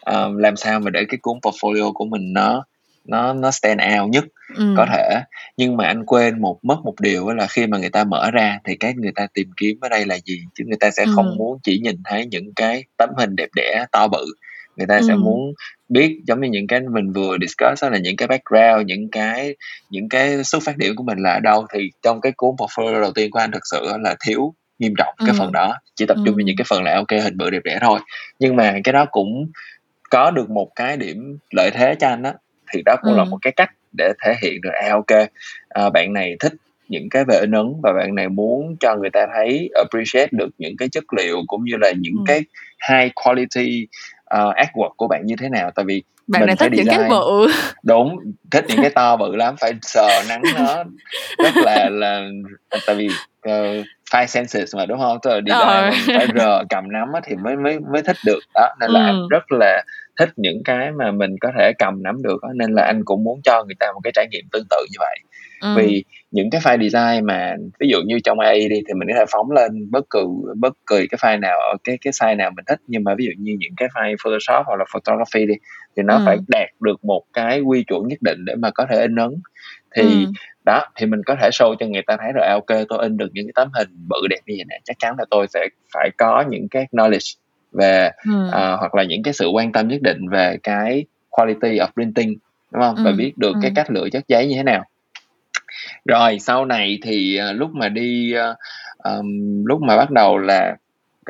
um, 0.06 0.38
làm 0.38 0.56
sao 0.56 0.80
mà 0.80 0.90
để 0.90 1.06
cái 1.10 1.18
cuốn 1.22 1.38
portfolio 1.38 1.94
của 1.94 2.06
mình 2.06 2.34
nó 2.34 2.64
nó 3.06 3.34
nó 3.34 3.52
stand 3.52 3.82
out 4.00 4.10
nhất 4.10 4.26
ừ. 4.56 4.74
có 4.78 4.86
thể 4.94 5.22
nhưng 5.58 5.78
mà 5.78 5.86
anh 5.86 6.06
quên 6.06 6.42
một 6.42 6.60
mất 6.62 6.78
một 6.84 6.94
điều 7.00 7.30
là 7.30 7.48
khi 7.48 7.68
mà 7.68 7.78
người 7.78 7.90
ta 7.90 8.04
mở 8.04 8.32
ra 8.32 8.60
thì 8.64 8.76
cái 8.76 8.94
người 8.98 9.12
ta 9.16 9.28
tìm 9.34 9.50
kiếm 9.58 9.78
ở 9.82 9.90
đây 9.90 10.06
là 10.06 10.18
gì 10.26 10.42
chứ 10.56 10.64
người 10.68 10.78
ta 10.80 10.92
sẽ 10.92 11.04
ừ. 11.04 11.12
không 11.16 11.36
muốn 11.38 11.60
chỉ 11.64 11.80
nhìn 11.80 11.96
thấy 12.06 12.26
những 12.26 12.54
cái 12.56 12.84
tấm 12.98 13.10
hình 13.18 13.36
đẹp 13.36 13.50
đẽ 13.56 13.86
to 13.92 14.08
bự 14.08 14.26
người 14.78 14.88
ta 14.88 14.98
ừ. 14.98 15.06
sẽ 15.08 15.16
muốn 15.16 15.54
biết 15.90 16.22
giống 16.28 16.42
như 16.42 16.50
những 16.50 16.68
cái 16.68 16.80
mình 16.80 17.12
vừa 17.12 17.38
discuss 17.42 17.84
đó 17.84 17.90
là 17.90 17.98
những 17.98 18.16
cái 18.16 18.28
background 18.28 18.88
những 18.88 19.10
cái 19.12 19.56
những 19.90 20.10
cái 20.10 20.44
xuất 20.44 20.64
phát 20.64 20.78
điểm 20.78 20.96
của 20.96 21.04
mình 21.04 21.18
là 21.18 21.34
ở 21.34 21.40
đâu 21.40 21.66
thì 21.74 21.92
trong 22.02 22.22
cái 22.22 22.32
cuốn 22.32 22.56
portfolio 22.56 23.02
đầu 23.02 23.12
tiên 23.12 23.32
của 23.32 23.40
anh 23.40 23.52
thực 23.52 23.64
sự 23.72 23.88
là 24.04 24.16
thiếu 24.26 24.54
nghiêm 24.80 24.94
trọng 24.98 25.14
ừ. 25.18 25.26
cái 25.28 25.36
phần 25.40 25.52
đó 25.52 25.76
chỉ 25.96 26.06
tập 26.06 26.18
trung 26.18 26.36
ừ. 26.36 26.38
vào 26.38 26.46
những 26.46 26.56
cái 26.58 26.66
phần 26.70 26.84
là 26.84 26.96
ok 26.96 27.24
hình 27.24 27.38
bự 27.38 27.50
đẹp 27.50 27.64
đẽ 27.64 27.78
thôi 27.82 28.00
nhưng 28.40 28.56
mà 28.56 28.76
cái 28.84 28.94
đó 28.94 29.06
cũng 29.12 29.52
có 30.10 30.32
được 30.32 30.50
một 30.50 30.70
cái 30.76 30.98
điểm 30.98 31.38
lợi 31.52 31.72
thế 31.72 31.96
cho 32.00 32.08
anh 32.08 32.22
đó 32.22 32.34
thì 32.74 32.82
đó 32.86 32.96
cũng 33.02 33.14
ừ. 33.14 33.18
là 33.18 33.24
một 33.24 33.38
cái 33.42 33.54
cách 33.56 33.70
để 33.98 34.14
thể 34.24 34.36
hiện 34.42 34.62
được 34.62 34.72
à 34.84 34.90
ok 34.92 35.30
à, 35.70 35.90
bạn 35.90 36.14
này 36.14 36.36
thích 36.40 36.54
những 36.90 37.10
cái 37.10 37.24
về 37.28 37.40
in 37.40 37.52
ấn 37.52 37.66
và 37.84 37.94
bạn 37.94 38.16
này 38.16 38.30
muốn 38.30 38.76
cho 38.80 38.96
người 38.96 39.10
ta 39.10 39.28
thấy 39.36 39.70
appreciate 39.76 40.30
được 40.32 40.50
những 40.58 40.78
cái 40.78 40.90
chất 40.90 41.04
liệu 41.18 41.38
cũng 41.48 41.64
như 41.64 41.74
là 41.82 41.92
những 42.00 42.14
ừ. 42.18 42.24
cái 42.28 42.42
high 42.90 43.12
quality 43.16 43.88
uh, 44.36 44.56
artwork 44.56 44.90
của 44.98 45.08
bạn 45.08 45.26
như 45.26 45.36
thế 45.40 45.50
nào? 45.50 45.72
Tại 45.76 45.86
vì 45.86 46.04
bạn 46.28 46.46
này 46.46 46.56
thích 46.56 46.72
những 46.72 46.88
cái 46.88 47.10
bự. 47.10 47.48
Đúng 47.84 48.18
thích 48.52 48.66
những 48.68 48.82
cái 48.82 48.90
to 48.90 49.16
bự 49.16 49.36
lắm 49.36 49.56
phải 49.60 49.74
sờ 49.82 50.08
nắng 50.30 50.42
nó 50.56 50.84
rất 51.44 51.56
là 51.56 51.90
là 51.90 52.22
tại 52.88 52.96
vì 52.96 53.08
uh, 53.50 53.86
five 54.12 54.26
senses 54.26 54.76
mà 54.76 54.86
đúng 54.86 55.00
không? 55.00 55.18
Tức 55.24 55.30
là 55.30 55.42
design 55.46 56.18
phải 56.18 56.28
rờ 56.36 56.64
cầm 56.70 56.92
nắm 56.92 57.08
thì 57.24 57.36
mới 57.36 57.56
mới 57.56 57.80
mới 57.80 58.02
thích 58.02 58.18
được. 58.26 58.40
Đó 58.56 58.76
nên 58.80 58.92
là 58.92 59.10
ừ. 59.10 59.28
rất 59.30 59.44
là 59.52 59.84
thích 60.20 60.30
những 60.36 60.64
cái 60.66 60.92
mà 60.92 61.12
mình 61.12 61.36
có 61.42 61.52
thể 61.58 61.72
cầm 61.80 62.04
nắm 62.04 62.22
được 62.24 62.38
đó. 62.42 62.50
nên 62.56 62.72
là 62.72 62.84
anh 62.84 63.02
cũng 63.06 63.24
muốn 63.24 63.42
cho 63.44 63.64
người 63.64 63.76
ta 63.80 63.88
một 63.94 64.00
cái 64.04 64.12
trải 64.16 64.28
nghiệm 64.32 64.46
tương 64.52 64.66
tự 64.70 64.86
như 64.92 64.98
vậy 65.00 65.20
ừ. 65.62 65.74
vì 65.78 66.04
những 66.32 66.50
cái 66.50 66.62
file 66.62 66.90
design 66.90 67.26
mà 67.26 67.56
ví 67.80 67.88
dụ 67.90 67.98
như 68.06 68.20
trong 68.24 68.40
AI 68.40 68.70
đi 68.70 68.76
thì 68.88 68.94
mình 68.94 69.08
có 69.08 69.14
thể 69.20 69.26
phóng 69.32 69.52
lên 69.52 69.92
bất 69.92 70.06
cứ 70.10 70.26
bất 70.56 70.74
kỳ 70.90 71.08
cái 71.08 71.18
file 71.22 71.40
nào 71.40 71.60
ở 71.60 71.78
cái 71.84 71.98
cái 72.02 72.12
size 72.12 72.38
nào 72.38 72.52
mình 72.56 72.66
thích 72.68 72.80
nhưng 72.88 73.04
mà 73.04 73.16
ví 73.16 73.26
dụ 73.26 73.32
như 73.38 73.56
những 73.60 73.74
cái 73.78 73.90
file 73.94 74.16
Photoshop 74.24 74.66
hoặc 74.66 74.76
là 74.80 74.86
photography 74.94 75.46
đi 75.46 75.54
thì 75.98 76.04
nó 76.04 76.16
ừ. 76.16 76.22
phải 76.26 76.38
đạt 76.48 76.70
được 76.80 77.06
một 77.06 77.24
cái 77.34 77.62
quy 77.62 77.84
chuẩn 77.84 78.08
nhất 78.08 78.20
định 78.22 78.46
để 78.46 78.56
mà 78.56 78.70
có 78.72 78.86
thể 78.90 79.02
in 79.02 79.16
ấn 79.16 79.32
thì 79.96 80.04
ừ. 80.04 80.32
đó 80.66 80.86
thì 80.96 81.06
mình 81.06 81.22
có 81.26 81.36
thể 81.42 81.50
show 81.50 81.76
cho 81.80 81.86
người 81.86 82.04
ta 82.08 82.18
thấy 82.20 82.32
rồi 82.34 82.46
à, 82.46 82.54
ok 82.54 82.78
tôi 82.90 83.00
in 83.02 83.18
được 83.18 83.30
những 83.34 83.46
cái 83.46 83.54
tấm 83.56 83.70
hình 83.74 83.90
bự 84.10 84.28
đẹp 84.30 84.40
như 84.46 84.54
vậy 84.58 84.66
nè 84.70 84.80
chắc 84.84 85.00
chắn 85.00 85.16
là 85.18 85.26
tôi 85.30 85.48
sẽ 85.48 85.68
phải 85.94 86.10
có 86.18 86.44
những 86.50 86.68
cái 86.72 86.86
knowledge 86.92 87.36
về 87.72 88.12
ừ. 88.26 88.48
uh, 88.48 88.54
hoặc 88.54 88.96
là 88.96 89.04
những 89.04 89.24
cái 89.24 89.34
sự 89.34 89.48
quan 89.48 89.72
tâm 89.72 89.88
nhất 89.88 90.02
định 90.02 90.30
về 90.32 90.58
cái 90.64 91.06
quality 91.30 91.78
of 91.78 91.88
printing 91.94 92.36
đúng 92.72 92.82
không 92.82 92.96
ừ. 92.96 93.02
và 93.06 93.12
biết 93.12 93.38
được 93.38 93.54
ừ. 93.54 93.60
cái 93.62 93.72
cách 93.76 93.92
lựa 93.92 94.10
chất 94.10 94.28
giấy 94.28 94.48
như 94.48 94.56
thế 94.56 94.64
nào 94.64 94.84
rồi 96.06 96.40
sau 96.40 96.66
này 96.66 97.00
thì 97.02 97.40
uh, 97.50 97.56
lúc 97.56 97.70
mà 97.74 97.90
đi 97.90 98.34
uh, 98.36 98.58
um, 99.04 99.64
lúc 99.66 99.82
mà 99.82 99.98
bắt 99.98 100.12
đầu 100.12 100.38
là 100.38 100.76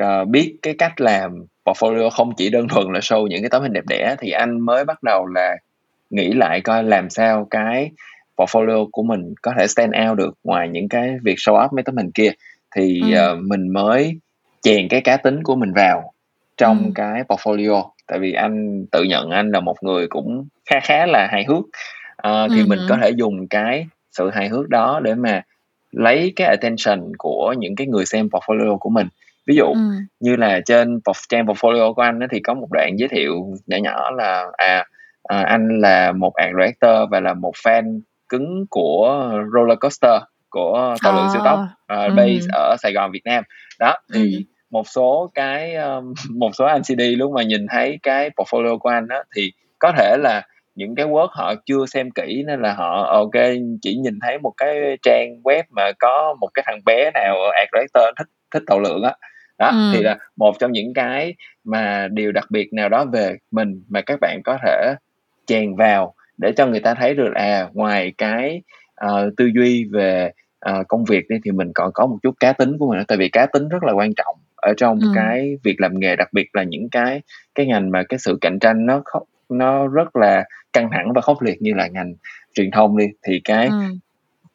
uh, 0.02 0.28
biết 0.28 0.56
cái 0.62 0.74
cách 0.78 1.00
làm 1.00 1.44
portfolio 1.64 2.10
không 2.10 2.34
chỉ 2.36 2.50
đơn 2.50 2.68
thuần 2.68 2.92
là 2.92 3.00
show 3.00 3.26
những 3.26 3.42
cái 3.42 3.50
tấm 3.50 3.62
hình 3.62 3.72
đẹp 3.72 3.84
đẽ 3.88 4.16
thì 4.18 4.30
anh 4.30 4.60
mới 4.60 4.84
bắt 4.84 5.02
đầu 5.02 5.26
là 5.26 5.56
nghĩ 6.10 6.32
lại 6.32 6.60
coi 6.60 6.84
làm 6.84 7.10
sao 7.10 7.46
cái 7.50 7.90
portfolio 8.36 8.88
của 8.92 9.02
mình 9.02 9.34
có 9.42 9.52
thể 9.58 9.66
stand 9.66 9.94
out 10.08 10.18
được 10.18 10.34
ngoài 10.44 10.68
những 10.68 10.88
cái 10.88 11.16
việc 11.22 11.36
show 11.36 11.54
off 11.54 11.68
mấy 11.76 11.82
tấm 11.82 11.96
hình 11.96 12.10
kia 12.10 12.30
thì 12.76 13.02
ừ. 13.14 13.32
uh, 13.32 13.38
mình 13.42 13.68
mới 13.68 14.18
chèn 14.62 14.88
cái 14.88 15.00
cá 15.00 15.16
tính 15.16 15.42
của 15.42 15.56
mình 15.56 15.72
vào 15.72 16.12
trong 16.60 16.84
ừ. 16.84 16.90
cái 16.94 17.22
portfolio 17.28 17.90
tại 18.06 18.18
vì 18.18 18.32
anh 18.32 18.86
tự 18.92 19.02
nhận 19.02 19.30
anh 19.30 19.50
là 19.50 19.60
một 19.60 19.82
người 19.82 20.06
cũng 20.08 20.48
khá 20.70 20.80
khá 20.80 21.06
là 21.06 21.28
hài 21.30 21.44
hước 21.44 21.64
uh, 22.28 22.50
thì 22.54 22.60
ừ. 22.60 22.66
mình 22.68 22.78
có 22.88 22.98
thể 23.02 23.10
dùng 23.10 23.48
cái 23.48 23.86
sự 24.12 24.30
hài 24.30 24.48
hước 24.48 24.68
đó 24.68 25.00
để 25.02 25.14
mà 25.14 25.42
lấy 25.90 26.32
cái 26.36 26.48
attention 26.48 27.12
của 27.18 27.54
những 27.58 27.76
cái 27.76 27.86
người 27.86 28.06
xem 28.06 28.28
portfolio 28.28 28.78
của 28.78 28.90
mình 28.90 29.08
ví 29.46 29.56
dụ 29.56 29.64
ừ. 29.64 29.80
như 30.20 30.36
là 30.36 30.60
trên 30.66 31.00
trang 31.28 31.46
portfolio 31.46 31.94
của 31.94 32.02
anh 32.02 32.20
ấy, 32.20 32.28
thì 32.30 32.40
có 32.40 32.54
một 32.54 32.68
đoạn 32.72 32.96
giới 32.98 33.08
thiệu 33.08 33.34
nhỏ 33.66 33.76
nhỏ 33.76 34.10
là 34.10 34.46
à, 34.52 34.84
à 35.28 35.42
anh 35.42 35.80
là 35.80 36.12
một 36.12 36.34
art 36.34 36.50
director 36.58 37.10
và 37.10 37.20
là 37.20 37.34
một 37.34 37.52
fan 37.64 38.00
cứng 38.28 38.66
của 38.70 39.32
roller 39.54 39.78
coaster 39.78 40.22
của 40.50 40.94
tàu 41.02 41.16
lượn 41.16 41.26
siêu 41.32 41.42
tốc 41.44 41.58
uh, 41.92 42.16
base 42.16 42.46
ở 42.52 42.76
Sài 42.82 42.92
Gòn 42.92 43.10
Việt 43.12 43.22
Nam 43.24 43.44
đó 43.78 43.96
thì 44.14 44.36
ừ. 44.36 44.42
Một 44.70 44.88
số 44.88 45.30
cái 45.34 45.76
một 46.30 46.50
số 46.58 46.64
anh 46.64 46.82
CD 46.82 47.00
lúc 47.16 47.32
mà 47.32 47.42
nhìn 47.42 47.66
thấy 47.70 47.98
cái 48.02 48.30
portfolio 48.30 48.78
của 48.78 48.88
anh 48.88 49.08
đó 49.08 49.22
thì 49.36 49.52
có 49.78 49.92
thể 49.96 50.16
là 50.18 50.42
những 50.74 50.94
cái 50.94 51.06
word 51.06 51.28
họ 51.30 51.54
chưa 51.66 51.86
xem 51.86 52.10
kỹ 52.10 52.42
nên 52.46 52.62
là 52.62 52.74
họ 52.74 53.06
ok 53.12 53.44
chỉ 53.82 53.96
nhìn 53.96 54.18
thấy 54.22 54.38
một 54.38 54.52
cái 54.56 54.98
trang 55.02 55.42
web 55.44 55.62
mà 55.70 55.92
có 55.98 56.36
một 56.40 56.48
cái 56.54 56.62
thằng 56.66 56.80
bé 56.86 57.10
nào 57.14 57.36
art 57.52 57.68
director 57.72 58.04
thích 58.18 58.28
thích 58.50 58.62
tàu 58.66 58.80
lượng 58.80 59.02
á 59.02 59.14
đó, 59.58 59.70
ừ. 59.70 59.90
thì 59.94 60.02
là 60.02 60.18
một 60.36 60.58
trong 60.58 60.72
những 60.72 60.94
cái 60.94 61.34
mà 61.64 62.08
điều 62.10 62.32
đặc 62.32 62.44
biệt 62.50 62.72
nào 62.72 62.88
đó 62.88 63.04
về 63.12 63.36
mình 63.50 63.82
mà 63.88 64.00
các 64.00 64.18
bạn 64.20 64.40
có 64.44 64.58
thể 64.62 64.94
chèn 65.46 65.76
vào 65.76 66.14
để 66.38 66.52
cho 66.56 66.66
người 66.66 66.80
ta 66.80 66.94
thấy 66.94 67.14
được 67.14 67.34
à 67.34 67.68
ngoài 67.72 68.12
cái 68.18 68.62
uh, 69.04 69.32
tư 69.36 69.50
duy 69.54 69.84
về 69.92 70.30
uh, 70.70 70.88
công 70.88 71.04
việc 71.04 71.24
đi 71.28 71.36
thì 71.44 71.50
mình 71.50 71.72
còn 71.74 71.90
có 71.94 72.06
một 72.06 72.18
chút 72.22 72.34
cá 72.40 72.52
tính 72.52 72.78
của 72.78 72.88
mình 72.90 73.04
tại 73.08 73.18
vì 73.18 73.28
cá 73.28 73.46
tính 73.46 73.68
rất 73.68 73.82
là 73.82 73.92
quan 73.92 74.14
trọng 74.14 74.36
ở 74.62 74.74
trong 74.76 75.00
ừ. 75.00 75.12
cái 75.14 75.58
việc 75.64 75.80
làm 75.80 76.00
nghề 76.00 76.16
đặc 76.16 76.28
biệt 76.32 76.48
là 76.52 76.62
những 76.62 76.88
cái 76.90 77.22
cái 77.54 77.66
ngành 77.66 77.90
mà 77.90 78.02
cái 78.08 78.18
sự 78.18 78.38
cạnh 78.40 78.58
tranh 78.58 78.86
nó 78.86 79.02
nó 79.48 79.86
rất 79.86 80.16
là 80.16 80.44
căng 80.72 80.90
thẳng 80.92 81.12
và 81.14 81.20
khốc 81.20 81.42
liệt 81.42 81.62
như 81.62 81.74
là 81.74 81.86
ngành 81.88 82.14
truyền 82.54 82.70
thông 82.70 82.96
đi 82.96 83.06
thì 83.22 83.40
cái 83.44 83.66
ừ. 83.66 83.74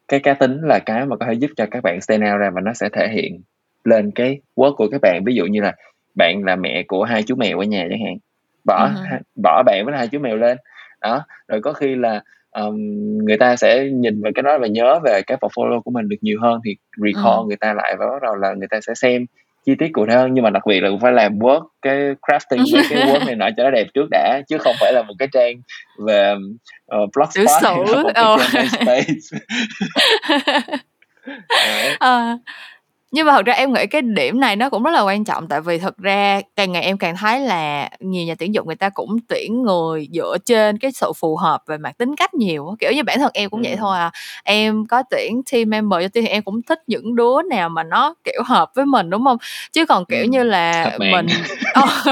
cái 0.08 0.20
cá 0.20 0.34
tính 0.34 0.60
là 0.62 0.78
cái 0.86 1.06
mà 1.06 1.16
có 1.16 1.26
thể 1.26 1.32
giúp 1.32 1.50
cho 1.56 1.66
các 1.70 1.82
bạn 1.82 2.00
stand 2.00 2.22
out 2.22 2.40
ra 2.40 2.50
và 2.50 2.60
nó 2.60 2.72
sẽ 2.72 2.88
thể 2.88 3.08
hiện 3.08 3.42
lên 3.84 4.10
cái 4.10 4.40
work 4.56 4.74
của 4.74 4.88
các 4.92 5.00
bạn 5.02 5.22
ví 5.24 5.34
dụ 5.34 5.44
như 5.44 5.60
là 5.60 5.74
bạn 6.14 6.44
là 6.44 6.56
mẹ 6.56 6.82
của 6.88 7.04
hai 7.04 7.22
chú 7.22 7.34
mèo 7.34 7.58
ở 7.58 7.64
nhà 7.64 7.86
chẳng 7.90 8.04
hạn 8.06 8.16
bỏ 8.64 8.88
uh-huh. 8.88 9.18
bỏ 9.42 9.62
bạn 9.66 9.84
với 9.84 9.96
hai 9.96 10.08
chú 10.08 10.18
mèo 10.18 10.36
lên 10.36 10.58
đó 11.00 11.24
rồi 11.48 11.60
có 11.60 11.72
khi 11.72 11.94
là 11.94 12.22
um, 12.50 12.76
người 13.18 13.36
ta 13.36 13.56
sẽ 13.56 13.84
nhìn 13.92 14.22
vào 14.22 14.32
cái 14.34 14.42
đó 14.42 14.58
và 14.58 14.66
nhớ 14.66 15.00
về 15.04 15.20
cái 15.26 15.38
portfolio 15.40 15.80
của 15.80 15.90
mình 15.90 16.08
được 16.08 16.16
nhiều 16.20 16.38
hơn 16.42 16.60
thì 16.64 16.76
recall 16.96 17.24
uh-huh. 17.24 17.46
người 17.46 17.56
ta 17.56 17.74
lại 17.74 17.96
và 17.98 18.06
bắt 18.06 18.22
đầu 18.22 18.34
là 18.34 18.54
người 18.54 18.68
ta 18.70 18.80
sẽ 18.80 18.94
xem 18.94 19.26
chi 19.66 19.74
tiết 19.78 19.88
cụ 19.92 20.06
thể 20.06 20.14
hơn 20.14 20.34
nhưng 20.34 20.44
mà 20.44 20.50
đặc 20.50 20.62
biệt 20.66 20.80
là 20.80 20.90
cũng 20.90 21.00
phải 21.00 21.12
làm 21.12 21.38
work 21.38 21.66
cái 21.82 21.96
crafting 21.96 22.64
với 22.72 22.82
cái 22.90 23.06
work 23.06 23.26
này 23.26 23.34
nọ 23.36 23.48
cho 23.56 23.62
nó 23.62 23.70
đẹp 23.70 23.86
trước 23.94 24.06
đã 24.10 24.42
chứ 24.48 24.58
không 24.58 24.74
phải 24.80 24.92
là 24.92 25.02
một 25.02 25.14
cái 25.18 25.28
trang 25.32 25.54
về 26.06 26.34
uh, 26.96 27.10
blogspot 27.14 27.62
hay 27.62 27.62
là 27.62 28.02
một 28.02 28.10
cái 28.14 28.24
oh. 28.34 28.40
trang 28.52 28.68
space. 28.68 29.38
Uh, 32.04 32.40
nhưng 33.12 33.26
mà 33.26 33.32
thật 33.32 33.46
ra 33.46 33.52
em 33.52 33.72
nghĩ 33.72 33.86
cái 33.86 34.02
điểm 34.02 34.40
này 34.40 34.56
nó 34.56 34.70
cũng 34.70 34.82
rất 34.82 34.90
là 34.90 35.02
quan 35.02 35.24
trọng 35.24 35.48
tại 35.48 35.60
vì 35.60 35.78
thật 35.78 35.98
ra 35.98 36.40
càng 36.56 36.72
ngày 36.72 36.82
em 36.82 36.98
càng 36.98 37.16
thấy 37.16 37.40
là 37.40 37.88
nhiều 38.00 38.26
nhà 38.26 38.34
tuyển 38.38 38.54
dụng 38.54 38.66
người 38.66 38.76
ta 38.76 38.88
cũng 38.88 39.16
tuyển 39.28 39.62
người 39.62 40.08
dựa 40.12 40.36
trên 40.44 40.78
cái 40.78 40.92
sự 40.92 41.12
phù 41.16 41.36
hợp 41.36 41.62
về 41.66 41.78
mặt 41.78 41.98
tính 41.98 42.16
cách 42.16 42.34
nhiều 42.34 42.76
kiểu 42.78 42.92
như 42.92 43.02
bản 43.02 43.18
thân 43.18 43.30
em 43.34 43.50
cũng 43.50 43.62
vậy 43.62 43.76
thôi 43.78 43.98
à. 43.98 44.10
Em 44.44 44.86
có 44.86 45.02
tuyển 45.10 45.42
team 45.52 45.70
member 45.70 46.02
cho 46.02 46.08
thì 46.14 46.26
em 46.26 46.42
cũng 46.42 46.62
thích 46.62 46.78
những 46.86 47.16
đứa 47.16 47.42
nào 47.50 47.68
mà 47.68 47.82
nó 47.82 48.14
kiểu 48.24 48.42
hợp 48.44 48.70
với 48.74 48.86
mình 48.86 49.10
đúng 49.10 49.24
không? 49.24 49.36
Chứ 49.72 49.86
còn 49.86 50.04
kiểu 50.04 50.24
như 50.24 50.42
là 50.42 50.96
mình 50.98 51.26
oh, 51.82 52.06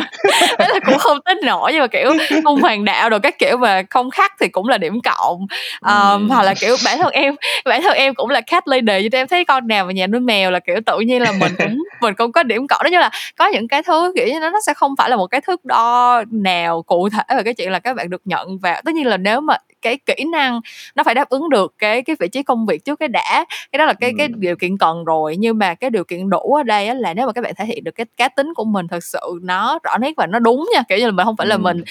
là 0.58 0.80
cũng 0.86 0.98
không 0.98 1.18
thích 1.26 1.38
nổi 1.44 1.72
nhưng 1.72 1.80
mà 1.80 1.86
kiểu 1.86 2.10
không 2.44 2.60
hoàng 2.60 2.84
đạo 2.84 3.10
rồi 3.10 3.20
các 3.20 3.38
kiểu 3.38 3.56
và 3.58 3.82
không 3.90 4.10
khắc 4.10 4.32
thì 4.40 4.48
cũng 4.48 4.68
là 4.68 4.78
điểm 4.78 5.00
cộng. 5.00 5.46
Um, 5.80 6.28
hoặc 6.28 6.42
là 6.42 6.54
kiểu 6.54 6.76
bản 6.84 6.98
thân 6.98 7.12
em 7.12 7.34
bản 7.64 7.82
thân 7.82 7.94
em 7.94 8.14
cũng 8.14 8.30
là 8.30 8.40
cat 8.40 8.68
leader 8.68 9.12
cho 9.12 9.18
em 9.18 9.28
thấy 9.28 9.44
con 9.44 9.68
nào 9.68 9.84
mà 9.84 9.92
nhà 9.92 10.06
nuôi 10.06 10.20
mèo 10.20 10.50
là 10.50 10.58
kiểu 10.58 10.76
tự 10.86 11.00
nhiên 11.00 11.22
là 11.22 11.32
mình 11.40 11.52
cũng 11.58 11.84
mình 12.00 12.14
cũng 12.14 12.32
có 12.32 12.42
điểm 12.42 12.66
cộng 12.66 12.80
đó 12.84 12.88
như 12.88 12.98
là 12.98 13.10
có 13.38 13.46
những 13.46 13.68
cái 13.68 13.82
thứ 13.82 14.12
kiểu 14.16 14.26
như 14.26 14.40
nó 14.40 14.50
nó 14.50 14.58
sẽ 14.66 14.74
không 14.74 14.94
phải 14.98 15.10
là 15.10 15.16
một 15.16 15.26
cái 15.26 15.40
thước 15.40 15.64
đo 15.64 16.24
nào 16.30 16.82
cụ 16.82 17.08
thể 17.08 17.36
về 17.36 17.42
cái 17.42 17.54
chuyện 17.54 17.72
là 17.72 17.78
các 17.78 17.96
bạn 17.96 18.10
được 18.10 18.22
nhận 18.24 18.58
và 18.58 18.82
tất 18.84 18.94
nhiên 18.94 19.06
là 19.06 19.16
nếu 19.16 19.40
mà 19.40 19.56
cái 19.84 19.98
kỹ 20.06 20.24
năng 20.32 20.60
nó 20.94 21.02
phải 21.02 21.14
đáp 21.14 21.28
ứng 21.28 21.50
được 21.50 21.74
cái 21.78 22.02
cái 22.02 22.16
vị 22.20 22.28
trí 22.28 22.42
công 22.42 22.66
việc 22.66 22.84
trước 22.84 22.98
cái 22.98 23.08
đã 23.08 23.44
cái 23.72 23.78
đó 23.78 23.84
là 23.84 23.92
cái 23.92 24.10
ừ. 24.10 24.14
cái 24.18 24.28
điều 24.28 24.56
kiện 24.56 24.78
cần 24.78 25.04
rồi 25.04 25.36
nhưng 25.38 25.58
mà 25.58 25.74
cái 25.74 25.90
điều 25.90 26.04
kiện 26.04 26.30
đủ 26.30 26.54
ở 26.54 26.62
đây 26.62 26.88
á 26.88 26.94
là 26.94 27.14
nếu 27.14 27.26
mà 27.26 27.32
các 27.32 27.44
bạn 27.44 27.54
thể 27.56 27.66
hiện 27.66 27.84
được 27.84 27.90
cái 27.94 28.06
cá 28.16 28.28
tính 28.28 28.54
của 28.54 28.64
mình 28.64 28.88
thật 28.88 29.04
sự 29.04 29.20
nó 29.42 29.78
rõ 29.82 29.98
nét 29.98 30.12
và 30.16 30.26
nó 30.26 30.38
đúng 30.38 30.68
nha 30.74 30.82
kiểu 30.88 30.98
như 30.98 31.04
là 31.04 31.10
mình 31.10 31.26
không 31.26 31.36
phải 31.36 31.46
là 31.46 31.54
ừ. 31.54 31.58
mình 31.58 31.82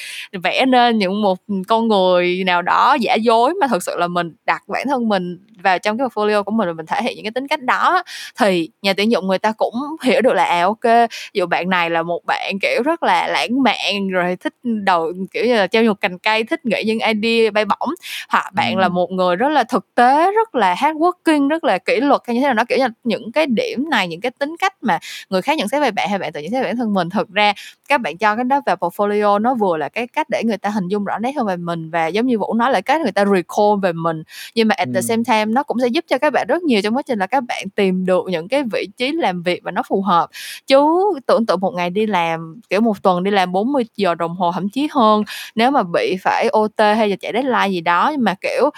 vẽ 0.43 0.65
nên 0.65 0.97
những 0.97 1.21
một 1.21 1.39
con 1.67 1.87
người 1.87 2.43
nào 2.45 2.61
đó 2.61 2.97
giả 2.99 3.15
dối 3.15 3.53
mà 3.61 3.67
thật 3.67 3.83
sự 3.83 3.97
là 3.97 4.07
mình 4.07 4.35
đặt 4.45 4.63
bản 4.67 4.87
thân 4.87 5.09
mình 5.09 5.37
vào 5.63 5.79
trong 5.79 5.97
cái 5.97 6.07
portfolio 6.07 6.43
của 6.43 6.51
mình 6.51 6.67
và 6.67 6.73
mình 6.73 6.85
thể 6.85 7.01
hiện 7.03 7.15
những 7.15 7.25
cái 7.25 7.31
tính 7.31 7.47
cách 7.47 7.61
đó 7.61 8.03
thì 8.39 8.69
nhà 8.81 8.93
tuyển 8.93 9.11
dụng 9.11 9.27
người 9.27 9.39
ta 9.39 9.51
cũng 9.57 9.73
hiểu 10.03 10.21
được 10.21 10.33
là 10.33 10.43
à 10.43 10.63
ok 10.63 11.09
dụ 11.33 11.45
bạn 11.45 11.69
này 11.69 11.89
là 11.89 12.03
một 12.03 12.25
bạn 12.25 12.59
kiểu 12.61 12.81
rất 12.85 13.03
là 13.03 13.27
lãng 13.27 13.63
mạn 13.63 14.09
rồi 14.11 14.35
thích 14.35 14.53
đầu 14.63 15.13
kiểu 15.31 15.45
như 15.45 15.55
là 15.55 15.67
treo 15.67 15.83
nhục 15.83 16.01
cành 16.01 16.19
cây 16.19 16.43
thích 16.43 16.65
nghĩ 16.65 16.83
những 16.85 16.99
idea 16.99 17.51
bay 17.51 17.65
bổng 17.65 17.82
hoặc 18.29 18.53
bạn 18.53 18.75
ừ. 18.75 18.79
là 18.79 18.89
một 18.89 19.11
người 19.11 19.35
rất 19.35 19.49
là 19.49 19.63
thực 19.63 19.95
tế 19.95 20.31
rất 20.31 20.55
là 20.55 20.73
hard 20.73 20.97
working 20.97 21.47
rất 21.47 21.63
là 21.63 21.77
kỷ 21.77 21.99
luật 21.99 22.21
hay 22.27 22.35
như 22.35 22.41
thế 22.41 22.45
nào 22.45 22.53
đó 22.53 22.63
kiểu 22.69 22.77
như 22.77 22.87
những 23.03 23.31
cái 23.31 23.45
điểm 23.45 23.89
này 23.89 24.07
những 24.07 24.21
cái 24.21 24.31
tính 24.31 24.55
cách 24.59 24.73
mà 24.81 24.99
người 25.29 25.41
khác 25.41 25.57
nhận 25.57 25.67
xét 25.67 25.81
về 25.81 25.91
bạn 25.91 26.09
hay 26.09 26.19
bạn 26.19 26.31
tự 26.31 26.41
nhận 26.41 26.51
xét 26.51 26.63
về 26.63 26.67
bản 26.67 26.77
thân 26.77 26.93
mình 26.93 27.09
thực 27.09 27.29
ra 27.29 27.53
các 27.89 28.01
bạn 28.01 28.17
cho 28.17 28.35
cái 28.35 28.43
đó 28.43 28.61
vào 28.65 28.75
portfolio 28.75 29.41
nó 29.41 29.53
vừa 29.53 29.77
là 29.77 29.89
cái 29.89 30.07
cách 30.07 30.27
để 30.29 30.43
người 30.45 30.57
ta 30.57 30.69
hình 30.69 30.87
dung 30.87 31.05
rõ 31.05 31.19
nét 31.19 31.31
hơn 31.35 31.47
về 31.47 31.57
mình 31.57 31.89
và 31.89 32.07
giống 32.07 32.27
như 32.27 32.39
vũ 32.39 32.53
nói 32.53 32.71
là 32.71 32.81
cái 32.81 32.99
người 32.99 33.11
ta 33.11 33.25
recall 33.25 33.79
về 33.81 33.93
mình. 33.93 34.23
Nhưng 34.55 34.67
mà 34.67 34.75
at 34.77 34.87
the 34.95 35.01
same 35.01 35.23
time 35.27 35.45
nó 35.45 35.63
cũng 35.63 35.77
sẽ 35.81 35.87
giúp 35.87 36.05
cho 36.07 36.17
các 36.17 36.33
bạn 36.33 36.47
rất 36.47 36.63
nhiều 36.63 36.81
trong 36.83 36.95
quá 36.95 37.01
trình 37.01 37.19
là 37.19 37.27
các 37.27 37.43
bạn 37.47 37.69
tìm 37.75 38.05
được 38.05 38.25
những 38.29 38.47
cái 38.47 38.63
vị 38.71 38.87
trí 38.97 39.11
làm 39.11 39.43
việc 39.43 39.63
và 39.63 39.71
nó 39.71 39.83
phù 39.83 40.01
hợp. 40.01 40.29
Chứ 40.67 40.85
tưởng 41.25 41.45
tượng 41.45 41.59
một 41.59 41.73
ngày 41.73 41.89
đi 41.89 42.05
làm 42.05 42.61
kiểu 42.69 42.81
một 42.81 43.03
tuần 43.03 43.23
đi 43.23 43.31
làm 43.31 43.51
40 43.51 43.85
giờ 43.95 44.15
đồng 44.15 44.35
hồ 44.35 44.51
thậm 44.51 44.69
chí 44.69 44.87
hơn 44.91 45.23
nếu 45.55 45.71
mà 45.71 45.83
bị 45.83 46.17
phải 46.21 46.47
OT 46.47 46.79
hay 46.79 47.09
là 47.09 47.15
chạy 47.15 47.31
deadline 47.33 47.62
gì 47.65 47.81
đó 47.81 48.09
nhưng 48.11 48.23
mà 48.23 48.35
kiểu 48.41 48.69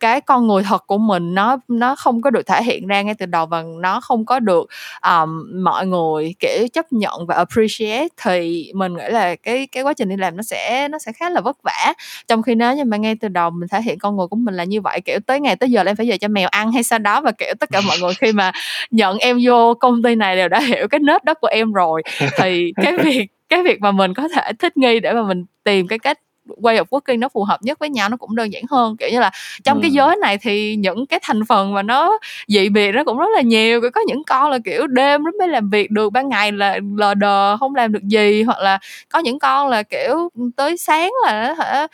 cái 0.00 0.20
con 0.20 0.46
người 0.46 0.62
thật 0.62 0.86
của 0.86 0.98
mình 0.98 1.34
nó 1.34 1.56
nó 1.68 1.96
không 1.96 2.22
có 2.22 2.30
được 2.30 2.46
thể 2.46 2.62
hiện 2.62 2.86
ra 2.86 3.02
ngay 3.02 3.14
từ 3.14 3.26
đầu 3.26 3.46
và 3.46 3.64
nó 3.80 4.00
không 4.00 4.26
có 4.26 4.38
được 4.38 4.66
um, 5.06 5.62
mọi 5.64 5.86
người 5.86 6.34
kiểu 6.40 6.68
chấp 6.72 6.92
nhận 6.92 7.26
và 7.26 7.34
appreciate 7.34 8.08
thì 8.22 8.70
mình 8.74 8.94
nghĩ 8.96 9.04
là 9.08 9.36
cái 9.36 9.66
cái 9.66 9.82
quá 9.82 9.92
trình 9.94 10.08
đi 10.08 10.16
làm 10.16 10.36
nó 10.36 10.42
sẽ 10.42 10.88
nó 10.88 10.98
sẽ 10.98 11.12
khá 11.12 11.30
là 11.30 11.40
vất 11.40 11.56
vả. 11.62 11.92
Trong 12.28 12.42
khi 12.42 12.54
nếu 12.54 12.76
như 12.76 12.84
mà 12.84 12.96
ngay 12.96 13.14
từ 13.14 13.28
đầu 13.28 13.50
mình 13.50 13.68
thể 13.68 13.82
hiện 13.82 13.98
con 13.98 14.16
người 14.16 14.26
của 14.26 14.36
mình 14.36 14.54
là 14.54 14.64
như 14.64 14.80
vậy 14.80 15.00
kiểu 15.04 15.18
tới 15.26 15.40
ngày 15.40 15.56
tới 15.56 15.70
giờ 15.70 15.82
em 15.86 15.96
phải 15.96 16.10
về 16.10 16.18
cho 16.18 16.28
mèo 16.28 16.48
ăn 16.48 16.72
hay 16.72 16.82
sao 16.82 16.98
đó 16.98 17.20
và 17.20 17.32
kiểu 17.32 17.54
tất 17.60 17.70
cả 17.72 17.80
mọi 17.80 17.98
người 18.00 18.14
khi 18.14 18.32
mà 18.32 18.52
nhận 18.90 19.18
em 19.18 19.38
vô 19.42 19.74
công 19.74 20.02
ty 20.02 20.14
này 20.14 20.36
đều 20.36 20.48
đã 20.48 20.60
hiểu 20.66 20.88
cái 20.88 21.00
nết 21.00 21.24
đất 21.24 21.38
của 21.40 21.48
em 21.48 21.72
rồi 21.72 22.02
thì 22.38 22.72
cái 22.82 22.98
việc 23.04 23.26
cái 23.48 23.62
việc 23.62 23.80
mà 23.80 23.92
mình 23.92 24.14
có 24.14 24.28
thể 24.28 24.52
thích 24.58 24.76
nghi 24.76 25.00
để 25.00 25.12
mà 25.12 25.22
mình 25.22 25.44
tìm 25.64 25.88
cái 25.88 25.98
cách 25.98 26.18
way 26.56 26.76
of 26.76 26.84
working 26.90 27.18
nó 27.18 27.28
phù 27.28 27.44
hợp 27.44 27.62
nhất 27.62 27.78
với 27.78 27.90
nhau 27.90 28.08
nó 28.08 28.16
cũng 28.16 28.36
đơn 28.36 28.52
giản 28.52 28.62
hơn 28.70 28.96
kiểu 28.96 29.08
như 29.10 29.20
là 29.20 29.30
trong 29.64 29.78
ừ. 29.78 29.82
cái 29.82 29.90
giới 29.90 30.16
này 30.16 30.38
thì 30.38 30.76
những 30.76 31.06
cái 31.06 31.20
thành 31.22 31.40
phần 31.48 31.74
mà 31.74 31.82
nó 31.82 32.18
dị 32.48 32.68
biệt 32.68 32.92
nó 32.92 33.04
cũng 33.04 33.18
rất 33.18 33.28
là 33.34 33.40
nhiều 33.40 33.80
có 33.94 34.00
những 34.06 34.24
con 34.24 34.50
là 34.50 34.58
kiểu 34.64 34.86
đêm 34.86 35.22
mới 35.38 35.48
làm 35.48 35.70
việc 35.70 35.90
được 35.90 36.10
ban 36.12 36.28
ngày 36.28 36.52
là 36.52 36.78
lờ 36.96 37.14
đờ 37.14 37.56
không 37.56 37.74
làm 37.74 37.92
được 37.92 38.02
gì 38.02 38.42
hoặc 38.42 38.58
là 38.58 38.78
có 39.08 39.18
những 39.18 39.38
con 39.38 39.68
là 39.68 39.82
kiểu 39.82 40.28
tới 40.56 40.76
sáng 40.76 41.12
là 41.26 41.48
nó 41.48 41.54
thể 41.64 41.86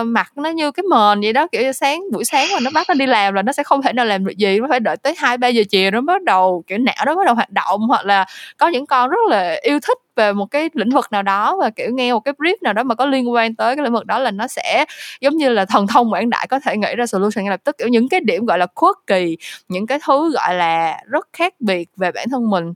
uh, 0.00 0.06
mặt 0.06 0.32
nó 0.36 0.50
như 0.50 0.70
cái 0.70 0.84
mền 0.90 1.20
vậy 1.20 1.32
đó 1.32 1.46
kiểu 1.52 1.62
như 1.62 1.72
sáng 1.72 2.02
buổi 2.12 2.24
sáng 2.24 2.48
mà 2.52 2.60
nó 2.62 2.70
bắt 2.74 2.86
nó 2.88 2.94
đi 2.94 3.06
làm 3.06 3.34
là 3.34 3.42
nó 3.42 3.52
sẽ 3.52 3.62
không 3.62 3.82
thể 3.82 3.92
nào 3.92 4.04
làm 4.04 4.24
được 4.24 4.36
gì 4.36 4.58
nó 4.60 4.66
phải 4.70 4.80
đợi 4.80 4.96
tới 4.96 5.14
hai 5.18 5.38
ba 5.38 5.48
giờ 5.48 5.62
chiều 5.70 5.90
nó 5.90 6.00
bắt 6.00 6.22
đầu 6.22 6.64
kiểu 6.66 6.78
não 6.78 7.04
nó 7.06 7.14
bắt 7.14 7.26
đầu 7.26 7.34
hoạt 7.34 7.50
động 7.50 7.80
hoặc 7.80 8.06
là 8.06 8.26
có 8.56 8.68
những 8.68 8.86
con 8.86 9.10
rất 9.10 9.20
là 9.28 9.58
yêu 9.62 9.80
thích 9.80 9.98
về 10.16 10.32
một 10.32 10.46
cái 10.46 10.70
lĩnh 10.74 10.90
vực 10.90 11.12
nào 11.12 11.22
đó 11.22 11.56
và 11.60 11.70
kiểu 11.70 11.90
nghe 11.94 12.12
một 12.12 12.20
cái 12.20 12.34
brief 12.38 12.56
nào 12.62 12.72
đó 12.72 12.82
mà 12.82 12.94
có 12.94 13.06
liên 13.06 13.32
quan 13.32 13.54
tới 13.54 13.76
cái 13.76 13.84
lĩnh 13.84 13.92
vực 13.92 14.06
đó 14.06 14.18
là 14.18 14.30
nó 14.30 14.48
sẽ 14.48 14.84
giống 15.20 15.36
như 15.36 15.48
là 15.48 15.64
thần 15.64 15.86
thông 15.86 16.12
quảng 16.12 16.30
đại 16.30 16.46
có 16.46 16.60
thể 16.60 16.76
nghĩ 16.76 16.94
ra 16.96 17.06
solution 17.06 17.44
ngay 17.44 17.50
lập 17.50 17.60
tức. 17.64 17.78
Kiểu 17.78 17.88
những 17.88 18.08
cái 18.08 18.20
điểm 18.20 18.46
gọi 18.46 18.58
là 18.58 18.66
kỳ 19.06 19.36
những 19.68 19.86
cái 19.86 19.98
thứ 20.06 20.32
gọi 20.32 20.54
là 20.54 21.02
rất 21.06 21.28
khác 21.32 21.54
biệt 21.60 21.88
về 21.96 22.12
bản 22.12 22.28
thân 22.30 22.50
mình. 22.50 22.74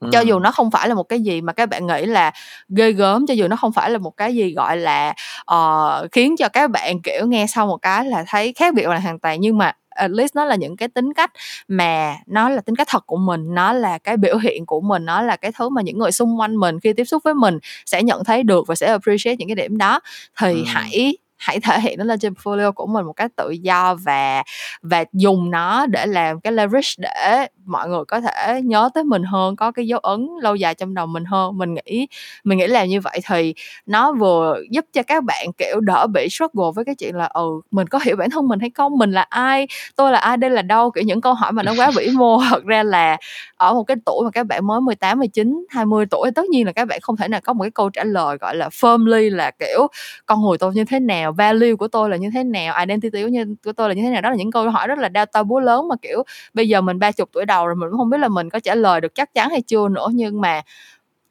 Ừ. 0.00 0.08
cho 0.12 0.20
dù 0.20 0.38
nó 0.38 0.50
không 0.50 0.70
phải 0.70 0.88
là 0.88 0.94
một 0.94 1.02
cái 1.02 1.20
gì 1.20 1.40
mà 1.40 1.52
các 1.52 1.68
bạn 1.68 1.86
nghĩ 1.86 2.06
là 2.06 2.32
ghê 2.68 2.92
gớm 2.92 3.26
cho 3.26 3.34
dù 3.34 3.48
nó 3.48 3.56
không 3.56 3.72
phải 3.72 3.90
là 3.90 3.98
một 3.98 4.16
cái 4.16 4.34
gì 4.34 4.54
gọi 4.54 4.76
là 4.76 5.14
uh, 5.54 6.12
khiến 6.12 6.36
cho 6.36 6.48
các 6.48 6.70
bạn 6.70 7.02
kiểu 7.02 7.26
nghe 7.26 7.46
sau 7.46 7.66
một 7.66 7.76
cái 7.76 8.04
là 8.04 8.24
thấy 8.26 8.52
khác 8.56 8.74
biệt 8.74 8.88
là 8.88 8.98
hoàn 8.98 9.18
toàn. 9.18 9.40
Nhưng 9.40 9.58
mà 9.58 9.72
at 9.98 10.10
least 10.10 10.36
nó 10.36 10.44
là 10.44 10.54
những 10.54 10.76
cái 10.76 10.88
tính 10.88 11.12
cách 11.12 11.32
mà 11.68 12.16
nó 12.26 12.48
là 12.48 12.60
tính 12.60 12.76
cách 12.76 12.88
thật 12.90 13.06
của 13.06 13.16
mình 13.16 13.54
nó 13.54 13.72
là 13.72 13.98
cái 13.98 14.16
biểu 14.16 14.38
hiện 14.38 14.66
của 14.66 14.80
mình 14.80 15.04
nó 15.04 15.22
là 15.22 15.36
cái 15.36 15.52
thứ 15.52 15.68
mà 15.68 15.82
những 15.82 15.98
người 15.98 16.12
xung 16.12 16.40
quanh 16.40 16.56
mình 16.56 16.80
khi 16.80 16.92
tiếp 16.92 17.04
xúc 17.04 17.22
với 17.24 17.34
mình 17.34 17.58
sẽ 17.86 18.02
nhận 18.02 18.24
thấy 18.24 18.42
được 18.42 18.66
và 18.66 18.74
sẽ 18.74 18.86
appreciate 18.86 19.36
những 19.36 19.48
cái 19.48 19.54
điểm 19.54 19.78
đó 19.78 20.00
thì 20.40 20.50
ừ. 20.50 20.64
hãy 20.66 21.16
hãy 21.38 21.60
thể 21.60 21.80
hiện 21.80 21.98
nó 21.98 22.04
lên 22.04 22.18
trên 22.18 22.32
portfolio 22.32 22.72
của 22.72 22.86
mình 22.86 23.06
một 23.06 23.12
cách 23.12 23.30
tự 23.36 23.50
do 23.50 23.94
và 23.94 24.42
và 24.82 25.04
dùng 25.12 25.50
nó 25.50 25.86
để 25.86 26.06
làm 26.06 26.40
cái 26.40 26.52
leverage 26.52 26.88
để 26.98 27.46
mọi 27.68 27.88
người 27.88 28.04
có 28.08 28.20
thể 28.20 28.60
nhớ 28.64 28.90
tới 28.94 29.04
mình 29.04 29.22
hơn 29.22 29.56
có 29.56 29.72
cái 29.72 29.86
dấu 29.86 29.98
ấn 29.98 30.28
lâu 30.42 30.54
dài 30.54 30.74
trong 30.74 30.94
đầu 30.94 31.06
mình 31.06 31.24
hơn. 31.24 31.58
Mình 31.58 31.74
nghĩ 31.74 32.06
mình 32.44 32.58
nghĩ 32.58 32.66
làm 32.66 32.88
như 32.88 33.00
vậy 33.00 33.20
thì 33.28 33.54
nó 33.86 34.12
vừa 34.12 34.56
giúp 34.70 34.84
cho 34.92 35.02
các 35.02 35.24
bạn 35.24 35.46
kiểu 35.58 35.80
đỡ 35.80 36.06
bị 36.06 36.28
struggle 36.30 36.66
với 36.74 36.84
cái 36.84 36.94
chuyện 36.94 37.16
là 37.16 37.26
ừ 37.26 37.46
mình 37.70 37.86
có 37.86 37.98
hiểu 38.02 38.16
bản 38.16 38.30
thân 38.30 38.48
mình 38.48 38.60
hay 38.60 38.70
không 38.74 38.98
mình 38.98 39.12
là 39.12 39.22
ai 39.22 39.66
tôi 39.96 40.12
là 40.12 40.18
ai 40.18 40.36
đây 40.36 40.50
là 40.50 40.62
đâu 40.62 40.90
kiểu 40.90 41.04
những 41.04 41.20
câu 41.20 41.34
hỏi 41.34 41.52
mà 41.52 41.62
nó 41.62 41.74
quá 41.76 41.90
vĩ 41.96 42.08
mô. 42.14 42.38
Thật 42.50 42.64
ra 42.64 42.82
là 42.82 43.16
ở 43.56 43.74
một 43.74 43.84
cái 43.84 43.96
tuổi 44.06 44.24
mà 44.24 44.30
các 44.30 44.46
bạn 44.46 44.66
mới 44.66 44.80
18, 44.80 45.18
19, 45.18 45.66
20 45.70 46.06
tuổi 46.10 46.30
tất 46.34 46.44
nhiên 46.46 46.66
là 46.66 46.72
các 46.72 46.84
bạn 46.84 47.00
không 47.02 47.16
thể 47.16 47.28
nào 47.28 47.40
có 47.44 47.52
một 47.52 47.64
cái 47.64 47.70
câu 47.70 47.90
trả 47.90 48.04
lời 48.04 48.36
gọi 48.40 48.56
là 48.56 48.68
firmly 48.68 49.36
là 49.36 49.50
kiểu 49.50 49.88
con 50.26 50.42
người 50.42 50.58
tôi 50.58 50.74
như 50.74 50.84
thế 50.84 51.00
nào 51.00 51.32
value 51.32 51.74
của 51.74 51.88
tôi 51.88 52.10
là 52.10 52.16
như 52.16 52.30
thế 52.34 52.44
nào 52.44 52.74
identity 52.78 53.22
của, 53.22 53.28
như, 53.28 53.44
của 53.64 53.72
tôi 53.72 53.88
là 53.88 53.94
như 53.94 54.02
thế 54.02 54.10
nào. 54.10 54.20
Đó 54.22 54.30
là 54.30 54.36
những 54.36 54.50
câu 54.50 54.70
hỏi 54.70 54.88
rất 54.88 54.98
là 54.98 55.08
đau 55.08 55.26
búa 55.46 55.60
lớn 55.60 55.88
mà 55.88 55.94
kiểu 56.02 56.22
bây 56.54 56.68
giờ 56.68 56.80
mình 56.80 56.98
ba 56.98 57.12
chục 57.12 57.28
tuổi 57.32 57.44
đầu 57.44 57.57
rồi 57.66 57.76
mình 57.76 57.88
cũng 57.90 57.98
không 57.98 58.10
biết 58.10 58.18
là 58.18 58.28
mình 58.28 58.50
có 58.50 58.60
trả 58.60 58.74
lời 58.74 59.00
được 59.00 59.14
chắc 59.14 59.34
chắn 59.34 59.50
hay 59.50 59.62
chưa 59.62 59.88
nữa. 59.88 60.06
Nhưng 60.12 60.40
mà 60.40 60.62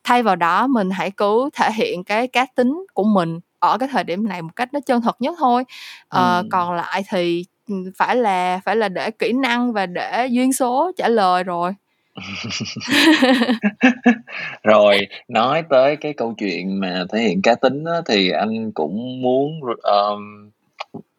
thay 0.04 0.24
vào 0.24 0.36
đó 0.36 0.68
mình 0.68 0.90
hãy 0.90 1.12
cứ 1.12 1.50
thể 1.54 1.72
hiện 1.72 2.04
cái 2.04 2.28
cá 2.28 2.46
tính 2.56 2.86
của 2.94 3.04
mình 3.04 3.40
ở 3.60 3.78
cái 3.78 3.90
thời 3.92 4.04
điểm 4.04 4.28
này 4.28 4.42
một 4.42 4.56
cách 4.56 4.74
nó 4.74 4.80
chân 4.86 5.02
thật 5.02 5.22
nhất 5.22 5.36
thôi. 5.40 5.64
Ờ, 6.08 6.38
ừ. 6.38 6.48
còn 6.52 6.74
lại 6.74 7.04
thì 7.10 7.46
ừ, 7.70 7.76
phải 7.98 8.16
là 8.16 8.60
phải 8.66 8.76
là 8.76 8.90
để 8.90 9.12
kỹ 9.12 9.34
năng 9.34 9.74
và 9.74 9.86
để 9.86 10.28
duyên 10.32 10.54
số 10.54 10.92
trả 10.98 11.08
lời 11.08 11.44
rồi. 11.44 11.74
Rồi 14.64 15.08
nói 15.28 15.64
tới 15.70 15.96
cái 15.96 16.14
câu 16.14 16.34
chuyện 16.38 16.80
mà 16.80 17.06
thể 17.14 17.22
hiện 17.22 17.42
cá 17.42 17.56
tính 17.56 17.84
á, 17.86 18.02
thì 18.06 18.30
anh 18.30 18.72
cũng 18.72 19.22
muốn 19.22 19.52
um, 19.84 20.50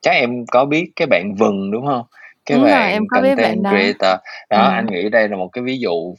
chắc 0.01 0.11
em 0.11 0.47
có 0.47 0.65
biết 0.65 0.91
cái 0.97 1.07
bạn 1.07 1.35
Vừng, 1.39 1.71
đúng 1.71 1.87
không 1.87 2.05
Cái 2.49 2.59
Đúng 2.59 2.65
rồi, 2.65 2.73
bạn 2.73 2.93
em 2.93 3.03
có 3.11 3.21
biết 3.23 3.35
bạn 3.37 3.63
content 3.63 3.65
đó. 3.65 3.71
creator. 3.71 4.21
Đó, 4.51 4.67
Ừm. 4.67 4.75
anh 4.75 4.87
nghĩ 4.87 5.09
đây 5.09 5.29
là 5.29 5.37
một 5.37 5.49
cái 5.53 5.65
ví 5.65 5.79
dụ 5.79 6.15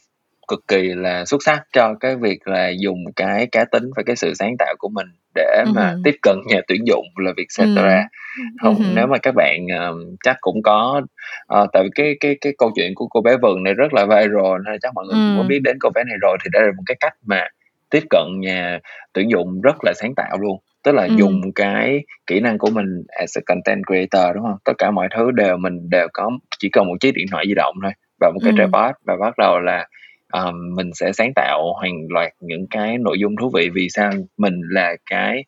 cực 0.47 0.59
kỳ 0.67 0.81
là 0.95 1.25
xuất 1.25 1.43
sắc 1.43 1.61
cho 1.73 1.93
cái 1.99 2.15
việc 2.15 2.39
là 2.47 2.69
dùng 2.79 2.97
cái 3.15 3.47
cá 3.51 3.65
tính 3.65 3.83
và 3.95 4.03
cái 4.05 4.15
sự 4.15 4.33
sáng 4.39 4.55
tạo 4.59 4.75
của 4.79 4.89
mình 4.89 5.07
để 5.35 5.63
Ừm 5.65 5.73
mà 5.75 5.95
tiếp 6.03 6.15
cận 6.21 6.37
nhà 6.47 6.61
tuyển 6.67 6.81
dụng 6.87 7.05
là 7.25 7.31
Vietcetera. 7.37 7.97
Ừm. 7.97 8.47
Hông, 8.61 8.75
Ừm 8.75 8.85
hứm. 8.85 8.95
nếu 8.95 9.07
mà 9.07 9.17
các 9.17 9.33
bạn, 9.35 9.67
ờ, 9.79 9.93
chắc 10.23 10.37
cũng 10.41 10.63
có 10.63 11.01
ờ, 11.47 11.67
tại 11.73 11.83
vì 11.83 11.89
cái 11.95 12.15
cái 12.19 12.37
cái 12.41 12.53
câu 12.57 12.71
chuyện 12.75 12.95
của 12.95 13.07
cô 13.09 13.21
bé 13.21 13.37
Vừng 13.41 13.63
này 13.63 13.73
rất 13.73 13.93
là 13.93 14.05
viral 14.05 14.57
nên 14.65 14.79
chắc 14.81 14.93
mọi 14.95 15.05
người 15.07 15.17
cũng 15.23 15.37
có 15.37 15.43
Ừm. 15.43 15.47
biết 15.49 15.59
đến 15.63 15.77
cô 15.81 15.89
bé 15.95 16.03
này 16.03 16.17
rồi, 16.21 16.37
thì 16.45 16.49
đây 16.53 16.63
là 16.63 16.71
một 16.77 16.83
cái 16.85 16.97
cách 16.99 17.13
mà 17.27 17.47
tiếp 17.89 18.03
cận 18.09 18.25
nhà 18.41 18.79
tuyển 19.13 19.29
dụng 19.31 19.61
rất 19.61 19.75
là 19.83 19.93
sáng 19.95 20.15
tạo 20.15 20.37
luôn. 20.41 20.59
Tức 20.83 20.91
là 20.91 21.03
Ừm. 21.03 21.17
dùng 21.17 21.41
cái 21.55 21.99
kỹ 22.27 22.39
năng 22.39 22.57
của 22.57 22.69
mình 22.69 22.85
as 23.19 23.37
a 23.37 23.41
content 23.45 23.81
creator, 23.87 24.35
đúng 24.35 24.43
hông? 24.43 24.57
Tất 24.65 24.73
cả 24.77 24.91
mọi 24.91 25.07
thứ 25.15 25.31
đều 25.31 25.57
mình 25.57 25.89
đều 25.89 26.07
có 26.13 26.29
chỉ 26.59 26.69
cần 26.69 26.87
một 26.87 26.95
chiếc 26.99 27.11
điện 27.15 27.25
thoại 27.31 27.45
di 27.47 27.53
động 27.55 27.75
thôi 27.83 27.91
và 28.21 28.31
một 28.33 28.39
cái 28.43 28.53
Ừm. 28.57 28.57
tripod 28.57 28.91
và 29.05 29.15
bắt 29.21 29.33
đầu 29.37 29.59
là, 29.59 29.87
ờm, 30.33 30.75
mình 30.75 30.89
sẽ 30.93 31.11
sáng 31.13 31.31
tạo 31.35 31.73
hàng 31.83 31.93
loạt 32.09 32.31
những 32.41 32.65
cái 32.69 32.97
nội 32.97 33.17
dung 33.19 33.35
thú 33.41 33.51
vị. 33.55 33.69
Vì 33.73 33.87
sao? 33.89 34.11
Mình 34.37 34.53
là 34.71 34.95
cái 35.09 35.43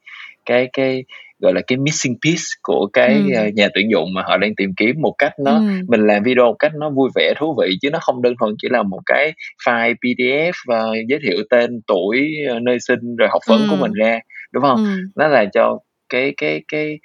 cái 0.45 0.69
cái, 0.73 1.03
gọi 1.39 1.53
là, 1.53 1.61
cái 1.67 1.77
missing 1.77 2.15
piece 2.25 2.43
của 2.61 2.87
cái, 2.93 3.23
ơ, 3.35 3.43
Ừm. 3.43 3.55
nhà 3.55 3.67
tuyển 3.73 3.91
dụng 3.91 4.13
mà 4.13 4.21
họ 4.25 4.37
đang 4.37 4.55
tìm 4.55 4.69
kiếm 4.77 4.95
một 5.01 5.13
cách 5.17 5.33
nó 5.39 5.53
Ừm. 5.53 5.85
mình 5.87 6.07
làm 6.07 6.23
video 6.23 6.45
một 6.45 6.55
cách 6.59 6.71
nó 6.79 6.89
vui 6.89 7.09
vẻ, 7.15 7.33
thú 7.37 7.55
vị 7.61 7.77
chứ 7.81 7.89
nó 7.91 7.99
không 8.01 8.21
đơn 8.21 8.33
thuần 8.39 8.55
chỉ 8.61 8.67
là 8.71 8.83
một 8.83 8.99
cái 9.05 9.33
file 9.65 9.93
PDF, 10.01 10.51
ờ, 10.67 10.93
giới 11.07 11.19
thiệu 11.23 11.37
tên, 11.49 11.81
tuổi, 11.87 12.29
ơ, 12.49 12.59
nơi 12.59 12.77
sinh 12.79 13.15
rồi 13.17 13.29
học 13.31 13.41
vấn 13.47 13.67
của 13.67 13.77
mình 13.77 13.91
ra, 13.93 14.19
đúng 14.53 14.63
hông? 14.63 14.83
Ừm. 14.83 14.97
Nó 15.15 15.27
là 15.27 15.45
cho 15.53 15.79
cái 16.09 16.33
cái 16.37 16.61
cái 16.67 16.99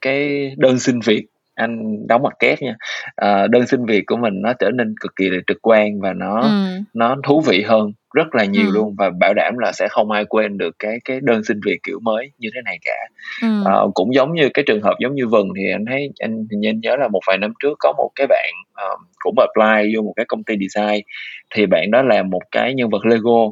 cái 0.00 0.50
đơn 0.58 0.78
xin 0.78 1.00
việc 1.00 1.26
anh 1.54 2.06
đóng 2.08 2.22
ngoặc 2.22 2.34
kép 2.38 2.62
nha, 2.62 2.74
ờ, 3.16 3.46
đơn 3.48 3.66
xin 3.66 3.84
việc 3.86 4.04
của 4.06 4.16
mình 4.16 4.42
nó 4.42 4.52
trở 4.52 4.70
nên 4.70 4.94
cực 5.00 5.16
kỳ 5.16 5.30
là 5.30 5.38
trực 5.46 5.58
quan 5.62 6.00
và 6.00 6.12
nó 6.12 6.40
Ừm. 6.42 6.84
nó 6.94 7.16
thú 7.24 7.40
vị 7.46 7.62
hơn 7.62 7.92
rất 8.14 8.34
là 8.34 8.44
nhiều 8.44 8.66
Ừm. 8.66 8.74
luôn 8.74 8.94
và 8.98 9.10
bảo 9.20 9.34
đảm 9.34 9.58
là 9.58 9.72
sẽ 9.72 9.88
không 9.90 10.10
ai 10.10 10.24
quên 10.24 10.58
được 10.58 10.76
cái 10.78 10.98
cái 11.04 11.20
đơn 11.22 11.44
xin 11.44 11.60
việc 11.66 11.78
kiểu 11.82 12.00
mới 12.02 12.32
như 12.38 12.48
thế 12.54 12.60
này 12.64 12.78
cả. 12.84 13.06
Ừm. 13.42 13.64
Ờ, 13.64 13.90
cũng 13.94 14.14
giống 14.14 14.34
như 14.34 14.48
cái 14.54 14.64
trường 14.68 14.82
hợp 14.82 14.94
giống 15.00 15.14
như 15.14 15.26
Vừng 15.28 15.48
thì 15.58 15.62
anh 15.72 15.84
thấy 15.86 16.10
anh 16.20 16.46
anh 16.66 16.80
nhớ 16.80 16.96
là 16.96 17.08
một 17.08 17.20
vài 17.26 17.38
năm 17.38 17.52
trước 17.62 17.76
có 17.80 17.92
một 17.98 18.10
cái 18.16 18.26
bạn, 18.30 18.52
ờ, 18.74 18.96
cũng 19.18 19.34
apply 19.38 19.94
vô 19.96 20.02
một 20.02 20.12
cái 20.16 20.26
công 20.28 20.44
ty 20.44 20.54
design, 20.68 21.00
thì 21.54 21.66
bạn 21.66 21.90
đó 21.90 22.02
làm 22.02 22.30
một 22.30 22.42
cái 22.52 22.74
nhân 22.74 22.90
vật 22.90 23.06
Lego. 23.06 23.50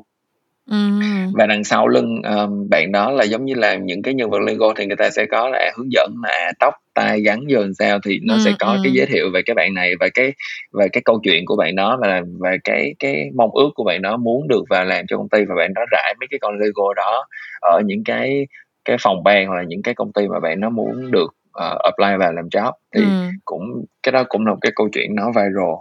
Và 1.32 1.46
đằng 1.46 1.64
sau 1.64 1.88
lưng, 1.88 2.20
ờ, 2.24 2.48
bạn 2.70 2.92
đó 2.92 3.10
là 3.10 3.24
giống 3.24 3.44
như 3.44 3.54
là 3.54 3.74
những 3.74 4.02
cái 4.02 4.14
nhân 4.14 4.30
vật 4.30 4.38
Lego 4.46 4.72
thì 4.76 4.86
người 4.86 4.96
ta 4.96 5.10
sẽ 5.10 5.26
có 5.26 5.48
là 5.48 5.72
hướng 5.76 5.92
dẫn 5.92 6.10
là 6.22 6.52
tóc 6.60 6.74
tai 6.94 7.20
gắn 7.20 7.40
vô 7.50 7.60
làm 7.60 7.74
sao, 7.74 7.98
thì 8.04 8.20
nó 8.22 8.38
sẽ 8.38 8.50
Ừm, 8.50 8.56
có 8.58 8.78
cái 8.82 8.90
ừm. 8.90 8.96
giới 8.96 9.06
thiệu 9.06 9.30
về 9.34 9.42
cái 9.46 9.54
bạn 9.54 9.74
này 9.74 9.94
và 10.00 10.08
cái 10.14 10.32
và 10.72 10.86
cái 10.92 11.02
câu 11.04 11.20
chuyện 11.24 11.46
của 11.46 11.56
bạn 11.56 11.74
đó 11.76 11.98
và 12.02 12.22
và 12.40 12.50
cái 12.64 12.94
cái 12.98 13.30
mong 13.36 13.50
ước 13.54 13.70
của 13.74 13.84
bạn 13.84 14.02
đó 14.02 14.16
muốn 14.16 14.48
được 14.48 14.62
vào 14.70 14.84
làm 14.84 15.06
cho 15.08 15.16
công 15.16 15.28
ty 15.28 15.44
và 15.48 15.54
bạn 15.54 15.74
đó 15.74 15.82
rải 15.90 16.14
mấy 16.20 16.26
cái 16.30 16.38
con 16.40 16.58
Lego 16.58 16.94
đó 16.96 17.26
ở 17.60 17.80
những 17.86 18.04
cái 18.04 18.46
cái 18.84 18.96
phòng 19.00 19.22
ban 19.24 19.46
hoặc 19.46 19.56
là 19.56 19.62
những 19.68 19.82
cái 19.82 19.94
công 19.94 20.12
ty 20.12 20.28
mà 20.28 20.40
bạn 20.40 20.60
đó 20.60 20.70
muốn 20.70 21.10
được, 21.10 21.28
ờ, 21.52 21.78
apply 21.84 22.16
vào 22.18 22.32
làm 22.32 22.48
job. 22.48 22.72
Thì 22.96 23.02
Ừm. 23.04 23.30
cũng 23.44 23.62
cái 24.02 24.12
đó 24.12 24.24
cũng 24.28 24.46
là 24.46 24.52
một 24.52 24.58
cái 24.60 24.72
câu 24.76 24.88
chuyện 24.92 25.14
nó 25.14 25.28
viral, 25.28 25.74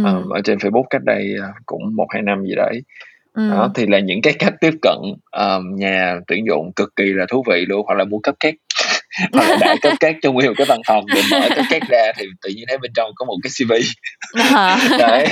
ờm, 0.00 0.14
Ừm. 0.22 0.28
ở 0.30 0.40
trên 0.44 0.58
Facebook 0.58 0.84
cách 0.90 1.02
đây, 1.04 1.34
ơ, 1.42 1.48
cũng 1.66 1.82
1-2 1.96 2.22
năm 2.22 2.44
gì 2.44 2.54
đấy. 2.56 2.82
Đó, 3.36 3.62
Ừm. 3.62 3.72
thì 3.74 3.86
là 3.86 3.98
những 3.98 4.22
cái 4.22 4.32
cách 4.38 4.54
tiếp 4.60 4.70
cận, 4.82 4.98
ờm, 5.30 5.62
nhà 5.76 6.14
tuyển 6.26 6.44
dụng 6.48 6.72
cực 6.76 6.96
kỳ 6.96 7.04
là 7.04 7.26
thú 7.30 7.44
vị 7.50 7.64
luôn, 7.68 7.86
hoặc 7.86 7.94
là 7.94 8.04
mua 8.04 8.18
cupcake, 8.18 8.56
hoặc 9.32 9.50
là 9.50 9.56
đãi 9.60 9.76
cupcake 9.82 10.18
cho 10.22 10.32
nguyên 10.32 10.46
một 10.48 10.54
cái 10.56 10.66
văn 10.70 10.80
phòng 10.86 11.04
để 11.14 11.22
mở 11.32 11.48
cupcake 11.56 11.86
ra 11.90 12.12
thì 12.18 12.26
tự 12.42 12.50
nhiên 12.56 12.64
thấy 12.68 12.78
bên 12.78 12.90
trong 12.96 13.10
có 13.16 13.24
một 13.26 13.36
cái 13.42 13.50
CV. 13.60 13.72
Ờ. 14.54 14.76
Đấy, 14.98 15.26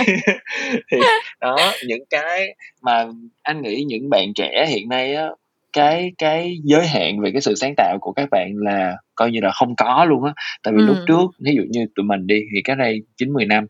thì 0.92 0.98
đó, 1.40 1.56
những 1.86 2.04
cái 2.10 2.48
mà 2.82 3.06
anh 3.42 3.62
nghĩ 3.62 3.84
những 3.88 4.10
bạn 4.10 4.34
trẻ 4.34 4.66
hiện 4.68 4.88
nay 4.88 5.14
á, 5.14 5.26
cái 5.72 6.12
cái 6.18 6.56
giới 6.64 6.86
hạn 6.86 7.20
về 7.20 7.30
cái 7.32 7.40
sự 7.40 7.54
sáng 7.54 7.74
tạo 7.76 7.98
của 8.00 8.12
các 8.12 8.28
bạn 8.30 8.48
là 8.56 8.96
coi 9.14 9.30
như 9.30 9.40
là 9.42 9.50
không 9.50 9.76
có 9.76 10.04
luôn 10.08 10.24
á. 10.24 10.32
Tại 10.62 10.74
vì 10.76 10.82
lúc 10.82 10.96
Ừm. 10.96 11.06
trước, 11.06 11.30
ví 11.46 11.52
dụ 11.56 11.62
như 11.70 11.86
tụi 11.96 12.04
mình 12.04 12.26
đi 12.26 12.40
thì 12.54 12.62
cách 12.64 12.78
đây 12.78 12.98
9-10 13.16 13.46
năm 13.46 13.66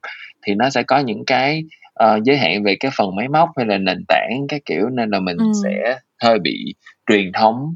thì 0.46 0.54
nó 0.54 0.70
sẽ 0.70 0.82
có 0.82 0.98
những 0.98 1.24
cái, 1.26 1.62
ờ, 1.94 2.20
giới 2.24 2.36
hạn 2.36 2.62
về 2.64 2.76
cái 2.80 2.90
phần 2.96 3.16
máy 3.16 3.28
móc 3.28 3.48
hay 3.56 3.66
là 3.66 3.78
nền 3.78 4.04
tảng 4.08 4.46
các 4.48 4.60
kiểu, 4.64 4.88
nên 4.88 5.10
là 5.10 5.20
mình 5.20 5.36
Ừm. 5.38 5.52
sẽ 5.64 5.98
hơi 6.22 6.38
bị 6.38 6.74
truyền 7.08 7.32
thống 7.32 7.74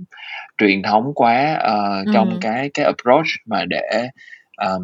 truyền 0.59 0.83
thống 0.83 1.12
quá, 1.14 1.55
ờ, 1.61 2.05
trong 2.12 2.39
cái 2.41 2.71
cái 2.75 2.87
approach 2.87 3.27
mà 3.47 3.64
để, 3.64 4.09
ờm, 4.57 4.83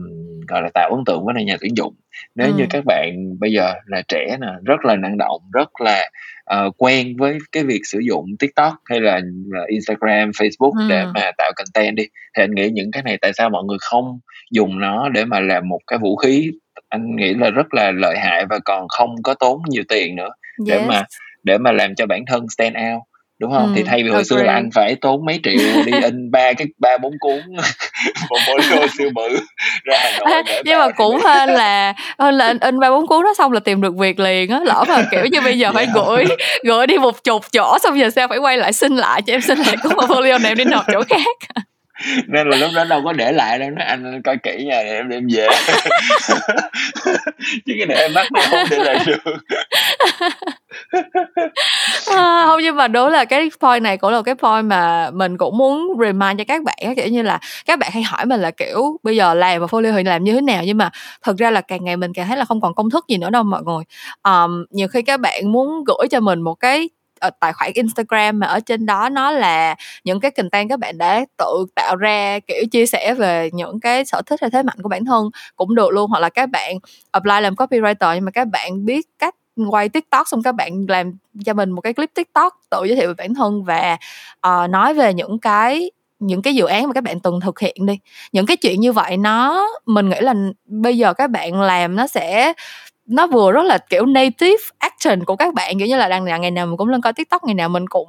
gọi 0.48 0.62
là, 0.62 0.68
tạo 0.74 0.90
ấn 0.90 1.04
tượng 1.06 1.24
với 1.24 1.34
lại 1.34 1.44
nhà 1.44 1.56
tuyển 1.60 1.76
dụng. 1.76 1.94
Nếu 2.34 2.50
như 2.50 2.66
các 2.70 2.84
bạn 2.86 3.38
bây 3.40 3.52
giờ 3.52 3.74
là 3.86 4.02
trẻ 4.08 4.36
nè, 4.40 4.46
rất 4.64 4.84
là 4.84 4.96
năng 4.96 5.18
động, 5.18 5.40
rất 5.52 5.80
là, 5.80 6.10
ờ, 6.44 6.70
quen 6.78 7.16
với 7.18 7.38
cái 7.52 7.64
việc 7.64 7.80
sử 7.84 7.98
dụng 8.08 8.26
TikTok 8.38 8.74
hay 8.84 9.00
là 9.00 9.20
là 9.52 9.60
Instagram, 9.68 10.30
Facebook 10.30 10.72
để 10.88 11.04
mà 11.14 11.30
tạo 11.38 11.52
content 11.56 11.96
đi, 11.96 12.04
thì 12.36 12.42
anh 12.42 12.50
nghĩ 12.54 12.70
những 12.70 12.90
cái 12.90 13.02
này 13.02 13.18
tại 13.20 13.32
sao 13.32 13.50
mọi 13.50 13.64
người 13.64 13.78
không 13.80 14.18
dùng 14.50 14.80
nó 14.80 15.08
để 15.08 15.24
mà 15.24 15.40
làm 15.40 15.68
một 15.68 15.80
cái 15.86 15.98
vũ 15.98 16.16
khí, 16.16 16.50
anh 16.94 17.16
nghĩ 17.16 17.34
là 17.34 17.50
rất 17.50 17.74
là 17.74 17.90
lợi 17.94 18.18
hại 18.18 18.44
và 18.50 18.58
còn 18.64 18.88
không 18.88 19.10
có 19.22 19.34
tốn 19.34 19.58
nhiều 19.68 19.82
tiền 19.88 20.16
nữa 20.16 20.28
để 20.66 20.74
Yes. 20.76 20.86
mà 20.88 21.02
để 21.42 21.58
mà 21.58 21.72
làm 21.72 21.94
cho 21.94 22.06
bản 22.06 22.24
thân 22.26 22.46
stand 22.56 22.76
out, 22.76 23.02
đúng 23.38 23.50
hông? 23.52 23.72
Thì 23.74 23.80
Ừm, 23.80 23.88
thay 23.90 24.02
vì 24.02 24.10
hồi 24.10 24.24
xưa 24.24 24.42
là 24.42 24.52
anh 24.52 24.70
phải 24.74 24.96
tốn 25.00 25.24
mấy 25.26 25.40
triệu 25.42 25.82
đi 25.86 25.92
in 26.02 26.30
3 26.30 26.52
cái 26.52 26.66
3-4 26.82 27.10
cuốn 27.20 27.40
portfolio 28.28 28.86
siêu 28.98 29.10
bự 29.14 29.38
ra 29.84 29.98
Hà 30.00 30.10
Nội 30.18 30.42
để 30.46 30.62
nhưng 30.64 30.78
mà 30.78 30.86
thì 30.86 30.92
cũng 30.96 31.20
hên 31.26 31.48
là 31.48 31.94
hên 32.18 32.34
là 32.34 32.46
in 32.48 32.58
in 32.60 32.76
3-4 32.76 33.06
cuốn 33.06 33.24
đó 33.24 33.34
xong 33.38 33.52
là 33.52 33.60
tìm 33.60 33.80
được 33.80 33.96
việc 33.96 34.20
liền 34.20 34.50
á, 34.50 34.60
lỡ 34.64 34.84
mà, 34.88 35.02
kiểu 35.10 35.26
như, 35.26 35.40
bây 35.40 35.58
giờ 35.58 35.72
phải 35.74 35.86
hả? 35.86 35.92
gửi 35.94 36.24
gửi 36.64 36.86
đi 36.86 36.98
một 36.98 37.24
chục 37.24 37.44
chỗ 37.52 37.78
xong 37.82 37.98
giờ 37.98 38.10
sao 38.10 38.28
phải 38.28 38.38
quay 38.38 38.58
lại 38.58 38.72
xin 38.72 38.96
lại, 38.96 39.22
cho 39.22 39.32
em 39.32 39.40
xin 39.40 39.58
lại 39.58 39.76
cuốn 39.82 39.92
portfolio 39.92 40.42
này 40.42 40.50
em 40.50 40.58
đi 40.58 40.64
nộp 40.64 40.84
chỗ 40.92 41.02
khác. 41.08 41.36
Nên 42.28 42.50
là 42.50 42.56
lúc 42.56 42.70
đó 42.74 42.84
đâu 42.84 43.00
có 43.04 43.12
để 43.12 43.32
lại 43.32 43.58
đâu, 43.58 43.70
nói: 43.70 43.84
"Anh 43.84 44.22
coi 44.22 44.36
kỹ 44.42 44.64
nha, 44.66 44.82
để 44.84 44.90
em 44.96 45.08
đem 45.08 45.26
về." 45.32 45.46
Chứ 47.66 47.72
cái 47.78 47.86
này 47.86 47.96
em 47.98 48.12
mắc 48.14 48.26
nên 48.32 48.44
hông 48.50 48.66
để 48.70 48.78
lại 48.78 48.98
được. 49.06 49.18
à, 52.16 52.44
không 52.46 52.60
nhưng 52.62 52.76
mà 52.76 52.88
đúng 52.88 53.08
là 53.08 53.24
cái 53.24 53.50
point 53.60 53.82
này 53.82 53.96
cũng 53.98 54.10
là 54.12 54.22
cái 54.22 54.34
point 54.34 54.66
mà 54.66 55.10
mình 55.14 55.38
cũng 55.38 55.56
muốn 55.58 55.88
remind 56.00 56.38
cho 56.38 56.44
các 56.48 56.62
bạn 56.64 56.76
kiểu 56.96 57.08
như 57.08 57.22
là, 57.22 57.38
các 57.66 57.78
bạn 57.78 57.90
hay 57.94 58.02
hỏi 58.02 58.26
mình 58.26 58.40
là, 58.40 58.50
kiểu, 58.50 58.98
bây 59.02 59.16
giờ 59.16 59.34
làm 59.34 59.62
portfolio 59.62 59.96
thì 59.96 60.02
làm 60.04 60.24
như 60.24 60.32
thế 60.34 60.40
nào? 60.40 60.62
Nhưng 60.66 60.78
mà 60.78 60.90
thực 61.24 61.36
ra 61.38 61.50
là 61.50 61.60
càng 61.60 61.84
ngày 61.84 61.96
mình 61.96 62.12
càng 62.14 62.28
thấy 62.28 62.36
là 62.36 62.44
không 62.44 62.60
còn 62.60 62.74
công 62.74 62.90
thức 62.90 63.04
gì 63.08 63.16
nữa 63.18 63.30
đâu 63.30 63.42
mọi 63.44 63.62
người. 63.64 63.84
um, 64.24 64.64
nhiều 64.70 64.88
khi 64.88 65.02
các 65.02 65.20
bạn 65.20 65.52
muốn 65.52 65.84
gửi 65.86 66.08
cho 66.10 66.20
mình 66.20 66.42
một 66.42 66.54
cái, 66.54 66.88
ở 67.24 67.30
tài 67.40 67.52
khoản 67.52 67.70
Instagram 67.74 68.38
mà 68.38 68.46
ở 68.46 68.60
trên 68.60 68.86
đó 68.86 69.08
nó 69.08 69.30
là 69.30 69.74
những 70.04 70.20
cái 70.20 70.30
content 70.30 70.68
các 70.68 70.78
bạn 70.78 70.98
đã 70.98 71.24
tự 71.38 71.66
tạo 71.74 71.96
ra, 71.96 72.38
kiểu, 72.46 72.64
chia 72.70 72.86
sẻ 72.86 73.14
về 73.14 73.50
những 73.52 73.80
cái 73.80 74.04
sở 74.04 74.22
thích 74.26 74.40
hay 74.40 74.50
thế 74.50 74.62
mạnh 74.62 74.78
của 74.82 74.88
bản 74.88 75.04
thân 75.04 75.30
cũng 75.56 75.74
được 75.74 75.90
luôn. 75.92 76.10
Hoặc 76.10 76.20
là 76.20 76.28
các 76.28 76.50
bạn 76.50 76.76
apply 77.10 77.40
làm 77.40 77.54
copywriter 77.54 78.14
nhưng 78.14 78.24
mà 78.24 78.30
các 78.30 78.48
bạn 78.48 78.84
biết 78.84 79.06
cách 79.18 79.34
quay 79.70 79.88
TikTok 79.88 80.28
xong 80.28 80.42
các 80.42 80.54
bạn 80.54 80.86
làm 80.88 81.12
cho 81.44 81.54
mình 81.54 81.70
một 81.70 81.80
cái 81.80 81.92
clip 81.92 82.10
TikTok 82.14 82.54
tự 82.70 82.84
giới 82.84 82.96
thiệu 82.96 83.08
về 83.08 83.14
bản 83.18 83.34
thân 83.34 83.64
và, 83.64 83.96
uh, 84.46 84.70
nói 84.70 84.94
về 84.94 85.14
những 85.14 85.38
cái 85.38 85.90
những 86.18 86.42
cái 86.42 86.54
dự 86.54 86.66
án 86.66 86.86
mà 86.86 86.92
các 86.92 87.04
bạn 87.04 87.20
từng 87.20 87.40
thực 87.40 87.60
hiện 87.60 87.86
đi. 87.86 87.98
Những 88.32 88.46
cái 88.46 88.56
chuyện 88.56 88.80
như 88.80 88.92
vậy 88.92 89.16
nó 89.16 89.68
mình 89.86 90.08
nghĩ 90.08 90.20
là 90.20 90.34
bây 90.66 90.98
giờ 90.98 91.14
các 91.14 91.30
bạn 91.30 91.60
làm 91.60 91.96
nó 91.96 92.06
sẽ 92.06 92.52
nó 93.06 93.26
vừa 93.26 93.52
rất 93.52 93.62
là, 93.62 93.78
kiểu, 93.78 94.06
native 94.06 94.62
action 94.78 95.24
của 95.24 95.36
các 95.36 95.54
bạn, 95.54 95.78
kiểu 95.78 95.88
như 95.88 95.96
là, 95.96 96.08
đang 96.08 96.24
ngày 96.24 96.50
nào 96.50 96.66
mình 96.66 96.76
cũng 96.76 96.88
lên 96.88 97.00
coi 97.00 97.12
TikTok, 97.12 97.44
ngày 97.44 97.54
nào 97.54 97.68
mình 97.68 97.86
cũng 97.86 98.08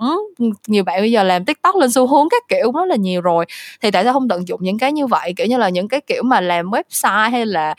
nhiều 0.67 0.83
bạn 0.83 1.01
bây 1.01 1.11
giờ 1.11 1.23
làm 1.23 1.45
TikTok 1.45 1.75
lên 1.75 1.91
xu 1.91 2.07
hướng 2.07 2.29
các 2.29 2.43
kiểu 2.49 2.71
rất 2.71 2.85
là 2.87 2.95
nhiều 2.95 3.21
rồi. 3.21 3.45
Thì 3.81 3.91
tại 3.91 4.03
sao 4.03 4.13
không 4.13 4.27
tận 4.27 4.47
dụng 4.47 4.59
những 4.63 4.77
cái 4.77 4.91
như 4.91 5.07
vậy, 5.07 5.33
kiểu 5.37 5.47
như 5.47 5.57
là, 5.57 5.69
những 5.69 5.87
cái 5.87 6.01
kiểu 6.01 6.23
mà 6.23 6.41
làm 6.41 6.65
website 6.71 7.29
hay 7.31 7.45
là, 7.45 7.75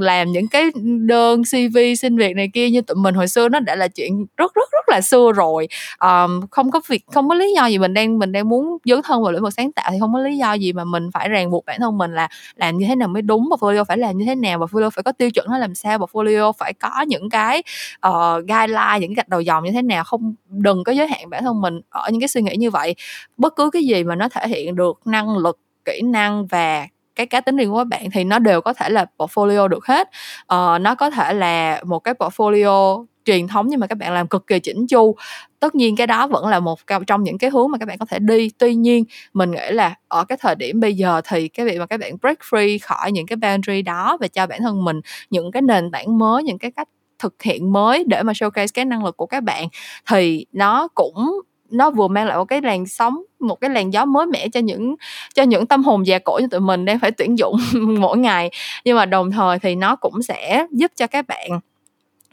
làm 0.00 0.32
những 0.32 0.48
cái 0.48 0.64
đơn 1.06 1.42
CV 1.44 1.78
xin 1.98 2.16
việc 2.16 2.36
này 2.36 2.50
kia 2.54 2.70
như 2.70 2.80
tụi 2.80 2.96
mình 2.96 3.14
hồi 3.14 3.28
xưa 3.28 3.48
nó 3.48 3.60
đã 3.60 3.74
là 3.74 3.88
chuyện 3.88 4.26
rất, 4.36 4.54
rất, 4.54 4.68
rất 4.72 4.88
là 4.88 5.00
xưa 5.00 5.32
rồi. 5.32 5.68
um, 6.00 6.40
không 6.50 6.70
có 6.70 6.80
việc 6.88 7.02
không 7.12 7.28
có 7.28 7.34
lý 7.34 7.52
do 7.56 7.66
gì 7.66 7.78
mình 7.78 7.94
đang 7.94 8.18
mình 8.18 8.32
đang 8.32 8.48
muốn 8.48 8.78
dấn 8.84 9.00
thân 9.02 9.22
vào 9.22 9.32
lĩnh 9.32 9.42
vực 9.42 9.52
sáng 9.56 9.72
tạo 9.72 9.90
thì 9.92 9.96
không 10.00 10.12
có 10.12 10.18
lý 10.18 10.36
do 10.36 10.52
gì 10.52 10.72
mà 10.72 10.84
mình 10.84 11.10
phải 11.14 11.28
ràng 11.28 11.50
buộc 11.50 11.64
bản 11.66 11.80
thân 11.80 11.98
mình 11.98 12.14
là 12.14 12.28
làm 12.56 12.78
như 12.78 12.86
thế 12.86 12.94
nào 12.94 13.08
mới 13.08 13.22
đúng, 13.22 13.48
và 13.50 13.56
portfolio 13.56 13.84
phải 13.84 13.98
làm 13.98 14.18
như 14.18 14.24
thế 14.24 14.34
nào, 14.34 14.58
và 14.58 14.66
portfolio 14.66 14.90
phải 14.90 15.02
có 15.02 15.12
tiêu 15.12 15.30
chuẩn 15.30 15.46
nó 15.50 15.58
làm 15.58 15.74
sao, 15.74 15.98
và 15.98 16.06
portfolio 16.12 16.39
phải 16.58 16.72
có 16.72 17.00
những 17.00 17.30
cái, 17.30 17.62
uh, 18.08 18.12
guideline, 18.48 18.98
những 19.00 19.10
cái 19.10 19.14
gạch 19.14 19.28
đầu 19.28 19.40
dòng 19.40 19.64
như 19.64 19.72
thế 19.72 19.82
nào. 19.82 20.04
Không 20.04 20.34
đừng 20.48 20.84
có 20.84 20.92
giới 20.92 21.06
hạn 21.06 21.30
bản 21.30 21.44
thân 21.44 21.60
mình 21.60 21.80
ở 21.90 22.08
những 22.10 22.20
cái 22.20 22.28
suy 22.28 22.42
nghĩ 22.42 22.56
như 22.56 22.70
vậy. 22.70 22.94
Bất 23.36 23.56
cứ 23.56 23.70
cái 23.70 23.82
gì 23.82 24.04
mà 24.04 24.14
nó 24.14 24.28
thể 24.28 24.48
hiện 24.48 24.76
được 24.76 25.00
năng 25.04 25.36
lực, 25.36 25.58
kỹ 25.84 26.00
năng 26.04 26.46
và 26.46 26.86
cái 27.14 27.26
cá 27.26 27.40
tính 27.40 27.56
riêng 27.56 27.70
của 27.70 27.78
các 27.78 27.86
bạn 27.86 28.10
thì 28.12 28.24
nó 28.24 28.38
đều 28.38 28.60
có 28.60 28.72
thể 28.72 28.88
là 28.88 29.06
portfolio 29.18 29.68
được 29.68 29.86
hết. 29.86 30.08
uh, 30.54 30.80
nó 30.80 30.94
có 30.94 31.10
thể 31.10 31.32
là 31.32 31.80
một 31.84 31.98
cái 31.98 32.14
portfolio 32.14 33.04
truyền 33.24 33.48
thống 33.48 33.66
nhưng 33.68 33.80
mà 33.80 33.86
các 33.86 33.98
bạn 33.98 34.12
làm 34.12 34.28
cực 34.28 34.46
kỳ 34.46 34.58
chỉnh 34.58 34.86
chu, 34.86 35.16
tất 35.60 35.74
nhiên 35.74 35.96
cái 35.96 36.06
đó 36.06 36.26
vẫn 36.26 36.46
là 36.46 36.60
một 36.60 36.80
trong 37.06 37.22
những 37.22 37.38
cái 37.38 37.50
hướng 37.50 37.70
mà 37.70 37.78
các 37.78 37.88
bạn 37.88 37.98
có 37.98 38.06
thể 38.06 38.18
đi. 38.18 38.50
Tuy 38.58 38.74
nhiên, 38.74 39.04
mình 39.32 39.50
nghĩ 39.50 39.70
là 39.70 39.94
ở 40.08 40.24
cái 40.24 40.38
thời 40.40 40.54
điểm 40.54 40.80
bây 40.80 40.94
giờ 40.94 41.20
thì 41.28 41.48
cái 41.48 41.66
việc 41.66 41.78
mà 41.78 41.86
các 41.86 42.00
bạn 42.00 42.16
break 42.22 42.38
free 42.38 42.78
khỏi 42.82 43.12
những 43.12 43.26
cái 43.26 43.36
boundary 43.36 43.82
đó 43.82 44.16
và 44.20 44.28
cho 44.28 44.46
bản 44.46 44.60
thân 44.62 44.84
mình 44.84 45.00
những 45.30 45.52
cái 45.52 45.62
nền 45.62 45.90
tảng 45.90 46.18
mới, 46.18 46.42
những 46.42 46.58
cái 46.58 46.70
cách 46.70 46.88
thực 47.18 47.42
hiện 47.42 47.72
mới 47.72 48.04
để 48.06 48.22
mà 48.22 48.32
showcase 48.32 48.66
cái 48.74 48.84
năng 48.84 49.04
lực 49.04 49.16
của 49.16 49.26
các 49.26 49.42
bạn, 49.42 49.68
thì 50.10 50.46
nó 50.52 50.88
cũng, 50.94 51.40
nó 51.70 51.90
vừa 51.90 52.08
mang 52.08 52.26
lại 52.26 52.36
một 52.36 52.44
cái 52.44 52.60
làn 52.60 52.86
sóng, 52.86 53.22
một 53.40 53.60
cái 53.60 53.70
làn 53.70 53.92
gió 53.92 54.04
mới 54.04 54.26
mẻ 54.26 54.48
cho 54.48 54.60
những 54.60 54.94
cho 55.34 55.42
những 55.42 55.66
tâm 55.66 55.84
hồn 55.84 56.06
già 56.06 56.18
cỗi 56.18 56.42
như 56.42 56.48
tụi 56.48 56.60
mình 56.60 56.84
đang 56.84 56.98
phải 56.98 57.10
tuyển 57.10 57.38
dụng 57.38 57.56
mỗi 57.98 58.18
ngày. 58.18 58.50
Nhưng 58.84 58.96
mà 58.96 59.06
đồng 59.06 59.30
thời 59.30 59.58
thì 59.58 59.74
nó 59.74 59.96
cũng 59.96 60.22
sẽ 60.22 60.66
giúp 60.70 60.92
cho 60.96 61.06
các 61.06 61.26
bạn 61.28 61.60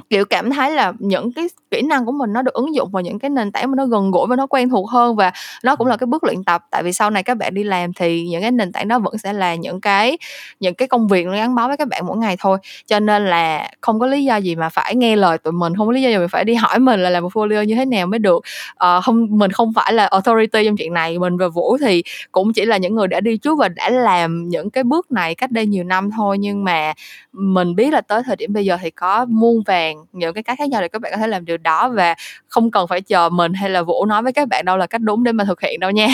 kiểu 0.10 0.26
cảm 0.26 0.50
thấy 0.50 0.72
là 0.72 0.93
những 1.00 1.34
cái 1.34 1.48
kỹ 1.72 1.82
năng 1.82 2.06
của 2.06 2.12
mình 2.12 2.34
nó 2.34 2.41
được 2.41 2.54
ứng 2.54 2.76
dụng 2.76 2.89
vào 2.91 3.02
những 3.02 3.20
cái 3.20 3.30
nền 3.30 3.52
tảng 3.52 3.72
mà 3.72 3.76
nó 3.76 3.86
gần 3.86 4.12
gũi 4.12 4.28
và 4.30 4.36
nó 4.36 4.48
quen 4.48 4.70
thuộc 4.70 4.89
hơn 4.89 5.16
và 5.16 5.32
nó 5.64 5.76
cũng 5.76 5.88
là 5.88 5.98
cái 5.98 6.08
bước 6.08 6.24
luyện 6.24 6.43
tập. 6.43 6.66
Tại 6.72 6.84
vì 6.84 6.93
sau 6.93 7.10
này 7.10 7.24
các 7.24 7.38
bạn 7.38 7.54
đi 7.54 7.64
làm 7.64 7.93
thì 7.93 8.28
những 8.28 8.41
cái 8.41 8.52
nền 8.52 8.72
tảng 8.72 8.88
đó 8.88 9.00
vẫn 9.00 9.18
sẽ 9.18 9.34
là 9.34 9.56
những 9.56 9.82
cái 9.82 10.18
những 10.60 10.74
cái 10.74 10.88
công 10.88 11.08
việc 11.08 11.26
nó 11.26 11.32
gắn 11.32 11.56
bó 11.56 11.68
với 11.68 11.78
các 11.78 11.88
bạn 11.88 12.08
mỗi 12.08 12.18
ngày 12.18 12.36
thôi. 12.39 12.58
Cho 12.86 13.00
nên 13.00 13.26
là 13.26 13.72
không 13.82 14.00
có 14.00 14.06
lý 14.06 14.24
do 14.24 14.36
gì 14.36 14.56
mà 14.56 14.70
phải 14.70 14.95
nghe 14.95 15.16
lời 15.16 15.38
tụi 15.38 15.54
mình 15.54 15.76
không 15.76 15.88
có 15.88 15.93
lý 15.93 16.02
do 16.02 16.10
gì 16.10 16.18
mà 16.18 16.28
phải 16.28 16.43
đi 16.43 16.54
hỏi 16.56 16.80
mình 16.80 17.04
là 17.04 17.10
làm 17.10 17.24
portfolio 17.24 17.64
như 17.64 17.76
thế 17.76 17.86
nào 17.86 18.08
mới 18.08 18.20
được. 18.20 18.43
À, 18.76 19.02
không 19.02 19.28
mình 19.30 19.52
không 19.52 19.74
phải 19.74 19.93
là 19.93 20.06
authority 20.06 20.66
trong 20.66 20.78
chuyện 20.78 20.93
này 20.93 21.20
mình 21.20 21.38
và 21.38 21.48
vũ 21.48 21.78
thì 21.78 22.04
cũng 22.32 22.54
chỉ 22.54 22.66
là 22.66 22.78
những 22.78 22.95
người 22.95 23.08
đã 23.08 23.20
đi 23.20 23.38
trước 23.38 23.58
và 23.58 23.68
đã 23.70 23.89
làm 23.89 24.50
những 24.50 24.70
cái 24.70 24.84
bước 24.84 25.12
này 25.12 25.36
cách 25.36 25.52
đây 25.52 25.66
nhiều 25.66 25.84
năm 25.84 26.12
thôi. 26.12 26.38
Nhưng 26.38 26.64
mà 26.64 26.93
mình 27.34 27.76
biết 27.76 27.93
là 27.93 28.02
tới 28.02 28.22
thời 28.26 28.36
điểm 28.36 28.54
bây 28.54 28.66
giờ 28.66 28.78
thì 28.82 28.91
có 28.91 29.26
muôn 29.26 29.64
vàng 29.88 30.06
những 30.12 30.34
cái 30.34 30.44
cách 30.44 30.58
khác 30.60 30.70
nhau 30.70 30.82
để 30.82 30.88
các 30.88 31.02
bạn 31.02 31.12
có 31.12 31.18
thể 31.18 31.28
làm 31.28 31.46
điều 31.46 31.58
đó 31.58 31.90
và 31.90 32.16
không 32.48 32.72
cần 32.72 32.88
phải 32.88 33.02
chờ 33.02 33.30
mình 33.30 33.54
hay 33.54 33.70
là 33.70 33.82
vũ 33.82 34.06
nói 34.06 34.24
với 34.24 34.34
các 34.34 34.48
bạn 34.48 34.66
đâu 34.66 34.78
là 34.78 34.88
cách 34.88 35.02
đúng 35.02 35.24
để 35.24 35.32
mà 35.32 35.44
thực 35.44 35.62
hiện 35.62 35.80
đâu 35.80 35.92
nha 35.92 36.08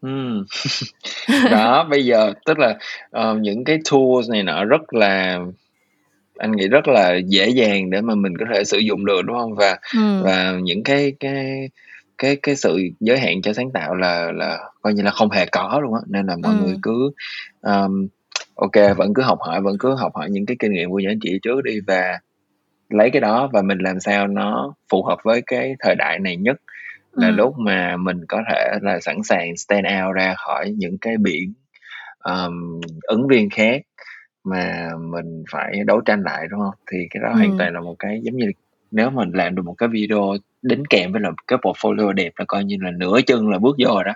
Ừm. 0.00 0.44
Đó, 1.50 1.86
bây 1.90 2.04
giờ 2.04 2.32
tức 2.46 2.58
là, 2.58 2.78
ờ, 3.10 3.36
những 3.40 3.64
cái 3.64 3.78
tools 3.90 4.30
này 4.30 4.42
nọ 4.42 4.64
rất 4.64 4.94
là 4.94 5.38
anh 6.38 6.52
nghĩ 6.52 6.68
rất 6.68 6.88
là 6.88 7.16
dễ 7.26 7.48
dàng 7.48 7.90
để 7.90 8.00
mà 8.00 8.14
mình 8.14 8.32
có 8.38 8.46
thể 8.54 8.64
sử 8.64 8.78
dụng 8.78 9.04
được, 9.04 9.22
đúng 9.26 9.36
không 9.38 9.54
Và 9.54 9.76
Ừm. 9.96 10.22
và 10.24 10.52
những 10.62 10.82
cái 10.82 11.12
cái 11.20 11.68
cái 12.18 12.36
cái 12.42 12.56
sự 12.56 12.78
giới 13.00 13.18
hạn 13.18 13.42
cho 13.42 13.52
sáng 13.52 13.70
tạo 13.74 13.94
là 13.94 14.32
là 14.34 14.58
coi 14.82 14.94
như 14.94 15.02
là 15.02 15.10
không 15.10 15.30
hề 15.30 15.46
có 15.52 15.80
luôn 15.82 15.94
á, 15.94 16.00
nên 16.08 16.26
là 16.26 16.36
mọi 16.42 16.54
người 16.54 16.76
cứ, 16.82 17.10
ờm, 17.60 18.06
ô 18.54 18.68
vẫn 18.96 19.14
cứ 19.14 19.22
học 19.22 19.38
hỏi, 19.40 19.60
vẫn 19.60 19.76
cứ 19.78 19.94
học 19.94 20.12
hỏi 20.14 20.30
những 20.30 20.46
cái 20.46 20.56
kinh 20.58 20.72
nghiệm 20.72 20.90
của 20.90 20.98
những 20.98 21.10
anh 21.10 21.20
chị 21.22 21.38
trước 21.42 21.64
đi 21.64 21.80
và 21.86 22.18
lấy 22.88 23.10
cái 23.10 23.20
đó 23.20 23.50
và 23.52 23.62
mình 23.62 23.78
làm 23.78 24.00
sao 24.00 24.26
nó 24.26 24.74
phù 24.88 25.02
hợp 25.02 25.18
với 25.24 25.42
cái 25.46 25.74
thời 25.80 25.94
đại 25.94 26.18
này 26.18 26.36
nhất 26.36 26.56
là 27.12 27.28
ừ. 27.28 27.32
lúc 27.32 27.58
mà 27.58 27.96
mình 27.96 28.26
có 28.28 28.42
thể 28.50 28.78
là 28.82 29.00
sẵn 29.00 29.22
sàng 29.22 29.56
stand 29.56 29.86
out 29.86 30.14
ra 30.14 30.34
khỏi 30.36 30.70
những 30.76 30.98
cái 30.98 31.16
biển 31.16 31.52
um, 32.24 32.80
ứng 33.02 33.28
viên 33.28 33.50
khác 33.50 33.82
mà 34.44 34.90
mình 34.98 35.44
phải 35.50 35.72
đấu 35.86 36.00
tranh 36.00 36.22
lại 36.22 36.46
đúng 36.50 36.60
không 36.60 36.74
thì 36.92 36.98
cái 37.10 37.22
đó 37.22 37.28
ừ. 37.28 37.36
hoàn 37.38 37.58
toàn 37.58 37.74
là 37.74 37.80
một 37.80 37.94
cái 37.98 38.20
giống 38.22 38.36
như 38.36 38.50
nếu 38.90 39.10
mình 39.10 39.30
làm 39.34 39.54
được 39.54 39.62
một 39.64 39.74
cái 39.74 39.88
video 39.88 40.36
đính 40.62 40.82
kèm 40.90 41.12
với 41.12 41.20
là 41.20 41.30
cái 41.46 41.58
portfolio 41.58 42.12
đẹp 42.12 42.32
là 42.36 42.44
coi 42.48 42.64
như 42.64 42.76
là 42.80 42.90
nửa 42.90 43.20
chân 43.26 43.48
là 43.48 43.58
bước 43.58 43.76
vô 43.78 43.94
rồi 43.94 44.04
đó 44.04 44.12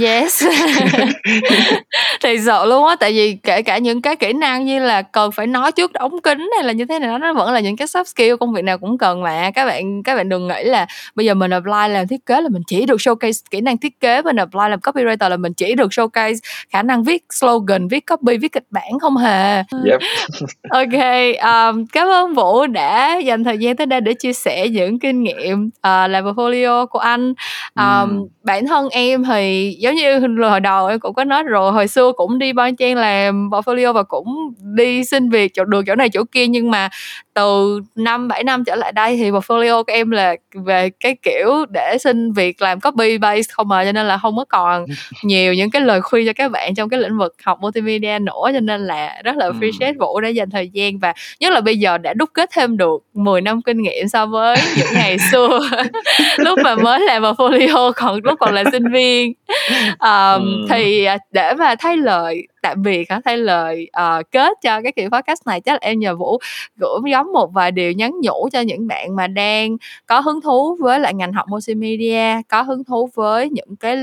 Yes. 0.00 0.44
thì 2.22 2.38
sợ 2.46 2.66
luôn 2.66 2.86
á 2.86 2.96
tại 3.00 3.12
vì 3.12 3.34
kể 3.42 3.62
cả 3.62 3.78
những 3.78 4.02
cái 4.02 4.16
kỹ 4.16 4.32
năng 4.32 4.66
như 4.66 4.78
là 4.78 5.02
cần 5.02 5.32
phải 5.32 5.46
nói 5.46 5.72
trước 5.72 5.92
đóng 5.92 6.20
kính 6.22 6.50
hay 6.56 6.64
là 6.64 6.72
như 6.72 6.84
thế 6.84 6.98
nào 6.98 7.18
nó 7.18 7.32
vẫn 7.32 7.52
là 7.52 7.60
những 7.60 7.76
cái 7.76 7.86
soft 7.86 8.04
skill 8.04 8.36
công 8.40 8.52
việc 8.52 8.64
nào 8.64 8.78
cũng 8.78 8.98
cần 8.98 9.22
mà 9.22 9.50
các 9.50 9.66
bạn 9.66 10.02
các 10.02 10.16
bạn 10.16 10.28
đừng 10.28 10.48
nghĩ 10.48 10.64
là 10.64 10.86
bây 11.14 11.26
giờ 11.26 11.34
mình 11.34 11.50
apply 11.50 11.88
làm 11.88 12.08
thiết 12.08 12.26
kế 12.26 12.40
là 12.40 12.48
mình 12.48 12.62
chỉ 12.66 12.86
được 12.86 12.96
showcase 12.96 13.42
kỹ 13.50 13.60
năng 13.60 13.78
thiết 13.78 14.00
kế 14.00 14.22
mình 14.22 14.36
apply 14.36 14.68
làm 14.70 14.80
copywriter 14.80 15.28
là 15.28 15.36
mình 15.36 15.52
chỉ 15.52 15.74
được 15.74 15.90
showcase 15.90 16.36
khả 16.70 16.82
năng 16.82 17.04
viết 17.04 17.24
slogan 17.32 17.88
viết 17.88 18.06
copy 18.06 18.38
viết 18.38 18.52
kịch 18.52 18.66
bản 18.70 18.98
không 19.00 19.16
hề 19.16 19.56
yep. 19.56 20.00
ok 20.70 21.02
um, 21.42 21.86
cảm 21.92 22.08
ơn 22.08 22.34
vũ 22.34 22.66
đã 22.66 23.16
dành 23.16 23.44
thời 23.44 23.58
gian 23.58 23.76
tới 23.76 23.86
đây 23.86 24.00
để 24.00 24.14
chia 24.14 24.32
sẻ 24.32 24.68
những 24.68 24.98
kinh 24.98 25.22
nghiệm 25.22 25.66
uh, 25.66 25.70
làm 25.82 26.24
portfolio 26.24 26.86
của 26.86 26.98
anh 26.98 27.34
um, 27.74 28.10
mm. 28.10 28.26
bản 28.42 28.66
thân 28.66 28.88
em 28.88 29.24
thì 29.24 29.77
giống 29.78 29.94
như 29.94 30.20
hồi 30.48 30.60
đầu 30.60 30.86
em 30.86 31.00
cũng 31.00 31.14
có 31.14 31.24
nói 31.24 31.42
rồi 31.42 31.72
hồi 31.72 31.88
xưa 31.88 32.12
cũng 32.16 32.38
đi 32.38 32.52
bon 32.52 32.76
chen 32.76 32.96
làm 32.96 33.50
portfolio 33.50 33.92
và 33.92 34.02
cũng 34.02 34.54
đi 34.60 35.04
xin 35.04 35.30
việc 35.30 35.54
chỗ 35.54 35.64
được 35.64 35.82
chỗ 35.86 35.94
này 35.94 36.08
chỗ 36.08 36.24
kia 36.32 36.46
nhưng 36.46 36.70
mà 36.70 36.88
từ 37.34 37.80
năm 37.94 38.28
bảy 38.28 38.44
năm 38.44 38.64
trở 38.64 38.74
lại 38.74 38.92
đây 38.92 39.16
thì 39.16 39.30
portfolio 39.30 39.82
của 39.82 39.92
em 39.92 40.10
là 40.10 40.36
về 40.54 40.90
cái 41.00 41.16
kiểu 41.22 41.64
để 41.74 41.96
xin 42.00 42.32
việc 42.32 42.62
làm 42.62 42.80
copy 42.80 43.18
base 43.18 43.42
không 43.52 43.68
mà 43.68 43.84
cho 43.84 43.92
nên 43.92 44.06
là 44.06 44.18
không 44.18 44.36
có 44.36 44.44
còn 44.48 44.86
nhiều 45.22 45.54
những 45.54 45.70
cái 45.70 45.82
lời 45.82 46.00
khuyên 46.00 46.26
cho 46.26 46.32
các 46.32 46.50
bạn 46.50 46.74
trong 46.74 46.88
cái 46.88 47.00
lĩnh 47.00 47.18
vực 47.18 47.34
học 47.44 47.58
multimedia 47.60 48.18
nữa 48.18 48.50
cho 48.52 48.60
nên 48.60 48.86
là 48.86 49.20
rất 49.24 49.36
là 49.36 49.46
appreciate 49.46 49.92
vũ 49.92 50.20
đã 50.20 50.28
dành 50.28 50.50
thời 50.50 50.68
gian 50.68 50.98
và 50.98 51.12
nhất 51.40 51.52
là 51.52 51.60
bây 51.60 51.76
giờ 51.76 51.98
đã 51.98 52.14
đúc 52.14 52.30
kết 52.34 52.50
thêm 52.52 52.76
được 52.76 53.02
10 53.14 53.40
năm 53.40 53.62
kinh 53.62 53.82
nghiệm 53.82 54.08
so 54.08 54.26
với 54.26 54.56
những 54.76 54.86
ngày 54.94 55.16
xưa. 55.32 55.60
Lúc 56.38 56.58
mà 56.64 56.74
mới 56.74 57.00
làm 57.00 57.22
portfolio 57.22 57.92
còn 57.92 58.20
lúc 58.24 58.38
còn 58.40 58.54
là 58.54 58.64
sinh 58.72 58.92
viên 58.92 59.32
um, 60.00 60.42
ừ. 60.42 60.66
thì 60.70 61.04
à, 61.04 61.18
để 61.30 61.54
mà 61.54 61.74
thay 61.78 61.96
lời 61.96 62.46
tạm 62.62 62.82
biệt 62.82 63.10
hả 63.10 63.20
thay 63.24 63.36
lời 63.36 63.90
uh, 64.00 64.30
kết 64.30 64.52
cho 64.62 64.80
cái 64.82 64.92
kiểu 64.92 65.10
podcast 65.10 65.46
này 65.46 65.60
chắc 65.60 65.72
là 65.72 65.78
em 65.82 65.98
nhờ 65.98 66.16
vũ 66.16 66.38
gửi 66.76 67.10
giống 67.10 67.32
một 67.32 67.52
vài 67.52 67.70
điều 67.70 67.92
nhắn 67.92 68.12
nhủ 68.22 68.48
cho 68.52 68.60
những 68.60 68.86
bạn 68.86 69.16
mà 69.16 69.26
đang 69.26 69.76
có 70.06 70.20
hứng 70.20 70.40
thú 70.40 70.76
với 70.80 71.00
lại 71.00 71.14
ngành 71.14 71.32
học 71.32 71.46
multimedia 71.48 72.42
có 72.48 72.62
hứng 72.62 72.84
thú 72.84 73.10
với 73.14 73.50
những 73.50 73.76
cái 73.76 73.96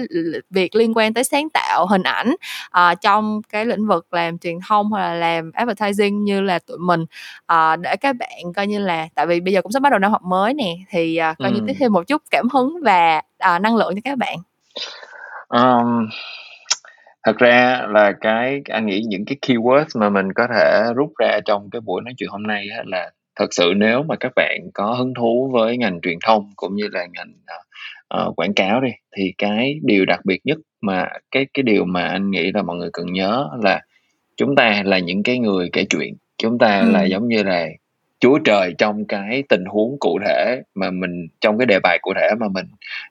việc 0.50 0.76
liên 0.76 0.94
quan 0.96 1.14
tới 1.14 1.24
sáng 1.24 1.50
tạo 1.50 1.88
hình 1.88 2.04
ảnh 2.04 2.36
uh, 2.78 3.02
trong 3.02 3.42
cái 3.50 3.66
lĩnh 3.66 3.88
vực 3.88 4.14
làm 4.14 4.38
truyền 4.38 4.56
thông 4.68 4.90
hoặc 4.90 5.00
là 5.00 5.14
làm 5.14 5.52
advertising 5.54 6.24
như 6.24 6.42
là 6.42 6.60
tụi 6.60 6.78
mình 6.78 7.02
uh, 7.54 7.80
để 7.80 7.96
các 7.96 8.16
bạn 8.16 8.54
coi 8.56 8.68
như 8.68 8.80
là 8.80 9.08
tại 9.16 9.26
vì 9.28 9.40
bây 9.40 9.54
giờ 9.54 9.62
cũng 9.62 9.72
sắp 9.72 9.82
bắt 9.82 9.90
đầu 9.90 10.00
năm 10.00 10.12
học 10.12 10.24
mới 10.24 10.54
nè 10.54 10.76
thì 10.90 11.20
uh, 11.32 11.38
coi 11.38 11.52
ừ. 11.52 11.56
như 11.56 11.62
tiếp 11.68 11.74
thêm 11.80 11.94
một 11.94 12.08
chút 12.08 12.22
cảm 12.32 12.50
hứng 12.50 12.78
và 12.84 13.22
uh, 13.56 13.62
năng 13.62 13.76
lượng 13.76 13.96
cho 13.96 14.02
các 14.04 14.18
bạn 14.18 14.38
um, 15.56 16.10
thật 17.26 17.38
ra 17.38 17.86
là 17.90 18.12
cái 18.22 18.62
anh 18.70 18.86
nghĩ 18.86 19.02
những 19.08 19.26
cái 19.26 19.38
keywords 19.42 20.00
mà 20.00 20.10
mình 20.10 20.34
có 20.34 20.48
thể 20.56 20.84
rút 20.96 21.14
ra 21.18 21.40
trong 21.46 21.70
cái 21.70 21.82
buổi 21.82 22.02
nói 22.02 22.14
chuyện 22.18 22.30
hôm 22.30 22.44
nay 22.44 22.68
á, 22.78 22.84
là 22.86 23.12
thật 23.36 23.48
sự 23.52 23.74
nếu 23.76 24.04
mà 24.04 24.16
các 24.20 24.32
bạn 24.36 24.60
có 24.74 24.94
hứng 24.94 25.14
thú 25.14 25.50
với 25.54 25.78
ngành 25.78 26.02
truyền 26.02 26.18
thông 26.26 26.52
cũng 26.56 26.76
như 26.76 26.88
là 26.92 27.06
ngành 27.14 27.34
uh, 28.22 28.40
quảng 28.40 28.54
cáo 28.54 28.82
đi 28.82 28.92
thì 29.18 29.34
cái 29.38 29.80
điều 29.84 30.06
đặc 30.06 30.20
biệt 30.26 30.40
nhất 30.44 30.58
mà 30.82 31.10
cái 31.32 31.46
cái 31.54 31.64
điều 31.64 31.86
mà 31.86 32.08
anh 32.08 32.32
nghĩ 32.32 32.52
là 32.52 32.62
mọi 32.62 32.78
người 32.78 32.90
cần 32.94 33.14
nhớ 33.14 33.50
là 33.64 33.82
chúng 34.38 34.56
ta 34.56 34.82
là 34.86 35.00
những 35.00 35.24
cái 35.24 35.40
người 35.40 35.70
kể 35.74 35.86
chuyện 35.90 36.16
chúng 36.38 36.58
ta 36.58 36.80
ừ. 36.80 36.92
là 36.92 37.04
giống 37.04 37.28
như 37.28 37.44
là 37.44 37.68
chúa 38.20 38.40
trời 38.46 38.74
trong 38.78 39.06
cái 39.06 39.44
tình 39.50 39.66
huống 39.66 39.98
cụ 40.00 40.20
thể 40.26 40.62
mà 40.76 40.92
mình 40.92 41.28
trong 41.42 41.58
cái 41.58 41.66
đề 41.66 41.80
bài 41.84 42.00
cụ 42.02 42.14
thể 42.16 42.30
mà 42.40 42.48
mình 42.54 42.66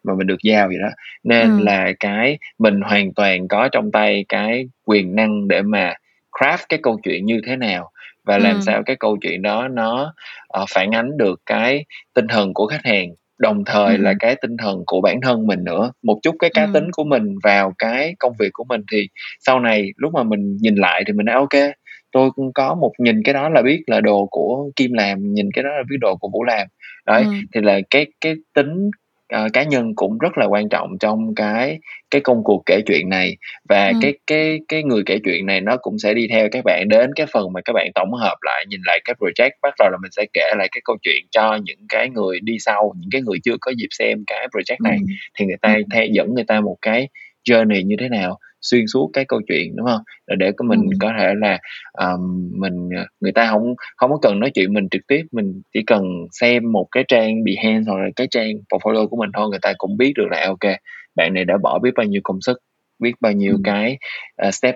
mà 0.05 0.15
mình 0.15 0.27
được 0.27 0.43
giao 0.43 0.69
vậy 0.69 0.79
đó 0.83 0.89
nên 1.25 1.59
ừ. 1.59 1.65
là 1.65 1.93
cái 2.01 2.39
mình 2.59 2.81
hoàn 2.81 3.15
toàn 3.15 3.49
có 3.49 3.69
trong 3.73 3.91
tay 3.93 4.25
cái 4.29 4.69
quyền 4.85 5.15
năng 5.15 5.49
để 5.49 5.63
mà 5.63 5.95
craft 6.33 6.67
cái 6.69 6.79
câu 6.83 7.01
chuyện 7.03 7.27
như 7.27 7.41
thế 7.47 7.57
nào 7.57 7.91
và 8.25 8.39
làm 8.39 8.55
ừ. 8.55 8.61
sao 8.67 8.83
cái 8.83 8.97
câu 8.97 9.17
chuyện 9.21 9.43
đó 9.43 9.69
nó 9.69 10.15
uh, 10.63 10.69
phản 10.75 10.91
ánh 10.91 11.17
được 11.17 11.41
cái 11.47 11.85
tinh 12.15 12.29
thần 12.29 12.55
của 12.55 12.67
khách 12.67 12.85
hàng 12.85 13.15
đồng 13.39 13.65
thời 13.65 13.97
ừ. 13.97 14.03
là 14.03 14.15
cái 14.21 14.37
tinh 14.43 14.57
thần 14.57 14.83
của 14.87 15.01
bản 15.01 15.21
thân 15.21 15.47
mình 15.47 15.65
nữa 15.65 15.93
một 16.03 16.19
chút 16.23 16.37
cái 16.39 16.51
cá 16.55 16.65
ừ. 16.65 16.71
tính 16.75 16.91
của 16.93 17.05
mình 17.05 17.39
vào 17.43 17.75
cái 17.79 18.15
công 18.19 18.33
việc 18.39 18.51
của 18.53 18.65
mình 18.65 18.83
thì 18.93 19.09
sau 19.41 19.61
này 19.61 19.89
lúc 19.97 20.15
mà 20.15 20.23
mình 20.23 20.57
nhìn 20.57 20.75
lại 20.75 21.03
thì 21.07 21.13
mình 21.13 21.27
nói 21.27 21.35
ok 21.35 21.75
tôi 22.15 22.31
cũng 22.31 22.53
có 22.53 22.75
một 22.75 22.93
nhìn 22.99 23.23
cái 23.23 23.35
đó 23.35 23.49
là 23.49 23.63
biết 23.63 23.83
là 23.87 24.01
đồ 24.01 24.27
của 24.31 24.71
kim 24.77 24.93
làm 24.93 25.35
nhìn 25.35 25.49
cái 25.55 25.65
đó 25.65 25.71
là 25.71 25.83
biết 25.91 25.97
đồ 26.01 26.17
của 26.17 26.29
vũ 26.33 26.45
làm 26.45 26.67
đấy 27.07 27.23
ừ. 27.23 27.31
thì 27.55 27.61
là 27.61 27.81
cái 27.91 28.07
cái 28.21 28.35
tính 28.55 28.91
uh, 29.37 29.53
cá 29.53 29.63
nhân 29.63 29.93
cũng 29.97 30.19
rất 30.19 30.39
là 30.39 30.47
quan 30.47 30.69
trọng 30.69 30.99
trong 31.01 31.35
cái 31.35 31.79
cái 32.11 32.21
công 32.21 32.45
cuộc 32.45 32.63
kể 32.67 32.81
chuyện 32.87 33.09
này 33.09 33.37
và 33.69 33.89
ừ. 33.89 33.95
cái 34.03 34.15
cái 34.27 34.61
cái 34.69 34.83
người 34.83 35.03
kể 35.07 35.19
chuyện 35.25 35.47
này 35.47 35.61
nó 35.61 35.77
cũng 35.77 35.99
sẽ 35.99 36.15
đi 36.15 36.29
theo 36.31 36.49
các 36.53 36.65
bạn 36.65 36.89
đến 36.89 37.11
cái 37.17 37.27
phần 37.33 37.53
mà 37.53 37.61
các 37.65 37.73
bạn 37.73 37.91
tổng 37.95 38.13
hợp 38.13 38.37
lại 38.43 38.65
nhìn 38.69 38.81
lại 38.85 39.01
cái 39.05 39.15
project 39.19 39.51
bắt 39.63 39.75
đầu 39.79 39.89
là 39.91 39.99
mình 40.03 40.11
sẽ 40.11 40.25
kể 40.33 40.53
lại 40.59 40.69
cái 40.73 40.81
câu 40.85 40.97
chuyện 41.03 41.27
cho 41.31 41.59
những 41.65 41.87
cái 41.89 42.11
người 42.11 42.41
đi 42.43 42.59
sau 42.59 42.95
những 42.97 43.11
cái 43.13 43.23
người 43.23 43.39
chưa 43.45 43.57
có 43.61 43.73
dịp 43.77 43.89
xem 43.91 44.25
cái 44.27 44.49
project 44.49 44.77
này 44.85 44.97
ừ. 45.01 45.15
thì 45.39 45.47
người 45.47 45.59
ta 45.63 45.75
ừ. 45.75 45.83
theo 45.93 46.07
dẫn 46.07 46.35
người 46.35 46.45
ta 46.45 46.61
một 46.61 46.77
cái 46.83 47.09
journey 47.49 47.87
như 47.87 47.97
thế 48.01 48.09
nào 48.09 48.39
xuyên 48.65 48.87
suốt 48.87 49.11
cái 49.13 49.25
câu 49.29 49.41
chuyện 49.49 49.77
đúng 49.77 49.87
không 49.87 50.01
để 50.39 50.53
có 50.57 50.65
mình 50.65 50.81
ừ. 50.81 50.97
có 51.01 51.13
thể 51.19 51.35
là 51.37 51.59
um, 51.93 52.51
mình 52.61 52.89
người 53.21 53.33
ta 53.33 53.47
không 53.51 53.75
không 53.97 54.11
có 54.11 54.19
cần 54.23 54.41
nói 54.41 54.51
chuyện 54.55 54.73
mình 54.73 54.89
trực 54.91 55.03
tiếp 55.09 55.23
mình 55.33 55.63
chỉ 55.75 55.81
cần 55.87 56.03
xem 56.33 56.73
một 56.73 56.87
cái 56.93 57.05
trang 57.09 57.45
behance 57.45 57.91
hoặc 57.91 57.99
là 57.99 58.09
cái 58.17 58.27
trang 58.31 58.53
portfolio 58.71 59.09
của 59.09 59.17
mình 59.17 59.31
thôi 59.35 59.49
người 59.51 59.59
ta 59.63 59.73
cũng 59.79 59.97
biết 59.97 60.13
được 60.17 60.27
là 60.31 60.47
ok 60.47 60.75
bạn 61.15 61.35
này 61.35 61.45
đã 61.45 61.55
bỏ 61.63 61.79
biết 61.79 61.91
bao 61.97 62.07
nhiêu 62.07 62.21
công 62.25 62.41
sức 62.41 62.59
biết 62.99 63.13
bao 63.21 63.33
nhiêu 63.33 63.53
ừ. 63.53 63.61
cái 63.65 63.99
uh, 64.49 64.55
step 64.55 64.75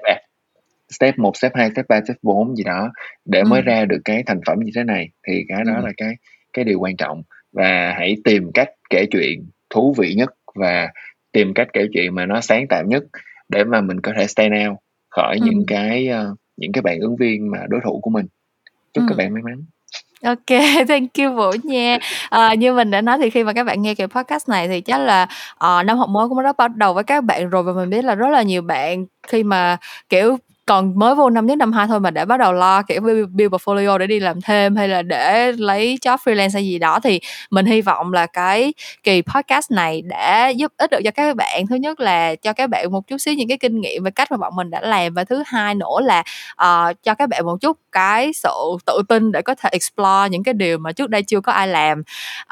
step 0.90 1.18
1, 1.18 1.36
step 1.36 1.52
2, 1.54 1.70
step 1.70 1.88
3, 1.88 2.00
step 2.00 2.16
4 2.22 2.56
gì 2.56 2.64
đó 2.64 2.92
để 3.24 3.44
mới 3.44 3.60
ừ. 3.60 3.64
ra 3.64 3.84
được 3.84 3.98
cái 4.04 4.22
thành 4.26 4.40
phẩm 4.46 4.58
như 4.64 4.70
thế 4.76 4.84
này 4.84 5.08
thì 5.26 5.44
cái 5.48 5.62
đó 5.66 5.72
ừ. 5.76 5.84
là 5.84 5.92
cái 5.96 6.14
cái 6.52 6.64
điều 6.64 6.80
quan 6.80 6.96
trọng 6.96 7.22
và 7.52 7.94
hãy 7.98 8.16
tìm 8.24 8.50
cách 8.54 8.68
kể 8.90 9.06
chuyện 9.10 9.50
thú 9.70 9.94
vị 9.98 10.14
nhất 10.14 10.30
và 10.54 10.88
tìm 11.32 11.54
cách 11.54 11.68
kể 11.72 11.86
chuyện 11.92 12.14
mà 12.14 12.26
nó 12.26 12.40
sáng 12.40 12.68
tạo 12.68 12.84
nhất 12.86 13.02
để 13.48 13.64
mà 13.64 13.80
mình 13.80 14.00
có 14.00 14.12
thể 14.16 14.26
stand 14.26 14.54
out 14.68 14.78
khỏi 15.10 15.36
ừ. 15.40 15.46
những 15.46 15.64
cái 15.66 16.08
uh, 16.08 16.38
những 16.56 16.72
cái 16.72 16.82
bạn 16.82 17.00
ứng 17.00 17.16
viên 17.16 17.50
mà 17.50 17.58
đối 17.68 17.80
thủ 17.84 18.00
của 18.02 18.10
mình 18.10 18.26
chúc 18.94 19.04
ừ. 19.04 19.06
các 19.08 19.16
bạn 19.18 19.34
may 19.34 19.42
mắn 19.42 19.64
OK, 20.22 20.46
thank 20.88 21.10
you 21.18 21.32
Vũ 21.32 21.50
nha. 21.62 21.98
Ờ, 22.28 22.52
như 22.52 22.72
mình 22.72 22.90
đã 22.90 23.00
nói 23.00 23.18
thì 23.18 23.30
khi 23.30 23.44
mà 23.44 23.52
các 23.52 23.64
bạn 23.64 23.82
nghe 23.82 23.94
cái 23.94 24.06
podcast 24.06 24.48
này 24.48 24.68
thì 24.68 24.80
chắc 24.80 24.98
là, 24.98 25.26
ờ, 25.58 25.82
năm 25.82 25.98
học 25.98 26.08
mới 26.08 26.28
cũng 26.28 26.42
đã 26.42 26.52
bắt 26.58 26.76
đầu 26.76 26.94
với 26.94 27.04
các 27.04 27.24
bạn 27.24 27.50
rồi 27.50 27.62
và 27.62 27.72
mình 27.72 27.90
biết 27.90 28.04
là 28.04 28.14
rất 28.14 28.28
là 28.28 28.42
nhiều 28.42 28.62
bạn 28.62 29.06
khi 29.28 29.42
mà, 29.42 29.76
kiểu, 30.08 30.36
còn 30.68 30.98
mới 30.98 31.14
vô 31.14 31.30
năm 31.30 31.46
nhất 31.46 31.58
năm 31.58 31.72
hai 31.72 31.86
thôi 31.86 32.00
mà 32.00 32.10
đã 32.10 32.24
bắt 32.24 32.36
đầu 32.36 32.52
lo 32.52 32.82
kiểu 32.82 33.00
build 33.00 33.52
portfolio 33.52 33.98
để 33.98 34.06
đi 34.06 34.20
làm 34.20 34.40
thêm 34.40 34.76
hay 34.76 34.88
là 34.88 35.02
để 35.02 35.52
lấy 35.52 35.98
job 36.02 36.16
freelance 36.24 36.52
hay 36.52 36.64
gì 36.64 36.78
đó 36.78 37.00
thì 37.00 37.20
mình 37.50 37.66
hy 37.66 37.80
vọng 37.80 38.12
là 38.12 38.26
cái 38.26 38.74
kỳ 39.02 39.22
podcast 39.22 39.70
này 39.70 40.02
đã 40.02 40.48
giúp 40.48 40.72
ích 40.76 40.90
được 40.90 41.00
cho 41.04 41.10
các 41.10 41.36
bạn. 41.36 41.66
Thứ 41.66 41.76
nhất 41.76 42.00
là 42.00 42.34
cho 42.34 42.52
các 42.52 42.70
bạn 42.70 42.92
một 42.92 43.06
chút 43.06 43.18
xíu 43.18 43.34
những 43.34 43.48
cái 43.48 43.58
kinh 43.58 43.80
nghiệm 43.80 44.04
về 44.04 44.10
cách 44.10 44.30
mà 44.30 44.36
bọn 44.36 44.56
mình 44.56 44.70
đã 44.70 44.80
làm 44.80 45.14
và 45.14 45.24
thứ 45.24 45.42
hai 45.46 45.74
nữa 45.74 46.00
là 46.02 46.22
uh, 46.52 47.02
cho 47.02 47.14
các 47.14 47.28
bạn 47.28 47.46
một 47.46 47.56
chút 47.60 47.78
cái 47.92 48.32
sự 48.32 48.76
tự 48.86 49.02
tin 49.08 49.32
để 49.32 49.42
có 49.42 49.54
thể 49.54 49.68
explore 49.72 50.28
những 50.30 50.42
cái 50.42 50.54
điều 50.54 50.78
mà 50.78 50.92
trước 50.92 51.10
đây 51.10 51.22
chưa 51.22 51.40
có 51.40 51.52
ai 51.52 51.68
làm. 51.68 52.02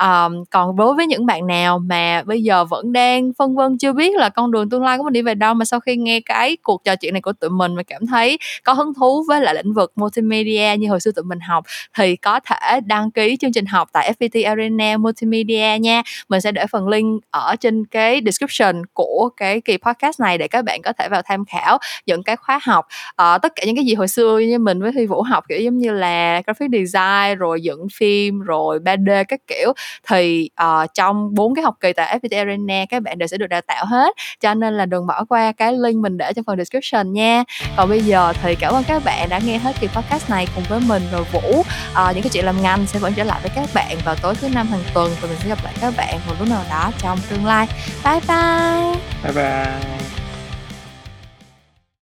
Um, 0.01 0.45
còn 0.51 0.77
đối 0.77 0.95
với 0.95 1.07
những 1.07 1.27
bạn 1.27 1.47
nào 1.47 1.79
mà 1.79 2.23
bây 2.23 2.43
giờ 2.43 2.65
vẫn 2.65 2.93
đang 2.93 3.33
phân 3.39 3.57
vân 3.57 3.79
chưa 3.79 3.93
biết 3.93 4.17
là 4.17 4.29
con 4.29 4.51
đường 4.51 4.71
tương 4.71 4.85
lai 4.85 4.99
của 4.99 5.05
mình 5.05 5.13
đi 5.13 5.23
về 5.23 5.35
đâu 5.35 5.55
mà 5.55 5.65
sau 5.65 5.81
khi 5.81 5.97
nghe 5.97 6.21
cái 6.21 6.57
cuộc 6.63 6.85
trò 6.85 6.97
chuyện 6.97 7.15
này 7.15 7.23
của 7.23 7.33
tụi 7.33 7.51
mình 7.51 7.75
mà 7.75 7.83
cảm 7.83 8.06
thấy 8.07 8.39
có 8.65 8.73
hứng 8.73 8.95
thú 8.95 9.25
với 9.29 9.41
lại 9.41 9.55
lĩnh 9.55 9.75
vực 9.75 9.93
multimedia 9.97 10.77
như 10.79 10.89
hồi 10.89 11.01
xưa 11.01 11.11
tụi 11.13 11.25
mình 11.25 11.41
học 11.41 11.65
thì 11.99 12.17
có 12.17 12.41
thể 12.41 12.81
đăng 12.87 13.11
ký 13.11 13.37
chương 13.41 13.53
trình 13.53 13.67
học 13.67 13.89
tại 13.93 14.13
FPT 14.19 14.49
Arena 14.49 14.97
Multimedia 14.97 15.79
nha. 15.81 16.03
Mình 16.29 16.41
sẽ 16.41 16.53
để 16.53 16.67
phần 16.67 16.89
link 16.89 17.23
ở 17.31 17.57
trên 17.57 17.85
cái 17.85 18.21
description 18.25 18.83
của 18.93 19.31
cái 19.37 19.61
kỳ 19.61 19.77
podcast 19.77 20.21
này 20.21 20.39
để 20.39 20.49
các 20.49 20.65
bạn 20.65 20.83
có 20.83 20.93
thể 20.99 21.09
vào 21.09 21.23
tham 21.25 21.45
khảo 21.45 21.79
những 22.07 22.23
cái 22.23 22.37
khóa 22.37 22.61
học. 22.63 22.87
Uh, 23.11 23.43
tất 23.43 23.53
cả 23.57 23.63
những 23.67 23.77
cái 23.77 23.85
gì 23.85 23.95
hồi 23.95 24.09
xưa 24.09 24.39
như 24.39 24.59
mình 24.59 24.83
với 24.83 24.93
Huy 24.93 25.07
Vũ 25.07 25.23
học 25.23 25.45
kiểu 25.49 25.61
giống 25.61 25.79
như 25.79 25.93
là 25.93 26.43
graphic 26.47 26.71
design 26.73 27.39
rồi 27.39 27.61
dựng 27.63 27.87
phim 27.95 28.41
rồi 28.41 28.79
3D 28.79 29.25
các 29.29 29.41
kiểu 29.47 29.73
thì 30.09 30.51
uh, 30.63 30.95
trong 30.95 31.35
bốn 31.35 31.55
cái 31.55 31.65
học 31.65 31.75
kỳ 31.81 31.93
tại 31.93 32.19
FPT 32.19 32.39
Arena 32.39 32.85
các 32.89 33.03
bạn 33.03 33.19
đều 33.19 33.27
sẽ 33.27 33.37
được 33.37 33.47
đào 33.47 33.61
tạo 33.61 33.87
hết. 33.87 34.17
Cho 34.41 34.55
nên 34.55 34.77
là 34.77 34.87
đừng 34.87 35.07
bỏ 35.07 35.25
qua 35.25 35.53
cái 35.53 35.73
link 35.73 36.03
mình 36.03 36.19
để 36.19 36.33
trong 36.33 36.45
phần 36.45 36.57
description 36.57 37.13
nha. 37.13 37.45
Còn 37.77 37.89
bây 37.89 37.96
bây 37.97 38.05
giờ 38.05 38.33
thì 38.43 38.55
cảm 38.55 38.75
ơn 38.75 38.85
các 38.85 39.05
bạn 39.05 39.29
đã 39.29 39.39
nghe 39.39 39.59
hết 39.59 39.77
kỳ 39.81 39.87
podcast 39.87 40.31
này 40.31 40.47
cùng 40.55 40.65
với 40.69 40.81
mình 40.81 41.03
rồi 41.13 41.25
Vũ. 41.33 41.65
À, 41.95 42.13
những 42.13 42.23
cái 42.23 42.31
chuyện 42.33 42.45
làm 42.45 42.63
ngành 42.63 42.87
sẽ 42.87 42.99
vẫn 42.99 43.15
trở 43.15 43.25
lại 43.25 43.41
với 43.43 43.51
các 43.55 43.69
bạn 43.75 43.99
vào 44.05 44.15
tối 44.15 44.35
thứ 44.35 44.49
năm 44.49 44.69
hàng 44.69 44.85
tuần 44.95 45.13
và 45.21 45.29
mình 45.29 45.39
sẽ 45.43 45.49
gặp 45.49 45.59
lại 45.65 45.75
các 45.81 45.95
bạn 45.97 46.19
một 46.29 46.35
lúc 46.39 46.49
nào 46.49 46.65
đó 46.71 46.91
trong 46.99 47.19
tương 47.31 47.47
lai. 47.47 47.67
Bye 48.05 48.21
bye. 48.29 48.95
Bye 49.23 49.33
bye. 49.33 50.16